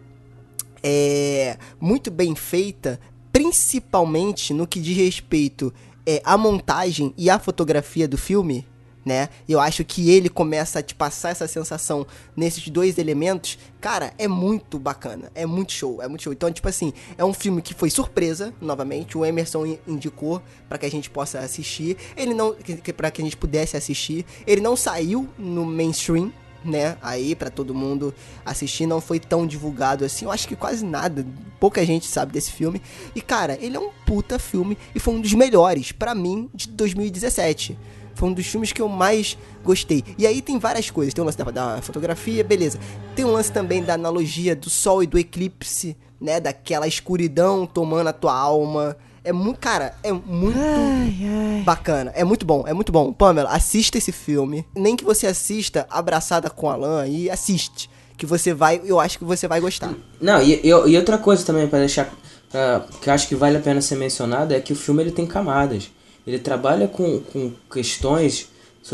é 0.83 1.57
muito 1.81 2.11
bem 2.11 2.35
feita, 2.35 2.99
principalmente 3.33 4.53
no 4.53 4.67
que 4.67 4.81
diz 4.81 4.97
respeito 4.97 5.73
é, 6.05 6.21
à 6.25 6.37
montagem 6.37 7.15
e 7.17 7.31
à 7.31 7.39
fotografia 7.39 8.09
do 8.09 8.19
filme, 8.19 8.67
né? 9.05 9.29
Eu 9.49 9.59
acho 9.61 9.85
que 9.85 10.11
ele 10.11 10.29
começa 10.29 10.79
a 10.79 10.83
te 10.83 10.95
passar 10.95 11.31
essa 11.31 11.49
sensação 11.49 12.07
nesses 12.37 12.69
dois 12.69 12.99
elementos, 12.99 13.59
cara, 13.81 14.13
é 14.19 14.29
muito 14.29 14.79
bacana, 14.79 15.31
é 15.35 15.47
muito 15.47 15.73
show, 15.73 16.03
é 16.03 16.09
muito 16.09 16.23
show. 16.23 16.33
Então, 16.33 16.53
tipo 16.53 16.69
assim, 16.69 16.93
é 17.17 17.25
um 17.25 17.33
filme 17.33 17.63
que 17.63 17.73
foi 17.75 17.89
surpresa, 17.91 18.53
novamente, 18.61 19.17
o 19.17 19.25
Emerson 19.25 19.65
in- 19.67 19.79
indicou 19.87 20.43
pra 20.69 20.77
que 20.79 20.87
a 20.87 20.91
gente 20.91 21.09
possa 21.09 21.39
assistir, 21.39 21.97
ele 22.17 22.35
não, 22.35 22.55
para 22.97 23.11
que 23.11 23.23
a 23.23 23.25
gente 23.25 23.37
pudesse 23.37 23.77
assistir, 23.77 24.25
ele 24.47 24.61
não 24.61 24.77
saiu 24.77 25.29
no 25.39 25.65
mainstream, 25.65 26.33
né, 26.63 26.99
aí 27.01 27.35
pra 27.35 27.49
todo 27.49 27.75
mundo 27.75 28.15
assistir, 28.45 28.85
não 28.85 29.01
foi 29.01 29.19
tão 29.19 29.47
divulgado 29.47 30.05
assim, 30.05 30.27
eu 30.27 30.31
acho 30.31 30.47
que 30.47 30.55
quase 30.55 30.85
nada, 30.85 31.27
pouca 31.59 31.83
gente 31.87 32.07
sabe 32.07 32.33
desse 32.33 32.53
filme. 32.53 32.83
E 33.15 33.23
cara, 33.23 33.57
ele 33.63 33.79
é 33.79 33.81
um 33.81 33.89
puta 34.05 34.39
filme 34.39 34.77
e 34.95 35.01
foi 35.01 35.15
um 35.15 35.21
dos 35.23 35.33
melhores 35.33 35.91
pra 35.91 36.15
mim 36.15 36.51
de 36.53 36.69
2017. 36.69 37.79
Foi 38.21 38.29
um 38.29 38.35
dos 38.35 38.45
filmes 38.47 38.71
que 38.71 38.83
eu 38.83 38.87
mais 38.89 39.39
gostei. 39.65 40.05
E 40.19 40.27
aí 40.27 40.43
tem 40.43 40.59
várias 40.59 40.91
coisas. 40.91 41.15
Tem 41.15 41.23
o 41.23 41.25
lance 41.25 41.39
da, 41.39 41.45
da 41.45 41.81
fotografia, 41.81 42.45
beleza. 42.45 42.79
Tem 43.17 43.25
um 43.25 43.31
lance 43.33 43.51
também 43.51 43.83
da 43.83 43.95
analogia 43.95 44.55
do 44.55 44.69
sol 44.69 45.03
e 45.03 45.07
do 45.07 45.19
eclipse, 45.19 45.97
né? 46.21 46.39
Daquela 46.39 46.87
escuridão 46.87 47.65
tomando 47.65 48.09
a 48.09 48.13
tua 48.13 48.35
alma. 48.39 48.95
É 49.25 49.33
muito. 49.33 49.59
Cara, 49.59 49.95
é 50.03 50.13
muito 50.13 50.59
Ai, 50.59 51.17
ai. 51.57 51.63
bacana. 51.65 52.13
É 52.15 52.23
muito 52.23 52.45
bom, 52.45 52.63
é 52.67 52.75
muito 52.75 52.93
bom. 52.93 53.11
Pamela, 53.11 53.49
assista 53.49 53.97
esse 53.97 54.13
filme. 54.13 54.67
Nem 54.77 54.97
que 54.97 55.05
você 55.05 55.27
assista 55.27 55.87
abraçada 55.89 56.51
com 56.51 56.69
a 56.69 56.75
Alan 56.75 57.07
e 57.09 57.31
assiste. 57.31 57.89
Que 58.19 58.27
você 58.27 58.53
vai, 58.53 58.83
eu 58.85 59.01
acho 59.01 59.19
que 59.19 59.25
você 59.25 59.49
vai 59.49 59.61
gostar. 59.61 59.95
Não, 60.21 60.43
e, 60.43 60.57
e- 60.63 60.69
e 60.69 60.97
outra 60.99 61.17
coisa 61.17 61.43
também 61.43 61.67
pra 61.67 61.79
deixar. 61.79 62.05
pra- 62.51 62.85
que 63.01 63.09
eu 63.09 63.15
acho 63.15 63.27
que 63.29 63.35
vale 63.35 63.57
a 63.57 63.61
pena 63.61 63.81
ser 63.81 63.97
mencionado 63.97 64.53
é 64.53 64.61
que 64.61 64.75
o 64.75 64.77
filme 64.77 65.03
ele 65.03 65.11
tem 65.11 65.25
camadas. 65.25 65.91
Ele 66.31 66.39
trabalha 66.39 66.87
com, 66.87 67.19
com 67.21 67.53
questões 67.73 68.47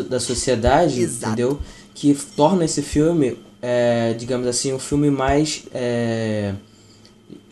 da 0.09 0.19
sociedade, 0.19 1.01
Exato. 1.03 1.33
entendeu? 1.33 1.61
Que 1.95 2.15
torna 2.35 2.65
esse 2.65 2.81
filme, 2.81 3.39
é, 3.61 4.15
digamos 4.15 4.47
assim, 4.47 4.73
um 4.73 4.79
filme 4.79 5.11
mais. 5.11 5.65
É, 5.75 6.55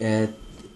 é, 0.01 0.29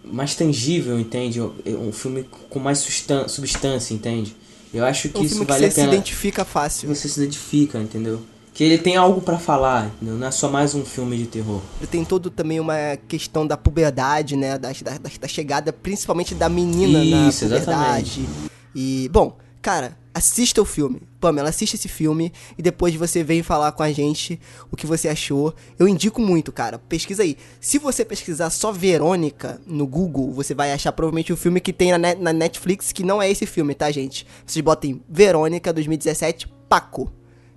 mais 0.05 0.35
tangível, 0.35 0.99
entende? 0.99 1.41
Um 1.41 1.93
filme 1.93 2.27
com 2.49 2.59
mais 2.59 2.79
substância, 3.27 3.93
entende? 3.95 4.35
Eu 4.73 4.85
acho 4.85 5.09
que 5.09 5.17
É 5.19 5.21
um 5.21 5.25
isso 5.25 5.35
filme 5.35 5.47
que 5.47 5.53
vale 5.53 5.65
você 5.65 5.67
a 5.67 5.71
se 5.71 5.81
pena. 5.81 5.93
identifica 5.95 6.45
fácil. 6.45 6.89
Você 6.95 7.09
se 7.09 7.21
identifica, 7.21 7.79
entendeu? 7.79 8.21
Que 8.55 8.65
ele 8.65 8.79
tem 8.79 8.97
algo 8.97 9.21
pra 9.21 9.39
falar? 9.39 9.91
Não 10.03 10.27
é 10.27 10.31
só 10.31 10.49
mais 10.49 10.75
um 10.75 10.85
filme 10.85 11.17
de 11.17 11.27
terror. 11.27 11.61
Tem 11.91 12.05
todo 12.05 12.31
também 12.31 12.59
uma 12.59 12.97
questão 13.07 13.47
da 13.47 13.57
puberdade, 13.57 14.35
né? 14.35 14.59
Da, 14.59 14.73
da, 14.73 14.99
da 15.21 15.29
chegada, 15.29 15.73
principalmente 15.73 16.35
da 16.35 16.49
menina 16.49 17.05
na 17.05 17.29
Isso, 17.29 17.45
puberdade. 17.45 18.27
E, 18.75 19.09
bom, 19.13 19.37
cara, 19.63 19.97
assista 20.15 20.61
o 20.61 20.65
filme. 20.65 21.03
Pamela, 21.21 21.49
assista 21.49 21.77
esse 21.77 21.89
filme 21.89 22.33
e 22.57 22.63
depois 22.63 22.95
você 22.95 23.25
vem 23.25 23.43
falar 23.43 23.73
com 23.73 23.83
a 23.83 23.91
gente 23.91 24.39
o 24.71 24.77
que 24.77 24.87
você 24.87 25.09
achou. 25.09 25.55
Eu 25.79 25.89
indico 25.89 26.21
muito, 26.21 26.53
cara. 26.53 26.79
Pesquisa 26.79 27.23
aí. 27.23 27.37
Se 27.61 27.79
você 27.79 28.05
pesquisar 28.05 28.51
só 28.51 28.71
Verônica 28.73 29.61
no 29.67 29.87
Google, 29.87 30.33
você 30.33 30.55
vai 30.55 30.73
achar 30.73 30.93
provavelmente 30.93 31.33
o 31.33 31.37
filme 31.37 31.61
que 31.61 31.73
tem 31.73 31.91
na, 31.93 31.99
net- 31.99 32.21
na 32.21 32.33
Netflix, 32.33 32.93
que 32.93 33.03
não 33.03 33.21
é 33.21 33.31
esse 33.31 33.47
filme, 33.47 33.75
tá, 33.75 33.91
gente? 33.91 34.27
Vocês 34.47 34.63
botem 34.65 35.03
Verônica 35.09 35.73
2017 35.73 36.49
Paco 36.69 37.13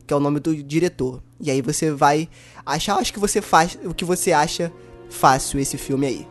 que 0.05 0.13
é 0.13 0.17
o 0.17 0.19
nome 0.19 0.41
do 0.41 0.53
diretor. 0.61 1.23
E 1.39 1.49
aí 1.49 1.61
você 1.61 1.89
vai 1.89 2.27
achar, 2.65 2.95
acho 2.97 3.13
que 3.13 3.19
você 3.19 3.41
faz 3.41 3.77
o 3.85 3.93
que 3.93 4.03
você 4.03 4.33
acha 4.33 4.69
fácil 5.09 5.57
esse 5.57 5.77
filme 5.77 6.05
aí. 6.05 6.27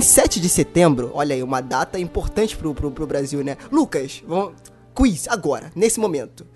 Em 0.00 0.02
7 0.02 0.40
de 0.40 0.48
setembro, 0.48 1.10
olha 1.12 1.34
aí, 1.34 1.42
uma 1.42 1.60
data 1.60 1.98
importante 1.98 2.56
pro, 2.56 2.74
pro, 2.74 2.90
pro 2.90 3.06
Brasil, 3.06 3.44
né? 3.44 3.58
Lucas, 3.70 4.22
vamos, 4.26 4.54
quiz 4.94 5.28
agora, 5.28 5.70
nesse 5.76 6.00
momento. 6.00 6.46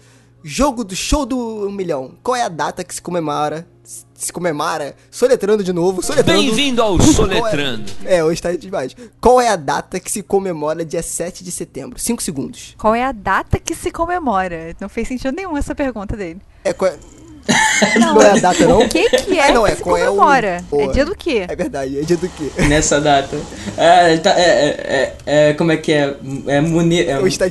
Jogo 0.42 0.82
do 0.82 0.96
show 0.96 1.26
do 1.26 1.68
um 1.68 1.70
milhão. 1.70 2.14
Qual 2.22 2.34
é 2.34 2.42
a 2.42 2.48
data 2.48 2.82
que 2.82 2.94
se 2.94 3.02
comemora? 3.02 3.68
Se 4.14 4.32
comemora? 4.32 4.96
Soletrando 5.10 5.62
de 5.62 5.74
novo, 5.74 6.02
soletrando. 6.02 6.40
Bem-vindo 6.40 6.80
ao 6.80 6.96
é- 6.98 7.02
Soletrando. 7.02 7.92
É, 8.06 8.24
hoje 8.24 8.40
tá 8.40 8.50
demais. 8.52 8.96
Qual 9.20 9.38
é 9.38 9.48
a 9.50 9.56
data 9.56 10.00
que 10.00 10.10
se 10.10 10.22
comemora 10.22 10.82
dia 10.82 11.02
7 11.02 11.44
de 11.44 11.50
setembro? 11.50 11.98
5 11.98 12.22
segundos. 12.22 12.74
Qual 12.78 12.94
é 12.94 13.04
a 13.04 13.12
data 13.12 13.58
que 13.58 13.74
se 13.74 13.90
comemora? 13.90 14.74
Não 14.80 14.88
fez 14.88 15.06
sentido 15.06 15.36
nenhum 15.36 15.54
essa 15.54 15.74
pergunta 15.74 16.16
dele. 16.16 16.40
É, 16.64 16.72
qual 16.72 16.90
é... 16.90 16.98
Não 18.00 18.20
é 18.22 18.30
a 18.30 18.36
data, 18.38 18.66
não? 18.66 18.80
O 18.80 18.88
que 18.88 19.08
que 19.10 19.38
é 19.38 19.48
Ah, 19.48 19.52
não, 19.52 19.64
que 19.64 19.72
é 19.72 19.74
se 19.74 19.80
é 19.82 19.84
o- 19.84 19.88
comemora? 19.88 20.64
Boa. 20.70 20.84
É 20.84 20.88
dia 20.88 21.04
do 21.04 21.14
quê? 21.14 21.44
É 21.48 21.54
verdade, 21.54 21.98
é 21.98 22.02
dia 22.02 22.16
do 22.16 22.28
quê? 22.28 22.50
Nessa 22.68 23.00
data. 23.00 23.36
É, 23.76 24.16
tá- 24.18 24.38
é, 24.38 24.42
é, 24.42 25.16
é, 25.26 25.48
é, 25.50 25.54
como 25.54 25.70
é 25.72 25.76
que 25.76 25.92
é? 25.92 26.16
É, 26.46 26.60
mone, 26.60 27.00
é 27.00 27.18
tá 27.38 27.48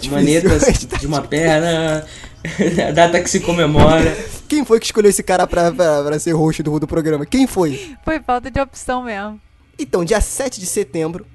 tá 0.88 0.98
de 0.98 1.06
uma 1.07 1.22
perna. 1.22 2.06
a 2.88 2.91
data 2.91 3.20
que 3.22 3.30
se 3.30 3.40
comemora. 3.40 4.18
Quem 4.48 4.65
foi 4.65 4.80
que 4.80 4.86
escolheu 4.86 5.10
esse 5.10 5.24
cara 5.24 5.45
pra, 5.48 5.72
pra, 5.72 6.03
pra 6.03 6.20
ser 6.20 6.32
host 6.34 6.61
do, 6.64 6.80
do 6.80 6.88
programa? 6.88 7.26
Quem 7.26 7.45
foi? 7.48 7.95
Foi 8.03 8.20
falta 8.20 8.49
de 8.49 8.60
opção 8.60 9.03
mesmo. 9.03 9.40
Então, 9.78 10.03
dia 10.03 10.22
7 10.22 10.60
de 10.60 10.65
setembro, 10.65 11.26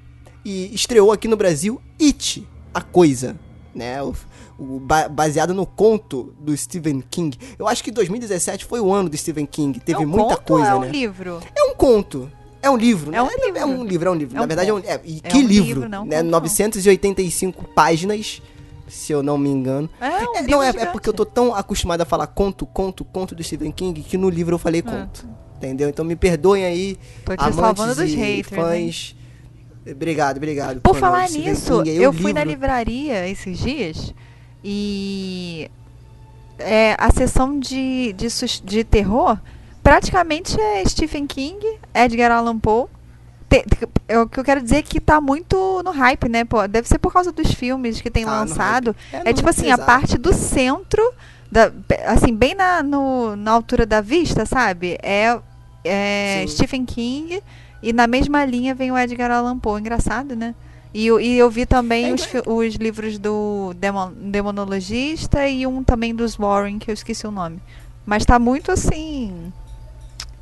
e 0.45 0.73
estreou 0.73 1.11
aqui 1.11 1.27
no 1.27 1.35
Brasil 1.35 1.81
It, 2.01 2.47
a 2.73 2.81
coisa, 2.81 3.35
né? 3.75 4.01
O, 4.01 4.13
o 4.59 4.79
baseado 5.11 5.53
no 5.53 5.65
conto 5.65 6.33
do 6.39 6.55
Stephen 6.55 7.01
King. 7.09 7.37
Eu 7.57 7.67
acho 7.67 7.83
que 7.83 7.91
2017 7.91 8.65
foi 8.65 8.79
o 8.79 8.91
ano 8.93 9.07
do 9.09 9.15
Stephen 9.17 9.45
King, 9.45 9.79
teve 9.79 10.03
é 10.03 10.05
um 10.05 10.09
muita 10.09 10.35
conto 10.35 10.41
coisa, 10.43 10.75
ou 10.75 10.83
é 10.83 10.85
né? 10.85 10.87
um 10.87 10.91
livro? 10.91 11.39
É 11.55 11.63
um 11.63 11.75
conto. 11.75 12.29
É 12.61 12.69
um 12.69 12.75
livro, 12.75 13.09
né? 13.11 13.17
É 13.17 13.21
um 13.23 13.27
É 13.27 13.29
livro. 13.45 13.65
um 13.67 13.83
livro, 13.85 14.09
é 14.09 14.11
um 14.11 14.15
livro. 14.15 14.35
É 14.35 14.37
Na 14.39 14.43
um 14.43 14.47
verdade, 14.47 14.69
é 14.69 14.73
um, 14.73 14.81
conto. 14.81 14.89
é, 14.89 14.99
e 15.05 15.21
É 15.23 15.29
que 15.29 15.37
um 15.37 15.41
livro, 15.47 15.65
livro, 15.65 15.89
não 15.89 16.03
um 16.03 16.05
né? 16.05 16.17
conto, 16.17 16.25
não. 16.25 16.31
985 16.31 17.63
páginas, 17.73 18.41
se 18.87 19.13
eu 19.13 19.23
não 19.23 19.37
me 19.37 19.49
engano. 19.49 19.89
É, 20.01 20.05
um 20.29 20.35
É, 20.35 20.41
não, 20.41 20.61
é, 20.61 20.69
é 20.69 20.85
porque 20.87 21.07
eu 21.07 21.13
tô 21.13 21.25
tão 21.25 21.55
acostumado 21.55 22.01
a 22.01 22.05
falar 22.05 22.27
conto, 22.27 22.65
conto, 22.65 23.05
conto 23.05 23.33
do 23.33 23.41
Stephen 23.43 23.71
King 23.71 24.01
que 24.01 24.17
no 24.17 24.29
livro 24.29 24.55
eu 24.55 24.59
falei 24.59 24.81
conto. 24.81 25.25
Entendeu? 25.55 25.87
Então 25.89 26.03
me 26.03 26.15
perdoem 26.15 26.65
aí, 26.65 26.97
Tô 27.25 27.35
te 27.35 27.43
amantes 27.43 27.95
dos 27.97 28.09
e 28.11 28.15
haters, 28.15 28.51
hein? 28.51 28.57
fãs. 28.91 29.15
Obrigado, 29.89 30.37
obrigado. 30.37 30.81
Por 30.81 30.95
falar 30.95 31.29
nisso, 31.29 31.81
eu 31.83 32.11
fui 32.13 32.33
na 32.33 32.43
livraria 32.43 33.27
esses 33.27 33.57
dias 33.57 34.13
e 34.63 35.69
é, 36.57 36.95
a 36.99 37.09
sessão 37.11 37.59
de, 37.59 38.13
de, 38.13 38.27
de 38.63 38.83
terror 38.83 39.37
praticamente 39.83 40.59
é 40.59 40.83
Stephen 40.85 41.25
King, 41.25 41.65
Edgar 41.93 42.31
Allan 42.31 42.59
Poe. 42.59 42.85
Te- 43.49 43.65
é 44.07 44.19
o 44.19 44.27
que 44.27 44.39
eu 44.39 44.43
quero 44.43 44.61
dizer 44.61 44.77
é 44.77 44.81
que 44.83 44.99
tá 44.99 45.19
muito 45.19 45.81
no 45.83 45.91
hype, 45.91 46.29
né? 46.29 46.43
Pô, 46.45 46.67
deve 46.67 46.87
ser 46.87 46.99
por 46.99 47.11
causa 47.11 47.31
dos 47.31 47.51
filmes 47.53 47.99
que 48.01 48.11
tem 48.11 48.25
Tá 48.25 48.31
lançado. 48.31 48.95
É, 49.11 49.23
no- 49.23 49.33
tipo 49.33 49.49
assim, 49.49 49.65
a 49.71 49.75
exato. 49.75 49.85
parte 49.85 50.17
do 50.17 50.33
centro, 50.33 51.01
da, 51.51 51.71
assim, 52.05 52.35
bem 52.35 52.53
na, 52.53 52.83
no- 52.83 53.35
na 53.35 53.51
altura 53.51 53.85
da 53.85 54.01
vista, 54.01 54.45
sabe? 54.45 54.97
É, 55.01 55.39
é. 55.83 56.45
Stephen 56.47 56.85
King 56.85 57.41
e 57.81 57.91
na 57.93 58.05
mesma 58.05 58.45
linha 58.45 58.75
vem 58.75 58.91
o 58.91 58.97
Edgar 58.97 59.31
Allan 59.31 59.57
Poe. 59.57 59.79
Engraçado, 59.79 60.35
né? 60.35 60.53
E, 60.93 61.05
eu- 61.07 61.19
e 61.19 61.37
eu 61.37 61.49
vi 61.49 61.65
também 61.65 62.07
É 62.07 62.13
os, 62.13 62.27
os 62.47 62.75
livros 62.75 63.19
do 63.19 63.73
Demon- 63.77 64.11
Demonologista 64.13 65.47
e 65.47 65.65
um 65.67 65.83
também 65.83 66.13
dos 66.15 66.35
Warren, 66.35 66.79
que 66.79 66.89
eu 66.89 66.93
esqueci 66.93 67.27
o 67.27 67.31
nome. 67.31 67.59
Mas 68.05 68.25
tá 68.25 68.39
muito 68.39 68.71
assim. 68.71 69.53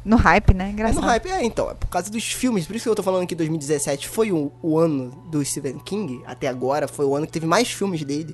No 0.05 0.15
hype, 0.15 0.53
né? 0.53 0.67
É 0.67 0.71
Engraçado. 0.71 1.01
no 1.01 1.07
hype, 1.07 1.27
é, 1.29 1.43
então, 1.43 1.69
é 1.69 1.73
por 1.73 1.87
causa 1.87 2.09
dos 2.09 2.23
filmes, 2.23 2.65
por 2.65 2.75
isso 2.77 2.83
que 2.83 2.89
eu 2.89 2.95
tô 2.95 3.03
falando 3.03 3.27
que 3.27 3.35
2017 3.35 4.07
foi 4.07 4.31
o, 4.31 4.53
o 4.63 4.77
ano 4.79 5.09
do 5.29 5.43
Stephen 5.43 5.79
King, 5.79 6.21
até 6.25 6.47
agora, 6.47 6.87
foi 6.87 7.05
o 7.05 7.13
ano 7.13 7.25
que 7.25 7.33
teve 7.33 7.45
mais 7.45 7.69
filmes 7.69 8.05
dele, 8.05 8.33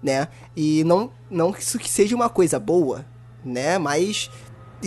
né? 0.00 0.28
E 0.56 0.84
não, 0.84 1.10
não 1.28 1.52
que 1.52 1.60
isso 1.60 1.76
que 1.76 1.88
seja 1.90 2.14
uma 2.14 2.28
coisa 2.28 2.60
boa, 2.60 3.04
né? 3.44 3.78
Mas 3.78 4.30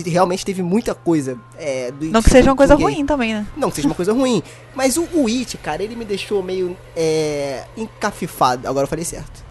realmente 0.02 0.44
teve 0.44 0.62
muita 0.62 0.94
coisa 0.94 1.38
é, 1.56 1.90
do 1.90 2.06
Não 2.06 2.22
que 2.22 2.30
seja 2.30 2.50
uma 2.50 2.56
coisa 2.56 2.74
ruim 2.74 3.06
também, 3.06 3.34
né? 3.34 3.46
Não 3.56 3.70
que 3.70 3.76
seja 3.76 3.88
uma 3.88 3.94
coisa 3.94 4.12
ruim. 4.12 4.42
Mas 4.74 4.96
o, 4.96 5.08
o 5.14 5.26
It, 5.26 5.56
cara, 5.58 5.82
ele 5.82 5.96
me 5.96 6.04
deixou 6.04 6.42
meio 6.42 6.76
é, 6.94 7.64
encafifado. 7.76 8.68
Agora 8.68 8.84
eu 8.84 8.88
falei 8.88 9.04
certo. 9.04 9.44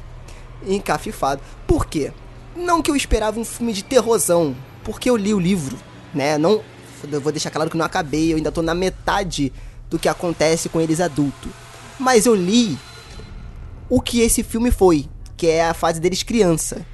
Encafifado. 0.67 1.41
Por 1.65 1.85
quê? 1.85 2.11
Não 2.55 2.81
que 2.81 2.91
eu 2.91 2.95
esperava 2.95 3.39
um 3.39 3.45
filme 3.45 3.73
de 3.73 3.84
terrorzão. 3.84 4.55
Porque 4.84 5.09
eu 5.09 5.17
li 5.17 5.34
o 5.34 5.39
livro, 5.39 5.77
né? 6.13 6.38
Não. 6.38 6.61
Eu 7.11 7.22
vou 7.22 7.31
deixar 7.31 7.49
claro 7.49 7.69
que 7.69 7.77
não 7.77 7.85
acabei. 7.85 8.31
Eu 8.31 8.38
ainda 8.38 8.51
tô 8.51 8.61
na 8.61 8.76
metade 8.76 9.51
do 9.89 9.97
que 9.97 10.07
acontece 10.07 10.69
com 10.69 10.80
eles 10.80 11.01
adulto. 11.01 11.49
Mas 11.99 12.26
eu 12.26 12.35
li 12.35 12.77
o 13.89 13.99
que 13.99 14.22
esse 14.22 14.43
filme 14.43 14.72
foi. 14.72 15.07
Que 15.35 15.47
é 15.47 15.67
a 15.67 15.73
fase 15.73 15.99
deles 15.99 16.23
criança 16.23 16.85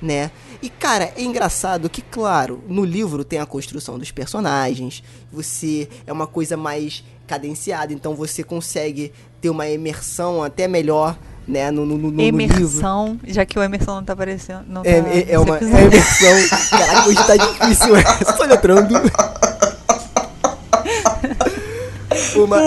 né? 0.00 0.30
E 0.62 0.68
cara, 0.68 1.12
é 1.16 1.22
engraçado 1.22 1.88
que, 1.88 2.02
claro, 2.02 2.62
no 2.68 2.84
livro 2.84 3.24
tem 3.24 3.38
a 3.38 3.46
construção 3.46 3.98
dos 3.98 4.10
personagens, 4.10 5.02
você 5.32 5.88
é 6.06 6.12
uma 6.12 6.26
coisa 6.26 6.56
mais 6.56 7.04
cadenciada, 7.26 7.92
então 7.92 8.14
você 8.14 8.42
consegue 8.42 9.12
ter 9.40 9.50
uma 9.50 9.68
imersão 9.68 10.42
até 10.42 10.68
melhor, 10.68 11.18
né? 11.46 11.70
No, 11.70 11.84
no, 11.84 11.96
no, 11.98 12.10
no 12.10 12.16
livro. 12.16 12.32
Já 13.26 13.44
que 13.44 13.58
o 13.58 13.62
Emerson 13.62 13.96
não 13.96 14.04
tá 14.04 14.12
aparecendo. 14.12 14.64
Não 14.66 14.82
É, 14.84 15.00
tá 15.00 15.08
é, 15.08 15.32
é 15.32 15.38
uma 15.38 15.58
é 15.58 15.84
imersão. 15.84 16.68
Caraca, 16.70 17.08
hoje 17.08 17.26
tá 17.26 17.36
difícil 17.36 17.96
essa. 17.96 18.36
Só 18.36 18.44
letrando. 18.44 18.94
Uma 22.36 22.58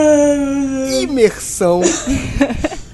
imersão 1.01 1.81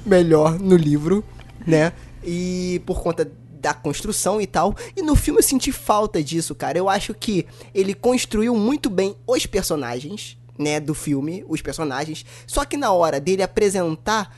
melhor 0.06 0.60
no 0.60 0.76
livro, 0.76 1.24
né? 1.66 1.94
E 2.24 2.82
por 2.86 3.02
conta 3.02 3.30
da 3.66 3.74
construção 3.74 4.40
e 4.40 4.46
tal. 4.46 4.76
E 4.96 5.02
no 5.02 5.16
filme 5.16 5.40
eu 5.40 5.44
senti 5.44 5.72
falta 5.72 6.22
disso, 6.22 6.54
cara. 6.54 6.78
Eu 6.78 6.88
acho 6.88 7.16
que 7.16 7.48
ele 7.74 7.96
construiu 7.96 8.56
muito 8.56 8.92
bem 8.92 9.16
os 9.26 9.48
personagens, 9.48 10.38
né, 10.56 10.80
do 10.80 10.94
filme, 10.94 11.44
os 11.50 11.64
personagens. 11.64 12.24
Só 12.46 12.64
que 12.64 12.78
na 12.78 12.92
hora 12.92 13.20
dele 13.20 13.42
apresentar 13.42 14.38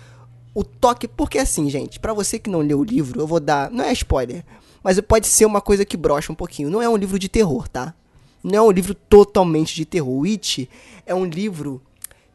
o 0.55 0.63
toque, 0.63 1.09
porque 1.09 1.39
assim, 1.39 1.69
gente, 1.69 1.99
pra 1.99 2.13
você 2.13 2.39
que 2.39 2.49
não 2.49 2.61
leu 2.61 2.79
o 2.79 2.85
livro, 2.85 3.19
eu 3.19 3.27
vou 3.27 3.41
dar, 3.41 3.69
não 3.69 3.83
é 3.83 3.91
spoiler, 3.91 4.45
mas 4.81 4.97
pode 5.01 5.27
ser 5.27 5.43
uma 5.45 5.59
coisa 5.59 5.83
que 5.83 5.97
brocha 5.97 6.31
um 6.31 6.35
pouquinho. 6.35 6.69
Não 6.69 6.81
é 6.81 6.87
um 6.87 6.95
livro 6.95 7.19
de 7.19 7.27
terror, 7.27 7.67
tá? 7.67 7.93
Não 8.41 8.55
é 8.55 8.61
um 8.61 8.71
livro 8.71 8.93
totalmente 8.93 9.75
de 9.75 9.83
terror. 9.83 10.25
It 10.25 10.69
é 11.05 11.13
um 11.13 11.25
livro 11.25 11.81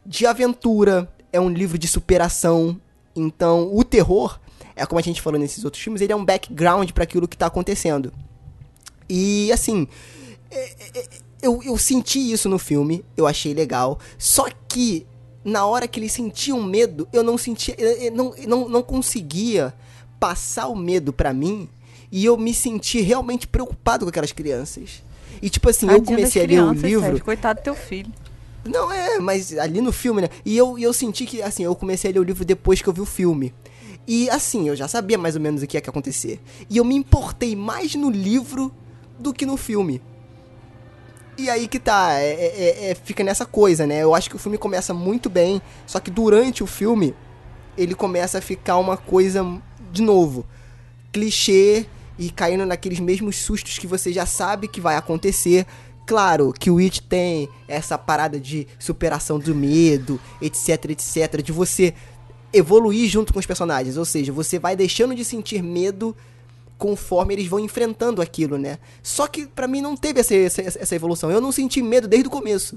de 0.05 0.27
aventura, 0.27 1.10
é 1.32 1.40
um 1.40 1.48
livro 1.48 1.78
de 1.78 1.89
superação. 1.89 2.78
Então, 3.16 3.74
o 3.74 3.82
terror, 3.82 4.39
é 4.77 4.85
como 4.86 4.99
a 4.99 5.03
gente 5.03 5.20
falou 5.20 5.39
nesses 5.39 5.65
outros 5.65 5.82
filmes, 5.82 6.01
ele 6.03 6.12
é 6.12 6.16
um 6.16 6.24
background 6.24 6.90
para 6.90 7.05
aquilo 7.05 7.27
que 7.28 7.36
tá 7.36 7.47
acontecendo. 7.47 8.12
E 9.09 9.51
assim, 9.53 9.86
é- 10.51 10.73
é- 10.94 11.09
eu, 11.43 11.61
eu 11.62 11.77
senti 11.77 12.19
isso 12.32 12.49
no 12.49 12.59
filme, 12.59 13.05
eu 13.16 13.27
achei 13.27 13.53
legal. 13.53 13.99
Só 14.19 14.47
que 14.69 15.07
na 15.44 15.66
hora 15.66 15.89
que 15.89 15.99
eles 15.99 16.12
sentiam 16.12 16.62
medo, 16.62 17.09
eu 17.12 17.23
não 17.23 17.36
sentia, 17.36 17.74
eu- 17.78 17.90
eu 17.90 18.12
não, 18.12 18.35
eu 18.36 18.49
não, 18.49 18.69
não 18.69 18.82
conseguia 18.82 19.74
passar 20.20 20.69
o 20.69 20.77
medo 20.77 21.12
pra 21.12 21.32
mim 21.35 21.69
e 22.11 22.24
eu 22.24 22.36
me 22.36 22.55
senti 22.55 23.01
realmente 23.01 23.47
preocupado 23.47 24.05
com 24.05 24.09
aquelas 24.11 24.31
crianças. 24.32 25.03
E 25.40 25.51
tipo 25.51 25.69
assim, 25.69 25.86
eu 25.86 25.94
Tadinho 26.01 26.05
das 26.20 26.32
comecei 26.32 26.43
a 26.43 26.47
ler 26.47 26.62
o 26.62 26.73
livro. 26.73 27.01
Sérgio, 27.01 27.24
coitado 27.24 27.61
do 27.61 27.65
teu 27.65 27.74
filho. 27.74 28.12
Não, 28.65 28.93
é, 28.93 29.19
mas 29.19 29.59
ali 29.59 29.81
no 29.81 29.90
filme, 29.90 30.23
né? 30.23 30.28
E 30.44 30.57
eu, 30.57 30.78
e 30.78 30.85
eu 30.85 30.93
senti 30.93 31.27
que, 31.27 31.43
assim, 31.43 31.65
eu 31.65 31.74
comecei 31.74 32.09
a 32.12 32.15
ler 32.15 32.20
o 32.20 32.23
livro 32.23 32.44
depois 32.44 32.81
que 32.81 32.89
eu 32.89 32.93
vi 32.93 33.01
o 33.01 33.05
filme. 33.07 33.53
E, 34.07 34.29
assim, 34.31 34.69
eu 34.69 34.74
já 34.74 34.89
sabia 34.89 35.16
mais 35.16 35.37
ou 35.37 35.41
menos 35.41 35.62
o 35.62 35.66
que 35.66 35.77
ia 35.77 35.83
acontecer. 35.87 36.41
E 36.69 36.77
eu 36.77 36.85
me 36.85 36.95
importei 36.95 37.55
mais 37.55 37.95
no 37.95 38.11
livro 38.11 38.73
do 39.19 39.33
que 39.33 39.47
no 39.47 39.57
filme. 39.57 40.03
E 41.39 41.49
aí 41.49 41.66
que 41.66 41.79
tá, 41.79 42.15
é, 42.19 42.33
é- 42.33 42.91
é- 42.91 42.95
fica 42.95 43.24
nessa 43.24 43.47
coisa, 43.47 43.87
né? 43.87 44.03
Eu 44.03 44.15
acho 44.15 44.29
que 44.29 44.37
o 44.37 44.39
filme 44.39 44.59
começa 44.59 44.93
muito 44.93 45.31
bem, 45.31 45.62
só 45.87 45.99
que 45.99 46.11
durante 46.11 46.62
o 46.62 46.66
filme, 46.66 47.15
ele 47.77 47.95
começa 47.95 48.39
a 48.39 48.43
ficar 48.43 48.77
uma 48.77 48.97
coisa, 48.97 49.45
de 49.91 50.03
novo, 50.03 50.45
clichê 51.11 51.87
e 52.19 52.31
caindo 52.31 52.66
naqueles 52.66 53.01
mesmos 53.01 53.37
sustos 53.37 53.79
que 53.79 53.87
você 53.87 54.12
já 54.12 54.27
sabe 54.27 54.69
que 54.69 54.81
vai 54.81 54.97
acontecer. 54.97 55.66
Claro 56.05 56.53
que 56.53 56.70
o 56.70 56.79
It 56.79 57.03
tem 57.03 57.49
essa 57.66 57.97
parada 57.97 58.39
de 58.39 58.66
superação 58.79 59.39
do 59.39 59.55
medo, 59.55 60.20
etc, 60.41 60.91
etc, 60.91 61.43
de 61.43 61.53
você 61.53 61.95
evoluir 62.53 63.09
junto 63.09 63.33
com 63.33 63.39
os 63.39 63.47
personagens, 63.47 63.97
ou 63.97 64.05
seja, 64.05 64.33
você 64.33 64.59
vai 64.59 64.77
deixando 64.77 65.15
de 65.15 65.24
sentir 65.24 65.62
medo 65.62 66.15
conforme 66.79 67.35
eles 67.35 67.47
vão 67.47 67.61
enfrentando 67.61 68.20
aquilo, 68.20 68.59
né? 68.59 68.79
Só 69.03 69.29
que 69.29 69.47
pra 69.47 69.69
mim 69.69 69.81
não 69.81 69.97
teve 69.97 70.19
essa, 70.19 70.35
essa, 70.35 70.62
essa 70.62 70.95
evolução. 70.97 71.31
Eu 71.31 71.41
não 71.41 71.53
senti 71.53 71.81
medo 71.81 72.09
desde 72.09 72.27
o 72.27 72.31
começo. 72.31 72.77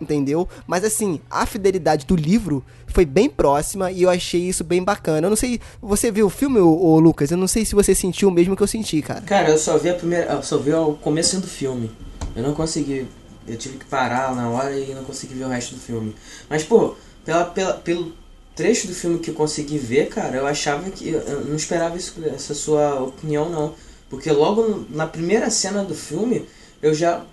Entendeu? 0.00 0.46
Mas 0.66 0.84
assim, 0.84 1.20
a 1.30 1.46
fidelidade 1.46 2.06
do 2.06 2.14
livro 2.14 2.62
foi 2.86 3.04
bem 3.04 3.30
próxima 3.30 3.90
e 3.90 4.02
eu 4.02 4.10
achei 4.10 4.42
isso 4.42 4.62
bem 4.62 4.82
bacana. 4.82 5.26
Eu 5.26 5.30
não 5.30 5.36
sei, 5.36 5.58
você 5.80 6.10
viu 6.10 6.26
o 6.26 6.30
filme, 6.30 6.60
ô, 6.60 6.68
ô, 6.68 7.00
Lucas? 7.00 7.30
Eu 7.30 7.36
não 7.36 7.48
sei 7.48 7.64
se 7.64 7.74
você 7.74 7.94
sentiu 7.94 8.28
o 8.28 8.32
mesmo 8.32 8.54
que 8.54 8.62
eu 8.62 8.66
senti, 8.66 9.00
cara. 9.00 9.22
Cara, 9.22 9.48
eu 9.48 9.58
só 9.58 9.78
vi 9.78 9.88
a 9.88 9.94
primeira. 9.94 10.32
Eu 10.32 10.42
só 10.42 10.58
vi 10.58 10.72
o 10.72 10.92
começo 10.94 11.40
do 11.40 11.46
filme. 11.46 11.90
Eu 12.36 12.42
não 12.42 12.54
consegui. 12.54 13.08
Eu 13.48 13.56
tive 13.56 13.78
que 13.78 13.86
parar 13.86 14.36
na 14.36 14.50
hora 14.50 14.78
e 14.78 14.94
não 14.94 15.02
consegui 15.02 15.34
ver 15.34 15.44
o 15.44 15.48
resto 15.48 15.74
do 15.74 15.80
filme. 15.80 16.14
Mas, 16.48 16.62
pô, 16.62 16.94
pela, 17.24 17.46
pela, 17.46 17.74
pelo 17.74 18.12
trecho 18.56 18.88
do 18.88 18.94
filme 18.94 19.18
que 19.18 19.30
eu 19.30 19.34
consegui 19.34 19.78
ver, 19.78 20.08
cara, 20.08 20.38
eu 20.38 20.46
achava 20.46 20.90
que. 20.90 21.10
Eu 21.10 21.44
não 21.44 21.54
esperava 21.54 21.96
isso, 21.96 22.14
essa 22.34 22.54
sua 22.54 23.00
opinião, 23.02 23.50
não. 23.50 23.74
Porque 24.08 24.30
logo 24.30 24.86
na 24.90 25.06
primeira 25.06 25.50
cena 25.50 25.84
do 25.84 25.94
filme, 25.94 26.46
eu 26.82 26.94
já 26.94 27.24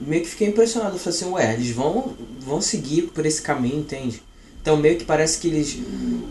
meio 0.00 0.22
que 0.22 0.28
fiquei 0.28 0.48
impressionado. 0.48 0.94
Eu 0.94 0.98
falei 0.98 1.18
assim, 1.18 1.30
ué, 1.32 1.54
eles 1.54 1.70
vão, 1.70 2.14
vão 2.38 2.60
seguir 2.60 3.02
por 3.14 3.26
esse 3.26 3.42
caminho, 3.42 3.80
entende? 3.80 4.22
Então 4.62 4.76
meio 4.76 4.96
que 4.96 5.04
parece 5.04 5.40
que 5.40 5.48
eles 5.48 5.78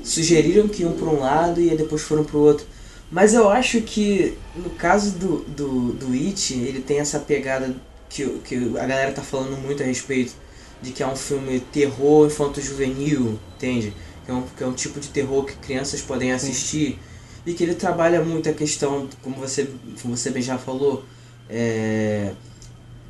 sugeriram 0.03 0.67
que 0.67 0.83
iam 0.83 0.93
para 0.93 1.09
um 1.09 1.19
lado 1.19 1.59
e 1.59 1.75
depois 1.75 2.01
foram 2.01 2.23
para 2.23 2.37
o 2.37 2.41
outro. 2.41 2.65
Mas 3.11 3.33
eu 3.33 3.49
acho 3.49 3.81
que 3.81 4.37
no 4.55 4.69
caso 4.69 5.11
do, 5.17 5.37
do, 5.45 5.93
do 5.93 6.13
It, 6.13 6.53
ele 6.53 6.79
tem 6.79 6.99
essa 6.99 7.19
pegada 7.19 7.75
que, 8.07 8.23
que 8.45 8.55
a 8.77 8.85
galera 8.85 9.11
tá 9.11 9.23
falando 9.23 9.57
muito 9.57 9.81
a 9.81 9.85
respeito 9.85 10.33
de 10.81 10.91
que 10.91 11.03
é 11.03 11.07
um 11.07 11.15
filme 11.15 11.59
terror 11.59 12.27
infanto-juvenil, 12.27 13.39
entende? 13.57 13.93
Que 14.29 14.33
é, 14.33 14.37
um, 14.37 14.43
que 14.57 14.63
é 14.63 14.67
um 14.67 14.73
tipo 14.73 14.99
de 14.99 15.07
terror 15.07 15.43
que 15.43 15.55
crianças 15.55 16.01
podem 16.01 16.31
assistir 16.31 16.99
e 17.47 17.53
que 17.55 17.63
ele 17.63 17.73
trabalha 17.73 18.23
muito 18.23 18.47
a 18.47 18.53
questão, 18.53 19.07
como 19.23 19.35
você, 19.37 19.67
como 20.03 20.15
você 20.15 20.29
bem 20.29 20.43
já 20.43 20.55
falou, 20.55 21.03
é, 21.49 22.33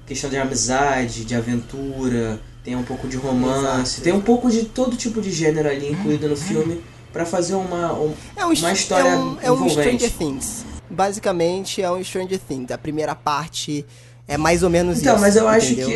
questão 0.08 0.30
de 0.30 0.38
amizade, 0.38 1.26
de 1.26 1.36
aventura, 1.36 2.40
tem 2.64 2.74
um 2.78 2.84
pouco 2.84 3.06
de 3.06 3.18
romance, 3.18 3.96
Exato. 3.96 4.02
tem 4.02 4.14
um 4.14 4.22
pouco 4.22 4.50
de 4.50 4.64
todo 4.64 4.96
tipo 4.96 5.20
de 5.20 5.30
gênero 5.30 5.68
ali 5.68 5.92
incluído 5.92 6.30
no 6.30 6.38
filme 6.38 6.82
para 7.12 7.26
fazer 7.26 7.56
uma, 7.56 7.92
um- 8.00 8.14
É 8.38 8.46
um, 8.46 8.54
uma 8.54 8.72
história 8.72 9.10
é 9.10 9.18
um, 9.18 9.38
é 9.42 9.52
um. 9.52 9.68
Stranger 9.70 10.12
Things. 10.14 10.64
Basicamente 10.90 11.82
é 11.82 11.92
um 11.92 12.02
Stranger 12.02 12.40
Things. 12.40 12.72
A 12.72 12.78
primeira 12.78 13.14
parte 13.14 13.86
é 14.26 14.38
mais 14.38 14.64
ou 14.64 14.70
menos 14.70 15.00
Então, 15.02 15.16
isso. 15.16 15.22
mas 15.22 15.36
eu 15.36 15.50
acho 15.50 15.74
entendeu? 15.74 15.90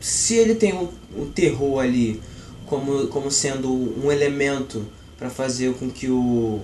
que 0.00 0.04
se 0.04 0.34
ele 0.34 0.56
tem 0.56 0.72
o, 0.74 0.90
o 1.16 1.26
terror 1.26 1.78
ali 1.80 2.20
como, 2.68 3.08
como 3.08 3.30
sendo 3.30 3.72
um 3.72 4.10
elemento 4.12 4.84
para 5.18 5.28
fazer 5.28 5.74
com 5.74 5.90
que 5.90 6.08
o, 6.08 6.60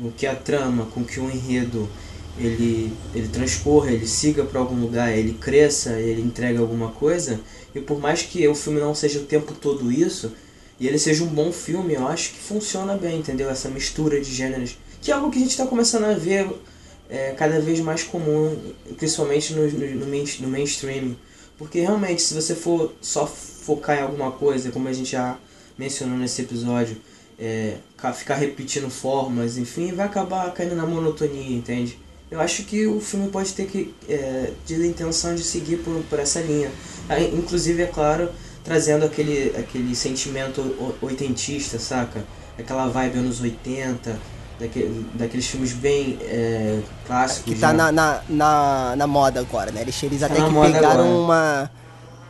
com 0.00 0.10
que 0.12 0.26
a 0.26 0.34
trama, 0.34 0.86
com 0.86 1.04
que 1.04 1.18
o 1.18 1.30
enredo 1.30 1.88
ele, 2.38 2.92
ele 3.14 3.28
transcorra, 3.28 3.90
ele 3.90 4.06
siga 4.06 4.44
para 4.44 4.60
algum 4.60 4.78
lugar, 4.78 5.16
ele 5.16 5.34
cresça, 5.34 5.98
ele 5.98 6.20
entregue 6.20 6.58
alguma 6.58 6.90
coisa. 6.90 7.40
E 7.74 7.80
por 7.80 7.98
mais 7.98 8.22
que 8.22 8.46
o 8.46 8.54
filme 8.54 8.80
não 8.80 8.94
seja 8.94 9.18
o 9.18 9.24
tempo 9.24 9.54
todo 9.54 9.90
isso, 9.90 10.32
e 10.78 10.86
ele 10.86 10.98
seja 10.98 11.24
um 11.24 11.28
bom 11.28 11.50
filme, 11.50 11.94
eu 11.94 12.06
acho 12.06 12.32
que 12.32 12.38
funciona 12.38 12.94
bem, 12.94 13.18
entendeu? 13.18 13.48
Essa 13.48 13.68
mistura 13.68 14.20
de 14.20 14.32
gêneros, 14.32 14.78
que 15.00 15.10
é 15.10 15.14
algo 15.14 15.30
que 15.30 15.38
a 15.38 15.40
gente 15.40 15.50
está 15.50 15.66
começando 15.66 16.04
a 16.04 16.14
ver 16.14 16.48
é, 17.08 17.32
cada 17.32 17.58
vez 17.60 17.80
mais 17.80 18.02
comum, 18.02 18.54
principalmente 18.96 19.54
no, 19.54 19.66
no, 19.70 19.94
no, 19.94 20.06
main, 20.06 20.24
no 20.40 20.48
mainstream. 20.48 21.16
Porque 21.56 21.80
realmente, 21.80 22.20
se 22.20 22.34
você 22.34 22.54
for 22.54 22.92
só 23.00 23.26
focar 23.26 23.98
em 23.98 24.02
alguma 24.02 24.30
coisa, 24.32 24.70
como 24.70 24.88
a 24.88 24.92
gente 24.92 25.12
já 25.12 25.38
mencionou 25.78 26.16
nesse 26.16 26.42
episódio, 26.42 26.96
é, 27.38 27.76
ca- 27.96 28.12
ficar 28.12 28.36
repetindo 28.36 28.88
formas, 28.90 29.58
enfim, 29.58 29.92
vai 29.92 30.06
acabar 30.06 30.50
caindo 30.52 30.74
na 30.74 30.86
monotonia, 30.86 31.56
entende? 31.56 31.98
Eu 32.30 32.40
acho 32.40 32.64
que 32.64 32.86
o 32.86 33.00
filme 33.00 33.28
pode 33.28 33.52
ter 33.52 33.66
que 33.66 33.94
é, 34.08 34.50
ter 34.66 34.76
a 34.82 34.86
intenção 34.86 35.34
de 35.34 35.42
seguir 35.44 35.76
por, 35.78 36.02
por 36.10 36.18
essa 36.18 36.40
linha. 36.40 36.70
Inclusive, 37.32 37.82
é 37.82 37.86
claro, 37.86 38.28
trazendo 38.64 39.04
aquele, 39.04 39.54
aquele 39.56 39.94
sentimento 39.94 40.74
oitentista, 41.00 41.78
saca? 41.78 42.24
Aquela 42.58 42.88
vibe 42.88 43.18
anos 43.18 43.40
80, 43.40 44.18
daquele, 44.58 45.06
daqueles 45.14 45.46
filmes 45.46 45.72
bem 45.72 46.18
é, 46.22 46.80
clássicos. 47.06 47.52
Que 47.54 47.60
tá 47.60 47.72
né? 47.72 47.76
na, 47.76 47.92
na, 47.92 48.22
na, 48.28 48.96
na 48.96 49.06
moda 49.06 49.38
agora, 49.38 49.70
né? 49.70 49.82
Eles, 49.82 50.02
eles 50.02 50.22
até 50.22 50.40
na 50.40 50.48
que 50.48 50.54
pegaram 50.72 51.04
agora. 51.04 51.04
uma. 51.04 51.70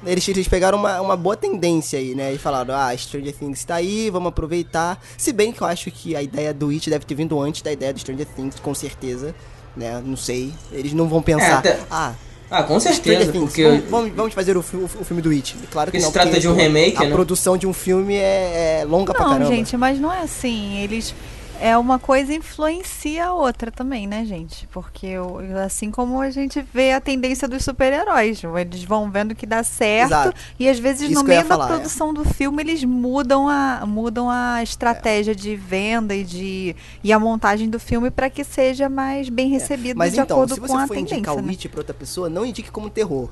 Eles, 0.06 0.26
eles 0.28 0.46
pegaram 0.48 0.78
uma, 0.78 1.00
uma 1.00 1.16
boa 1.16 1.36
tendência 1.36 1.98
aí, 1.98 2.14
né? 2.14 2.32
E 2.32 2.38
falaram, 2.38 2.74
ah, 2.74 2.96
Stranger 2.96 3.34
Things 3.34 3.64
tá 3.64 3.74
aí, 3.76 4.08
vamos 4.10 4.28
aproveitar. 4.28 5.02
Se 5.18 5.32
bem 5.32 5.52
que 5.52 5.60
eu 5.60 5.66
acho 5.66 5.90
que 5.90 6.14
a 6.16 6.22
ideia 6.22 6.54
do 6.54 6.70
It 6.70 6.88
deve 6.88 7.04
ter 7.04 7.14
vindo 7.14 7.40
antes 7.40 7.60
da 7.62 7.72
ideia 7.72 7.92
do 7.92 7.98
Stranger 7.98 8.26
Things, 8.26 8.58
com 8.60 8.74
certeza. 8.74 9.34
Né? 9.76 10.00
Não 10.04 10.16
sei. 10.16 10.52
Eles 10.72 10.92
não 10.92 11.08
vão 11.08 11.20
pensar. 11.20 11.58
até- 11.58 11.78
Ah, 11.90 12.14
Ah, 12.48 12.62
com 12.62 12.78
certeza, 12.78 13.32
Things, 13.32 13.38
porque 13.52 13.64
vamos, 13.64 13.90
vamos, 13.90 14.12
vamos 14.14 14.34
fazer 14.34 14.56
o, 14.56 14.62
fi- 14.62 14.76
o 14.76 14.86
filme 15.04 15.20
do 15.20 15.30
It. 15.30 15.56
Claro 15.70 15.90
que 15.90 15.98
Porque 15.98 15.98
não. 15.98 16.06
se 16.06 16.12
trata 16.12 16.38
de 16.38 16.48
um 16.48 16.54
remake, 16.54 16.96
A 16.96 17.00
né? 17.04 17.10
produção 17.10 17.56
de 17.58 17.66
um 17.66 17.72
filme 17.72 18.14
é, 18.14 18.78
é 18.82 18.84
longa 18.84 19.12
pra 19.12 19.24
Não, 19.24 19.32
caramba. 19.32 19.50
gente, 19.54 19.76
mas 19.76 19.98
não 19.98 20.12
é 20.12 20.20
assim. 20.22 20.76
Eles. 20.78 21.12
É 21.58 21.76
uma 21.76 21.98
coisa 21.98 22.34
influencia 22.34 23.26
a 23.28 23.34
outra 23.34 23.70
também, 23.70 24.06
né, 24.06 24.26
gente? 24.26 24.66
Porque 24.68 25.18
o- 25.18 25.38
assim 25.64 25.90
como 25.90 26.20
a 26.20 26.28
gente 26.30 26.60
vê 26.72 26.92
a 26.92 27.00
tendência 27.00 27.48
dos 27.48 27.64
super-heróis, 27.64 28.42
eles 28.60 28.84
vão 28.84 29.10
vendo 29.10 29.34
que 29.34 29.46
dá 29.46 29.64
certo 29.64 30.08
Exato. 30.08 30.36
e 30.60 30.68
às 30.68 30.78
vezes 30.78 31.10
Isso 31.10 31.14
no 31.14 31.20
eu 31.20 31.24
meio 31.24 31.40
da 31.42 31.48
falar, 31.48 31.64
é. 31.64 31.68
produção 31.68 32.12
do 32.12 32.24
filme 32.26 32.62
eles 32.62 32.84
mudam 32.84 33.48
a 33.48 33.84
mudam 33.86 34.28
a 34.28 34.62
estratégia 34.62 35.34
de 35.34 35.56
venda 35.56 36.14
e 36.14 36.24
de 36.24 36.76
e 37.02 37.10
a 37.10 37.18
montagem 37.18 37.70
do 37.70 37.80
filme 37.80 38.10
para 38.10 38.28
que 38.28 38.44
seja 38.44 38.88
mais 38.90 39.30
bem 39.30 39.48
recebido 39.48 39.96
Mas 39.96 40.12
de 40.12 40.20
então, 40.20 40.36
acordo 40.36 40.54
se 40.54 40.60
com 40.60 40.66
você 40.68 40.74
a 40.76 40.86
for 40.86 40.94
tendência. 40.94 41.14
indicar 41.16 41.34
o 41.36 41.40
né? 41.42 41.52
It 41.52 41.68
pra 41.70 41.80
outra 41.80 41.94
pessoa, 41.94 42.28
não 42.28 42.44
indique 42.44 42.70
como 42.70 42.90
terror. 42.90 43.30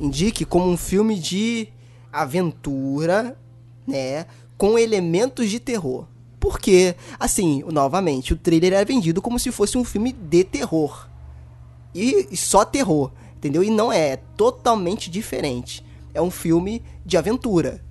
Indique 0.00 0.44
como 0.44 0.70
um 0.70 0.76
filme 0.76 1.18
de 1.18 1.66
aventura, 2.12 3.36
né? 3.86 4.24
Com 4.56 4.78
elementos 4.78 5.50
de 5.50 5.58
terror. 5.58 6.06
Porque, 6.40 6.96
assim, 7.18 7.62
novamente, 7.70 8.32
o 8.32 8.36
trailer 8.36 8.72
é 8.72 8.84
vendido 8.84 9.20
como 9.20 9.38
se 9.38 9.52
fosse 9.52 9.76
um 9.76 9.84
filme 9.84 10.12
de 10.12 10.42
terror. 10.42 11.06
E, 11.94 12.34
só 12.34 12.64
terror, 12.64 13.12
entendeu? 13.36 13.62
E 13.62 13.70
não 13.70 13.92
é, 13.92 14.12
é 14.12 14.16
totalmente 14.16 15.10
diferente. 15.10 15.84
É 16.14 16.22
um 16.22 16.30
filme 16.30 16.82
de 17.04 17.18
aventura. 17.18 17.84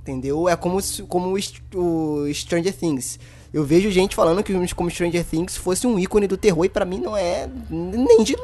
Entendeu? 0.00 0.48
É 0.48 0.56
como, 0.56 0.78
como 1.06 1.36
o 1.74 2.32
Stranger 2.32 2.74
Things. 2.74 3.20
Eu 3.52 3.64
vejo 3.64 3.90
gente 3.90 4.14
falando 4.14 4.44
que 4.44 4.52
filmes 4.52 4.72
como 4.72 4.90
Stranger 4.90 5.24
Things 5.24 5.56
fosse 5.56 5.84
um 5.86 5.98
ícone 5.98 6.28
do 6.28 6.36
terror 6.36 6.64
e 6.64 6.68
pra 6.68 6.84
mim 6.84 7.00
não 7.00 7.16
é 7.16 7.48
nem 7.68 8.22
de 8.22 8.36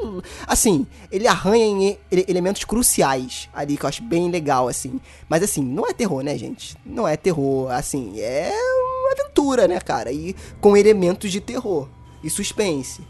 assim, 0.47 0.85
ele 1.13 1.29
arranha 1.29 1.65
em 1.65 1.99
elementos 2.11 2.65
cruciais 2.65 3.49
ali 3.55 3.77
que 3.77 3.85
eu 3.85 3.89
acho 3.89 4.03
bem 4.03 4.31
legal 4.31 4.67
assim. 4.67 5.01
Mas 5.29 5.45
assim, 5.45 5.63
não 5.63 5.87
é 5.87 5.93
terror, 5.93 6.23
né, 6.23 6.37
gente? 6.37 6.77
Não 6.85 7.07
é 7.07 7.17
terror, 7.17 7.71
assim, 7.71 8.19
é 8.19 8.51
uma 8.51 9.13
aventura, 9.13 9.69
né, 9.69 9.79
cara? 9.79 10.11
E 10.11 10.35
com 10.61 10.77
elementos 10.77 11.31
de 11.31 11.41
terror 11.41 11.89
e 12.27 12.31
suspense 12.31 13.01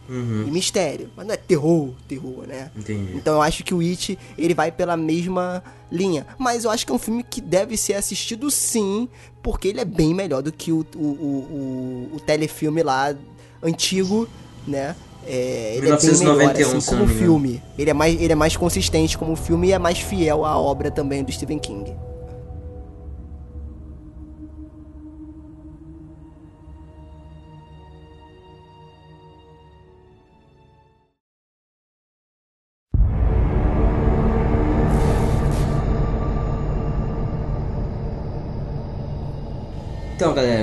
e 0.46 0.50
mistério, 0.50 1.10
mas 1.16 1.26
não 1.26 1.34
é 1.34 1.36
terror, 1.36 1.90
terror, 2.06 2.44
né? 2.46 2.70
Entendi. 2.76 3.12
Então 3.16 3.34
eu 3.34 3.42
acho 3.42 3.64
que 3.64 3.72
o 3.74 3.80
It, 3.80 4.18
ele 4.36 4.54
vai 4.54 4.70
pela 4.70 4.96
mesma 4.96 5.62
linha. 5.90 6.26
Mas 6.38 6.64
eu 6.64 6.70
acho 6.70 6.84
que 6.84 6.92
é 6.92 6.94
um 6.94 6.98
filme 6.98 7.22
que 7.22 7.40
deve 7.40 7.76
ser 7.76 7.94
assistido 7.94 8.50
sim, 8.50 9.08
porque 9.42 9.68
ele 9.68 9.80
é 9.80 9.84
bem 9.84 10.12
melhor 10.14 10.42
do 10.42 10.52
que 10.52 10.70
o, 10.72 10.84
o, 10.94 10.98
o, 10.98 12.10
o- 12.12 12.16
o 12.16 12.20
telefilme 12.20 12.82
lá 12.82 13.14
antigo, 13.62 14.28
né? 14.66 14.94
É, 15.28 15.74
ele 15.76 15.88
é 15.88 15.96
bem 15.96 16.18
melhor, 16.18 16.36
1991, 16.36 16.76
assim, 16.78 16.90
como 16.90 17.06
filme. 17.08 17.62
Ele 17.76 17.90
é, 17.90 17.94
mais, 17.94 18.20
ele 18.20 18.32
é 18.32 18.36
mais 18.36 18.56
consistente 18.56 19.18
como 19.18 19.34
filme 19.34 19.68
e 19.68 19.72
é 19.72 19.78
mais 19.78 19.98
fiel 19.98 20.44
à 20.44 20.56
obra 20.56 20.90
também 20.90 21.24
do 21.24 21.32
Stephen 21.32 21.58
King. 21.58 21.92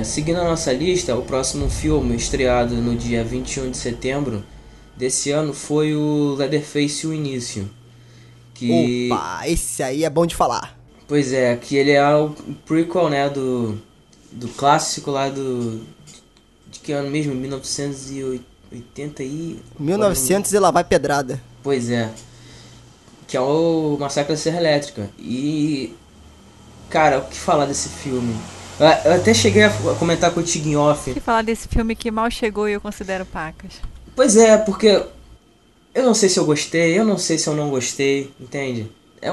Seguindo 0.04 0.40
a 0.40 0.44
nossa 0.44 0.72
lista, 0.72 1.16
o 1.16 1.22
próximo 1.22 1.68
filme 1.68 2.14
estreado 2.16 2.74
no 2.76 2.94
dia 2.94 3.24
21 3.24 3.70
de 3.70 3.76
setembro 3.76 4.44
desse 4.96 5.30
ano 5.30 5.52
foi 5.52 5.94
o 5.94 6.34
Leatherface 6.36 7.06
O 7.06 7.14
Início. 7.14 7.68
Que, 8.54 9.08
Opa, 9.10 9.42
esse 9.48 9.82
aí 9.82 10.04
é 10.04 10.10
bom 10.10 10.24
de 10.26 10.36
falar. 10.36 10.78
pois 11.08 11.32
é, 11.32 11.56
que 11.56 11.76
ele 11.76 11.90
é 11.90 12.16
o 12.16 12.30
prequel, 12.64 13.08
né, 13.08 13.28
do, 13.28 13.76
do 14.30 14.48
clássico 14.48 15.10
lá 15.10 15.28
do... 15.28 15.82
De 16.70 16.78
que 16.80 16.92
ano 16.92 17.10
mesmo? 17.10 17.34
1980 17.34 19.22
e... 19.22 19.60
1900 19.78 20.52
e 20.52 20.58
lá 20.58 20.70
vai 20.70 20.84
pedrada. 20.84 21.40
Pois 21.62 21.90
é. 21.90 22.10
Que 23.26 23.36
é 23.36 23.40
o 23.40 23.96
Massacre 23.98 24.34
da 24.34 24.38
Serra 24.38 24.58
Elétrica. 24.58 25.10
E. 25.18 25.94
Cara, 26.90 27.18
o 27.18 27.24
que 27.26 27.36
falar 27.36 27.66
desse 27.66 27.88
filme? 27.88 28.34
Eu 28.78 29.12
até 29.14 29.32
cheguei 29.32 29.62
a 29.62 29.70
comentar 29.98 30.32
contigo 30.32 30.68
em 30.68 30.76
off. 30.76 31.12
Que 31.12 31.20
falar 31.20 31.42
desse 31.42 31.68
filme 31.68 31.94
que 31.94 32.10
mal 32.10 32.30
chegou 32.30 32.68
e 32.68 32.72
eu 32.72 32.80
considero 32.80 33.24
pacas. 33.24 33.74
Pois 34.16 34.36
é, 34.36 34.56
porque. 34.58 35.02
Eu 35.94 36.02
não 36.02 36.14
sei 36.14 36.28
se 36.28 36.38
eu 36.40 36.44
gostei, 36.44 36.98
eu 36.98 37.04
não 37.04 37.16
sei 37.16 37.38
se 37.38 37.46
eu 37.46 37.54
não 37.54 37.70
gostei, 37.70 38.32
entende? 38.40 38.90
É, 39.22 39.28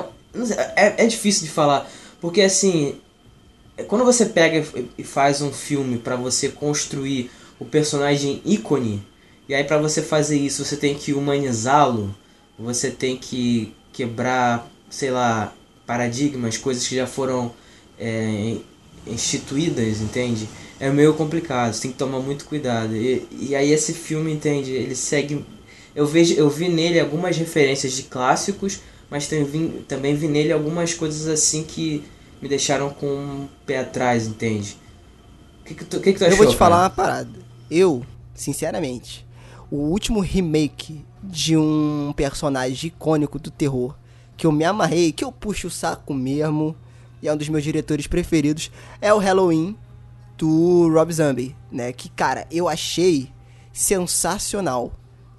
é, 0.76 1.03
é 1.03 1.07
difícil 1.07 1.43
de 1.43 1.49
falar. 1.51 1.89
Porque 2.19 2.41
assim. 2.41 2.95
Quando 3.88 4.05
você 4.05 4.27
pega 4.27 4.63
e- 4.97 5.03
faz 5.03 5.41
um 5.41 5.51
filme 5.51 5.97
pra 5.97 6.15
você 6.15 6.49
construir 6.49 7.31
o 7.59 7.65
personagem 7.65 8.39
ícone, 8.45 9.03
e 9.49 9.55
aí 9.55 9.63
pra 9.63 9.80
você 9.80 10.03
fazer 10.03 10.38
isso 10.38 10.63
você 10.63 10.77
tem 10.77 10.93
que 10.93 11.13
humanizá-lo, 11.13 12.13
você 12.59 12.91
tem 12.91 13.18
que 13.18 13.73
quebrar, 13.91 14.69
sei 14.88 15.09
lá, 15.09 15.51
paradigmas, 15.88 16.57
coisas 16.57 16.88
que 16.88 16.95
já 16.95 17.07
foram 17.07 17.51
é, 17.99 18.57
instituídas, 19.06 20.02
entende? 20.02 20.48
É 20.80 20.90
meio 20.90 21.14
complicado, 21.14 21.73
você 21.73 21.84
tem 21.84 21.91
que 21.91 21.98
tomar 21.98 22.19
muito 22.19 22.45
cuidado. 22.45 22.95
E, 22.95 23.28
e 23.32 23.56
aí 23.56 23.72
esse 23.72 23.94
filme, 23.94 24.32
entende? 24.32 24.72
Ele 24.72 24.95
segue. 24.95 25.45
Eu 25.95 26.07
vejo, 26.07 26.34
eu 26.34 26.49
vi 26.49 26.69
nele 26.69 26.99
algumas 26.99 27.38
referências 27.38 27.94
de 27.94 28.03
clássicos, 28.03 28.80
mas 29.10 29.28
também 29.28 29.45
vi, 29.45 29.68
também 29.88 30.15
vi 30.15 30.28
nele 30.28 30.52
algumas 30.52 30.94
coisas 30.94 31.28
assim 31.28 31.64
que 31.64 32.03
me 32.41 32.49
deixaram 32.49 32.90
com 32.90 33.07
um 33.07 33.48
pé 33.65 33.80
atrás, 33.80 34.26
entende? 34.26 34.78
O 35.61 35.65
que, 35.65 35.76
que, 35.76 35.86
tu, 35.86 35.99
que, 35.99 36.14
que 36.14 36.19
tu 36.19 36.26
achou? 36.26 36.38
Eu 36.38 36.44
vou 36.44 36.48
te 36.48 36.57
falar 36.57 36.78
cara? 36.78 36.84
uma 36.84 36.90
parada. 36.90 37.40
Eu, 37.69 38.03
sinceramente, 38.34 39.26
o 39.69 39.78
último 39.78 40.19
remake 40.19 41.03
de 41.23 41.56
um 41.56 42.14
personagem 42.15 42.88
icônico 42.88 43.38
do 43.38 43.52
terror 43.52 43.95
que 44.36 44.48
eu 44.48 44.52
me 44.52 44.65
amarrei, 44.65 45.11
que 45.11 45.23
eu 45.23 45.32
puxo 45.32 45.68
o 45.68 45.72
saco 45.72 46.14
mesmo, 46.15 46.76
e 47.22 47.27
é 47.27 47.34
um 47.34 47.38
dos 47.38 47.49
meus 47.49 47.64
diretores 47.64 48.07
preferidos, 48.07 48.72
é 48.99 49.14
o 49.14 49.18
Halloween 49.18 49.77
do 50.38 50.89
Rob 50.91 51.14
Zombie, 51.14 51.56
né? 51.72 51.93
Que, 51.93 52.10
cara, 52.10 52.48
eu 52.49 52.68
achei 52.68 53.30
sensacional. 53.72 54.91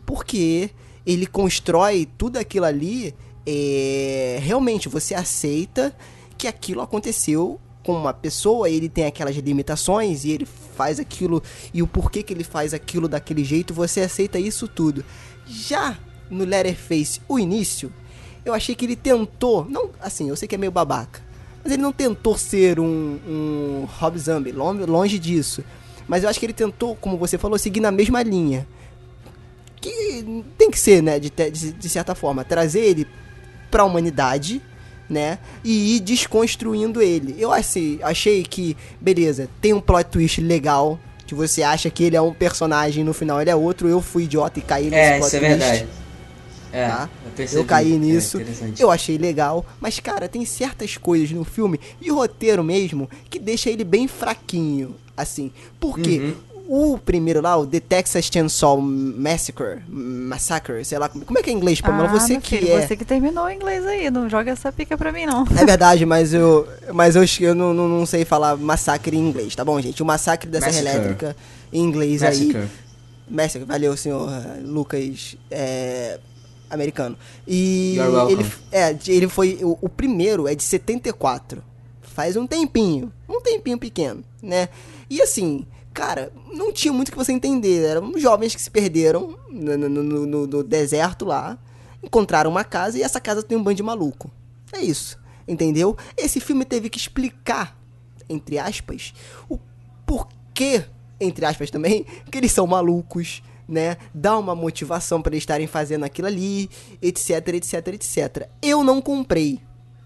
Porque 0.07 0.71
ele 1.05 1.27
constrói 1.27 2.09
tudo 2.17 2.39
aquilo 2.39 2.67
ali, 2.67 3.15
é... 3.47 4.39
realmente 4.41 4.89
você 4.89 5.15
aceita 5.15 5.95
que 6.39 6.47
aquilo 6.47 6.81
aconteceu 6.81 7.61
com 7.85 7.95
uma 7.95 8.15
pessoa, 8.15 8.71
ele 8.71 8.89
tem 8.89 9.07
aquelas 9.07 9.35
limitações 9.37 10.25
e 10.25 10.31
ele 10.31 10.47
faz 10.47 11.01
aquilo 11.01 11.43
e 11.75 11.83
o 11.83 11.87
porquê 11.87 12.23
que 12.23 12.33
ele 12.33 12.45
faz 12.45 12.73
aquilo 12.73 13.09
daquele 13.09 13.45
jeito, 13.45 13.75
você 13.75 14.03
aceita 14.03 14.39
isso 14.39 14.69
tudo. 14.69 15.05
Já 15.47 15.99
no 16.31 16.45
Letterface, 16.45 17.21
o 17.29 17.39
início, 17.39 17.93
eu 18.45 18.55
achei 18.55 18.75
que 18.75 18.85
ele 18.85 18.97
tentou, 18.97 19.67
não, 19.69 19.91
assim, 20.01 20.29
eu 20.29 20.37
sei 20.37 20.47
que 20.47 20.55
é 20.55 20.59
meio 20.59 20.73
babaca, 20.73 21.21
mas 21.63 21.73
ele 21.73 21.83
não 21.83 21.93
tentou 21.93 22.37
ser 22.37 22.79
um, 22.81 23.19
um 23.27 23.89
Rob 23.99 24.19
Zombie, 24.19 24.53
lon- 24.53 24.85
longe 24.87 25.19
disso. 25.19 25.63
Mas 26.09 26.25
eu 26.25 26.29
acho 26.29 26.39
que 26.41 26.47
ele 26.47 26.53
tentou, 26.53 26.97
como 26.97 27.17
você 27.17 27.39
falou, 27.39 27.59
seguir 27.59 27.81
na 27.81 27.91
mesma 27.93 28.23
linha. 28.23 28.67
Que 29.81 30.45
tem 30.57 30.71
que 30.71 30.79
ser, 30.79 31.03
né, 31.03 31.19
de, 31.19 31.29
de, 31.31 31.73
de 31.73 31.89
certa 31.89 32.15
forma, 32.15 32.45
trazer 32.45 32.81
ele 32.81 33.07
pra 33.71 33.85
humanidade, 33.85 34.63
né, 35.11 35.39
e 35.65 35.97
ir 35.97 36.01
desconstruindo 36.01 37.03
ele. 37.03 37.35
Eu 37.39 37.53
achei, 37.53 37.99
achei 38.03 38.43
que, 38.45 38.77
beleza, 39.01 39.49
tem 39.61 39.73
um 39.73 39.81
plot 39.81 40.05
twist 40.11 40.41
legal, 40.41 41.01
que 41.27 41.35
você 41.35 41.63
acha 41.63 41.91
que 41.91 42.05
ele 42.05 42.17
é 42.17 42.21
um 42.23 42.33
personagem, 42.33 43.03
no 43.03 43.13
final 43.13 43.41
ele 43.41 43.51
é 43.51 43.57
outro, 43.57 43.89
eu 43.89 44.01
fui 44.01 44.25
idiota 44.25 44.59
e 44.59 44.63
caí 44.63 44.85
nesse 44.91 44.97
É, 44.97 45.19
plot 45.19 45.27
isso 45.29 45.37
é 45.37 45.39
twist 45.41 45.59
verdade. 45.59 45.89
É, 46.73 46.89
tá? 46.89 47.09
eu 47.27 47.31
percebi. 47.33 47.61
Eu 47.61 47.65
caí 47.67 47.95
É 47.95 47.99
nisso. 47.99 48.41
interessante. 48.41 48.81
eu 48.83 48.91
achei 48.91 49.19
legal. 49.19 49.65
Mas, 49.81 50.01
cara, 50.01 50.29
tem 50.29 50.45
certas 50.45 50.97
coisas 50.97 51.31
no 51.31 51.45
filme 51.45 51.79
e 52.01 52.11
roteiro 52.11 52.65
mesmo 52.65 53.09
que 53.29 53.39
deixa 53.39 53.69
ele 53.71 53.85
bem 53.85 54.09
fraquinho. 54.09 54.95
Assim. 55.17 55.53
Porque 55.79 56.19
Uhum. 56.69 56.95
o 56.95 56.99
primeiro 56.99 57.43
lá, 57.43 57.55
o 57.59 57.67
The 57.67 57.81
Texas 57.81 58.31
Chainsaw 58.33 58.81
Massacre, 58.81 59.83
Massacre, 59.89 60.83
sei 60.85 60.99
lá. 60.99 61.09
Como 61.09 61.39
é 61.39 61.43
que 61.43 61.51
é 61.51 61.53
em 61.53 61.57
inglês, 61.57 61.81
Pamela? 61.83 62.09
ah, 62.09 62.13
você 62.19 62.41
que 62.41 62.57
filho, 62.59 62.73
é. 62.73 62.87
você 62.87 62.97
que 62.97 63.05
terminou 63.05 63.45
o 63.45 63.51
inglês 63.51 63.85
aí, 63.87 64.11
não 64.11 64.29
joga 64.31 64.51
essa 64.53 64.73
pica 64.73 64.97
pra 64.97 65.13
mim, 65.13 65.27
não. 65.27 65.45
É 65.55 65.65
verdade, 65.67 66.07
mas 66.07 66.33
eu, 66.33 66.67
mas 66.95 67.15
eu, 67.15 67.25
eu 67.41 67.55
não, 67.55 67.75
não, 67.75 67.87
não 67.89 68.07
sei 68.07 68.25
falar 68.25 68.57
massacre 68.57 69.15
em 69.15 69.21
inglês, 69.21 69.55
tá 69.55 69.63
bom, 69.65 69.79
gente? 69.81 70.03
O 70.03 70.07
massacre 70.07 70.49
da 70.49 70.61
Serra 70.61 70.73
Massacre. 70.73 70.99
Elétrica 70.99 71.37
em 71.71 71.81
inglês 71.83 72.23
aí. 72.23 72.47
Massacre. 72.47 72.69
Massacre, 73.31 73.67
valeu, 73.69 73.97
senhor 73.97 74.29
Lucas, 74.65 75.37
é, 75.51 76.19
americano. 76.73 77.17
E 77.47 77.95
ele, 78.33 78.45
é, 78.73 78.97
ele 79.07 79.29
foi, 79.29 79.59
o, 79.63 79.79
o 79.81 79.89
primeiro 79.89 80.49
é 80.49 80.55
de 80.55 80.63
74, 80.63 81.63
faz 82.01 82.37
um 82.37 82.47
tempinho, 82.47 83.13
um 83.29 83.41
tempinho 83.41 83.79
pequeno, 83.79 84.25
né? 84.43 84.69
E 85.09 85.21
assim, 85.23 85.67
cara, 85.93 86.33
não 86.53 86.73
tinha 86.73 86.93
muito 86.93 87.09
o 87.09 87.13
que 87.13 87.19
você 87.19 87.33
entender, 87.33 87.85
eram 87.85 88.19
jovens 88.19 88.55
que 88.55 88.63
se 88.63 88.71
perderam 88.71 89.37
no, 89.51 89.77
no- 89.77 90.27
no- 90.27 90.47
no 90.47 90.63
deserto 90.63 91.25
lá, 91.25 91.59
encontraram 92.03 92.51
uma 92.51 92.65
casa 92.65 92.99
e 92.99 93.03
essa 93.03 93.21
casa 93.21 93.43
tem 93.43 93.57
um 93.57 93.63
bando 93.63 93.77
de 93.77 93.83
maluco. 93.83 94.31
É 94.73 94.81
isso, 94.81 95.19
entendeu? 95.47 95.97
Esse 96.17 96.41
filme 96.41 96.65
teve 96.65 96.89
que 96.89 96.99
explicar, 96.99 97.79
entre 98.29 98.59
aspas, 98.59 99.13
o 99.49 99.59
porquê, 100.07 100.85
entre 101.21 101.45
aspas 101.45 101.71
também, 101.71 102.05
que 102.31 102.39
eles 102.39 102.53
são 102.53 102.67
malucos, 102.67 103.43
né? 103.73 103.97
Dá 104.13 104.39
uma 104.39 104.55
motivação 104.55 105.23
para 105.23 105.33
eles 105.33 105.43
estarem 105.43 105.67
fazendo 105.67 106.05
aquilo 106.05 106.29
ali, 106.29 106.69
etc, 107.01 107.49
etc, 107.49 107.89
etc. 107.89 108.49
Eu 108.61 108.85
não 108.85 109.01
comprei, 109.01 109.61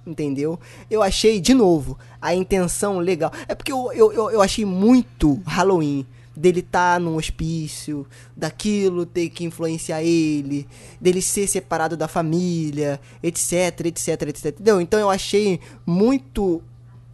entendeu? 0.06 0.58
Eu 0.88 1.02
achei, 1.02 1.40
de 1.40 1.52
novo, 1.52 1.98
a 2.22 2.32
intenção 2.32 2.98
legal. 2.98 3.32
É 3.48 3.56
porque 3.56 3.72
eu, 3.72 3.92
eu, 3.92 4.12
eu, 4.12 4.30
eu 4.30 4.40
achei 4.40 4.64
muito 4.64 5.42
Halloween. 5.44 6.06
Dele 6.36 6.60
tá 6.60 6.98
num 7.00 7.16
hospício, 7.16 8.06
daquilo 8.36 9.06
ter 9.06 9.30
que 9.30 9.42
influenciar 9.42 10.02
ele, 10.02 10.68
dele 11.00 11.22
ser 11.22 11.46
separado 11.46 11.96
da 11.96 12.06
família, 12.06 13.00
etc, 13.22 13.86
etc, 13.86 14.22
etc. 14.28 14.46
Entendeu? 14.48 14.78
Então 14.78 15.00
eu 15.00 15.08
achei 15.08 15.58
muito 15.86 16.62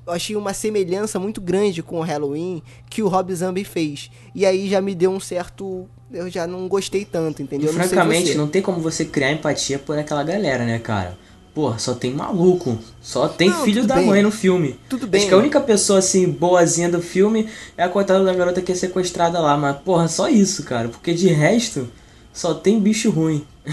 eu 0.06 0.12
achei 0.12 0.34
uma 0.36 0.52
semelhança 0.52 1.18
muito 1.18 1.40
grande 1.40 1.82
com 1.82 1.98
o 2.00 2.02
Halloween 2.02 2.62
que 2.90 3.02
o 3.02 3.08
Rob 3.08 3.34
Zombie 3.34 3.64
fez. 3.64 4.10
E 4.34 4.44
aí 4.44 4.68
já 4.68 4.80
me 4.80 4.94
deu 4.94 5.10
um 5.10 5.20
certo. 5.20 5.88
Eu 6.10 6.28
já 6.28 6.46
não 6.46 6.68
gostei 6.68 7.04
tanto, 7.04 7.40
E, 7.40 7.44
entendeu? 7.44 7.68
Eu 7.68 7.72
não 7.72 7.80
sei 7.80 7.88
francamente, 7.90 8.34
não 8.34 8.48
tem 8.48 8.60
como 8.60 8.80
você 8.80 9.04
criar 9.04 9.32
empatia 9.32 9.78
por 9.78 9.98
aquela 9.98 10.22
galera, 10.22 10.64
né, 10.64 10.78
cara? 10.78 11.16
Porra, 11.54 11.78
só 11.78 11.94
tem 11.94 12.12
maluco. 12.12 12.78
Só 13.00 13.28
tem 13.28 13.50
Não, 13.50 13.64
filho 13.64 13.86
da 13.86 13.96
bem. 13.96 14.06
mãe 14.06 14.22
no 14.22 14.30
filme. 14.30 14.78
Tudo 14.88 15.06
bem. 15.06 15.20
Acho 15.20 15.28
que 15.28 15.34
a 15.34 15.38
única 15.38 15.60
pessoa, 15.60 15.98
assim, 15.98 16.26
boazinha 16.30 16.88
do 16.88 17.02
filme 17.02 17.46
é 17.76 17.84
a 17.84 17.88
coitada 17.90 18.24
da 18.24 18.32
garota 18.32 18.62
que 18.62 18.72
é 18.72 18.74
sequestrada 18.74 19.38
lá. 19.38 19.56
Mas, 19.56 19.76
porra, 19.78 20.08
só 20.08 20.28
isso, 20.28 20.64
cara. 20.64 20.88
Porque 20.88 21.12
de 21.12 21.28
resto, 21.28 21.88
só 22.32 22.54
tem 22.54 22.80
bicho 22.80 23.10
ruim. 23.10 23.44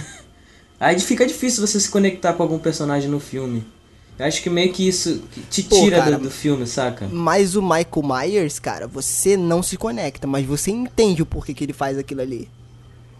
Aí 0.79 0.99
fica 0.99 1.25
difícil 1.25 1.65
você 1.65 1.79
se 1.79 1.89
conectar 1.89 2.33
com 2.33 2.43
algum 2.43 2.59
personagem 2.59 3.09
no 3.09 3.19
filme. 3.19 3.63
Eu 4.19 4.25
acho 4.25 4.43
que 4.43 4.49
meio 4.49 4.73
que 4.73 4.85
isso 4.85 5.23
te 5.49 5.63
Pô, 5.63 5.77
tira 5.77 5.99
cara, 5.99 6.17
do, 6.17 6.23
do 6.23 6.29
filme, 6.29 6.67
saca? 6.67 7.07
Mas 7.07 7.55
o 7.55 7.61
Michael 7.61 8.03
Myers, 8.03 8.59
cara, 8.59 8.85
você 8.85 9.37
não 9.37 9.63
se 9.63 9.77
conecta, 9.77 10.27
mas 10.27 10.45
você 10.45 10.71
entende 10.71 11.21
o 11.21 11.25
porquê 11.25 11.53
que 11.53 11.63
ele 11.63 11.71
faz 11.71 11.97
aquilo 11.97 12.19
ali. 12.21 12.49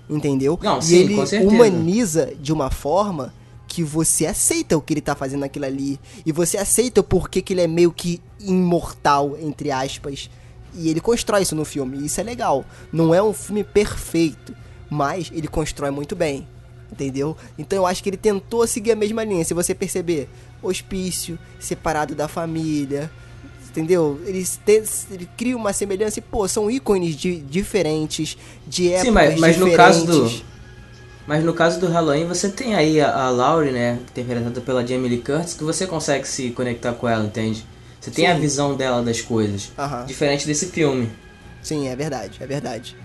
Entendeu? 0.09 0.59
Não, 0.61 0.79
e 0.79 0.83
sim, 0.83 0.97
ele 0.97 1.15
com 1.15 1.25
certeza. 1.25 1.49
humaniza 1.49 2.33
de 2.41 2.51
uma 2.51 2.69
forma 2.69 3.33
que 3.65 3.81
você 3.81 4.25
aceita 4.25 4.75
o 4.75 4.81
que 4.81 4.93
ele 4.93 4.99
tá 4.99 5.15
fazendo 5.15 5.45
aquilo 5.45 5.65
ali. 5.65 5.97
E 6.25 6.33
você 6.33 6.57
aceita 6.57 6.99
o 6.99 7.03
porquê 7.03 7.41
que 7.41 7.53
ele 7.53 7.61
é 7.61 7.67
meio 7.67 7.93
que 7.93 8.19
imortal, 8.41 9.37
entre 9.39 9.71
aspas. 9.71 10.29
E 10.73 10.89
ele 10.89 10.99
constrói 10.99 11.43
isso 11.43 11.55
no 11.55 11.63
filme. 11.63 11.99
E 11.99 12.07
isso 12.07 12.19
é 12.19 12.23
legal. 12.23 12.65
Não 12.91 13.13
é 13.13 13.23
um 13.23 13.31
filme 13.31 13.63
perfeito, 13.63 14.53
mas 14.89 15.31
ele 15.33 15.47
constrói 15.47 15.91
muito 15.91 16.13
bem. 16.13 16.45
Entendeu? 16.91 17.37
Então 17.57 17.77
eu 17.77 17.85
acho 17.85 18.01
que 18.01 18.09
ele 18.09 18.17
tentou 18.17 18.65
seguir 18.65 18.91
a 18.91 18.95
mesma 18.95 19.23
linha. 19.23 19.45
Se 19.45 19.53
você 19.53 19.75
perceber, 19.75 20.27
hospício, 20.61 21.37
separado 21.59 22.15
da 22.15 22.27
família, 22.27 23.09
entendeu? 23.69 24.19
Eles 24.25 24.59
te, 24.65 24.83
ele 25.11 25.29
cria 25.37 25.55
uma 25.55 25.73
semelhança 25.73 26.19
e, 26.19 26.21
pô, 26.21 26.47
são 26.47 26.69
ícones 26.69 27.15
de, 27.15 27.39
diferentes, 27.41 28.37
de 28.67 28.89
épocas 28.89 29.05
Sim, 29.05 29.11
mas, 29.11 29.39
mas 29.39 29.57
no 29.57 29.69
diferentes. 29.69 29.75
caso 29.77 30.05
do. 30.05 30.49
Mas 31.27 31.43
no 31.43 31.53
caso 31.53 31.79
do 31.79 31.87
Halloween, 31.87 32.25
você 32.25 32.49
tem 32.49 32.73
aí 32.73 32.99
a, 32.99 33.25
a 33.25 33.29
Laurie, 33.29 33.71
né? 33.71 33.99
Interpretada 34.01 34.61
pela 34.61 34.85
Jamie 34.85 35.09
Lee 35.09 35.21
Curtis, 35.21 35.53
que 35.53 35.63
você 35.63 35.85
consegue 35.85 36.27
se 36.27 36.49
conectar 36.49 36.93
com 36.93 37.07
ela, 37.07 37.23
entende? 37.23 37.63
Você 38.01 38.09
tem 38.09 38.25
Sim. 38.25 38.31
a 38.31 38.33
visão 38.33 38.75
dela 38.75 39.03
das 39.03 39.21
coisas. 39.21 39.71
Diferente 40.07 40.47
desse 40.47 40.67
filme. 40.67 41.11
Sim, 41.61 41.87
é 41.87 41.95
verdade, 41.95 42.37
é 42.39 42.47
verdade. 42.47 42.95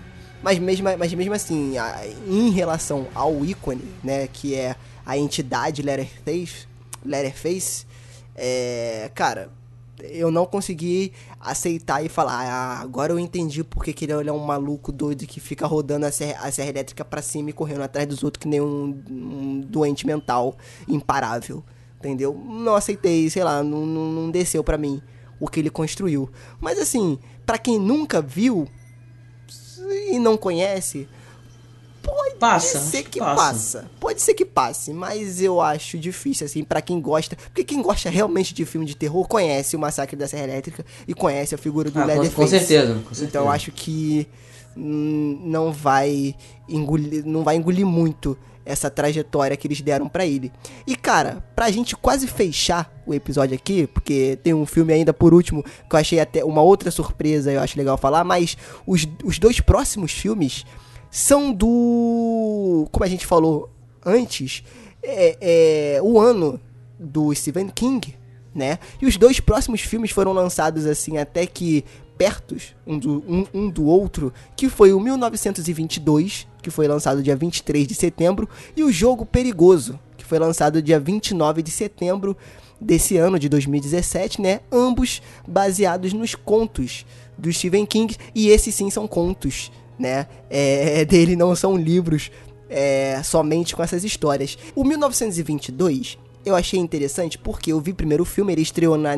Mas 0.41 0.57
mesmo, 0.57 0.87
mas 0.97 1.13
mesmo 1.13 1.33
assim, 1.33 1.75
em 2.27 2.49
relação 2.49 3.07
ao 3.13 3.45
ícone, 3.45 3.83
né, 4.03 4.27
que 4.31 4.55
é 4.55 4.75
a 5.05 5.17
entidade 5.17 5.81
Letterface, 5.81 6.67
Letterface 7.05 7.85
é, 8.35 9.09
cara, 9.15 9.49
eu 10.03 10.29
não 10.29 10.45
consegui 10.45 11.13
aceitar 11.39 12.03
e 12.03 12.09
falar, 12.09 12.33
ah, 12.33 12.81
agora 12.81 13.13
eu 13.13 13.19
entendi 13.19 13.63
porque 13.63 13.93
que 13.93 14.05
ele 14.05 14.29
é 14.29 14.33
um 14.33 14.39
maluco 14.39 14.91
doido 14.91 15.25
que 15.25 15.39
fica 15.39 15.65
rodando 15.65 16.05
a 16.05 16.11
serra, 16.11 16.45
a 16.45 16.51
serra 16.51 16.69
elétrica 16.69 17.05
pra 17.05 17.21
cima 17.21 17.49
e 17.49 17.53
correndo 17.53 17.81
atrás 17.81 18.05
dos 18.05 18.23
outros 18.23 18.41
que 18.41 18.47
nem 18.47 18.59
um, 18.59 19.01
um 19.09 19.61
doente 19.61 20.05
mental 20.05 20.57
imparável, 20.87 21.63
entendeu? 21.97 22.33
Não 22.33 22.75
aceitei, 22.75 23.29
sei 23.29 23.43
lá, 23.43 23.63
não, 23.63 23.85
não, 23.85 24.11
não 24.11 24.31
desceu 24.31 24.63
pra 24.63 24.77
mim 24.77 25.01
o 25.39 25.47
que 25.47 25.61
ele 25.61 25.69
construiu. 25.69 26.29
Mas 26.59 26.77
assim, 26.77 27.17
pra 27.45 27.57
quem 27.57 27.79
nunca 27.79 28.21
viu 28.21 28.67
e 30.11 30.19
não 30.19 30.35
conhece, 30.35 31.07
pode 32.35 32.53
Passa, 32.53 32.79
ser 32.79 32.97
acho 32.99 33.09
que 33.09 33.19
passa. 33.19 33.35
passa. 33.35 33.91
Pode 33.99 34.21
ser 34.21 34.33
que 34.33 34.45
passe, 34.45 34.93
mas 34.93 35.41
eu 35.41 35.59
acho 35.61 35.97
difícil, 35.97 36.45
assim, 36.45 36.63
pra 36.63 36.81
quem 36.81 36.99
gosta. 37.01 37.35
Porque 37.35 37.63
quem 37.63 37.81
gosta 37.81 38.09
realmente 38.09 38.53
de 38.53 38.65
filme 38.65 38.85
de 38.85 38.95
terror 38.95 39.27
conhece 39.27 39.75
o 39.75 39.79
Massacre 39.79 40.15
da 40.15 40.27
Serra 40.27 40.43
Elétrica 40.43 40.85
e 41.07 41.13
conhece 41.13 41.55
a 41.55 41.57
figura 41.57 41.89
do 41.89 41.99
Ah, 41.99 42.05
Leatherface. 42.05 42.35
com 42.35 42.47
certeza, 42.47 42.93
com 42.93 42.99
certeza. 43.01 43.23
Então 43.25 43.43
eu 43.45 43.49
acho 43.51 43.71
que 43.71 44.27
hum, 44.75 45.41
não 45.45 45.71
vai 45.71 46.35
engolir, 46.67 47.25
não 47.25 47.43
vai 47.43 47.55
engolir 47.55 47.85
muito 47.85 48.37
essa 48.65 48.89
trajetória 48.89 49.55
que 49.55 49.67
eles 49.67 49.79
deram 49.81 50.09
pra 50.09 50.25
ele. 50.25 50.51
E 50.87 50.95
cara, 50.95 51.43
pra 51.55 51.69
gente 51.69 51.95
quase 51.95 52.25
fechar 52.27 52.91
o 53.05 53.13
episódio 53.13 53.55
aqui, 53.55 53.85
porque 53.85 54.39
tem 54.43 54.55
um 54.55 54.65
filme 54.65 54.91
ainda 54.91 55.13
por 55.13 55.35
último 55.35 55.63
que 55.63 55.95
eu 55.95 55.99
achei 55.99 56.19
até 56.19 56.43
uma 56.43 56.63
outra 56.63 56.89
surpresa, 56.89 57.51
eu 57.51 57.61
acho 57.61 57.77
legal 57.77 57.95
falar, 57.95 58.23
mas 58.23 58.57
os, 58.87 59.07
os 59.23 59.37
dois 59.37 59.59
próximos 59.59 60.11
filmes 60.11 60.65
são 61.15 61.53
do. 61.53 62.89
Como 62.91 63.05
a 63.05 63.07
gente 63.07 63.25
falou 63.25 63.69
antes, 64.05 64.63
é, 65.01 65.95
é 65.95 66.01
o 66.01 66.19
ano 66.19 66.59
do 66.99 67.33
Stephen 67.33 67.69
King, 67.69 68.13
né? 68.53 68.79
E 69.01 69.05
os 69.05 69.15
dois 69.15 69.39
próximos 69.39 69.79
filmes 69.79 70.11
foram 70.11 70.33
lançados 70.33 70.85
assim 70.85 71.17
até 71.17 71.45
que 71.45 71.85
pertos 72.17 72.75
um 72.85 72.99
do, 72.99 73.23
um, 73.27 73.45
um 73.53 73.69
do 73.69 73.85
outro, 73.85 74.33
que 74.57 74.67
foi 74.67 74.91
o 74.91 74.99
1922, 74.99 76.47
que 76.61 76.69
foi 76.69 76.85
lançado 76.85 77.23
dia 77.23 77.35
23 77.35 77.87
de 77.87 77.95
setembro, 77.95 78.49
e 78.75 78.83
o 78.83 78.91
Jogo 78.91 79.25
Perigoso, 79.25 79.97
que 80.17 80.25
foi 80.25 80.37
lançado 80.37 80.81
dia 80.81 80.99
29 80.99 81.61
de 81.61 81.71
setembro 81.71 82.35
desse 82.79 83.15
ano 83.15 83.39
de 83.39 83.47
2017, 83.47 84.41
né? 84.41 84.59
Ambos 84.69 85.21
baseados 85.47 86.11
nos 86.11 86.35
contos 86.35 87.05
do 87.37 87.51
Stephen 87.51 87.85
King, 87.85 88.17
e 88.33 88.49
esses 88.49 88.75
sim 88.75 88.89
são 88.89 89.07
contos, 89.07 89.71
né? 89.97 90.27
É, 90.49 91.03
dele 91.05 91.35
não 91.35 91.55
são 91.55 91.75
livros 91.77 92.31
é, 92.69 93.21
somente 93.23 93.75
com 93.75 93.83
essas 93.83 94.03
histórias. 94.03 94.57
O 94.75 94.83
1922 94.83 96.17
eu 96.45 96.55
achei 96.55 96.79
interessante 96.79 97.37
porque 97.37 97.71
eu 97.71 97.79
vi 97.79 97.93
primeiro 97.93 98.23
o 98.23 98.25
filme, 98.25 98.53
ele 98.53 98.61
estreou 98.61 98.97
na 98.97 99.15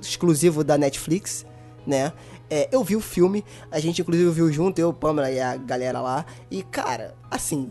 exclusivo 0.00 0.64
da 0.64 0.78
Netflix, 0.78 1.44
né? 1.86 2.12
É, 2.48 2.68
eu 2.70 2.82
vi 2.84 2.96
o 2.96 3.00
filme, 3.00 3.44
a 3.70 3.80
gente 3.80 4.00
inclusive 4.02 4.30
viu 4.30 4.50
junto, 4.52 4.78
eu, 4.78 4.92
Pamela 4.92 5.30
e 5.30 5.40
a 5.40 5.56
galera 5.56 6.00
lá, 6.00 6.24
e 6.50 6.62
cara, 6.62 7.14
assim, 7.30 7.70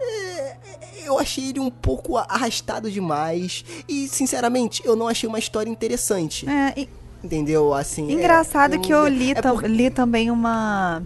é, 0.00 0.56
eu 1.04 1.18
achei 1.18 1.50
ele 1.50 1.60
um 1.60 1.70
pouco 1.70 2.16
arrastado 2.16 2.90
demais 2.90 3.64
e, 3.88 4.08
sinceramente, 4.08 4.82
eu 4.84 4.96
não 4.96 5.08
achei 5.08 5.28
uma 5.28 5.38
história 5.38 5.70
interessante. 5.70 6.48
É, 6.48 6.72
e 6.80 6.88
Entendeu? 7.22 7.72
Assim. 7.72 8.08
é, 8.10 8.14
Engraçado 8.14 8.80
que 8.80 8.92
eu 8.92 9.06
é 9.06 9.10
li, 9.10 9.34
porque- 9.34 9.68
li 9.68 9.90
também 9.90 10.28
uma. 10.30 11.02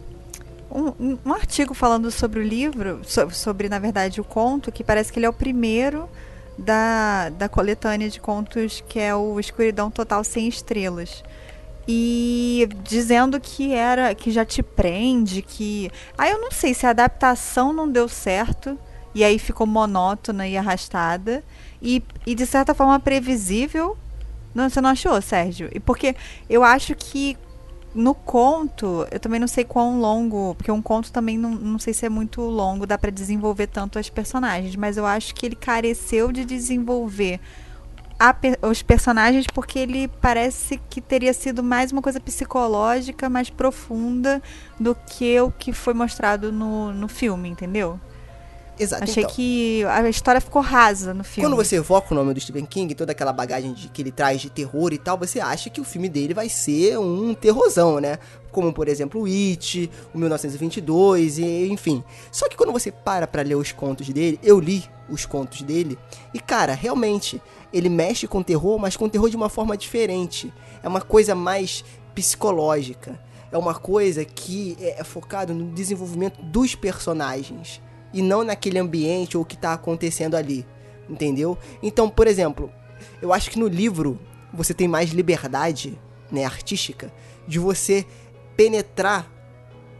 Um, 0.71 1.19
um 1.25 1.33
artigo 1.33 1.75
falando 1.75 2.11
sobre 2.11 2.41
o 2.41 2.43
livro, 2.43 3.01
so- 3.05 3.31
sobre, 3.31 3.69
na 3.69 3.79
verdade, 3.79 4.21
o 4.21 4.25
conto, 4.25 4.73
que 4.73 4.83
parece 4.83 5.13
que 5.13 5.19
ele 5.19 5.27
é 5.27 5.29
o 5.29 5.33
primeiro 5.33 6.09
da, 6.59 7.29
da 7.31 7.49
coletânea 7.49 8.09
de 8.09 8.21
contos 8.21 8.83
que 8.89 8.99
é 8.99 9.15
o 9.15 9.39
Escuridão 9.39 9.91
Total 9.91 10.23
Sem 10.25 10.49
Estrelas. 10.49 11.23
E 11.89 12.69
dizendo 12.83 13.39
que 13.39 13.73
era 13.73 14.13
que 14.15 14.33
já 14.33 14.45
te 14.45 14.61
prende, 14.61 15.41
que. 15.41 15.91
Aí 16.19 16.33
eu 16.33 16.41
não 16.41 16.51
sei 16.51 16.75
se 16.75 16.85
a 16.85 16.91
adaptação 16.91 17.73
não 17.73 17.89
deu 17.89 18.09
certo, 18.09 18.77
e 19.15 19.23
aí 19.23 19.39
ficou 19.39 19.67
monótona 19.69 20.49
e 20.49 20.57
arrastada, 20.57 21.45
e, 21.81 22.03
e 22.27 22.35
de 22.35 22.45
certa 22.45 22.75
forma 22.75 22.99
previsível. 22.99 23.97
Não, 24.53 24.69
você 24.69 24.81
não 24.81 24.91
achou, 24.91 25.21
Sérgio? 25.23 25.69
E 25.73 25.79
porque 25.79 26.17
eu 26.51 26.65
acho 26.65 26.95
que 26.97 27.37
no 27.97 28.15
conto, 28.15 29.07
eu 29.11 29.19
também 29.19 29.41
não 29.41 29.49
sei 29.49 29.65
quão 29.65 30.01
longo, 30.01 30.55
porque 30.55 30.71
um 30.71 30.83
conto 30.83 31.11
também 31.11 31.39
não, 31.39 31.51
não 31.51 31.79
sei 31.79 31.95
se 31.95 32.05
é 32.05 32.09
muito 32.09 32.43
longo, 32.43 32.87
dá 32.87 32.99
pra 32.99 33.11
desenvolver 33.11 33.67
tanto 33.67 33.99
as 33.99 34.09
personagens, 34.09 34.77
mas 34.77 34.97
eu 34.97 35.07
acho 35.07 35.35
que 35.35 35.47
ele 35.47 35.57
careceu 35.57 36.31
de 36.31 36.45
desenvolver 36.45 37.41
a 38.19 38.35
os 38.63 38.83
personagens 38.83 39.47
porque 39.47 39.79
ele 39.79 40.09
parece 40.09 40.81
que 40.89 41.01
teria 41.01 41.33
sido 41.33 41.63
mais 41.63 41.93
uma 41.93 42.01
coisa 42.01 42.19
psicológica, 42.21 43.29
mais 43.29 43.51
profunda 43.51 44.43
do 44.81 44.95
que 44.95 45.39
o 45.41 45.51
que 45.51 45.73
foi 45.73 45.95
mostrado 45.95 46.51
no, 46.53 46.93
no 46.93 47.09
filme, 47.09 47.49
entendeu? 47.49 48.01
Exato. 48.79 49.05
Achei 49.05 49.23
então. 49.23 49.35
que 49.35 49.85
a 49.85 50.09
história 50.09 50.41
ficou 50.41 50.61
rasa 50.61 51.15
no 51.15 51.25
filme. 51.25 51.49
Quando 51.49 51.57
você 51.57 51.77
evoca 51.77 52.13
o 52.13 52.17
nome 52.17 52.35
do 52.35 52.41
Stephen 52.41 52.67
King, 52.67 52.95
toda 52.95 53.13
aquela 53.13 53.33
bagagem 53.33 53.73
de, 53.73 53.89
que 53.89 54.03
ele 54.03 54.11
traz 54.11 54.41
de 54.41 54.51
terror 54.51 54.93
e 54.93 54.99
tal, 54.99 55.17
você 55.17 55.41
acha 55.41 55.71
que 55.71 55.81
o 55.81 55.85
filme 55.85 56.09
dele 56.09 56.35
vai 56.35 56.49
ser 56.49 56.99
um 56.99 57.35
terrorzão, 57.35 58.01
né? 58.01 58.19
Como, 58.53 58.73
por 58.73 58.89
exemplo, 58.89 59.23
o 59.23 59.27
It, 59.27 59.91
o 60.15 60.19
1922, 60.19 61.39
e, 61.39 61.69
enfim. 61.69 62.05
Só 62.31 62.49
que 62.49 62.57
quando 62.57 62.73
você 62.73 62.93
para 62.93 63.27
pra 63.27 63.43
ler 63.43 63.55
os 63.55 63.73
contos 63.73 64.09
dele, 64.09 64.39
eu 64.43 64.61
li 64.61 64.85
os 65.09 65.25
contos 65.25 65.63
dele, 65.63 65.99
e 66.35 66.41
cara, 66.41 66.75
realmente, 66.75 67.41
ele 67.73 67.89
mexe 67.89 68.27
com 68.27 68.43
terror, 68.43 68.79
mas 68.79 68.97
com 68.97 69.09
terror 69.09 69.31
de 69.31 69.37
uma 69.37 69.49
forma 69.49 69.77
diferente. 69.77 70.53
É 70.83 70.89
uma 70.89 71.01
coisa 71.01 71.35
mais 71.35 71.85
psicológica. 72.15 73.19
É 73.53 73.57
uma 73.57 73.75
coisa 73.75 74.25
que 74.25 74.77
é, 74.81 75.03
focado 75.05 75.55
no 75.55 75.71
desenvolvimento 75.73 76.43
dos 76.43 76.75
personagens 76.75 77.81
e 78.17 78.23
não 78.23 78.43
naquele 78.43 78.79
ambiente 78.79 79.37
ou 79.37 79.43
o 79.43 79.47
que 79.47 79.59
tá 79.59 79.75
acontecendo 79.75 80.37
ali, 80.37 80.67
entendeu? 81.07 81.59
Então, 81.83 82.09
por 82.09 82.27
exemplo, 82.27 82.73
eu 83.21 83.31
acho 83.31 83.51
que 83.51 83.59
no 83.59 83.69
livro 83.69 84.19
você 84.55 84.73
tem 84.73 84.89
mais 84.89 85.11
liberdade, 85.11 86.01
né, 86.33 86.43
artística, 86.47 87.13
de 87.47 87.59
você 87.59 88.07
penetrar 88.57 89.31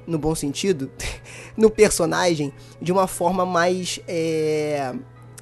no 0.07 0.19
bom 0.19 0.35
sentido 0.35 0.91
no 1.59 1.69
personagem 1.69 2.55
de 2.81 2.91
uma 2.91 3.07
forma 3.07 3.45
mais 3.45 4.01
é, 4.09 4.95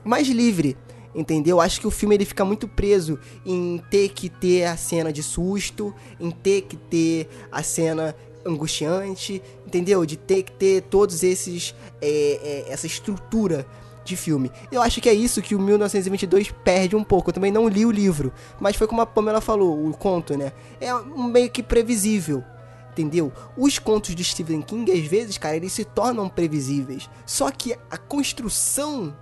mais 0.03 0.27
livre, 0.27 0.77
entendeu? 1.15 1.61
Acho 1.61 1.81
que 1.81 1.87
o 1.87 1.93
filme 1.93 2.17
ele 2.17 2.25
fica 2.25 2.45
muito 2.45 2.67
preso 2.67 3.21
em 3.47 3.81
ter 3.89 4.09
que 4.09 4.29
ter 4.29 4.65
a 4.65 4.77
cena 4.77 5.13
de 5.13 5.23
susto, 5.23 5.95
em 6.19 6.33
ter 6.33 6.63
que 6.63 6.77
ter 6.77 7.29
a 7.53 7.63
cena 7.63 8.17
angustiante, 8.45 9.41
entendeu? 9.75 10.07
De 10.07 10.17
ter 10.17 10.45
que 10.45 10.53
ter 10.53 10.83
todos 10.83 11.23
esses 11.25 11.75
é, 12.01 12.65
é, 12.69 12.73
essa 12.73 12.87
estrutura 12.87 13.67
de 14.05 14.17
filme. 14.17 14.53
Eu 14.71 14.83
acho 14.83 15.01
que 15.01 15.09
é 15.09 15.15
isso 15.15 15.43
que 15.43 15.55
o 15.55 15.61
1922 15.61 16.53
perde 16.63 16.95
um 16.95 17.03
pouco. 17.03 17.31
Eu 17.31 17.35
também 17.35 17.51
não 17.51 17.67
li 17.69 17.85
o 17.85 17.91
livro, 17.91 18.33
mas 18.61 18.77
foi 18.77 18.87
como 18.87 19.01
a 19.01 19.07
Pamela 19.07 19.41
falou, 19.41 19.89
o 19.89 19.93
conto, 19.97 20.37
né? 20.37 20.53
É 20.81 20.95
um 20.95 21.25
meio 21.25 21.51
que 21.51 21.63
previsível. 21.63 22.45
Entendeu? 22.93 23.33
Os 23.57 23.81
contos 23.81 24.15
de 24.15 24.23
Stephen 24.23 24.63
King, 24.63 24.93
às 24.93 25.05
vezes, 25.07 25.37
cara, 25.37 25.57
eles 25.57 25.73
se 25.73 25.85
tornam 25.85 26.29
previsíveis. 26.29 27.11
Só 27.27 27.51
que 27.51 27.77
a 27.91 27.97
construção 27.97 29.17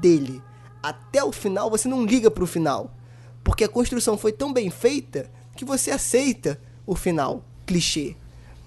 dele 0.00 0.42
até 0.82 1.22
o 1.22 1.30
final, 1.30 1.68
você 1.68 1.88
não 1.88 2.06
liga 2.06 2.30
pro 2.30 2.46
final. 2.46 2.96
Porque 3.44 3.64
a 3.64 3.68
construção 3.68 4.16
foi 4.16 4.32
tão 4.32 4.50
bem 4.50 4.70
feita 4.70 5.30
que 5.54 5.64
você 5.64 5.90
aceita 5.90 6.58
o 6.86 6.94
final. 6.94 7.44
Clichê. 7.66 8.16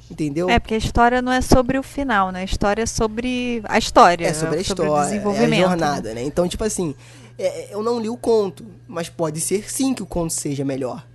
Entendeu? 0.10 0.50
É, 0.50 0.60
porque 0.60 0.76
a 0.76 0.78
história 0.78 1.22
não 1.22 1.32
é 1.32 1.42
sobre 1.42 1.78
o 1.80 1.84
final, 1.84 2.32
né? 2.32 2.42
A 2.42 2.44
história 2.44 2.84
é 2.84 2.86
sobre 2.86 3.62
a 3.66 3.78
história. 3.78 4.28
É 4.28 4.34
sobre 4.34 4.56
a 4.56 4.58
o 4.60 4.62
história, 4.62 4.90
é 4.90 4.98
a 4.98 5.04
desenvolvimento. 5.04 5.68
jornada, 5.68 6.14
né? 6.14 6.24
Então, 6.24 6.48
tipo 6.48 6.64
assim, 6.64 6.94
é, 7.38 7.74
eu 7.74 7.82
não 7.82 8.00
li 8.00 8.10
o 8.10 8.18
conto, 8.18 8.66
mas 8.88 9.10
pode 9.10 9.42
ser 9.42 9.70
sim 9.70 9.94
que 9.94 10.04
o 10.04 10.06
conto 10.06 10.34
seja 10.34 10.64
melhor, 10.64 11.06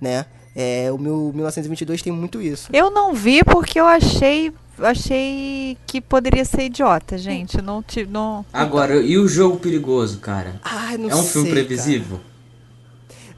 né? 0.00 0.26
É, 0.54 0.90
o 0.90 0.96
meu 0.96 1.32
1922 1.34 2.00
tem 2.00 2.12
muito 2.12 2.40
isso. 2.40 2.70
Eu 2.72 2.90
não 2.90 3.12
vi 3.12 3.44
porque 3.44 3.78
eu 3.78 3.86
achei 3.86 4.52
achei 4.78 5.76
que 5.86 6.00
poderia 6.00 6.44
ser 6.44 6.62
idiota, 6.64 7.18
gente. 7.18 7.60
Não 7.60 7.82
te, 7.82 8.06
não 8.06 8.44
Agora, 8.52 8.96
e 8.96 9.18
o 9.18 9.28
jogo 9.28 9.58
perigoso, 9.58 10.18
cara? 10.18 10.60
Ah, 10.62 10.96
não 10.98 11.10
é 11.10 11.14
um 11.16 11.22
filme 11.22 11.48
sei, 11.48 11.54
previsível? 11.54 12.20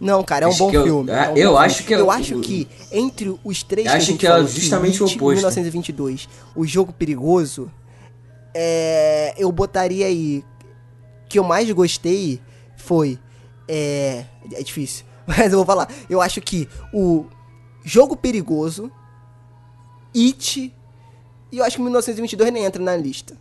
Não, 0.00 0.22
cara, 0.22 0.44
é 0.44 0.48
um 0.48 0.50
Acho 0.50 0.58
bom 0.58 0.70
que 0.70 0.76
eu- 0.76 0.84
filme. 0.84 1.10
ah, 1.10 1.24
é 1.24 1.30
um 1.30 1.36
eu 1.36 1.50
bom 1.52 1.58
acho 1.58 1.74
filme. 1.76 1.88
que 1.88 1.94
é 1.94 1.98
eu 2.00 2.06
o- 2.06 2.10
acho 2.10 2.38
que 2.40 2.68
entre 2.92 3.38
os 3.44 3.62
três 3.62 3.86
Eu 3.86 3.90
que 3.92 3.96
acho 3.96 4.06
gente 4.06 4.18
que 4.20 4.26
é 4.26 4.42
justamente 4.46 5.02
o 5.02 5.06
oposto. 5.06 5.36
1922, 5.36 6.28
o 6.54 6.64
jogo 6.66 6.92
perigoso, 6.92 7.70
é, 8.54 9.34
eu 9.36 9.50
botaria 9.50 10.06
aí 10.06 10.44
que 11.28 11.38
eu 11.38 11.44
mais 11.44 11.70
gostei 11.72 12.40
foi 12.76 13.18
é, 13.68 14.24
é 14.52 14.62
difícil, 14.62 15.04
mas 15.26 15.52
eu 15.52 15.58
vou 15.58 15.66
falar. 15.66 15.88
Eu 16.08 16.20
acho 16.22 16.40
que 16.40 16.68
o 16.94 17.26
jogo 17.84 18.16
perigoso, 18.16 18.90
It 20.16 20.72
e 21.52 21.58
eu 21.58 21.64
acho 21.64 21.76
que 21.76 21.82
1922 21.82 22.52
nem 22.52 22.64
entra 22.64 22.82
na 22.82 22.96
lista, 22.96 23.36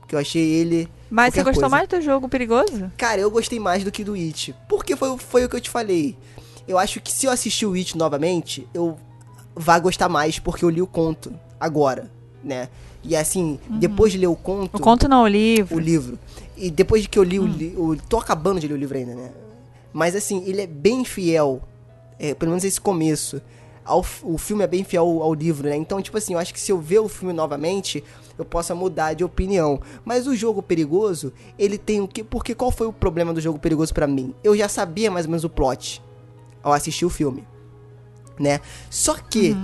porque 0.00 0.14
eu 0.14 0.18
achei 0.18 0.42
ele 0.42 0.88
Mas 1.10 1.34
você 1.34 1.42
gostou 1.42 1.62
coisa. 1.62 1.68
mais 1.68 1.88
do 1.88 2.00
jogo 2.00 2.28
perigoso? 2.28 2.90
Cara, 2.96 3.20
eu 3.20 3.30
gostei 3.30 3.58
mais 3.58 3.82
do 3.82 3.90
que 3.90 4.04
do 4.04 4.14
It. 4.14 4.54
Porque 4.68 4.94
foi, 4.94 5.18
foi 5.18 5.44
o 5.44 5.48
que 5.48 5.56
eu 5.56 5.60
te 5.60 5.68
falei. 5.68 6.16
Eu 6.68 6.78
acho 6.78 7.00
que 7.00 7.10
se 7.10 7.26
eu 7.26 7.32
assistir 7.32 7.66
o 7.66 7.74
It 7.74 7.98
novamente, 7.98 8.68
eu 8.72 8.96
vá 9.54 9.78
gostar 9.78 10.08
mais, 10.08 10.38
porque 10.38 10.64
eu 10.64 10.70
li 10.70 10.80
o 10.80 10.86
conto 10.86 11.32
agora, 11.58 12.10
né? 12.44 12.68
E 13.02 13.16
assim, 13.16 13.58
depois 13.68 14.12
de 14.12 14.18
ler 14.18 14.28
o 14.28 14.36
conto. 14.36 14.76
O 14.76 14.80
conto 14.80 15.08
não, 15.08 15.24
o 15.24 15.28
livro. 15.28 15.76
O 15.76 15.80
livro. 15.80 16.18
E 16.56 16.70
depois 16.70 17.02
de 17.02 17.08
que 17.08 17.18
eu 17.18 17.22
li 17.22 17.40
o 17.40 17.46
livro. 17.46 17.98
Tô 18.08 18.18
acabando 18.18 18.60
de 18.60 18.68
ler 18.68 18.74
o 18.74 18.76
livro 18.76 18.96
ainda, 18.96 19.14
né? 19.14 19.30
Mas 19.92 20.14
assim, 20.14 20.44
ele 20.46 20.60
é 20.60 20.66
bem 20.66 21.04
fiel. 21.04 21.62
é, 22.18 22.34
pelo 22.34 22.50
menos 22.50 22.62
esse 22.64 22.80
começo. 22.80 23.40
Ao, 23.82 24.04
o 24.22 24.36
filme 24.36 24.62
é 24.62 24.66
bem 24.66 24.84
fiel 24.84 25.02
ao, 25.02 25.22
ao 25.22 25.34
livro, 25.34 25.68
né? 25.68 25.74
Então, 25.74 26.00
tipo 26.02 26.16
assim, 26.18 26.34
eu 26.34 26.38
acho 26.38 26.52
que 26.52 26.60
se 26.60 26.70
eu 26.70 26.78
ver 26.78 26.98
o 26.98 27.08
filme 27.08 27.32
novamente, 27.32 28.04
eu 28.38 28.44
possa 28.44 28.74
mudar 28.74 29.14
de 29.14 29.24
opinião. 29.24 29.80
Mas 30.04 30.26
o 30.26 30.34
jogo 30.34 30.62
perigoso, 30.62 31.32
ele 31.58 31.78
tem 31.78 32.00
o 32.00 32.08
que. 32.08 32.22
Porque 32.24 32.54
qual 32.54 32.70
foi 32.70 32.86
o 32.86 32.92
problema 32.92 33.32
do 33.32 33.40
jogo 33.40 33.58
perigoso 33.58 33.92
pra 33.92 34.06
mim? 34.06 34.34
Eu 34.42 34.56
já 34.56 34.68
sabia 34.68 35.10
mais 35.10 35.26
ou 35.26 35.30
menos 35.30 35.44
o 35.44 35.50
plot 35.50 36.02
ao 36.62 36.72
assistir 36.72 37.04
o 37.04 37.10
filme. 37.10 37.46
Né? 38.38 38.60
Só 38.88 39.14
que 39.16 39.56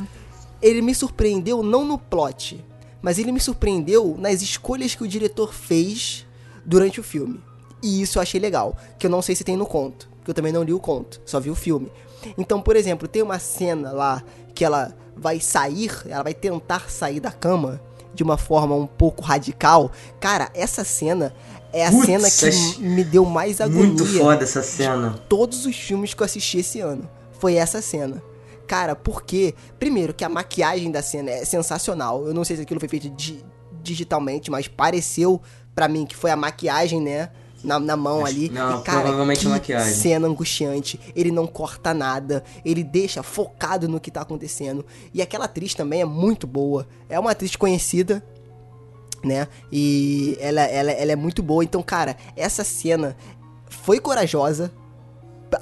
ele 0.60 0.82
me 0.82 0.94
surpreendeu 0.94 1.62
não 1.62 1.84
no 1.84 1.98
plot, 1.98 2.62
mas 3.00 3.18
ele 3.18 3.32
me 3.32 3.40
surpreendeu 3.40 4.16
nas 4.18 4.42
escolhas 4.42 4.94
que 4.94 5.02
o 5.02 5.08
diretor 5.08 5.54
fez 5.54 6.26
durante 6.64 7.00
o 7.00 7.02
filme. 7.02 7.40
E 7.82 8.02
isso 8.02 8.18
eu 8.18 8.22
achei 8.22 8.40
legal, 8.40 8.76
que 8.98 9.06
eu 9.06 9.10
não 9.10 9.22
sei 9.22 9.34
se 9.34 9.44
tem 9.44 9.56
no 9.56 9.66
conto, 9.66 10.08
que 10.24 10.30
eu 10.30 10.34
também 10.34 10.52
não 10.52 10.62
li 10.62 10.72
o 10.72 10.80
conto, 10.80 11.20
só 11.24 11.38
vi 11.38 11.50
o 11.50 11.54
filme. 11.54 11.90
Então, 12.36 12.60
por 12.60 12.74
exemplo, 12.74 13.06
tem 13.06 13.22
uma 13.22 13.38
cena 13.38 13.92
lá 13.92 14.22
que 14.54 14.64
ela 14.64 14.96
vai 15.16 15.40
sair, 15.40 15.90
ela 16.06 16.22
vai 16.22 16.34
tentar 16.34 16.90
sair 16.90 17.20
da 17.20 17.30
cama 17.30 17.80
de 18.16 18.22
uma 18.24 18.36
forma 18.36 18.74
um 18.74 18.86
pouco 18.86 19.22
radical. 19.22 19.92
Cara, 20.18 20.50
essa 20.54 20.82
cena 20.82 21.32
é 21.72 21.86
a 21.86 21.90
Putz, 21.90 22.06
cena 22.06 22.30
que 22.30 22.80
me 22.82 23.04
deu 23.04 23.24
mais 23.24 23.60
agonia 23.60 23.86
Muito 23.86 24.06
foda 24.06 24.42
essa 24.42 24.62
cena. 24.62 25.14
todos 25.28 25.66
os 25.66 25.76
filmes 25.76 26.14
que 26.14 26.22
eu 26.22 26.24
assisti 26.24 26.58
esse 26.58 26.80
ano. 26.80 27.08
Foi 27.38 27.54
essa 27.54 27.80
cena. 27.82 28.22
Cara, 28.66 28.96
porque, 28.96 29.54
primeiro, 29.78 30.12
que 30.14 30.24
a 30.24 30.28
maquiagem 30.28 30.90
da 30.90 31.02
cena 31.02 31.30
é 31.30 31.44
sensacional. 31.44 32.26
Eu 32.26 32.34
não 32.34 32.42
sei 32.44 32.56
se 32.56 32.62
aquilo 32.62 32.80
foi 32.80 32.88
feito 32.88 33.08
di- 33.10 33.44
digitalmente, 33.82 34.50
mas 34.50 34.66
pareceu 34.66 35.40
pra 35.74 35.86
mim 35.86 36.04
que 36.06 36.16
foi 36.16 36.30
a 36.30 36.36
maquiagem, 36.36 37.00
né? 37.00 37.30
Na, 37.64 37.80
na 37.80 37.96
mão 37.96 38.18
Acho- 38.24 38.34
ali. 38.36 38.48
não, 38.50 38.80
e, 38.80 38.82
cara, 38.82 39.00
provavelmente 39.00 39.48
maquiagem. 39.48 39.92
cena 39.94 40.28
angustiante. 40.28 41.00
Ele 41.16 41.30
não 41.30 41.46
corta 41.46 41.92
nada. 41.92 42.44
Ele 42.64 42.84
deixa 42.84 43.22
focado 43.22 43.88
no 43.88 43.98
que 43.98 44.10
tá 44.10 44.20
acontecendo. 44.20 44.84
E 45.12 45.20
aquela 45.22 45.46
atriz 45.46 45.74
também 45.74 46.00
é 46.00 46.04
muito 46.04 46.46
boa. 46.46 46.86
É 47.08 47.18
uma 47.18 47.30
atriz 47.32 47.56
conhecida, 47.56 48.22
né? 49.24 49.48
E 49.72 50.36
ela, 50.40 50.60
ela, 50.62 50.92
ela 50.92 51.12
é 51.12 51.16
muito 51.16 51.42
boa. 51.42 51.64
Então, 51.64 51.82
cara, 51.82 52.16
essa 52.36 52.62
cena 52.62 53.16
foi 53.68 53.98
corajosa, 53.98 54.70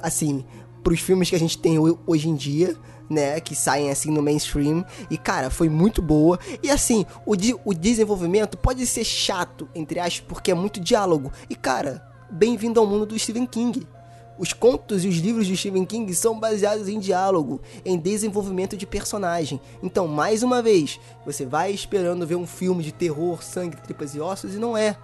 assim, 0.01 0.45
pros 0.83 0.99
filmes 0.99 1.29
que 1.29 1.35
a 1.35 1.39
gente 1.39 1.57
tem 1.57 1.79
ho- 1.79 1.97
hoje 2.05 2.29
em 2.29 2.35
dia, 2.35 2.75
né? 3.09 3.39
Que 3.39 3.55
saem 3.55 3.89
assim 3.89 4.11
no 4.11 4.21
mainstream. 4.21 4.85
E, 5.09 5.17
cara, 5.17 5.49
foi 5.49 5.69
muito 5.69 6.01
boa. 6.01 6.39
E 6.61 6.69
assim, 6.69 7.05
o, 7.25 7.35
de- 7.35 7.55
o 7.63 7.73
desenvolvimento 7.73 8.57
pode 8.57 8.85
ser 8.85 9.03
chato, 9.03 9.67
entre 9.73 9.99
aspas, 9.99 10.25
porque 10.27 10.51
é 10.51 10.55
muito 10.55 10.79
diálogo. 10.79 11.31
E, 11.49 11.55
cara, 11.55 12.05
bem-vindo 12.29 12.79
ao 12.79 12.85
mundo 12.87 13.05
do 13.05 13.17
Stephen 13.19 13.45
King. 13.45 13.87
Os 14.37 14.51
contos 14.51 15.05
e 15.05 15.07
os 15.07 15.15
livros 15.15 15.47
de 15.47 15.55
Stephen 15.55 15.85
King 15.85 16.13
são 16.13 16.37
baseados 16.37 16.89
em 16.89 16.99
diálogo, 16.99 17.61
em 17.85 17.97
desenvolvimento 17.97 18.75
de 18.75 18.85
personagem. 18.85 19.61
Então, 19.81 20.07
mais 20.09 20.43
uma 20.43 20.61
vez, 20.61 20.99
você 21.25 21.45
vai 21.45 21.71
esperando 21.71 22.27
ver 22.27 22.35
um 22.35 22.45
filme 22.45 22.83
de 22.83 22.91
terror, 22.91 23.41
sangue, 23.41 23.77
tripas 23.77 24.13
e 24.13 24.19
ossos 24.19 24.53
e 24.53 24.57
não 24.57 24.75
é. 24.75 24.97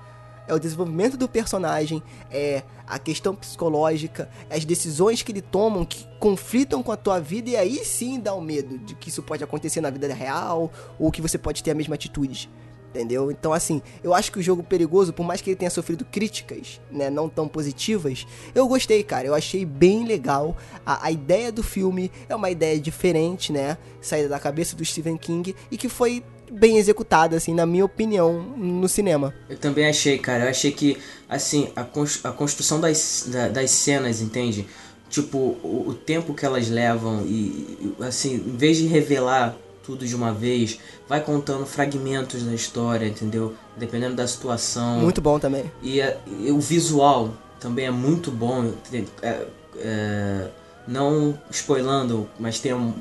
É 0.48 0.54
o 0.54 0.60
desenvolvimento 0.60 1.18
do 1.18 1.28
personagem, 1.28 2.02
é 2.30 2.64
a 2.88 3.00
questão 3.00 3.34
psicológica, 3.34 4.30
é 4.50 4.58
as 4.58 4.66
decisões 4.66 5.22
que 5.22 5.32
ele 5.32 5.42
tomam 5.42 5.86
que 5.86 6.06
conflitam 6.20 6.84
com 6.84 6.92
a 6.92 6.98
tua 6.98 7.20
vida 7.20 7.50
e 7.50 7.56
aí 7.56 7.86
sim 7.86 8.20
dá 8.20 8.34
o 8.34 8.42
medo 8.42 8.78
de 8.78 8.96
que 8.96 9.10
isso 9.10 9.24
pode 9.24 9.44
acontecer 9.44 9.82
na 9.82 9.90
vida 9.90 10.14
real 10.14 10.72
ou 11.00 11.12
que 11.12 11.22
você 11.22 11.38
pode 11.38 11.64
ter 11.64 11.72
a 11.72 11.76
mesma 11.76 11.96
atitude. 11.96 12.50
Entendeu? 12.94 13.32
Então, 13.32 13.54
assim, 13.54 13.82
eu 14.04 14.14
acho 14.14 14.30
que 14.34 14.40
o 14.40 14.42
jogo 14.42 14.62
perigoso, 14.64 15.14
por 15.14 15.24
mais 15.26 15.40
que 15.40 15.50
ele 15.50 15.56
tenha 15.56 15.72
sofrido 15.72 16.04
críticas, 16.04 16.82
né, 16.92 17.10
não 17.10 17.30
tão 17.30 17.48
positivas, 17.48 18.28
eu 18.54 18.68
gostei, 18.68 19.02
cara. 19.02 19.26
Eu 19.26 19.34
achei 19.34 19.64
bem 19.64 20.06
legal. 20.06 20.58
A, 20.86 21.06
a 21.08 21.12
ideia 21.12 21.54
do 21.54 21.64
filme 21.64 22.12
é 22.28 22.36
uma 22.36 22.50
ideia 22.50 22.78
diferente, 22.78 23.54
né? 23.54 23.78
Saída 24.02 24.28
da 24.28 24.40
cabeça 24.40 24.76
do 24.76 24.84
Stephen 24.84 25.16
King 25.16 25.56
e 25.72 25.78
que 25.78 25.88
foi 25.88 26.22
bem 26.52 26.76
executada, 26.78 27.38
assim, 27.38 27.54
na 27.54 27.66
minha 27.66 27.86
opinião, 27.86 28.42
no 28.58 28.90
cinema. 28.90 29.34
Eu 29.48 29.58
também 29.58 29.88
achei, 29.88 30.18
cara. 30.18 30.44
Eu 30.44 30.50
achei 30.50 30.74
que, 30.74 30.98
assim, 31.30 31.70
a, 31.78 31.86
cons- 31.86 32.20
a 32.26 32.32
construção 32.34 32.82
das, 32.82 33.24
da- 33.32 33.48
das 33.48 33.72
cenas, 33.72 34.20
entende? 34.20 34.68
Tipo, 35.10 35.38
o, 35.38 35.86
o 35.88 35.94
tempo 35.94 36.34
que 36.34 36.46
elas 36.46 36.68
levam 36.70 37.26
e, 37.26 37.94
assim, 38.02 38.34
em 38.36 38.58
vez 38.58 38.76
de 38.78 38.86
revelar 38.88 39.56
tudo 39.92 40.06
de 40.08 40.16
uma 40.16 40.32
vez, 40.34 40.80
vai 41.08 41.20
contando 41.22 41.66
fragmentos 41.66 42.44
da 42.44 42.54
história, 42.54 43.06
entendeu? 43.06 43.54
Dependendo 43.78 44.16
da 44.16 44.26
situação. 44.26 45.00
Muito 45.02 45.20
bom 45.22 45.38
também. 45.38 45.70
E, 45.84 46.02
a- 46.02 46.16
e 46.40 46.50
o 46.52 46.60
visual 46.62 47.34
também 47.60 47.86
é 47.88 47.92
muito 47.92 48.32
bom. 48.32 48.72
tem- 48.90 49.06
é- 49.22 49.46
é, 49.78 50.48
não 50.88 51.38
spoilando, 51.50 52.28
mas 52.40 52.60
tem 52.60 52.74
um- 52.74 52.94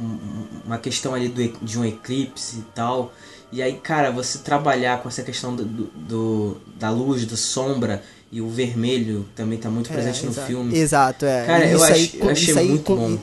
um- 0.00 0.18
uma 0.66 0.78
questão 0.78 1.14
ali 1.14 1.28
do 1.28 1.42
de 1.64 1.78
um 1.78 1.84
eclipse 1.84 2.58
e 2.58 2.62
tal. 2.74 3.12
E 3.52 3.62
aí, 3.62 3.74
cara, 3.74 4.10
você 4.10 4.38
trabalhar 4.38 5.00
com 5.02 5.08
essa 5.08 5.22
questão 5.22 5.54
do, 5.54 5.64
do- 5.64 6.56
da 6.76 6.90
luz, 6.90 7.24
da 7.26 7.36
sombra 7.36 8.02
e 8.32 8.40
o 8.40 8.48
vermelho 8.48 9.24
também 9.36 9.56
tá 9.58 9.70
muito 9.70 9.88
presente 9.88 10.24
É, 10.24 10.26
no 10.26 10.32
filme. 10.34 10.76
Exato, 10.76 11.24
é. 11.24 11.46
Cara, 11.46 11.64
E 11.66 11.70
eu 11.70 11.76
isso 11.76 11.84
aí 11.84 11.92
ach- 11.92 12.14
eu 12.16 12.30
achei 12.30 12.48
isso 12.50 12.58
aí 12.58 12.68
muito 12.68 12.82
com- 12.84 12.96
bom. 12.96 13.18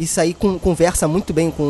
Isso 0.00 0.18
aí 0.18 0.32
com- 0.32 0.58
conversa 0.58 1.06
muito 1.06 1.32
bem 1.34 1.50
com 1.50 1.62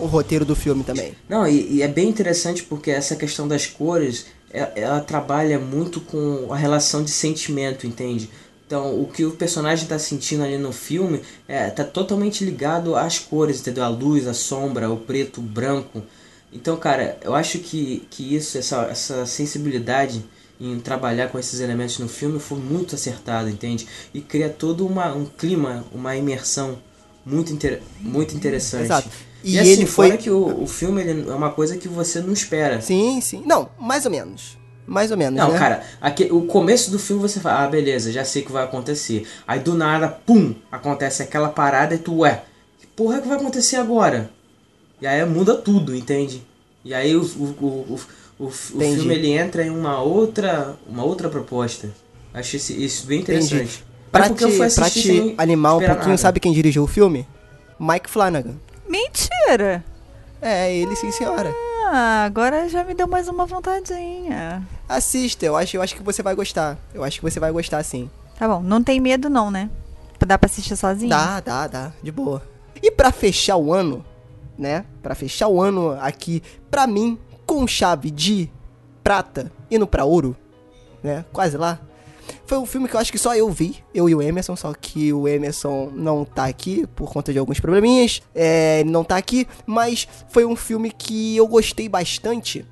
o 0.00 0.06
roteiro 0.06 0.44
do 0.44 0.56
filme 0.56 0.82
também. 0.82 1.14
Não, 1.28 1.46
e, 1.46 1.76
e 1.76 1.82
é 1.82 1.86
bem 1.86 2.08
interessante 2.08 2.64
porque 2.64 2.90
essa 2.90 3.14
questão 3.14 3.46
das 3.46 3.66
cores, 3.66 4.26
ela, 4.50 4.72
ela 4.74 5.00
trabalha 5.00 5.56
muito 5.58 6.00
com 6.00 6.52
a 6.52 6.56
relação 6.56 7.04
de 7.04 7.10
sentimento, 7.12 7.86
entende? 7.86 8.28
Então, 8.66 9.00
o 9.00 9.06
que 9.06 9.24
o 9.24 9.30
personagem 9.30 9.86
tá 9.86 9.96
sentindo 9.96 10.42
ali 10.42 10.58
no 10.58 10.72
filme 10.72 11.20
é, 11.46 11.70
tá 11.70 11.84
totalmente 11.84 12.44
ligado 12.44 12.96
às 12.96 13.20
cores, 13.20 13.60
entendeu? 13.60 13.84
A 13.84 13.88
luz, 13.88 14.26
a 14.26 14.34
sombra, 14.34 14.90
o 14.90 14.96
preto, 14.96 15.38
o 15.38 15.44
branco. 15.44 16.02
Então, 16.52 16.76
cara, 16.76 17.16
eu 17.22 17.32
acho 17.32 17.60
que, 17.60 18.04
que 18.10 18.34
isso, 18.34 18.58
essa, 18.58 18.82
essa 18.90 19.24
sensibilidade 19.24 20.24
em 20.60 20.80
trabalhar 20.80 21.28
com 21.28 21.38
esses 21.38 21.60
elementos 21.60 21.98
no 22.00 22.08
filme 22.08 22.40
foi 22.40 22.58
muito 22.58 22.96
acertado, 22.96 23.48
entende? 23.48 23.86
E 24.12 24.20
cria 24.20 24.48
todo 24.48 24.84
uma, 24.84 25.14
um 25.14 25.26
clima, 25.26 25.84
uma 25.92 26.16
imersão 26.16 26.76
muito, 27.26 27.52
inter, 27.52 27.82
muito 28.00 28.34
interessante. 28.36 28.84
Exato. 28.84 29.08
E, 29.44 29.54
E 29.54 29.58
assim, 29.58 29.70
ele 29.70 29.86
foi- 29.86 30.06
fora 30.08 30.16
que 30.18 30.30
o, 30.30 30.62
o 30.62 30.66
filme 30.66 31.02
ele 31.02 31.28
é 31.28 31.34
uma 31.34 31.50
coisa 31.50 31.76
que 31.76 31.88
você 31.88 32.20
não 32.20 32.32
espera. 32.32 32.80
Sim, 32.80 33.20
sim. 33.20 33.42
Não, 33.44 33.68
mais 33.78 34.04
ou 34.06 34.10
menos. 34.10 34.56
Mais 34.86 35.10
ou 35.10 35.16
menos, 35.16 35.36
Não, 35.36 35.50
né? 35.50 35.58
cara, 35.58 35.82
aqui, 36.00 36.28
o 36.30 36.42
começo 36.46 36.92
do 36.92 36.98
filme 36.98 37.20
você 37.20 37.40
fala, 37.40 37.64
ah, 37.64 37.68
beleza, 37.68 38.12
já 38.12 38.24
sei 38.24 38.42
o 38.42 38.46
que 38.46 38.52
vai 38.52 38.62
acontecer. 38.62 39.26
Aí 39.46 39.58
do 39.58 39.74
nada, 39.74 40.06
pum, 40.08 40.54
acontece 40.70 41.24
aquela 41.24 41.48
parada 41.48 41.96
e 41.96 41.98
tu, 41.98 42.18
ué, 42.18 42.44
que 42.80 42.86
porra 42.86 43.16
é 43.18 43.20
que 43.20 43.26
vai 43.26 43.36
acontecer 43.36 43.74
agora? 43.76 44.30
E 45.00 45.06
aí 45.06 45.24
muda 45.26 45.56
tudo, 45.56 45.92
entende? 45.94 46.40
E 46.84 46.94
aí 46.94 47.16
o, 47.16 47.22
o, 47.22 47.44
o, 47.60 48.00
o, 48.38 48.44
o, 48.46 48.50
filme 48.50 49.12
ele 49.12 49.32
entra 49.32 49.64
em 49.64 49.70
uma 49.70 50.00
outra, 50.00 50.76
uma 50.88 51.02
outra 51.02 51.28
proposta. 51.28 51.90
Acho 52.32 52.54
esse- 52.54 52.80
isso 52.84 53.06
bem 53.08 53.20
interessante. 53.22 53.54
Entendi. 53.56 53.84
Pra 54.16 54.26
eu 54.28 54.34
te, 54.34 54.74
pra 54.74 54.90
te 54.90 55.02
sem 55.02 55.34
animar 55.38 55.76
um 55.76 55.80
pouquinho, 55.80 56.08
nada. 56.08 56.18
sabe 56.18 56.40
quem 56.40 56.52
dirigiu 56.52 56.84
o 56.84 56.86
filme? 56.86 57.26
Mike 57.78 58.08
Flanagan. 58.08 58.54
Mentira! 58.88 59.84
É, 60.40 60.74
ele 60.74 60.94
sim, 60.96 61.10
senhora. 61.10 61.52
Ah, 61.88 62.24
agora 62.24 62.68
já 62.68 62.84
me 62.84 62.94
deu 62.94 63.06
mais 63.06 63.28
uma 63.28 63.46
vontadinha. 63.46 64.66
Assista, 64.88 65.46
eu 65.46 65.56
acho, 65.56 65.76
eu 65.76 65.82
acho 65.82 65.94
que 65.94 66.02
você 66.02 66.22
vai 66.22 66.34
gostar. 66.34 66.76
Eu 66.92 67.04
acho 67.04 67.18
que 67.18 67.24
você 67.24 67.38
vai 67.38 67.52
gostar 67.52 67.82
sim. 67.82 68.10
Tá 68.38 68.46
bom, 68.48 68.60
não 68.60 68.82
tem 68.82 69.00
medo 69.00 69.30
não, 69.30 69.50
né? 69.50 69.70
Dá 70.26 70.36
pra 70.36 70.46
assistir 70.46 70.76
sozinho? 70.76 71.10
Dá, 71.10 71.40
dá, 71.40 71.66
dá, 71.68 71.92
de 72.02 72.10
boa. 72.10 72.42
E 72.82 72.90
pra 72.90 73.12
fechar 73.12 73.56
o 73.56 73.72
ano, 73.72 74.04
né? 74.58 74.84
Pra 75.02 75.14
fechar 75.14 75.46
o 75.48 75.62
ano 75.62 75.96
aqui, 76.00 76.42
pra 76.70 76.86
mim, 76.86 77.18
com 77.46 77.66
chave 77.66 78.10
de 78.10 78.50
prata 79.04 79.52
indo 79.70 79.86
pra 79.86 80.04
ouro, 80.04 80.36
né? 81.02 81.24
Quase 81.32 81.56
lá. 81.56 81.78
Foi 82.46 82.58
um 82.58 82.66
filme 82.66 82.88
que 82.88 82.94
eu 82.94 83.00
acho 83.00 83.10
que 83.10 83.18
só 83.18 83.34
eu 83.34 83.50
vi, 83.50 83.82
eu 83.92 84.08
e 84.08 84.14
o 84.14 84.22
Emerson, 84.22 84.54
só 84.54 84.72
que 84.72 85.12
o 85.12 85.26
Emerson 85.26 85.90
não 85.92 86.24
tá 86.24 86.44
aqui 86.44 86.86
por 86.94 87.12
conta 87.12 87.32
de 87.32 87.38
alguns 87.40 87.58
probleminhas, 87.58 88.22
é, 88.32 88.80
ele 88.80 88.90
não 88.90 89.02
tá 89.02 89.16
aqui, 89.16 89.48
mas 89.66 90.06
foi 90.28 90.44
um 90.44 90.54
filme 90.54 90.92
que 90.92 91.36
eu 91.36 91.46
gostei 91.48 91.88
bastante, 91.88 92.64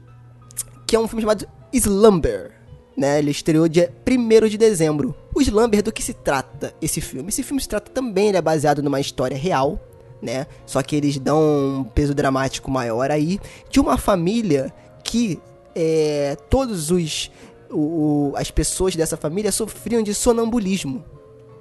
que 0.87 0.95
é 0.95 0.99
um 0.99 1.09
filme 1.09 1.23
chamado 1.23 1.49
Slumber, 1.73 2.53
né? 2.97 3.19
Ele 3.19 3.33
estreou 3.33 3.67
dia 3.69 3.93
1 4.09 4.49
de 4.49 4.57
dezembro. 4.57 5.13
O 5.35 5.41
Slumber, 5.41 5.83
do 5.83 5.93
que 5.93 6.03
se 6.03 6.15
trata 6.15 6.73
esse 6.81 7.01
filme? 7.01 7.29
Esse 7.29 7.43
filme 7.43 7.61
se 7.61 7.69
trata 7.69 7.91
também, 7.91 8.29
ele 8.29 8.37
é 8.37 8.43
baseado 8.43 8.81
numa 8.81 9.01
história 9.01 9.37
real, 9.37 9.81
né? 10.23 10.47
Só 10.65 10.81
que 10.85 10.95
eles 10.95 11.19
dão 11.19 11.81
um 11.81 11.85
peso 11.85 12.15
dramático 12.15 12.71
maior 12.71 13.11
aí, 13.11 13.41
de 13.69 13.81
uma 13.81 13.99
família 13.99 14.73
que 15.03 15.41
é, 15.75 16.37
todos 16.49 16.93
os 16.93 17.31
o- 17.77 18.33
as 18.37 18.51
pessoas 18.51 18.95
dessa 18.97 19.17
família 19.17 19.51
sofriam 19.53 20.03
de 20.03 20.15
sonambulismo, 20.15 21.05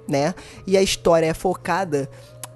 né? 0.08 0.34
E 0.66 0.76
a 0.76 0.82
história 0.82 1.26
é 1.26 1.34
focada 1.34 2.08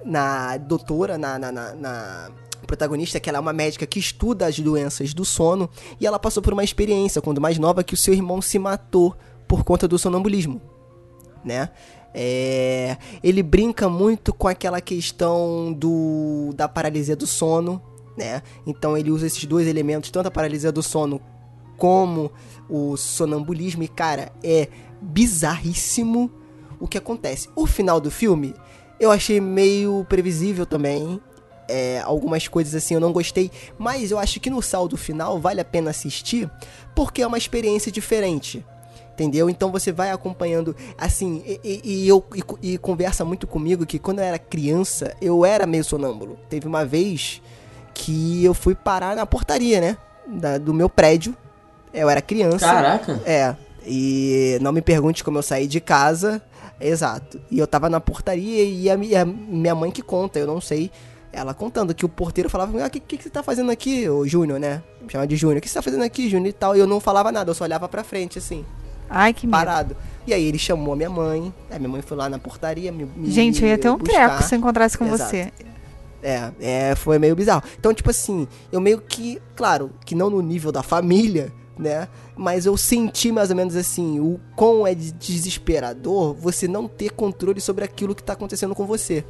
na 0.05 0.57
doutora, 0.57 1.19
na, 1.19 1.39
na, 1.39 1.51
na- 1.53 1.75
na 1.75 2.31
protagonista, 2.67 3.19
que 3.19 3.29
ela 3.29 3.39
é 3.39 3.41
uma 3.41 3.53
médica 3.53 3.87
que 3.87 3.99
estuda 3.99 4.47
as 4.47 4.59
doenças 4.59 5.15
do 5.15 5.25
sono, 5.25 5.69
e 6.01 6.07
ela 6.07 6.19
passou 6.19 6.43
por 6.43 6.53
uma 6.53 6.63
experiência, 6.65 7.21
quando 7.23 7.41
mais 7.41 7.59
nova, 7.59 7.83
que 7.83 7.95
o 7.95 7.97
seu 7.97 8.13
irmão 8.15 8.41
se 8.43 8.59
matou 8.59 9.17
por 9.47 9.65
conta 9.65 9.89
do 9.89 9.99
sonambulismo, 9.99 10.61
né? 11.45 11.71
É, 12.15 12.97
ele 13.23 13.43
brinca 13.43 13.89
muito 13.89 14.33
com 14.33 14.49
aquela 14.49 14.81
questão 14.81 15.73
do 15.73 16.53
da 16.55 16.67
paralisia 16.69 17.15
do 17.15 17.27
sono, 17.27 17.81
né? 18.17 18.43
Então 18.67 18.97
ele 18.97 19.11
usa 19.11 19.27
esses 19.27 19.45
dois 19.45 19.67
elementos, 19.67 20.11
tanto 20.11 20.27
a 20.27 20.31
paralisia 20.31 20.73
do 20.73 20.83
sono 20.83 21.21
como 21.77 22.31
o 22.69 22.97
sonambulismo, 22.97 23.83
e 23.83 23.89
cara, 23.89 24.31
é 24.43 24.69
bizarríssimo 25.01 26.31
o 26.81 26.87
que 26.89 26.99
acontece. 26.99 27.49
O 27.55 27.67
final 27.67 28.01
do 28.01 28.11
filme 28.11 28.55
eu 29.01 29.11
achei 29.11 29.41
meio 29.41 30.05
previsível 30.09 30.67
também. 30.67 31.21
É, 31.71 32.01
algumas 32.01 32.49
coisas 32.49 32.75
assim 32.75 32.95
eu 32.95 33.01
não 33.01 33.13
gostei, 33.13 33.51
mas 33.79 34.11
eu 34.11 34.19
acho 34.19 34.41
que 34.41 34.49
no 34.49 34.63
saldo 34.63 34.97
final 34.97 35.39
vale 35.39 35.61
a 35.61 35.65
pena 35.65 35.91
assistir 35.91 36.51
porque 36.95 37.21
é 37.21 37.27
uma 37.27 37.37
experiência 37.37 37.93
diferente. 37.93 38.65
Entendeu? 39.13 39.51
Então 39.51 39.71
você 39.73 39.91
vai 39.93 40.11
acompanhando, 40.13 40.75
assim, 40.97 41.43
e, 41.45 41.61
e- 41.65 41.81
e 42.05 42.09
eu 42.09 42.25
e, 42.63 42.73
e 42.75 42.79
conversa 42.79 43.25
muito 43.25 43.47
comigo 43.47 43.85
que 43.85 43.99
quando 43.99 44.21
eu 44.21 44.25
era 44.25 44.39
criança, 44.39 45.15
eu 45.21 45.45
era 45.45 45.67
meio 45.67 45.83
sonâmbulo. 45.85 46.39
Teve 46.49 46.67
uma 46.69 46.85
vez 46.87 47.43
que 47.93 48.43
eu 48.45 48.55
fui 48.55 48.75
parar 48.77 49.15
na 49.17 49.27
portaria, 49.27 49.81
né? 49.81 49.97
da- 50.27 50.59
do 50.59 50.73
meu 50.73 50.89
prédio. 50.89 51.35
Eu 51.93 52.09
era 52.11 52.21
criança. 52.23 52.59
Caraca! 52.67 53.21
É. 53.25 53.55
E 53.87 54.59
não 54.61 54.73
me 54.73 54.83
pergunte 54.83 55.25
como 55.25 55.39
eu 55.39 55.43
saí 55.43 55.67
de 55.67 55.81
casa. 55.81 56.43
Exato. 56.81 57.41
E 57.51 57.59
eu 57.59 57.67
tava 57.67 57.89
na 57.91 58.01
portaria 58.01 58.63
e 58.65 58.89
a, 58.91 58.97
mi- 58.97 59.15
a 59.17 59.25
minha 59.25 59.75
mãe 59.75 59.91
que 59.91 60.03
conta, 60.03 60.39
eu 60.39 60.47
não 60.47 60.61
sei. 60.61 60.91
Ela 61.33 61.53
contando 61.55 61.95
que 61.95 62.05
o 62.05 62.09
porteiro 62.09 62.49
falava: 62.49 62.83
Ah, 62.83 62.87
o 62.87 62.91
que, 62.91 63.01
que, 63.01 63.17
que 63.17 63.23
você 63.25 63.31
tá 63.31 63.43
fazendo 63.43 63.71
aqui, 63.71 64.09
ô 64.09 64.27
Júnior, 64.27 64.59
né? 64.61 64.83
Me 65.01 65.11
chamava 65.11 65.27
de 65.27 65.37
Júnior. 65.37 65.59
O 65.59 65.61
que 65.61 65.69
você 65.69 65.75
tá 65.75 65.83
fazendo 65.83 66.03
aqui, 66.05 66.29
Júnior 66.29 66.49
e 66.49 66.53
tal? 66.53 66.77
E 66.77 66.79
eu 66.79 66.87
não 66.87 67.01
falava 67.01 67.33
nada, 67.33 67.51
eu 67.51 67.55
só 67.55 67.65
olhava 67.65 67.89
pra 67.89 68.05
frente, 68.05 68.39
assim, 68.39 68.65
Ai, 69.11 69.33
que 69.35 69.47
medo. 69.47 69.57
parado. 69.57 69.97
E 70.27 70.33
aí 70.35 70.45
ele 70.45 70.59
chamou 70.59 70.93
a 70.95 70.97
minha 70.97 71.11
mãe. 71.11 71.53
Aí 71.71 71.79
minha 71.79 71.89
mãe 71.89 72.03
foi 72.03 72.17
lá 72.17 72.29
na 72.29 72.39
portaria 72.39 72.93
me. 72.93 73.05
me 73.17 73.31
Gente, 73.31 73.63
eu 73.63 73.69
ia 73.69 73.79
ter 73.79 73.89
um 73.91 73.97
buscar. 73.97 74.29
treco 74.29 74.43
se 74.45 74.55
eu 74.55 74.59
encontrasse 74.59 74.97
com 74.97 75.07
Exato. 75.07 75.31
você. 75.31 75.53
É, 76.23 76.51
é, 76.61 76.95
foi 76.95 77.19
meio 77.19 77.35
bizarro. 77.37 77.63
Então, 77.79 77.95
tipo 77.95 78.11
assim, 78.11 78.47
eu 78.73 78.81
meio 78.81 79.01
que, 79.01 79.41
claro, 79.55 79.91
que 80.05 80.15
não 80.15 80.29
no 80.31 80.41
nível 80.43 80.73
da 80.73 80.83
família, 80.83 81.53
né? 81.79 82.09
Mas 82.37 82.67
eu 82.67 82.77
senti 82.77 83.31
mais 83.31 83.51
ou 83.51 83.57
menos 83.57 83.77
assim, 83.77 84.19
o 84.21 84.41
quão 84.57 84.87
é 84.87 84.95
de- 84.95 85.13
desesperador 85.13 86.35
você 86.35 86.67
não 86.67 86.89
ter 86.89 87.11
controle 87.11 87.61
sobre 87.61 87.85
aquilo 87.85 88.15
que 88.15 88.23
tá 88.23 88.33
acontecendo 88.33 88.75
com 88.75 88.85
você. 88.87 89.25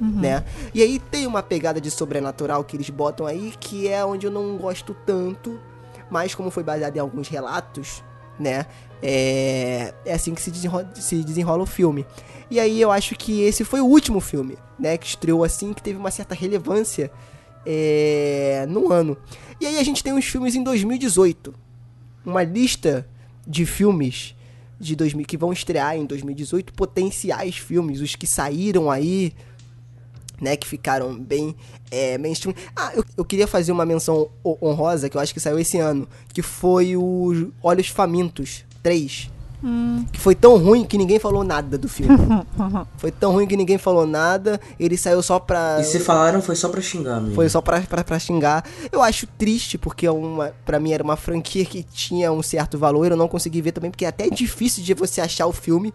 Né? 0.00 0.44
E 0.74 0.82
aí 0.82 0.98
tem 0.98 1.24
uma 1.26 1.42
pegada 1.42 1.80
de 1.80 1.88
sobrenatural 1.90 2.64
que 2.64 2.76
eles 2.76 2.90
botam 2.90 3.26
aí, 3.26 3.52
que 3.60 3.86
é 3.88 4.04
onde 4.04 4.26
eu 4.26 4.30
não 4.30 4.56
gosto 4.56 4.94
tanto, 5.06 5.58
mas 6.10 6.34
como 6.34 6.50
foi 6.50 6.64
baseado 6.64 6.96
em 6.96 6.98
alguns 6.98 7.28
relatos, 7.28 8.02
né? 8.38 8.66
É, 9.00 9.94
é 10.04 10.12
assim 10.14 10.34
que 10.34 10.42
se 10.42 10.50
desenrola, 10.50 10.90
se 10.94 11.22
desenrola 11.22 11.62
o 11.62 11.66
filme. 11.66 12.04
E 12.50 12.58
aí 12.58 12.80
eu 12.80 12.90
acho 12.90 13.14
que 13.14 13.42
esse 13.42 13.64
foi 13.64 13.80
o 13.80 13.86
último 13.86 14.20
filme, 14.20 14.58
né? 14.78 14.98
Que 14.98 15.06
estreou 15.06 15.44
assim, 15.44 15.72
que 15.72 15.82
teve 15.82 15.96
uma 15.98 16.10
certa 16.10 16.34
relevância 16.34 17.10
é, 17.64 18.66
no 18.68 18.92
ano. 18.92 19.16
E 19.60 19.66
aí 19.66 19.78
a 19.78 19.82
gente 19.84 20.02
tem 20.02 20.12
uns 20.12 20.24
filmes 20.26 20.54
em 20.54 20.62
2018. 20.62 21.54
Uma 22.24 22.42
lista 22.42 23.06
de 23.46 23.66
filmes 23.66 24.34
de 24.80 24.96
2000, 24.96 25.26
que 25.26 25.36
vão 25.36 25.52
estrear 25.52 25.96
em 25.96 26.04
2018, 26.04 26.72
potenciais 26.72 27.56
filmes, 27.56 28.00
os 28.00 28.14
que 28.16 28.26
saíram 28.26 28.90
aí, 28.90 29.32
né, 30.40 30.56
que 30.56 30.66
ficaram 30.66 31.18
bem 31.18 31.54
é, 31.90 32.18
mainstream. 32.18 32.54
Ah, 32.74 32.92
eu, 32.94 33.04
eu 33.16 33.24
queria 33.24 33.46
fazer 33.46 33.72
uma 33.72 33.86
menção 33.86 34.28
ho- 34.42 34.58
honrosa, 34.60 35.08
que 35.08 35.16
eu 35.16 35.20
acho 35.20 35.32
que 35.32 35.40
saiu 35.40 35.58
esse 35.58 35.78
ano, 35.78 36.08
que 36.32 36.42
foi 36.42 36.96
o 36.96 37.52
Olhos 37.62 37.88
Famintos 37.88 38.64
3. 38.82 39.30
Que 40.12 40.20
foi 40.20 40.34
tão 40.34 40.58
ruim 40.58 40.84
que 40.84 40.98
ninguém 40.98 41.18
falou 41.18 41.42
nada 41.42 41.78
do 41.78 41.88
filme. 41.88 42.16
foi 42.98 43.10
tão 43.10 43.32
ruim 43.32 43.46
que 43.46 43.56
ninguém 43.56 43.78
falou 43.78 44.06
nada. 44.06 44.60
Ele 44.78 44.96
saiu 44.96 45.22
só 45.22 45.38
pra. 45.38 45.78
E 45.80 45.84
se 45.84 45.98
falaram 46.00 46.42
foi 46.42 46.54
só 46.54 46.68
pra 46.68 46.80
xingar 46.82 47.20
mesmo. 47.20 47.34
Foi 47.34 47.48
só 47.48 47.60
pra, 47.60 47.80
pra, 47.80 48.04
pra 48.04 48.18
xingar. 48.18 48.64
Eu 48.92 49.02
acho 49.02 49.26
triste, 49.26 49.78
porque 49.78 50.06
é 50.06 50.10
uma, 50.10 50.52
pra 50.66 50.78
mim 50.78 50.92
era 50.92 51.02
uma 51.02 51.16
franquia 51.16 51.64
que 51.64 51.82
tinha 51.82 52.30
um 52.30 52.42
certo 52.42 52.76
valor. 52.76 53.10
Eu 53.10 53.16
não 53.16 53.28
consegui 53.28 53.62
ver 53.62 53.72
também, 53.72 53.90
porque 53.90 54.04
é 54.04 54.08
até 54.08 54.28
difícil 54.28 54.84
de 54.84 54.92
você 54.92 55.20
achar 55.20 55.46
o 55.46 55.52
filme 55.52 55.94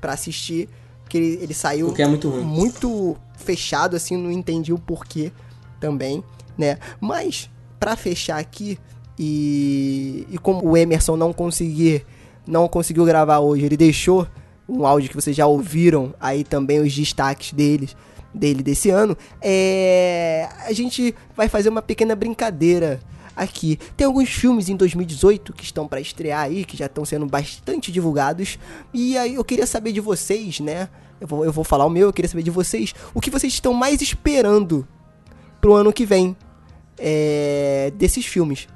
pra 0.00 0.12
assistir. 0.12 0.68
Porque 1.02 1.16
ele, 1.16 1.38
ele 1.42 1.54
saiu 1.54 1.86
Porque 1.86 2.02
é 2.02 2.06
muito 2.06 2.28
ruim. 2.28 2.44
muito 2.44 3.16
fechado, 3.36 3.96
assim, 3.96 4.16
não 4.16 4.30
entendi 4.30 4.72
o 4.72 4.78
porquê 4.78 5.32
também, 5.80 6.22
né? 6.56 6.78
Mas, 7.00 7.48
pra 7.80 7.96
fechar 7.96 8.38
aqui, 8.38 8.78
e, 9.18 10.26
e 10.30 10.38
como 10.38 10.68
o 10.68 10.76
Emerson 10.76 11.16
não 11.16 11.32
conseguir, 11.32 12.04
não 12.48 12.66
conseguiu 12.66 13.04
gravar 13.04 13.40
hoje, 13.40 13.64
ele 13.64 13.76
deixou 13.76 14.26
um 14.66 14.86
áudio 14.86 15.10
que 15.10 15.14
vocês 15.14 15.36
já 15.36 15.46
ouviram 15.46 16.14
aí 16.18 16.42
também 16.42 16.80
os 16.80 16.94
destaques 16.94 17.52
deles, 17.52 17.94
dele 18.34 18.62
desse 18.62 18.90
ano, 18.90 19.16
é, 19.40 20.48
a 20.66 20.72
gente 20.72 21.14
vai 21.36 21.48
fazer 21.48 21.68
uma 21.68 21.82
pequena 21.82 22.14
brincadeira 22.16 23.00
aqui. 23.36 23.78
Tem 23.96 24.06
alguns 24.06 24.30
filmes 24.30 24.68
em 24.68 24.76
2018 24.76 25.52
que 25.52 25.64
estão 25.64 25.86
pra 25.86 26.00
estrear 26.00 26.42
aí, 26.42 26.64
que 26.64 26.76
já 26.76 26.86
estão 26.86 27.04
sendo 27.04 27.26
bastante 27.26 27.92
divulgados, 27.92 28.58
e 28.92 29.16
aí 29.16 29.34
eu 29.34 29.44
queria 29.44 29.66
saber 29.66 29.92
de 29.92 30.00
vocês, 30.00 30.60
né? 30.60 30.88
Eu 31.20 31.26
vou, 31.26 31.44
eu 31.44 31.52
vou 31.52 31.64
falar 31.64 31.84
o 31.84 31.90
meu, 31.90 32.08
eu 32.08 32.12
queria 32.12 32.28
saber 32.28 32.42
de 32.42 32.50
vocês, 32.50 32.94
o 33.14 33.20
que 33.20 33.30
vocês 33.30 33.52
estão 33.52 33.74
mais 33.74 34.00
esperando 34.00 34.86
pro 35.60 35.74
ano 35.74 35.92
que 35.92 36.06
vem 36.06 36.36
é, 36.98 37.92
desses 37.96 38.24
filmes. 38.24 38.68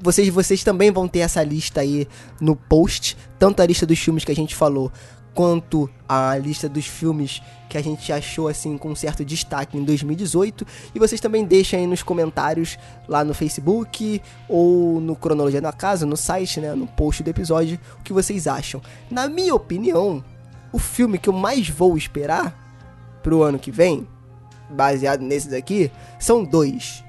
Vocês, 0.00 0.28
vocês 0.28 0.64
também 0.64 0.90
vão 0.90 1.08
ter 1.08 1.20
essa 1.20 1.42
lista 1.42 1.80
aí 1.80 2.06
no 2.40 2.56
post, 2.56 3.16
tanto 3.38 3.60
a 3.60 3.66
lista 3.66 3.86
dos 3.86 3.98
filmes 3.98 4.24
que 4.24 4.32
a 4.32 4.34
gente 4.34 4.54
falou, 4.54 4.92
quanto 5.34 5.88
a 6.08 6.36
lista 6.38 6.66
dos 6.66 6.86
filmes 6.86 7.42
que 7.68 7.76
a 7.76 7.82
gente 7.82 8.10
achou 8.10 8.48
assim 8.48 8.78
com 8.78 8.94
certo 8.94 9.22
destaque 9.22 9.76
em 9.76 9.84
2018. 9.84 10.66
E 10.94 10.98
vocês 10.98 11.20
também 11.20 11.44
deixem 11.44 11.80
aí 11.80 11.86
nos 11.86 12.02
comentários 12.02 12.78
lá 13.06 13.22
no 13.22 13.34
Facebook 13.34 14.22
ou 14.48 14.98
no 15.00 15.14
Cronologia 15.14 15.60
da 15.60 15.72
Casa, 15.72 16.06
no 16.06 16.16
site, 16.16 16.60
né, 16.60 16.74
no 16.74 16.86
post 16.86 17.22
do 17.22 17.28
episódio, 17.28 17.78
o 18.00 18.02
que 18.02 18.14
vocês 18.14 18.46
acham. 18.46 18.80
Na 19.10 19.28
minha 19.28 19.54
opinião, 19.54 20.24
o 20.72 20.78
filme 20.78 21.18
que 21.18 21.28
eu 21.28 21.34
mais 21.34 21.68
vou 21.68 21.96
esperar 21.98 23.18
pro 23.22 23.42
ano 23.42 23.58
que 23.58 23.70
vem, 23.70 24.08
baseado 24.70 25.20
nesses 25.20 25.52
aqui, 25.52 25.90
são 26.18 26.44
dois, 26.44 27.04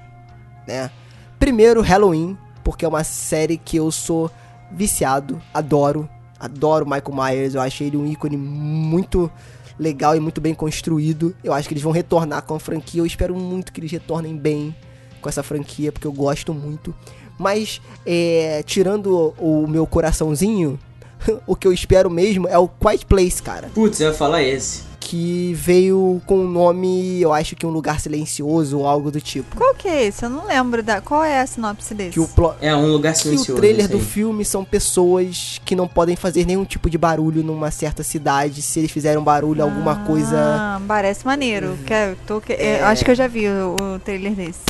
né? 0.66 0.90
Primeiro, 1.38 1.80
Halloween, 1.80 2.36
porque 2.62 2.84
é 2.84 2.88
uma 2.88 3.04
série 3.04 3.56
que 3.56 3.76
eu 3.76 3.90
sou 3.90 4.30
viciado, 4.70 5.40
adoro, 5.52 6.08
adoro 6.38 6.84
Michael 6.84 7.14
Myers, 7.14 7.54
eu 7.54 7.60
achei 7.60 7.86
ele 7.86 7.96
um 7.96 8.06
ícone 8.06 8.36
muito 8.36 9.30
legal 9.78 10.16
e 10.16 10.20
muito 10.20 10.40
bem 10.40 10.54
construído. 10.54 11.34
Eu 11.42 11.52
acho 11.52 11.68
que 11.68 11.74
eles 11.74 11.82
vão 11.82 11.92
retornar 11.92 12.42
com 12.42 12.54
a 12.54 12.60
franquia, 12.60 13.00
eu 13.00 13.06
espero 13.06 13.34
muito 13.34 13.72
que 13.72 13.80
eles 13.80 13.90
retornem 13.90 14.36
bem 14.36 14.74
com 15.20 15.28
essa 15.28 15.42
franquia, 15.42 15.92
porque 15.92 16.06
eu 16.06 16.12
gosto 16.12 16.52
muito. 16.52 16.94
Mas, 17.38 17.80
é, 18.04 18.62
tirando 18.66 19.34
o, 19.38 19.64
o 19.64 19.68
meu 19.68 19.86
coraçãozinho, 19.86 20.78
o 21.46 21.54
que 21.54 21.66
eu 21.66 21.72
espero 21.72 22.10
mesmo 22.10 22.48
é 22.48 22.58
o 22.58 22.68
Quiet 22.68 23.06
Place, 23.06 23.42
cara 23.42 23.70
Putz, 23.74 24.00
eu 24.00 24.08
ia 24.08 24.14
falar 24.14 24.42
esse. 24.42 24.87
Que 25.08 25.54
veio 25.54 26.20
com 26.26 26.40
o 26.40 26.46
nome, 26.46 27.18
eu 27.20 27.32
acho 27.32 27.56
que 27.56 27.64
um 27.64 27.70
lugar 27.70 27.98
silencioso 27.98 28.78
ou 28.80 28.86
algo 28.86 29.10
do 29.10 29.20
tipo. 29.22 29.56
Qual 29.56 29.74
que 29.74 29.88
é 29.88 30.04
esse? 30.06 30.22
Eu 30.24 30.28
não 30.28 30.44
lembro 30.46 30.82
da. 30.82 31.00
Qual 31.00 31.24
é 31.24 31.40
a 31.40 31.46
sinopse 31.46 31.94
desse? 31.94 32.10
Que 32.10 32.20
o, 32.20 32.28
plo- 32.28 32.54
É 32.60 32.76
um 32.76 32.86
lugar 32.92 33.14
que 33.14 33.20
silencioso. 33.20 33.54
o 33.54 33.56
trailer 33.56 33.88
do 33.88 33.98
filme 33.98 34.44
são 34.44 34.64
pessoas 34.64 35.60
que 35.64 35.74
não 35.74 35.88
podem 35.88 36.14
fazer 36.14 36.44
nenhum 36.46 36.64
tipo 36.64 36.90
de 36.90 36.98
barulho 36.98 37.42
numa 37.42 37.70
certa 37.70 38.02
cidade. 38.02 38.60
Se 38.60 38.78
eles 38.80 38.90
fizerem 38.90 39.18
um 39.18 39.24
barulho, 39.24 39.62
alguma 39.62 39.96
coisa. 40.04 40.36
Ah, 40.38 40.80
parece 40.86 41.24
maneiro. 41.24 41.78
Quer- 41.86 42.14
tô 42.26 42.38
que- 42.40 42.52
é, 42.52 42.82
acho 42.82 43.02
que 43.04 43.10
eu 43.10 43.14
já 43.14 43.26
vi 43.26 43.48
o, 43.48 43.76
o 43.94 43.98
trailer 44.00 44.32
desse. 44.32 44.60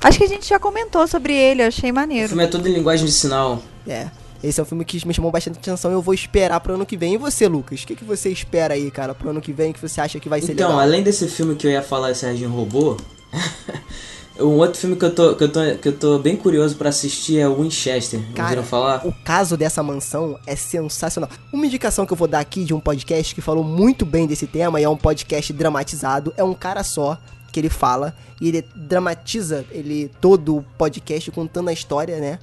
Acho 0.00 0.16
que 0.18 0.24
a 0.24 0.28
gente 0.28 0.48
já 0.48 0.58
comentou 0.58 1.06
sobre 1.06 1.34
ele, 1.34 1.62
eu 1.62 1.66
achei 1.66 1.90
O 1.90 1.94
maneiro. 1.94 2.28
filme 2.28 2.44
é 2.44 2.46
todo 2.46 2.66
em 2.68 2.72
linguagem 2.72 3.04
de 3.04 3.12
sinal. 3.12 3.60
É. 3.86 4.06
Esse 4.42 4.60
é 4.60 4.62
um 4.62 4.66
filme 4.66 4.84
que 4.84 5.04
me 5.06 5.12
chamou 5.12 5.30
bastante 5.32 5.58
atenção 5.58 5.90
e 5.90 5.94
eu 5.94 6.02
vou 6.02 6.14
esperar 6.14 6.60
pro 6.60 6.74
ano 6.74 6.86
que 6.86 6.96
vem. 6.96 7.14
E 7.14 7.18
você, 7.18 7.48
Lucas? 7.48 7.82
O 7.82 7.86
que, 7.86 7.96
que 7.96 8.04
você 8.04 8.30
espera 8.30 8.74
aí, 8.74 8.90
cara, 8.90 9.14
pro 9.14 9.30
ano 9.30 9.40
que 9.40 9.52
vem? 9.52 9.72
que 9.72 9.80
você 9.80 10.00
acha 10.00 10.20
que 10.20 10.28
vai 10.28 10.40
ser 10.40 10.52
Então, 10.52 10.68
legal? 10.68 10.80
além 10.80 11.02
desse 11.02 11.26
filme 11.26 11.56
que 11.56 11.66
eu 11.66 11.70
ia 11.70 11.82
falar, 11.82 12.14
Serginho 12.14 12.50
Robô, 12.50 12.96
um 14.38 14.56
outro 14.58 14.78
filme 14.80 14.94
que 14.94 15.04
eu 15.04 15.12
tô, 15.14 15.34
que 15.34 15.42
eu 15.44 15.48
tô, 15.52 15.60
que 15.82 15.88
eu 15.88 15.96
tô 15.96 16.18
bem 16.20 16.36
curioso 16.36 16.76
pra 16.76 16.88
assistir 16.90 17.38
é 17.38 17.48
o 17.48 17.60
Winchester. 17.60 18.20
Cara, 18.34 18.48
Ouviram 18.50 18.62
falar? 18.62 19.04
O 19.06 19.12
caso 19.24 19.56
dessa 19.56 19.82
mansão 19.82 20.38
é 20.46 20.54
sensacional. 20.54 21.28
Uma 21.52 21.66
indicação 21.66 22.06
que 22.06 22.12
eu 22.12 22.16
vou 22.16 22.28
dar 22.28 22.38
aqui 22.38 22.64
de 22.64 22.72
um 22.72 22.78
podcast 22.80 23.34
que 23.34 23.40
falou 23.40 23.64
muito 23.64 24.06
bem 24.06 24.26
desse 24.26 24.46
tema 24.46 24.80
e 24.80 24.84
é 24.84 24.88
um 24.88 24.96
podcast 24.96 25.52
dramatizado. 25.52 26.32
É 26.36 26.44
um 26.44 26.54
cara 26.54 26.84
só 26.84 27.18
que 27.50 27.58
ele 27.58 27.70
fala 27.70 28.14
e 28.40 28.48
ele 28.48 28.64
dramatiza 28.76 29.64
ele 29.70 30.10
todo 30.20 30.58
o 30.58 30.62
podcast 30.76 31.30
contando 31.32 31.68
a 31.68 31.72
história, 31.72 32.20
né, 32.20 32.38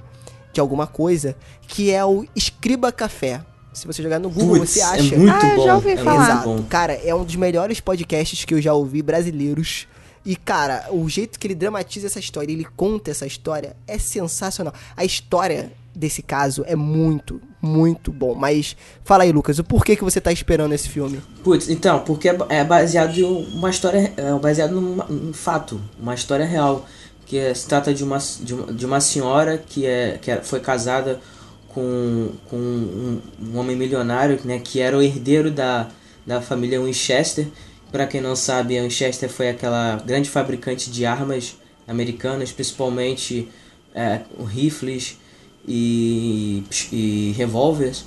de 0.56 0.60
alguma 0.60 0.86
coisa, 0.86 1.36
que 1.68 1.90
é 1.90 2.02
o 2.04 2.24
Escriba 2.34 2.90
Café. 2.90 3.42
Se 3.74 3.86
você 3.86 4.02
jogar 4.02 4.18
no 4.18 4.30
Google, 4.30 4.60
Putz, 4.60 4.70
você 4.70 4.80
é 4.80 4.84
acha. 4.84 5.16
muito 5.18 5.34
Ah, 5.34 5.48
eu 5.50 5.56
bom. 5.56 5.64
já 5.66 5.74
ouvi 5.74 5.90
é 5.90 5.96
falar. 5.98 6.16
muito 6.18 6.30
Exato. 6.30 6.48
bom. 6.48 6.62
Cara, 6.62 6.94
é 6.94 7.14
um 7.14 7.24
dos 7.24 7.36
melhores 7.36 7.78
podcasts 7.78 8.42
que 8.44 8.54
eu 8.54 8.60
já 8.62 8.72
ouvi 8.72 9.02
brasileiros. 9.02 9.86
E, 10.24 10.34
cara, 10.34 10.86
o 10.90 11.06
jeito 11.10 11.38
que 11.38 11.46
ele 11.46 11.54
dramatiza 11.54 12.06
essa 12.06 12.18
história, 12.18 12.50
ele 12.50 12.66
conta 12.74 13.10
essa 13.10 13.26
história, 13.26 13.76
é 13.86 13.98
sensacional. 13.98 14.72
A 14.96 15.04
história 15.04 15.70
desse 15.94 16.22
caso 16.22 16.64
é 16.66 16.74
muito, 16.74 17.38
muito 17.60 18.10
bom. 18.10 18.34
Mas 18.34 18.74
fala 19.04 19.24
aí, 19.24 19.30
Lucas, 19.32 19.58
o 19.58 19.64
porquê 19.64 19.94
que 19.94 20.02
você 20.02 20.20
tá 20.22 20.32
esperando 20.32 20.72
esse 20.72 20.88
filme? 20.88 21.20
Putz, 21.44 21.68
então, 21.68 22.00
porque 22.00 22.30
é 22.30 22.36
é 22.48 22.64
baseado 22.64 23.14
em 23.16 23.22
uma 23.24 23.68
história. 23.68 24.10
É 24.16 24.32
baseado 24.38 24.72
num, 24.72 24.96
num 25.06 25.32
fato, 25.34 25.78
uma 26.00 26.14
história 26.14 26.46
real. 26.46 26.86
Que 27.26 27.38
é- 27.38 27.52
se 27.54 27.66
trata 27.66 27.92
de 27.92 28.02
uma, 28.04 28.18
de 28.40 28.54
uma, 28.54 28.72
de 28.72 28.86
uma 28.86 29.00
senhora 29.00 29.58
que, 29.58 29.84
é, 29.84 30.18
que 30.22 30.30
é- 30.30 30.40
foi 30.42 30.60
casada 30.60 31.20
com, 31.68 32.30
com 32.48 32.56
um, 32.56 33.20
um 33.42 33.58
homem 33.58 33.76
milionário, 33.76 34.40
né? 34.44 34.58
Que 34.62 34.80
era 34.80 34.96
o 34.96 35.02
herdeiro 35.02 35.50
da, 35.50 35.88
da 36.26 36.40
família 36.40 36.80
Winchester. 36.80 37.46
Para 37.92 38.06
quem 38.06 38.20
não 38.20 38.34
sabe, 38.36 38.78
a 38.78 38.82
Winchester 38.82 39.28
foi 39.28 39.48
aquela 39.50 39.96
grande 40.06 40.30
fabricante 40.30 40.90
de 40.90 41.04
armas 41.04 41.56
americanas, 41.86 42.50
principalmente 42.52 43.48
é, 43.94 44.20
rifles 44.48 45.18
e, 45.66 46.62
e 46.92 47.34
revólveres, 47.36 48.04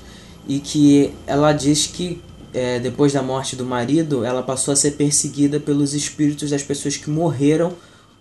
e 0.47 0.59
que 0.59 1.13
ela 1.25 1.51
diz 1.53 1.87
que 1.87 2.21
é, 2.53 2.79
depois 2.79 3.13
da 3.13 3.21
morte 3.21 3.55
do 3.55 3.65
marido, 3.65 4.23
ela 4.23 4.41
passou 4.41 4.71
a 4.71 4.75
ser 4.75 4.91
perseguida 4.91 5.59
pelos 5.59 5.93
espíritos 5.93 6.49
das 6.49 6.63
pessoas 6.63 6.97
que 6.97 7.09
morreram 7.09 7.73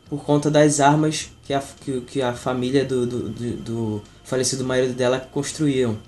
por 0.09 0.23
conta 0.25 0.51
das 0.51 0.81
armas 0.81 1.31
que 1.45 1.53
a, 1.53 1.63
que, 1.85 2.01
que 2.03 2.23
a 2.23 2.33
família 2.33 2.85
do, 2.85 3.07
do, 3.07 3.29
do, 3.29 3.51
do 3.57 4.03
falecido 4.25 4.65
marido 4.65 4.95
dela 4.95 5.19
construíam. 5.33 5.99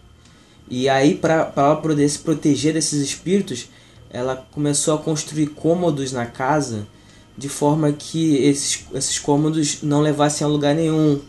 E 0.69 0.89
aí, 0.89 1.15
para 1.15 1.53
ela 1.57 1.77
poder 1.77 2.09
se 2.09 2.19
proteger 2.21 2.75
desses 2.75 3.03
espíritos, 3.03 3.69
ela 4.09 4.47
começou 4.53 4.95
a 4.95 4.99
construir 4.99 5.49
cômodos 5.49 6.13
na 6.13 6.27
casa 6.27 6.87
de 7.37 7.49
forma 7.49 7.93
que 7.93 8.37
esses, 8.37 8.85
esses 8.95 9.19
cômodos 9.19 9.83
não 9.83 10.01
levassem 10.01 10.45
a 10.45 10.49
lugar 10.49 10.75
nenhum. 10.75 11.21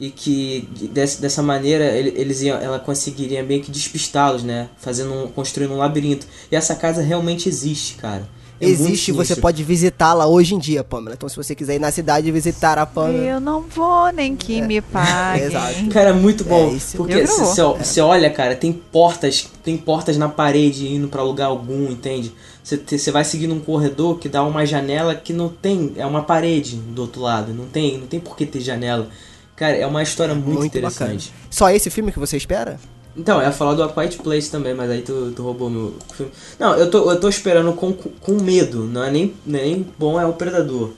E 0.00 0.10
que 0.10 0.68
de- 0.74 0.88
dessa, 0.88 1.40
maneira 1.42 1.84
ele- 1.84 2.14
eles 2.20 2.42
iam, 2.42 2.58
ela 2.58 2.80
conseguiria 2.80 3.44
meio 3.44 3.62
que 3.62 3.70
despistá-los, 3.70 4.42
né? 4.42 4.68
Fazendo 4.76 5.28
construindo 5.34 5.72
um 5.72 5.76
labirinto. 5.76 6.26
E 6.50 6.56
essa 6.56 6.74
casa 6.74 7.00
realmente 7.00 7.48
existe, 7.48 7.94
cara. 7.94 8.28
É 8.64 8.68
Existe, 8.70 9.12
você 9.12 9.36
pode 9.36 9.62
visitá-la 9.62 10.26
hoje 10.26 10.54
em 10.54 10.58
dia, 10.58 10.82
Pamela. 10.84 11.14
Então, 11.14 11.28
se 11.28 11.36
você 11.36 11.54
quiser 11.54 11.76
ir 11.76 11.78
na 11.78 11.90
cidade 11.90 12.28
e 12.28 12.32
visitar 12.32 12.78
a 12.78 12.86
Pamela. 12.86 13.24
Eu 13.24 13.40
não 13.40 13.60
vou 13.62 14.10
nem 14.12 14.34
que 14.36 14.60
me 14.62 14.80
paguem. 14.82 15.44
exato. 15.44 15.86
Cara, 15.90 16.10
é 16.10 16.12
muito 16.12 16.44
bom. 16.44 16.70
É, 16.70 16.74
isso- 16.74 16.96
porque 16.96 17.24
você 17.26 18.00
olha, 18.00 18.30
cara, 18.30 18.54
tem 18.56 18.72
portas, 18.72 19.46
tem 19.62 19.76
portas 19.76 20.16
na 20.16 20.28
parede 20.28 20.86
indo 20.92 21.08
pra 21.08 21.22
lugar 21.22 21.46
algum, 21.46 21.90
entende? 21.90 22.32
Você 22.62 22.76
te- 22.78 22.98
você 22.98 23.10
vai 23.10 23.24
seguindo 23.24 23.54
um 23.54 23.60
corredor 23.60 24.18
que 24.18 24.28
dá 24.28 24.42
uma 24.42 24.64
janela 24.64 25.14
que 25.14 25.32
não 25.32 25.48
tem, 25.48 25.92
é 25.96 26.06
uma 26.06 26.22
parede 26.22 26.76
do 26.76 27.02
outro 27.02 27.20
lado, 27.20 27.52
não 27.52 27.66
tem, 27.66 27.98
não 27.98 28.06
tem 28.06 28.18
por 28.18 28.36
que 28.36 28.46
ter 28.46 28.60
janela. 28.60 29.08
Cara, 29.54 29.76
é 29.76 29.86
uma 29.86 30.02
história 30.02 30.34
muito, 30.34 30.48
Muito 30.60 30.66
interessante. 30.78 31.28
bacana. 31.30 31.46
Só 31.50 31.70
esse 31.70 31.88
filme 31.90 32.10
que 32.10 32.18
você 32.18 32.36
espera? 32.36 32.80
Então, 33.16 33.38
eu 33.38 33.44
ia 33.46 33.52
falar 33.52 33.74
do 33.74 33.82
A 33.82 33.88
Quiet 33.92 34.18
Place 34.18 34.50
também, 34.50 34.74
mas 34.74 34.90
aí 34.90 35.02
tu, 35.02 35.32
tu 35.36 35.42
roubou 35.42 35.70
meu 35.70 35.94
filme. 36.14 36.32
Não, 36.58 36.74
eu 36.74 36.90
tô, 36.90 37.10
eu 37.10 37.20
tô 37.20 37.28
esperando 37.28 37.72
com, 37.72 37.92
com 37.92 38.32
medo, 38.42 38.84
não 38.84 39.04
é 39.04 39.10
nem, 39.10 39.32
nem 39.46 39.86
bom, 39.98 40.20
é 40.20 40.26
o 40.26 40.32
Predador. 40.32 40.90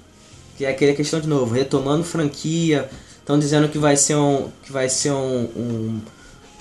Que 0.56 0.64
é 0.64 0.70
aquela 0.70 0.94
questão 0.94 1.20
de 1.20 1.28
novo, 1.28 1.55
retomando 1.55 2.02
franquia. 2.05 2.88
Estão 3.18 3.38
dizendo 3.38 3.68
que 3.68 3.76
vai 3.76 3.97
ser 3.97 4.14
um. 4.16 4.48
que 4.62 4.72
vai 4.72 4.88
ser 4.88 5.10
um, 5.12 5.43
um- 5.56 6.01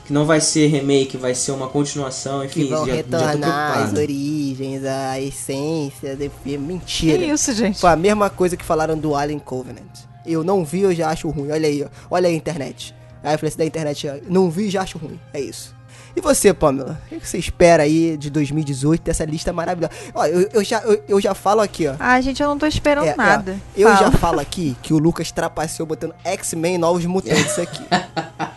que 0.06 0.14
não 0.14 0.24
vai 0.26 0.40
ser 0.40 0.68
remake, 0.68 1.18
vai 1.18 1.34
ser 1.34 1.52
uma 1.52 1.68
continuação, 1.68 2.44
enfim, 2.46 2.66
Que 2.66 2.70
vão 2.70 2.86
já, 2.86 2.96
já 2.98 3.04
tô 3.04 3.18
retornar 3.18 3.70
as 3.72 3.76
preocupado. 3.78 4.00
origens, 4.02 4.86
a 4.86 5.20
essência 5.22 6.16
do 6.16 6.30
filme. 6.44 6.68
Que 6.86 7.06
Mentira. 7.08 7.26
isso, 7.34 7.54
gente? 7.54 7.80
Foi 7.80 7.90
a 7.90 7.96
mesma 7.96 8.30
coisa 8.30 8.56
que 8.56 8.64
falaram 8.64 8.96
do 8.98 9.16
Alien 9.16 9.40
Covenant. 9.40 9.84
Eu 10.26 10.44
não 10.44 10.64
vi, 10.66 10.82
eu 10.82 10.94
já 10.94 11.10
acho 11.10 11.28
ruim. 11.30 11.50
Olha 11.52 11.68
aí, 11.68 11.84
ó. 11.84 11.88
olha 12.12 12.28
aí 12.28 12.34
a 12.36 12.38
internet. 12.38 12.94
Aí 13.26 13.34
eu 13.34 13.40
falei 13.40 13.50
assim 13.50 13.58
da 13.58 13.66
internet, 13.66 14.08
não 14.30 14.50
vi, 14.50 14.70
já 14.70 14.82
acho 14.82 14.98
ruim. 14.98 15.20
É 15.34 15.40
isso. 15.42 15.74
E 16.16 16.22
você, 16.22 16.54
Pamela? 16.54 17.02
O 17.12 17.20
que 17.20 17.28
você 17.28 17.38
espera 17.38 17.84
aí 17.84 18.16
de 18.16 18.30
2018 18.30 19.02
dessa 19.04 19.26
lista 19.26 19.52
maravilhosa? 19.52 19.92
Ó, 20.14 20.26
eu, 20.26 20.50
eu 20.54 20.64
já, 20.64 20.80
eu, 20.82 21.04
eu 21.10 21.20
já 21.22 21.36
falo 21.36 21.60
aqui, 21.60 21.88
ó. 21.88 21.96
Ah, 22.00 22.22
gente, 22.22 22.42
eu 22.42 22.48
não 22.48 22.58
tô 22.58 22.66
esperando 22.66 23.06
É, 23.08 23.10
é, 23.10 23.16
nada. 23.18 23.60
eu 23.76 23.90
Fala. 23.90 24.00
já 24.12 24.18
falo 24.18 24.40
aqui 24.40 24.78
que 24.82 24.94
o 24.94 24.98
Lucas 24.98 25.30
trapaceou 25.32 25.86
botando 25.86 26.16
X-Men 26.24 26.78
Novos 26.78 27.04
Mutantes 27.06 27.60
aqui. 27.60 27.84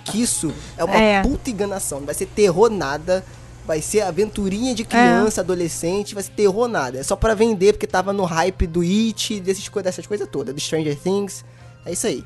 que 0.04 0.22
isso 0.22 0.52
é 0.76 0.84
uma 0.84 0.94
É. 0.94 1.20
puta 1.22 1.50
enganação. 1.50 1.98
Não 1.98 2.06
vai 2.06 2.14
ser 2.14 2.26
terror 2.26 2.70
nada. 2.70 3.24
Vai 3.66 3.82
ser 3.82 4.00
aventurinha 4.02 4.74
de 4.74 4.82
criança, 4.84 5.40
adolescente, 5.42 6.14
vai 6.14 6.22
ser 6.22 6.30
terror 6.30 6.68
nada. 6.68 6.98
É 6.98 7.02
só 7.02 7.14
pra 7.16 7.34
vender, 7.34 7.72
porque 7.74 7.86
tava 7.86 8.12
no 8.14 8.24
hype 8.24 8.66
do 8.66 8.80
It, 8.82 9.40
dessas 9.40 10.06
coisas 10.06 10.28
todas, 10.30 10.54
do 10.54 10.60
Stranger 10.60 10.96
Things. 10.96 11.44
É 11.84 11.92
isso 11.92 12.06
aí. 12.06 12.24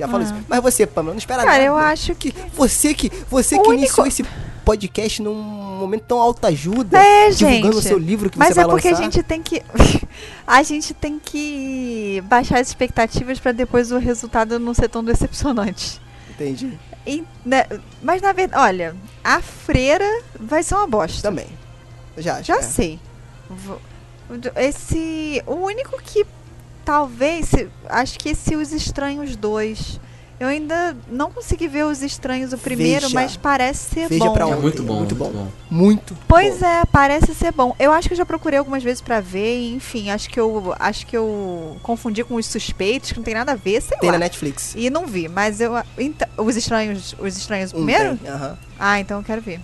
Já 0.00 0.08
falo 0.08 0.22
isso. 0.24 0.34
Mas 0.48 0.60
você, 0.62 0.86
Pamela, 0.86 1.14
não 1.14 1.18
espera 1.18 1.42
Ah. 1.42 1.44
Cara, 1.44 1.56
nada. 1.58 1.64
eu 1.66 1.76
acho 1.76 2.14
que. 2.14 2.34
Você 2.54 2.92
que, 2.94 3.10
você 3.30 3.56
que 3.56 3.68
único- 3.68 3.74
iniciou 3.74 4.06
esse 4.06 4.24
podcast 4.64 5.22
num 5.22 5.34
momento 5.34 6.02
tão 6.08 6.20
autoajuda, 6.20 6.98
É, 6.98 7.30
divulgando 7.30 7.68
o 7.78 7.80
gente. 7.80 7.88
seu 7.88 7.98
livro 7.98 8.28
que 8.30 8.38
Mas 8.38 8.48
você 8.54 8.60
é 8.60 8.64
vai 8.64 8.72
porque 8.72 8.88
lançar. 8.90 9.00
a 9.00 9.04
gente 9.04 9.22
tem 9.22 9.42
que. 9.42 9.62
a 10.46 10.62
gente 10.62 10.92
tem 10.94 11.18
que 11.18 12.22
baixar 12.26 12.60
as 12.60 12.68
expectativas 12.68 13.38
pra 13.38 13.52
depois 13.52 13.90
o 13.92 13.98
resultado 13.98 14.58
não 14.58 14.74
ser 14.74 14.88
tão 14.88 15.02
decepcionante. 15.04 16.00
Entendi. 16.30 16.78
E, 17.06 17.24
né, 17.44 17.64
mas 18.02 18.20
na 18.20 18.32
verdade, 18.32 18.62
olha, 18.62 18.96
a 19.24 19.40
freira 19.40 20.04
vai 20.38 20.62
ser 20.62 20.74
uma 20.74 20.86
bosta. 20.86 21.22
Também. 21.22 21.46
Já, 22.18 22.42
Já 22.42 22.56
é. 22.56 22.62
sei. 22.62 23.00
Esse. 24.56 25.42
O 25.46 25.54
único 25.54 26.00
que 26.02 26.24
talvez. 26.90 27.46
se- 27.48 27.68
Acho 27.88 28.18
que 28.18 28.30
esse 28.30 28.56
Os 28.56 28.72
Estranhos 28.72 29.36
2. 29.36 30.00
Eu 30.40 30.48
ainda 30.48 30.96
não 31.06 31.30
consegui 31.30 31.68
ver 31.68 31.84
Os 31.84 32.02
Estranhos 32.02 32.52
o 32.54 32.58
primeiro, 32.58 33.02
Veja. 33.02 33.14
mas 33.14 33.36
parece 33.36 33.94
ser 33.94 34.08
Veja 34.08 34.24
bom. 34.24 34.32
pra 34.32 34.44
É 34.44 34.46
ontem, 34.46 34.60
muito 34.62 34.82
bom, 34.82 34.94
muito 34.96 35.14
muito 35.14 35.32
bom. 35.36 35.44
bom. 35.44 35.48
Muito. 35.70 36.16
Pois 36.26 36.60
bom. 36.60 36.66
é, 36.66 36.82
parece 36.86 37.34
ser 37.34 37.52
bom. 37.52 37.76
Eu 37.78 37.92
acho 37.92 38.08
que 38.08 38.14
eu 38.14 38.18
já 38.18 38.24
procurei 38.24 38.58
algumas 38.58 38.82
vezes 38.82 39.02
pra 39.02 39.20
ver, 39.20 39.60
e, 39.60 39.74
enfim, 39.74 40.08
acho 40.10 40.30
que 40.30 40.40
eu 40.40 40.74
acho 40.80 41.06
que 41.06 41.14
eu 41.16 41.76
confundi 41.82 42.24
com 42.24 42.36
os 42.36 42.46
suspeitos, 42.46 43.12
que 43.12 43.18
não 43.18 43.24
tem 43.24 43.34
nada 43.34 43.52
a 43.52 43.54
ver, 43.54 43.82
sei 43.82 43.98
Tem 43.98 44.08
lá. 44.08 44.14
na 44.14 44.24
Netflix. 44.24 44.72
E 44.74 44.88
não 44.88 45.06
vi, 45.06 45.28
mas 45.28 45.60
eu 45.60 45.72
então, 45.98 46.26
os 46.38 46.56
estranhos, 46.56 47.14
os 47.18 47.36
estranhos 47.36 47.72
Um 47.74 47.76
primeiro? 47.84 48.16
tem, 48.16 48.30
aham. 48.32 48.58
Ah, 48.78 48.98
então 48.98 49.18
eu 49.18 49.24
quero 49.24 49.42
ver. 49.42 49.60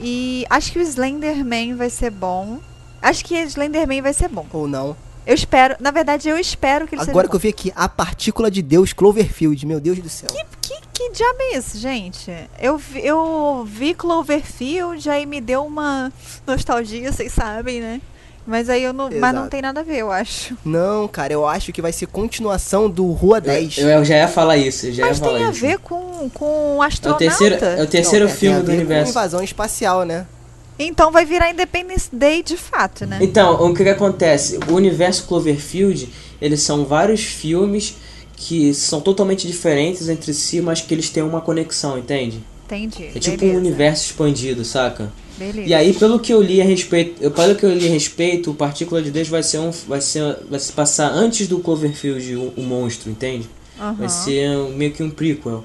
E 0.00 0.46
acho 0.48 0.70
que 0.72 0.78
o 0.78 0.82
Slenderman 0.82 1.74
vai 1.74 1.90
ser 1.90 2.10
bom. 2.10 2.60
Acho 3.02 3.24
que 3.24 3.34
o 3.34 3.46
Slenderman 3.48 4.00
vai 4.00 4.12
ser 4.12 4.28
bom. 4.28 4.46
Ou 4.52 4.68
não. 4.68 4.96
Eu 5.26 5.34
espero, 5.34 5.74
na 5.80 5.90
verdade, 5.90 6.28
eu 6.28 6.38
espero 6.38 6.86
que 6.86 6.94
ele 6.94 7.02
Agora 7.02 7.14
seja 7.26 7.28
que 7.30 7.36
eu 7.36 7.40
vi 7.40 7.48
aqui, 7.48 7.72
a 7.74 7.88
partícula 7.88 8.50
de 8.50 8.60
Deus, 8.62 8.92
Cloverfield. 8.92 9.64
Meu 9.66 9.80
Deus 9.80 9.98
do 9.98 10.08
céu. 10.08 10.28
bom. 10.32 10.38
Que, 10.60 10.74
que 10.92 11.10
diabo 11.12 11.36
é 11.40 11.56
isso, 11.58 11.78
gente? 11.78 12.30
Eu, 12.60 12.76
vi- 12.78 13.04
eu 13.04 13.64
vi 13.68 13.94
Cloverfield, 13.94 15.08
aí 15.10 15.26
me 15.26 15.40
deu 15.40 15.64
uma 15.64 16.12
nostalgia, 16.46 17.10
vocês 17.12 17.32
sabem, 17.32 17.80
né? 17.80 18.00
Mas 18.46 18.68
aí 18.68 18.82
eu 18.82 18.92
não. 18.92 19.04
Mas 19.06 19.20
não 19.32 19.40
Exato. 19.42 19.48
tem 19.50 19.62
nada 19.62 19.80
a 19.80 19.82
ver, 19.82 19.96
eu 19.98 20.12
acho. 20.12 20.54
Não, 20.64 21.08
cara, 21.08 21.32
eu 21.32 21.46
acho 21.48 21.72
que 21.72 21.80
vai 21.80 21.92
ser 21.92 22.06
continuação 22.06 22.90
do 22.90 23.10
Rua 23.12 23.40
10. 23.40 23.78
Eu, 23.78 23.88
eu 23.88 24.04
já 24.04 24.16
ia 24.18 24.28
falar 24.28 24.58
isso, 24.58 24.86
eu 24.86 24.92
já 24.92 25.06
Mas 25.06 25.16
ia 25.18 25.24
falar 25.24 25.38
tem 25.38 25.46
a 25.46 25.50
isso. 25.50 25.60
ver 25.60 25.78
com, 25.78 26.28
com 26.28 26.44
o 26.44 26.74
É 26.74 26.76
o 26.76 26.82
astronauta. 26.82 27.24
terceiro, 27.24 27.54
é 27.64 27.82
o 27.82 27.86
terceiro 27.86 28.26
Não, 28.26 28.32
é, 28.32 28.34
filme 28.36 28.58
do 28.60 28.66
ver 28.66 28.72
com 28.72 28.78
universo. 28.80 29.10
invasão 29.12 29.42
espacial, 29.42 30.04
né? 30.04 30.26
Então 30.78 31.10
vai 31.12 31.24
virar 31.24 31.50
Independence 31.50 32.08
Day 32.12 32.42
de 32.42 32.56
fato, 32.56 33.06
né? 33.06 33.18
Então, 33.20 33.54
o 33.64 33.74
que, 33.74 33.84
que 33.84 33.88
acontece? 33.90 34.58
O 34.68 34.74
universo 34.74 35.24
Cloverfield, 35.26 36.08
eles 36.40 36.60
são 36.62 36.84
vários 36.84 37.22
filmes 37.22 37.96
que 38.36 38.74
são 38.74 39.00
totalmente 39.00 39.46
diferentes 39.46 40.08
entre 40.08 40.34
si, 40.34 40.60
mas 40.60 40.80
que 40.80 40.92
eles 40.92 41.08
têm 41.10 41.22
uma 41.22 41.40
conexão, 41.40 41.96
entende? 41.96 42.40
Entendi. 42.66 43.10
É 43.14 43.18
tipo 43.20 43.36
um 43.36 43.48
beleza, 43.48 43.58
universo 43.58 44.04
expandido, 44.06 44.64
saca? 44.64 45.12
Beleza. 45.38 45.68
E 45.68 45.74
aí, 45.74 45.92
pelo 45.92 46.18
que 46.18 46.32
eu 46.32 46.42
li 46.42 46.60
a 46.60 46.64
respeito, 46.64 47.30
pelo 47.30 47.54
que 47.54 47.64
eu 47.64 47.72
li 47.72 47.86
a 47.86 47.90
respeito, 47.90 48.50
o 48.50 48.54
Partícula 48.54 49.00
de 49.02 49.10
Deus 49.10 49.28
vai 49.28 49.42
ser 49.42 49.58
um, 49.58 49.70
vai 49.86 50.00
ser, 50.00 50.38
vai 50.50 50.58
se 50.58 50.72
passar 50.72 51.08
antes 51.10 51.46
do 51.46 51.58
Cloverfield, 51.60 52.34
o, 52.36 52.52
o 52.56 52.62
monstro, 52.62 53.10
entende? 53.10 53.48
Aham. 53.78 53.94
Vai 53.94 54.08
ser 54.08 54.48
um- 54.56 54.70
meio 54.74 54.92
que 54.92 55.02
um 55.02 55.10
prequel. 55.10 55.64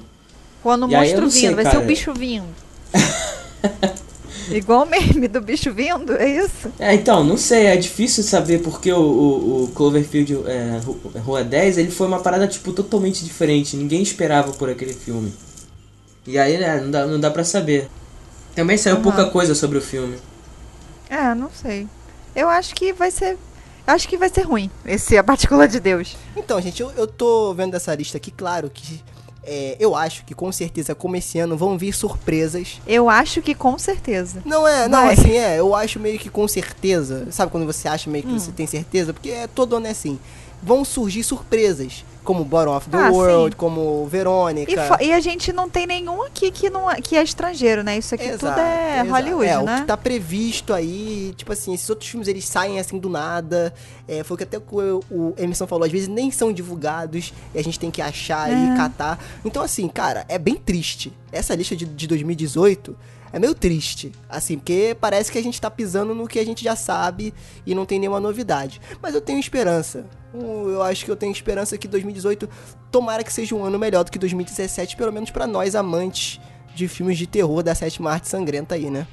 Quando 0.62 0.86
o 0.86 0.90
E 0.90 0.94
aí 0.94 1.00
monstro 1.02 1.22
não 1.22 1.30
vindo, 1.30 1.40
sei, 1.40 1.54
vai 1.54 1.64
ser 1.64 1.70
cara. 1.72 1.84
o 1.84 1.86
bicho 1.86 2.12
vindo. 2.14 2.46
Igual 4.58 4.84
o 4.84 4.86
meme 4.86 5.28
do 5.28 5.40
bicho 5.40 5.72
vindo, 5.72 6.16
é 6.16 6.28
isso? 6.28 6.72
É, 6.78 6.94
então, 6.94 7.22
não 7.22 7.36
sei, 7.36 7.66
é 7.66 7.76
difícil 7.76 8.24
saber 8.24 8.62
porque 8.62 8.90
o, 8.90 8.98
o, 9.00 9.64
o 9.64 9.68
Cloverfield 9.68 10.34
é, 10.48 10.78
Ru- 10.78 10.98
Rua 11.18 11.44
10, 11.44 11.76
ele 11.76 11.90
foi 11.90 12.06
uma 12.06 12.22
parada, 12.22 12.48
tipo, 12.48 12.72
totalmente 12.72 13.22
diferente. 13.24 13.76
Ninguém 13.76 14.02
esperava 14.02 14.52
por 14.54 14.70
aquele 14.70 14.94
filme. 14.94 15.32
E 16.26 16.38
aí, 16.38 16.58
né, 16.58 16.80
não 16.80 16.90
dá, 16.90 17.06
não 17.06 17.20
dá 17.20 17.30
pra 17.30 17.44
saber. 17.44 17.90
Também 18.54 18.78
saiu 18.78 18.98
Aham. 18.98 19.02
pouca 19.02 19.26
coisa 19.26 19.54
sobre 19.54 19.78
o 19.78 19.82
filme. 19.82 20.18
É, 21.08 21.34
não 21.34 21.50
sei. 21.50 21.88
Eu 22.34 22.48
acho 22.48 22.74
que 22.74 22.92
vai 22.92 23.10
ser. 23.10 23.38
Acho 23.86 24.08
que 24.08 24.16
vai 24.16 24.28
ser 24.28 24.42
ruim, 24.42 24.70
esse 24.84 25.16
A 25.18 25.24
Partícula 25.24 25.66
de 25.66 25.80
Deus. 25.80 26.16
Então, 26.36 26.60
gente, 26.60 26.80
eu, 26.80 26.90
eu 26.92 27.06
tô 27.06 27.52
vendo 27.54 27.74
essa 27.74 27.94
lista 27.94 28.16
aqui, 28.16 28.30
claro 28.30 28.70
que. 28.70 29.02
É, 29.44 29.76
eu 29.80 29.94
acho 29.96 30.24
que 30.24 30.34
com 30.34 30.50
certeza, 30.52 30.94
como 30.94 31.16
esse 31.16 31.38
ano, 31.38 31.56
vão 31.56 31.76
vir 31.78 31.92
surpresas. 31.94 32.80
Eu 32.86 33.08
acho 33.08 33.40
que 33.42 33.54
com 33.54 33.78
certeza. 33.78 34.42
Não 34.44 34.66
é, 34.68 34.86
não, 34.88 35.04
Vai. 35.06 35.14
assim, 35.14 35.32
é, 35.32 35.58
eu 35.58 35.74
acho 35.74 35.98
meio 35.98 36.18
que 36.18 36.28
com 36.28 36.46
certeza. 36.46 37.26
Sabe 37.30 37.50
quando 37.50 37.66
você 37.66 37.88
acha 37.88 38.10
meio 38.10 38.24
que 38.24 38.30
Hum. 38.32 38.38
você 38.38 38.52
tem 38.52 38.66
certeza? 38.66 39.12
Porque 39.12 39.30
é 39.30 39.46
todo 39.46 39.76
ano 39.76 39.86
é 39.86 39.90
assim. 39.90 40.18
Vão 40.62 40.84
surgir 40.84 41.22
surpresas, 41.24 42.04
como 42.22 42.44
Bottom 42.44 42.76
of 42.76 42.90
the 42.90 42.98
Ah, 42.98 43.10
World, 43.10 43.52
sim. 43.54 43.56
como 43.56 44.06
Verônica. 44.06 44.98
E, 45.00 45.06
e 45.06 45.12
a 45.12 45.20
gente 45.20 45.52
não 45.52 45.70
tem 45.70 45.86
nenhum 45.86 46.22
aqui 46.22 46.50
que, 46.50 46.68
não 46.68 46.90
é, 46.90 47.00
que 47.00 47.16
é 47.16 47.22
estrangeiro, 47.22 47.82
né? 47.82 47.96
Isso 47.96 48.14
aqui 48.14 48.24
Exato, 48.24 48.38
tudo 48.54 48.60
é 48.60 48.94
exato. 49.00 49.10
Hollywood, 49.10 49.46
é, 49.46 49.62
né? 49.62 49.76
o 49.76 49.80
que 49.80 49.86
tá 49.86 49.96
previsto 49.96 50.74
aí, 50.74 51.32
tipo 51.36 51.50
assim, 51.52 51.72
esses 51.72 51.88
outros 51.88 52.08
filmes 52.10 52.28
eles 52.28 52.44
saem 52.44 52.78
assim 52.78 52.98
do 52.98 53.08
nada. 53.08 53.72
É, 54.06 54.22
foi 54.22 54.34
o 54.34 54.38
que 54.38 54.44
até 54.44 54.58
o, 54.58 55.00
o 55.10 55.34
Emerson 55.38 55.66
falou, 55.66 55.84
às 55.86 55.90
vezes 55.92 56.08
nem 56.08 56.30
são 56.30 56.52
divulgados 56.52 57.32
e 57.54 57.58
a 57.58 57.62
gente 57.62 57.78
tem 57.80 57.90
que 57.90 58.02
achar 58.02 58.50
É. 58.50 58.54
e 58.54 58.76
catar. 58.76 59.18
Então, 59.44 59.62
assim, 59.62 59.88
cara, 59.88 60.24
é 60.28 60.38
bem 60.38 60.56
triste. 60.56 61.12
Essa 61.32 61.54
lista 61.54 61.74
de, 61.74 61.86
de 61.86 62.06
2018 62.06 62.94
é 63.32 63.38
meio 63.38 63.54
triste, 63.54 64.12
assim, 64.28 64.58
porque 64.58 64.96
parece 65.00 65.30
que 65.30 65.38
a 65.38 65.42
gente 65.42 65.60
tá 65.60 65.70
pisando 65.70 66.14
no 66.14 66.26
que 66.26 66.38
a 66.38 66.44
gente 66.44 66.64
já 66.64 66.74
sabe 66.74 67.32
e 67.64 67.74
não 67.74 67.86
tem 67.86 67.98
nenhuma 67.98 68.20
novidade. 68.20 68.80
Mas 69.00 69.14
eu 69.14 69.20
tenho 69.20 69.38
esperança. 69.38 70.04
Eu 70.34 70.82
acho 70.82 71.04
que 71.04 71.10
eu 71.10 71.16
tenho 71.16 71.32
esperança 71.32 71.76
que 71.78 71.88
2018 71.88 72.48
tomara 72.90 73.22
que 73.22 73.32
seja 73.32 73.54
um 73.54 73.64
ano 73.64 73.78
melhor 73.78 74.04
do 74.04 74.10
que 74.10 74.18
2017, 74.18 74.96
pelo 74.96 75.12
menos 75.12 75.30
pra 75.30 75.46
nós 75.46 75.74
amantes 75.74 76.40
de 76.74 76.88
filmes 76.88 77.18
de 77.18 77.26
terror 77.26 77.62
da 77.62 77.74
sétima 77.74 78.12
arte 78.12 78.28
sangrenta 78.28 78.74
aí, 78.74 78.90
né? 78.90 79.06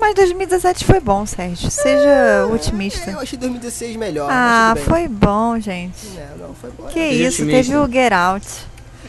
Mas 0.00 0.14
2017 0.16 0.84
foi 0.84 1.00
bom, 1.00 1.24
Sérgio. 1.24 1.70
Seja 1.70 2.46
otimista. 2.52 3.10
É, 3.10 3.14
eu 3.14 3.20
achei 3.20 3.38
2016 3.38 3.96
melhor. 3.96 4.28
ah, 4.30 4.74
foi 4.84 5.08
bom, 5.08 5.58
gente. 5.58 6.06
É, 6.16 6.28
não, 6.38 6.54
foi 6.54 6.70
bom. 6.70 6.88
Que 6.88 6.98
é. 6.98 7.12
Isso, 7.12 7.42
otimista. 7.42 7.72
teve 7.72 7.76
o 7.76 7.90
Get 7.90 8.12
Out. 8.12 8.46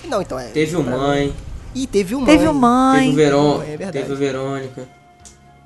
Não, 0.05 0.21
então 0.21 0.39
é. 0.39 0.45
Teve 0.49 0.75
o 0.75 0.83
Mãe, 0.83 1.33
Ih, 1.76 1.85
teve 1.85 2.15
o 2.15 2.22
Mãe. 2.22 2.38
Teve 2.38 2.47
o 2.47 2.53
Mãe. 2.53 2.99
teve 3.02 3.11
o 3.11 3.15
Verón, 3.15 3.61
É 3.61 3.91
teve 3.91 4.14
o 4.14 4.15
Verônica. 4.15 4.88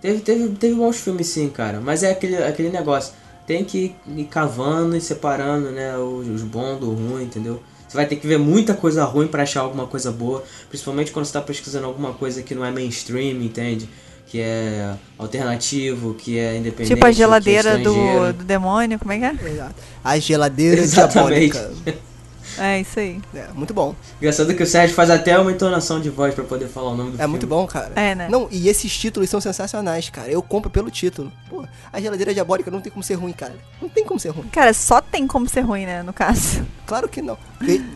Teve, 0.02 0.20
teve, 0.22 0.50
teve 0.56 0.74
bons 0.74 0.98
filmes 1.00 1.28
sim, 1.28 1.50
cara. 1.50 1.80
Mas 1.80 2.02
é 2.02 2.12
aquele, 2.12 2.38
aquele 2.38 2.70
negócio. 2.70 3.14
Tem 3.46 3.64
que 3.64 3.96
ir 4.08 4.24
cavando 4.26 4.96
e 4.96 5.02
separando, 5.02 5.70
né? 5.72 5.96
Os, 5.98 6.28
os 6.28 6.42
bons 6.42 6.80
do 6.80 6.92
ruim, 6.92 7.24
entendeu? 7.24 7.62
Você 7.88 7.96
vai 7.96 8.06
ter 8.06 8.16
que 8.16 8.28
ver 8.28 8.38
muita 8.38 8.74
coisa 8.74 9.04
ruim 9.04 9.28
pra 9.28 9.44
achar 9.44 9.62
alguma 9.62 9.88
coisa 9.88 10.12
boa. 10.12 10.44
Principalmente 10.68 11.12
quando 11.12 11.26
você 11.26 11.34
tá 11.34 11.42
pesquisando 11.42 11.86
alguma 11.86 12.14
coisa 12.14 12.42
que 12.42 12.56
não 12.56 12.66
é 12.66 12.72
mainstream, 12.72 13.42
entende? 13.42 13.90
Que 14.28 14.42
é 14.42 14.94
alternativo, 15.18 16.14
que 16.14 16.38
é 16.38 16.58
independente. 16.58 16.94
Tipo 16.94 17.06
a 17.06 17.10
é 17.10 17.14
geladeira 17.14 17.78
do, 17.80 17.90
estrangeiro. 17.90 18.34
do 18.34 18.44
demônio, 18.44 19.00
como 19.00 19.12
é 19.12 19.18
que 19.20 19.26
é? 19.26 19.50
Exato. 19.52 19.76
A 20.04 20.20
geladeira 20.20 20.82
Exatamente. 20.82 21.52
diabólica. 21.52 22.09
É 22.58 22.82
isso 22.82 23.00
aí. 23.00 23.22
É, 23.34 23.48
muito 23.54 23.74
bom. 23.74 23.96
Engraçado 24.18 24.54
que 24.56 24.64
o 24.64 24.68
Sérgio 24.68 24.96
faz 24.96 25.10
até 25.10 25.38
uma 25.40 25.52
entonação 25.52 26.00
de 26.00 26.10
voz 26.10 26.34
pra 26.34 26.44
poder 26.44 26.68
falar 26.68 26.92
o 26.92 26.96
nome 26.98 27.12
do 27.12 27.16
É 27.16 27.18
filme. 27.20 27.30
muito 27.32 27.48
bom, 27.48 27.66
cara. 27.68 27.92
É, 27.96 28.16
né? 28.16 28.28
Não, 28.30 28.48
e 28.52 28.68
esses 28.68 28.98
títulos 28.98 29.30
são 29.30 29.40
sensacionais, 29.40 30.10
cara. 30.10 30.30
Eu 30.32 30.42
compro 30.42 30.70
pelo 30.70 30.90
título. 30.90 31.32
Pô, 31.50 31.66
a 31.92 32.02
geladeira 32.02 32.34
diabólica 32.34 32.70
não 32.72 32.82
tem 32.82 32.92
como 32.92 33.04
ser 33.04 33.16
ruim, 33.16 33.34
cara. 33.34 33.56
Não 33.82 33.88
tem 33.90 34.04
como 34.04 34.20
ser 34.20 34.30
ruim. 34.30 34.48
Cara, 34.50 34.74
só 34.74 35.02
tem 35.02 35.28
como 35.28 35.48
ser 35.48 35.62
ruim, 35.62 35.86
né, 35.86 36.02
no 36.04 36.14
caso. 36.14 36.66
Claro 36.86 37.08
que 37.08 37.22
não. 37.22 37.38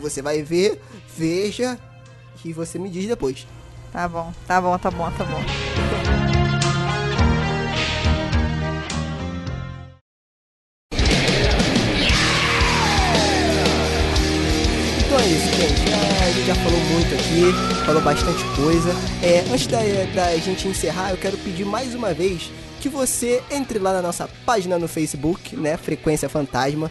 Você 0.00 0.22
vai 0.22 0.42
ver, 0.42 0.80
veja 1.16 1.78
que 2.36 2.52
você 2.52 2.78
me 2.78 2.88
diz 2.88 3.06
depois. 3.06 3.46
Tá 3.92 4.08
bom, 4.08 4.32
tá 4.46 4.60
bom, 4.60 4.78
tá 4.78 4.90
bom, 4.90 5.10
tá 5.12 5.24
bom. 5.24 5.73
É 15.24 15.26
isso, 15.26 15.46
gente. 15.56 15.90
É, 15.90 16.24
a 16.24 16.30
gente 16.30 16.46
já 16.46 16.54
falou 16.54 16.78
muito 16.80 17.14
aqui, 17.14 17.84
falou 17.86 18.02
bastante 18.02 18.44
coisa. 18.56 18.90
É, 19.22 19.40
antes 19.50 19.66
da, 19.66 19.78
da 20.14 20.36
gente 20.36 20.68
encerrar, 20.68 21.10
eu 21.12 21.16
quero 21.16 21.38
pedir 21.38 21.64
mais 21.64 21.94
uma 21.94 22.12
vez 22.12 22.50
que 22.80 22.90
você 22.90 23.42
entre 23.50 23.78
lá 23.78 23.94
na 23.94 24.02
nossa 24.02 24.28
página 24.44 24.78
no 24.78 24.86
Facebook, 24.86 25.56
né? 25.56 25.78
Frequência 25.78 26.28
Fantasma. 26.28 26.90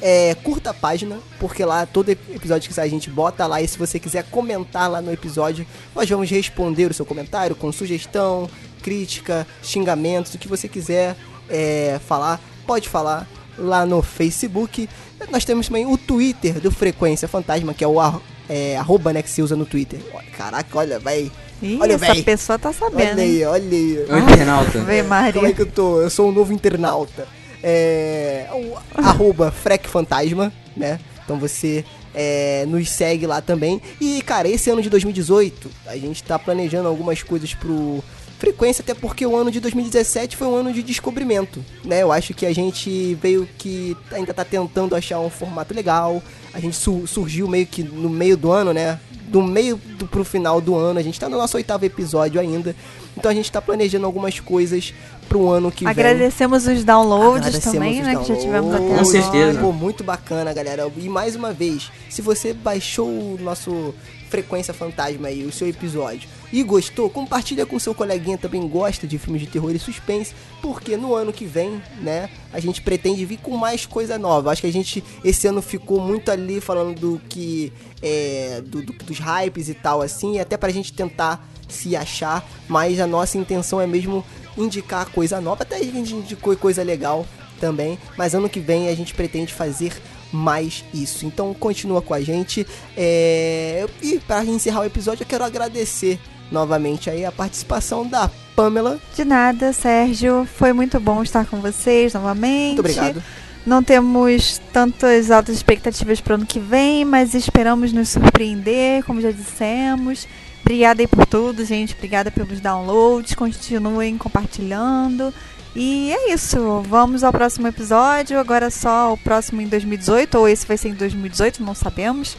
É, 0.00 0.34
curta 0.36 0.70
a 0.70 0.74
página, 0.74 1.18
porque 1.38 1.64
lá 1.64 1.84
todo 1.84 2.08
episódio 2.08 2.68
que 2.68 2.74
sai 2.74 2.86
a 2.86 2.90
gente 2.90 3.10
bota 3.10 3.46
lá. 3.46 3.60
E 3.60 3.66
se 3.66 3.76
você 3.76 3.98
quiser 3.98 4.24
comentar 4.30 4.88
lá 4.88 5.02
no 5.02 5.12
episódio, 5.12 5.66
nós 5.94 6.08
vamos 6.08 6.30
responder 6.30 6.90
o 6.90 6.94
seu 6.94 7.04
comentário 7.04 7.56
com 7.56 7.72
sugestão, 7.72 8.48
crítica, 8.80 9.46
xingamentos, 9.60 10.34
o 10.34 10.38
que 10.38 10.46
você 10.46 10.68
quiser 10.68 11.16
é, 11.48 12.00
falar, 12.06 12.40
pode 12.64 12.88
falar 12.88 13.26
lá 13.60 13.84
no 13.86 14.02
Facebook. 14.02 14.88
Nós 15.30 15.44
temos 15.44 15.66
também 15.68 15.86
o 15.86 15.96
Twitter 15.98 16.60
do 16.60 16.70
Frequência 16.70 17.28
Fantasma, 17.28 17.72
que 17.74 17.84
é 17.84 17.86
o 17.88 18.00
ar- 18.00 18.20
é, 18.48 18.76
arroba 18.76 19.12
né, 19.12 19.22
que 19.22 19.30
se 19.30 19.42
usa 19.42 19.54
no 19.54 19.64
Twitter. 19.66 20.00
Caraca, 20.36 20.78
olha, 20.78 20.98
vai. 20.98 21.30
Ih, 21.62 21.78
Olha, 21.80 21.92
essa 21.92 22.06
véi. 22.14 22.22
pessoa 22.22 22.58
tá 22.58 22.72
sabendo. 22.72 23.12
Olha 23.12 23.22
aí, 23.22 23.44
olha 23.44 23.62
aí. 23.70 24.04
É 24.08 24.14
um 24.14 24.18
internauta. 24.20 24.70
Vê, 24.80 24.80
Como 24.80 24.94
é 24.96 25.02
Maria. 25.02 25.52
que 25.52 25.60
eu 25.62 25.66
tô? 25.66 26.00
Eu 26.00 26.08
sou 26.10 26.28
um 26.30 26.32
novo 26.32 26.52
internauta. 26.52 27.28
É. 27.62 28.46
O 28.52 28.76
arroba 28.94 29.52
Fantasma, 29.52 30.50
né? 30.76 30.98
Então 31.22 31.38
você 31.38 31.84
é, 32.14 32.64
nos 32.66 32.88
segue 32.90 33.26
lá 33.26 33.40
também. 33.42 33.80
E, 34.00 34.22
cara, 34.22 34.48
esse 34.48 34.70
ano 34.70 34.80
de 34.82 34.88
2018, 34.90 35.70
a 35.86 35.96
gente 35.96 36.22
tá 36.24 36.38
planejando 36.38 36.88
algumas 36.88 37.22
coisas 37.22 37.52
pro 37.54 38.02
Frequência, 38.40 38.82
até 38.82 38.94
porque 38.94 39.24
o 39.26 39.36
ano 39.36 39.50
de 39.50 39.60
2017 39.60 40.34
foi 40.36 40.48
um 40.48 40.54
ano 40.56 40.72
de 40.72 40.82
descobrimento, 40.82 41.62
né? 41.84 42.02
Eu 42.02 42.10
acho 42.10 42.32
que 42.32 42.46
a 42.46 42.54
gente 42.54 43.14
veio 43.20 43.46
que 43.58 43.94
ainda 44.10 44.32
tá 44.32 44.44
tentando 44.44 44.96
achar 44.96 45.20
um 45.20 45.28
formato 45.28 45.74
legal. 45.74 46.22
A 46.54 46.58
gente 46.58 46.74
su- 46.74 47.06
surgiu 47.06 47.46
meio 47.46 47.66
que 47.66 47.82
no 47.82 48.08
meio 48.08 48.36
do 48.38 48.50
ano, 48.50 48.72
né? 48.72 48.98
Do 49.28 49.42
meio 49.42 49.76
do, 49.76 50.06
pro 50.06 50.24
final 50.24 50.58
do 50.60 50.74
ano. 50.74 50.98
A 50.98 51.02
gente 51.02 51.20
tá 51.20 51.28
no 51.28 51.36
nosso 51.36 51.56
oitavo 51.58 51.84
episódio 51.84 52.40
ainda. 52.40 52.74
Então 53.16 53.30
a 53.30 53.34
gente 53.34 53.52
tá 53.52 53.60
planejando 53.60 54.06
algumas 54.06 54.40
coisas 54.40 54.94
pro 55.28 55.50
ano 55.50 55.70
que 55.70 55.84
vem. 55.84 55.90
Agradecemos 55.90 56.66
os 56.66 56.82
downloads 56.82 57.46
Agradecemos 57.46 57.74
também, 57.74 58.00
os 58.00 58.06
né? 58.06 58.16
Que 58.16 58.24
já 58.24 58.36
tivemos 58.36 58.74
até 58.74 58.78
downloads. 58.78 58.98
Com 58.98 59.04
certeza. 59.20 59.60
Pô, 59.60 59.70
muito 59.70 60.02
bacana, 60.02 60.52
galera. 60.54 60.90
E 60.96 61.08
mais 61.10 61.36
uma 61.36 61.52
vez, 61.52 61.92
se 62.08 62.22
você 62.22 62.54
baixou 62.54 63.06
o 63.06 63.38
nosso 63.40 63.94
Frequência 64.30 64.72
Fantasma 64.72 65.28
aí, 65.28 65.44
o 65.44 65.52
seu 65.52 65.68
episódio, 65.68 66.28
e 66.52 66.62
gostou, 66.62 67.10
compartilha 67.10 67.66
com 67.66 67.78
seu 67.78 67.94
coleguinha 67.94 68.38
também 68.38 68.66
gosta 68.68 69.06
de 69.06 69.18
filmes 69.18 69.42
de 69.42 69.48
terror 69.48 69.74
e 69.74 69.78
suspense, 69.78 70.32
porque 70.62 70.96
no 70.96 71.14
ano 71.14 71.32
que 71.32 71.44
vem, 71.44 71.82
né, 72.00 72.30
a 72.52 72.60
gente 72.60 72.80
pretende 72.80 73.24
vir 73.26 73.38
com 73.38 73.56
mais 73.56 73.84
coisa 73.86 74.16
nova. 74.18 74.50
Acho 74.52 74.62
que 74.62 74.68
a 74.68 74.72
gente 74.72 75.02
esse 75.24 75.46
ano 75.48 75.60
ficou 75.60 76.00
muito 76.00 76.30
ali 76.30 76.60
falando 76.60 76.98
do 76.98 77.20
que 77.28 77.72
é, 78.00 78.62
do- 78.64 78.82
do- 78.82 78.92
dos 78.92 79.18
hypes 79.18 79.68
e 79.68 79.74
tal 79.74 80.00
assim, 80.00 80.38
até 80.38 80.56
pra 80.56 80.70
gente 80.70 80.92
tentar 80.92 81.46
se 81.68 81.94
achar, 81.96 82.48
mas 82.68 82.98
a 83.00 83.06
nossa 83.06 83.36
intenção 83.36 83.80
é 83.80 83.86
mesmo 83.86 84.24
indicar 84.56 85.10
coisa 85.10 85.40
nova, 85.40 85.62
até 85.64 85.76
a 85.76 85.82
gente 85.82 86.14
indicou 86.14 86.56
coisa 86.56 86.82
legal 86.82 87.26
também, 87.60 87.98
mas 88.16 88.34
ano 88.34 88.48
que 88.48 88.58
vem 88.58 88.88
a 88.88 88.94
gente 88.94 89.12
pretende 89.14 89.52
fazer 89.52 89.92
mais 90.32 90.84
isso. 90.92 91.26
Então 91.26 91.52
continua 91.54 92.02
com 92.02 92.14
a 92.14 92.20
gente. 92.20 92.66
É... 92.96 93.86
E 94.02 94.18
para 94.18 94.44
encerrar 94.44 94.80
o 94.80 94.84
episódio, 94.84 95.22
eu 95.22 95.26
quero 95.26 95.44
agradecer 95.44 96.18
novamente 96.50 97.08
aí 97.08 97.24
a 97.24 97.32
participação 97.32 98.06
da 98.06 98.30
Pamela. 98.56 99.00
De 99.14 99.24
nada, 99.24 99.72
Sérgio. 99.72 100.46
Foi 100.56 100.72
muito 100.72 100.98
bom 101.00 101.22
estar 101.22 101.46
com 101.46 101.60
vocês 101.60 102.14
novamente. 102.14 102.74
Muito 102.74 102.80
obrigado. 102.80 103.22
Não 103.64 103.82
temos 103.82 104.60
tantas 104.72 105.30
altas 105.30 105.56
expectativas 105.56 106.20
para 106.20 106.32
o 106.32 106.34
ano 106.36 106.46
que 106.46 106.58
vem, 106.58 107.04
mas 107.04 107.34
esperamos 107.34 107.92
nos 107.92 108.08
surpreender, 108.08 109.04
como 109.04 109.20
já 109.20 109.30
dissemos. 109.30 110.26
Obrigada 110.62 111.02
aí 111.02 111.06
por 111.06 111.26
tudo, 111.26 111.64
gente. 111.64 111.94
Obrigada 111.94 112.30
pelos 112.30 112.60
downloads. 112.60 113.34
Continuem 113.34 114.16
compartilhando. 114.16 115.32
E 115.74 116.12
é 116.12 116.32
isso. 116.32 116.82
Vamos 116.88 117.22
ao 117.22 117.32
próximo 117.32 117.68
episódio. 117.68 118.38
Agora 118.38 118.70
só 118.70 119.12
o 119.12 119.16
próximo 119.16 119.60
em 119.60 119.68
2018, 119.68 120.38
ou 120.38 120.48
esse 120.48 120.66
vai 120.66 120.76
ser 120.76 120.88
em 120.88 120.94
2018, 120.94 121.62
não 121.62 121.74
sabemos. 121.74 122.36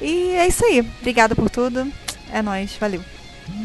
E 0.00 0.30
é 0.32 0.46
isso 0.46 0.64
aí. 0.64 0.80
Obrigada 1.00 1.34
por 1.34 1.48
tudo. 1.48 1.86
É 2.32 2.42
nóis. 2.42 2.76
Valeu. 2.78 3.00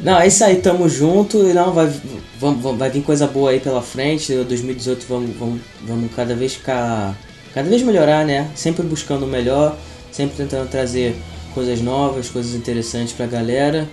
Não, 0.03 0.19
é 0.19 0.27
isso 0.27 0.43
aí, 0.43 0.57
tamo 0.57 0.87
junto. 0.87 1.37
E 1.47 1.53
não, 1.53 1.73
vai, 1.73 1.91
vamos, 2.39 2.77
vai 2.77 2.89
vir 2.89 3.03
coisa 3.03 3.27
boa 3.27 3.51
aí 3.51 3.59
pela 3.59 3.81
frente. 3.81 4.33
2018 4.33 5.05
vamos, 5.07 5.35
vamos, 5.35 5.61
vamos 5.81 6.15
cada 6.15 6.33
vez 6.33 6.53
ficar. 6.55 7.15
Cada 7.53 7.67
vez 7.67 7.81
melhorar, 7.81 8.25
né? 8.25 8.49
Sempre 8.55 8.83
buscando 8.83 9.25
o 9.25 9.27
melhor, 9.27 9.75
sempre 10.09 10.37
tentando 10.37 10.69
trazer 10.69 11.17
coisas 11.53 11.81
novas, 11.81 12.29
coisas 12.29 12.55
interessantes 12.55 13.13
pra 13.13 13.25
galera. 13.25 13.89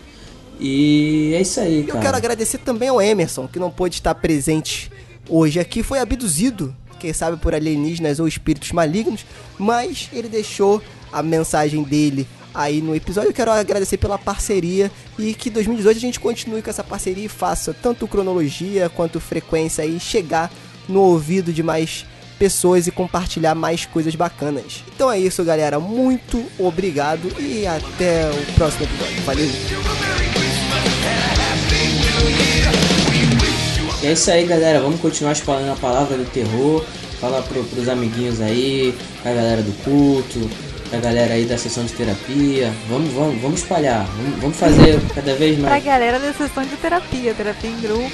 E 0.61 1.33
é 1.35 1.41
isso 1.41 1.61
aí, 1.61 1.81
Eu 1.81 1.87
cara. 1.89 2.01
quero 2.01 2.17
agradecer 2.17 2.59
também 2.59 2.89
ao 2.89 3.01
Emerson, 3.01 3.49
que 3.49 3.59
não 3.59 3.71
pôde 3.71 3.97
estar 3.97 4.15
presente 4.15 4.91
hoje 5.29 5.61
aqui, 5.61 5.83
foi 5.83 5.99
abduzido, 5.99 6.75
quem 6.99 7.13
sabe 7.13 7.37
por 7.37 7.55
alienígenas 7.55 8.19
ou 8.19 8.27
espíritos 8.27 8.73
malignos, 8.73 9.25
mas 9.59 10.09
ele 10.13 10.29
deixou 10.29 10.83
a 11.13 11.23
mensagem 11.23 11.83
dele 11.83 12.27
aí 12.55 12.81
no 12.81 12.95
episódio. 12.95 13.31
Eu 13.31 13.35
quero 13.35 13.51
agradecer 13.51 13.97
pela 13.97 14.19
parceria 14.19 14.91
e 15.19 15.35
que 15.35 15.51
2018 15.51 15.97
a 15.97 16.01
gente 16.01 16.21
continue 16.21 16.63
com 16.63 16.71
essa 16.71 16.83
parceria 16.83 17.27
e 17.27 17.29
faça 17.29 17.73
tanto 17.73 18.09
cronologia 18.09 18.89
quanto 18.89 19.21
frequência 19.21 19.85
aí 19.85 20.01
chegar 20.01 20.51
no 20.89 21.01
ouvido 21.01 21.53
de 21.53 21.63
mais 21.63 22.05
pessoas 22.39 22.87
e 22.87 22.91
compartilhar 22.91 23.55
mais 23.55 23.85
coisas 23.85 24.15
bacanas. 24.15 24.85
Então 24.95 25.11
é 25.11 25.19
isso, 25.19 25.45
galera. 25.45 25.79
Muito 25.79 26.45
obrigado 26.59 27.29
e 27.41 27.67
até 27.67 28.31
o 28.31 28.55
próximo 28.55 28.85
episódio. 28.85 29.23
Valeu! 29.23 30.48
E 34.03 34.07
é 34.07 34.13
isso 34.13 34.31
aí, 34.31 34.45
galera. 34.47 34.81
Vamos 34.81 35.01
continuar 35.01 35.33
espalhando 35.33 35.73
a 35.73 35.77
palavra 35.77 36.17
do 36.17 36.25
terror. 36.31 36.85
Falar 37.21 37.43
pro, 37.43 37.65
pros 37.65 37.89
amiguinhos 37.89 38.41
aí, 38.41 38.95
pra 39.25 39.33
galera 39.35 39.61
do 39.61 39.73
culto, 39.83 40.49
pra 40.89 41.01
galera 41.01 41.35
aí 41.35 41.45
da 41.45 41.59
sessão 41.59 41.85
de 41.85 41.93
terapia. 41.93 42.73
Vamos, 42.89 43.13
vamos, 43.13 43.43
vamos 43.43 43.61
espalhar. 43.61 44.07
Vamos, 44.17 44.41
vamos 44.41 44.57
fazer 44.57 45.01
cada 45.15 45.35
vez 45.35 45.59
Pra 45.59 45.71
mais. 45.71 45.85
galera 45.85 46.21
da 46.21 46.33
sessão 46.33 46.63
de 46.63 46.77
terapia, 46.77 47.35
terapia 47.35 47.71
em 47.71 47.81
grupo. 47.81 48.09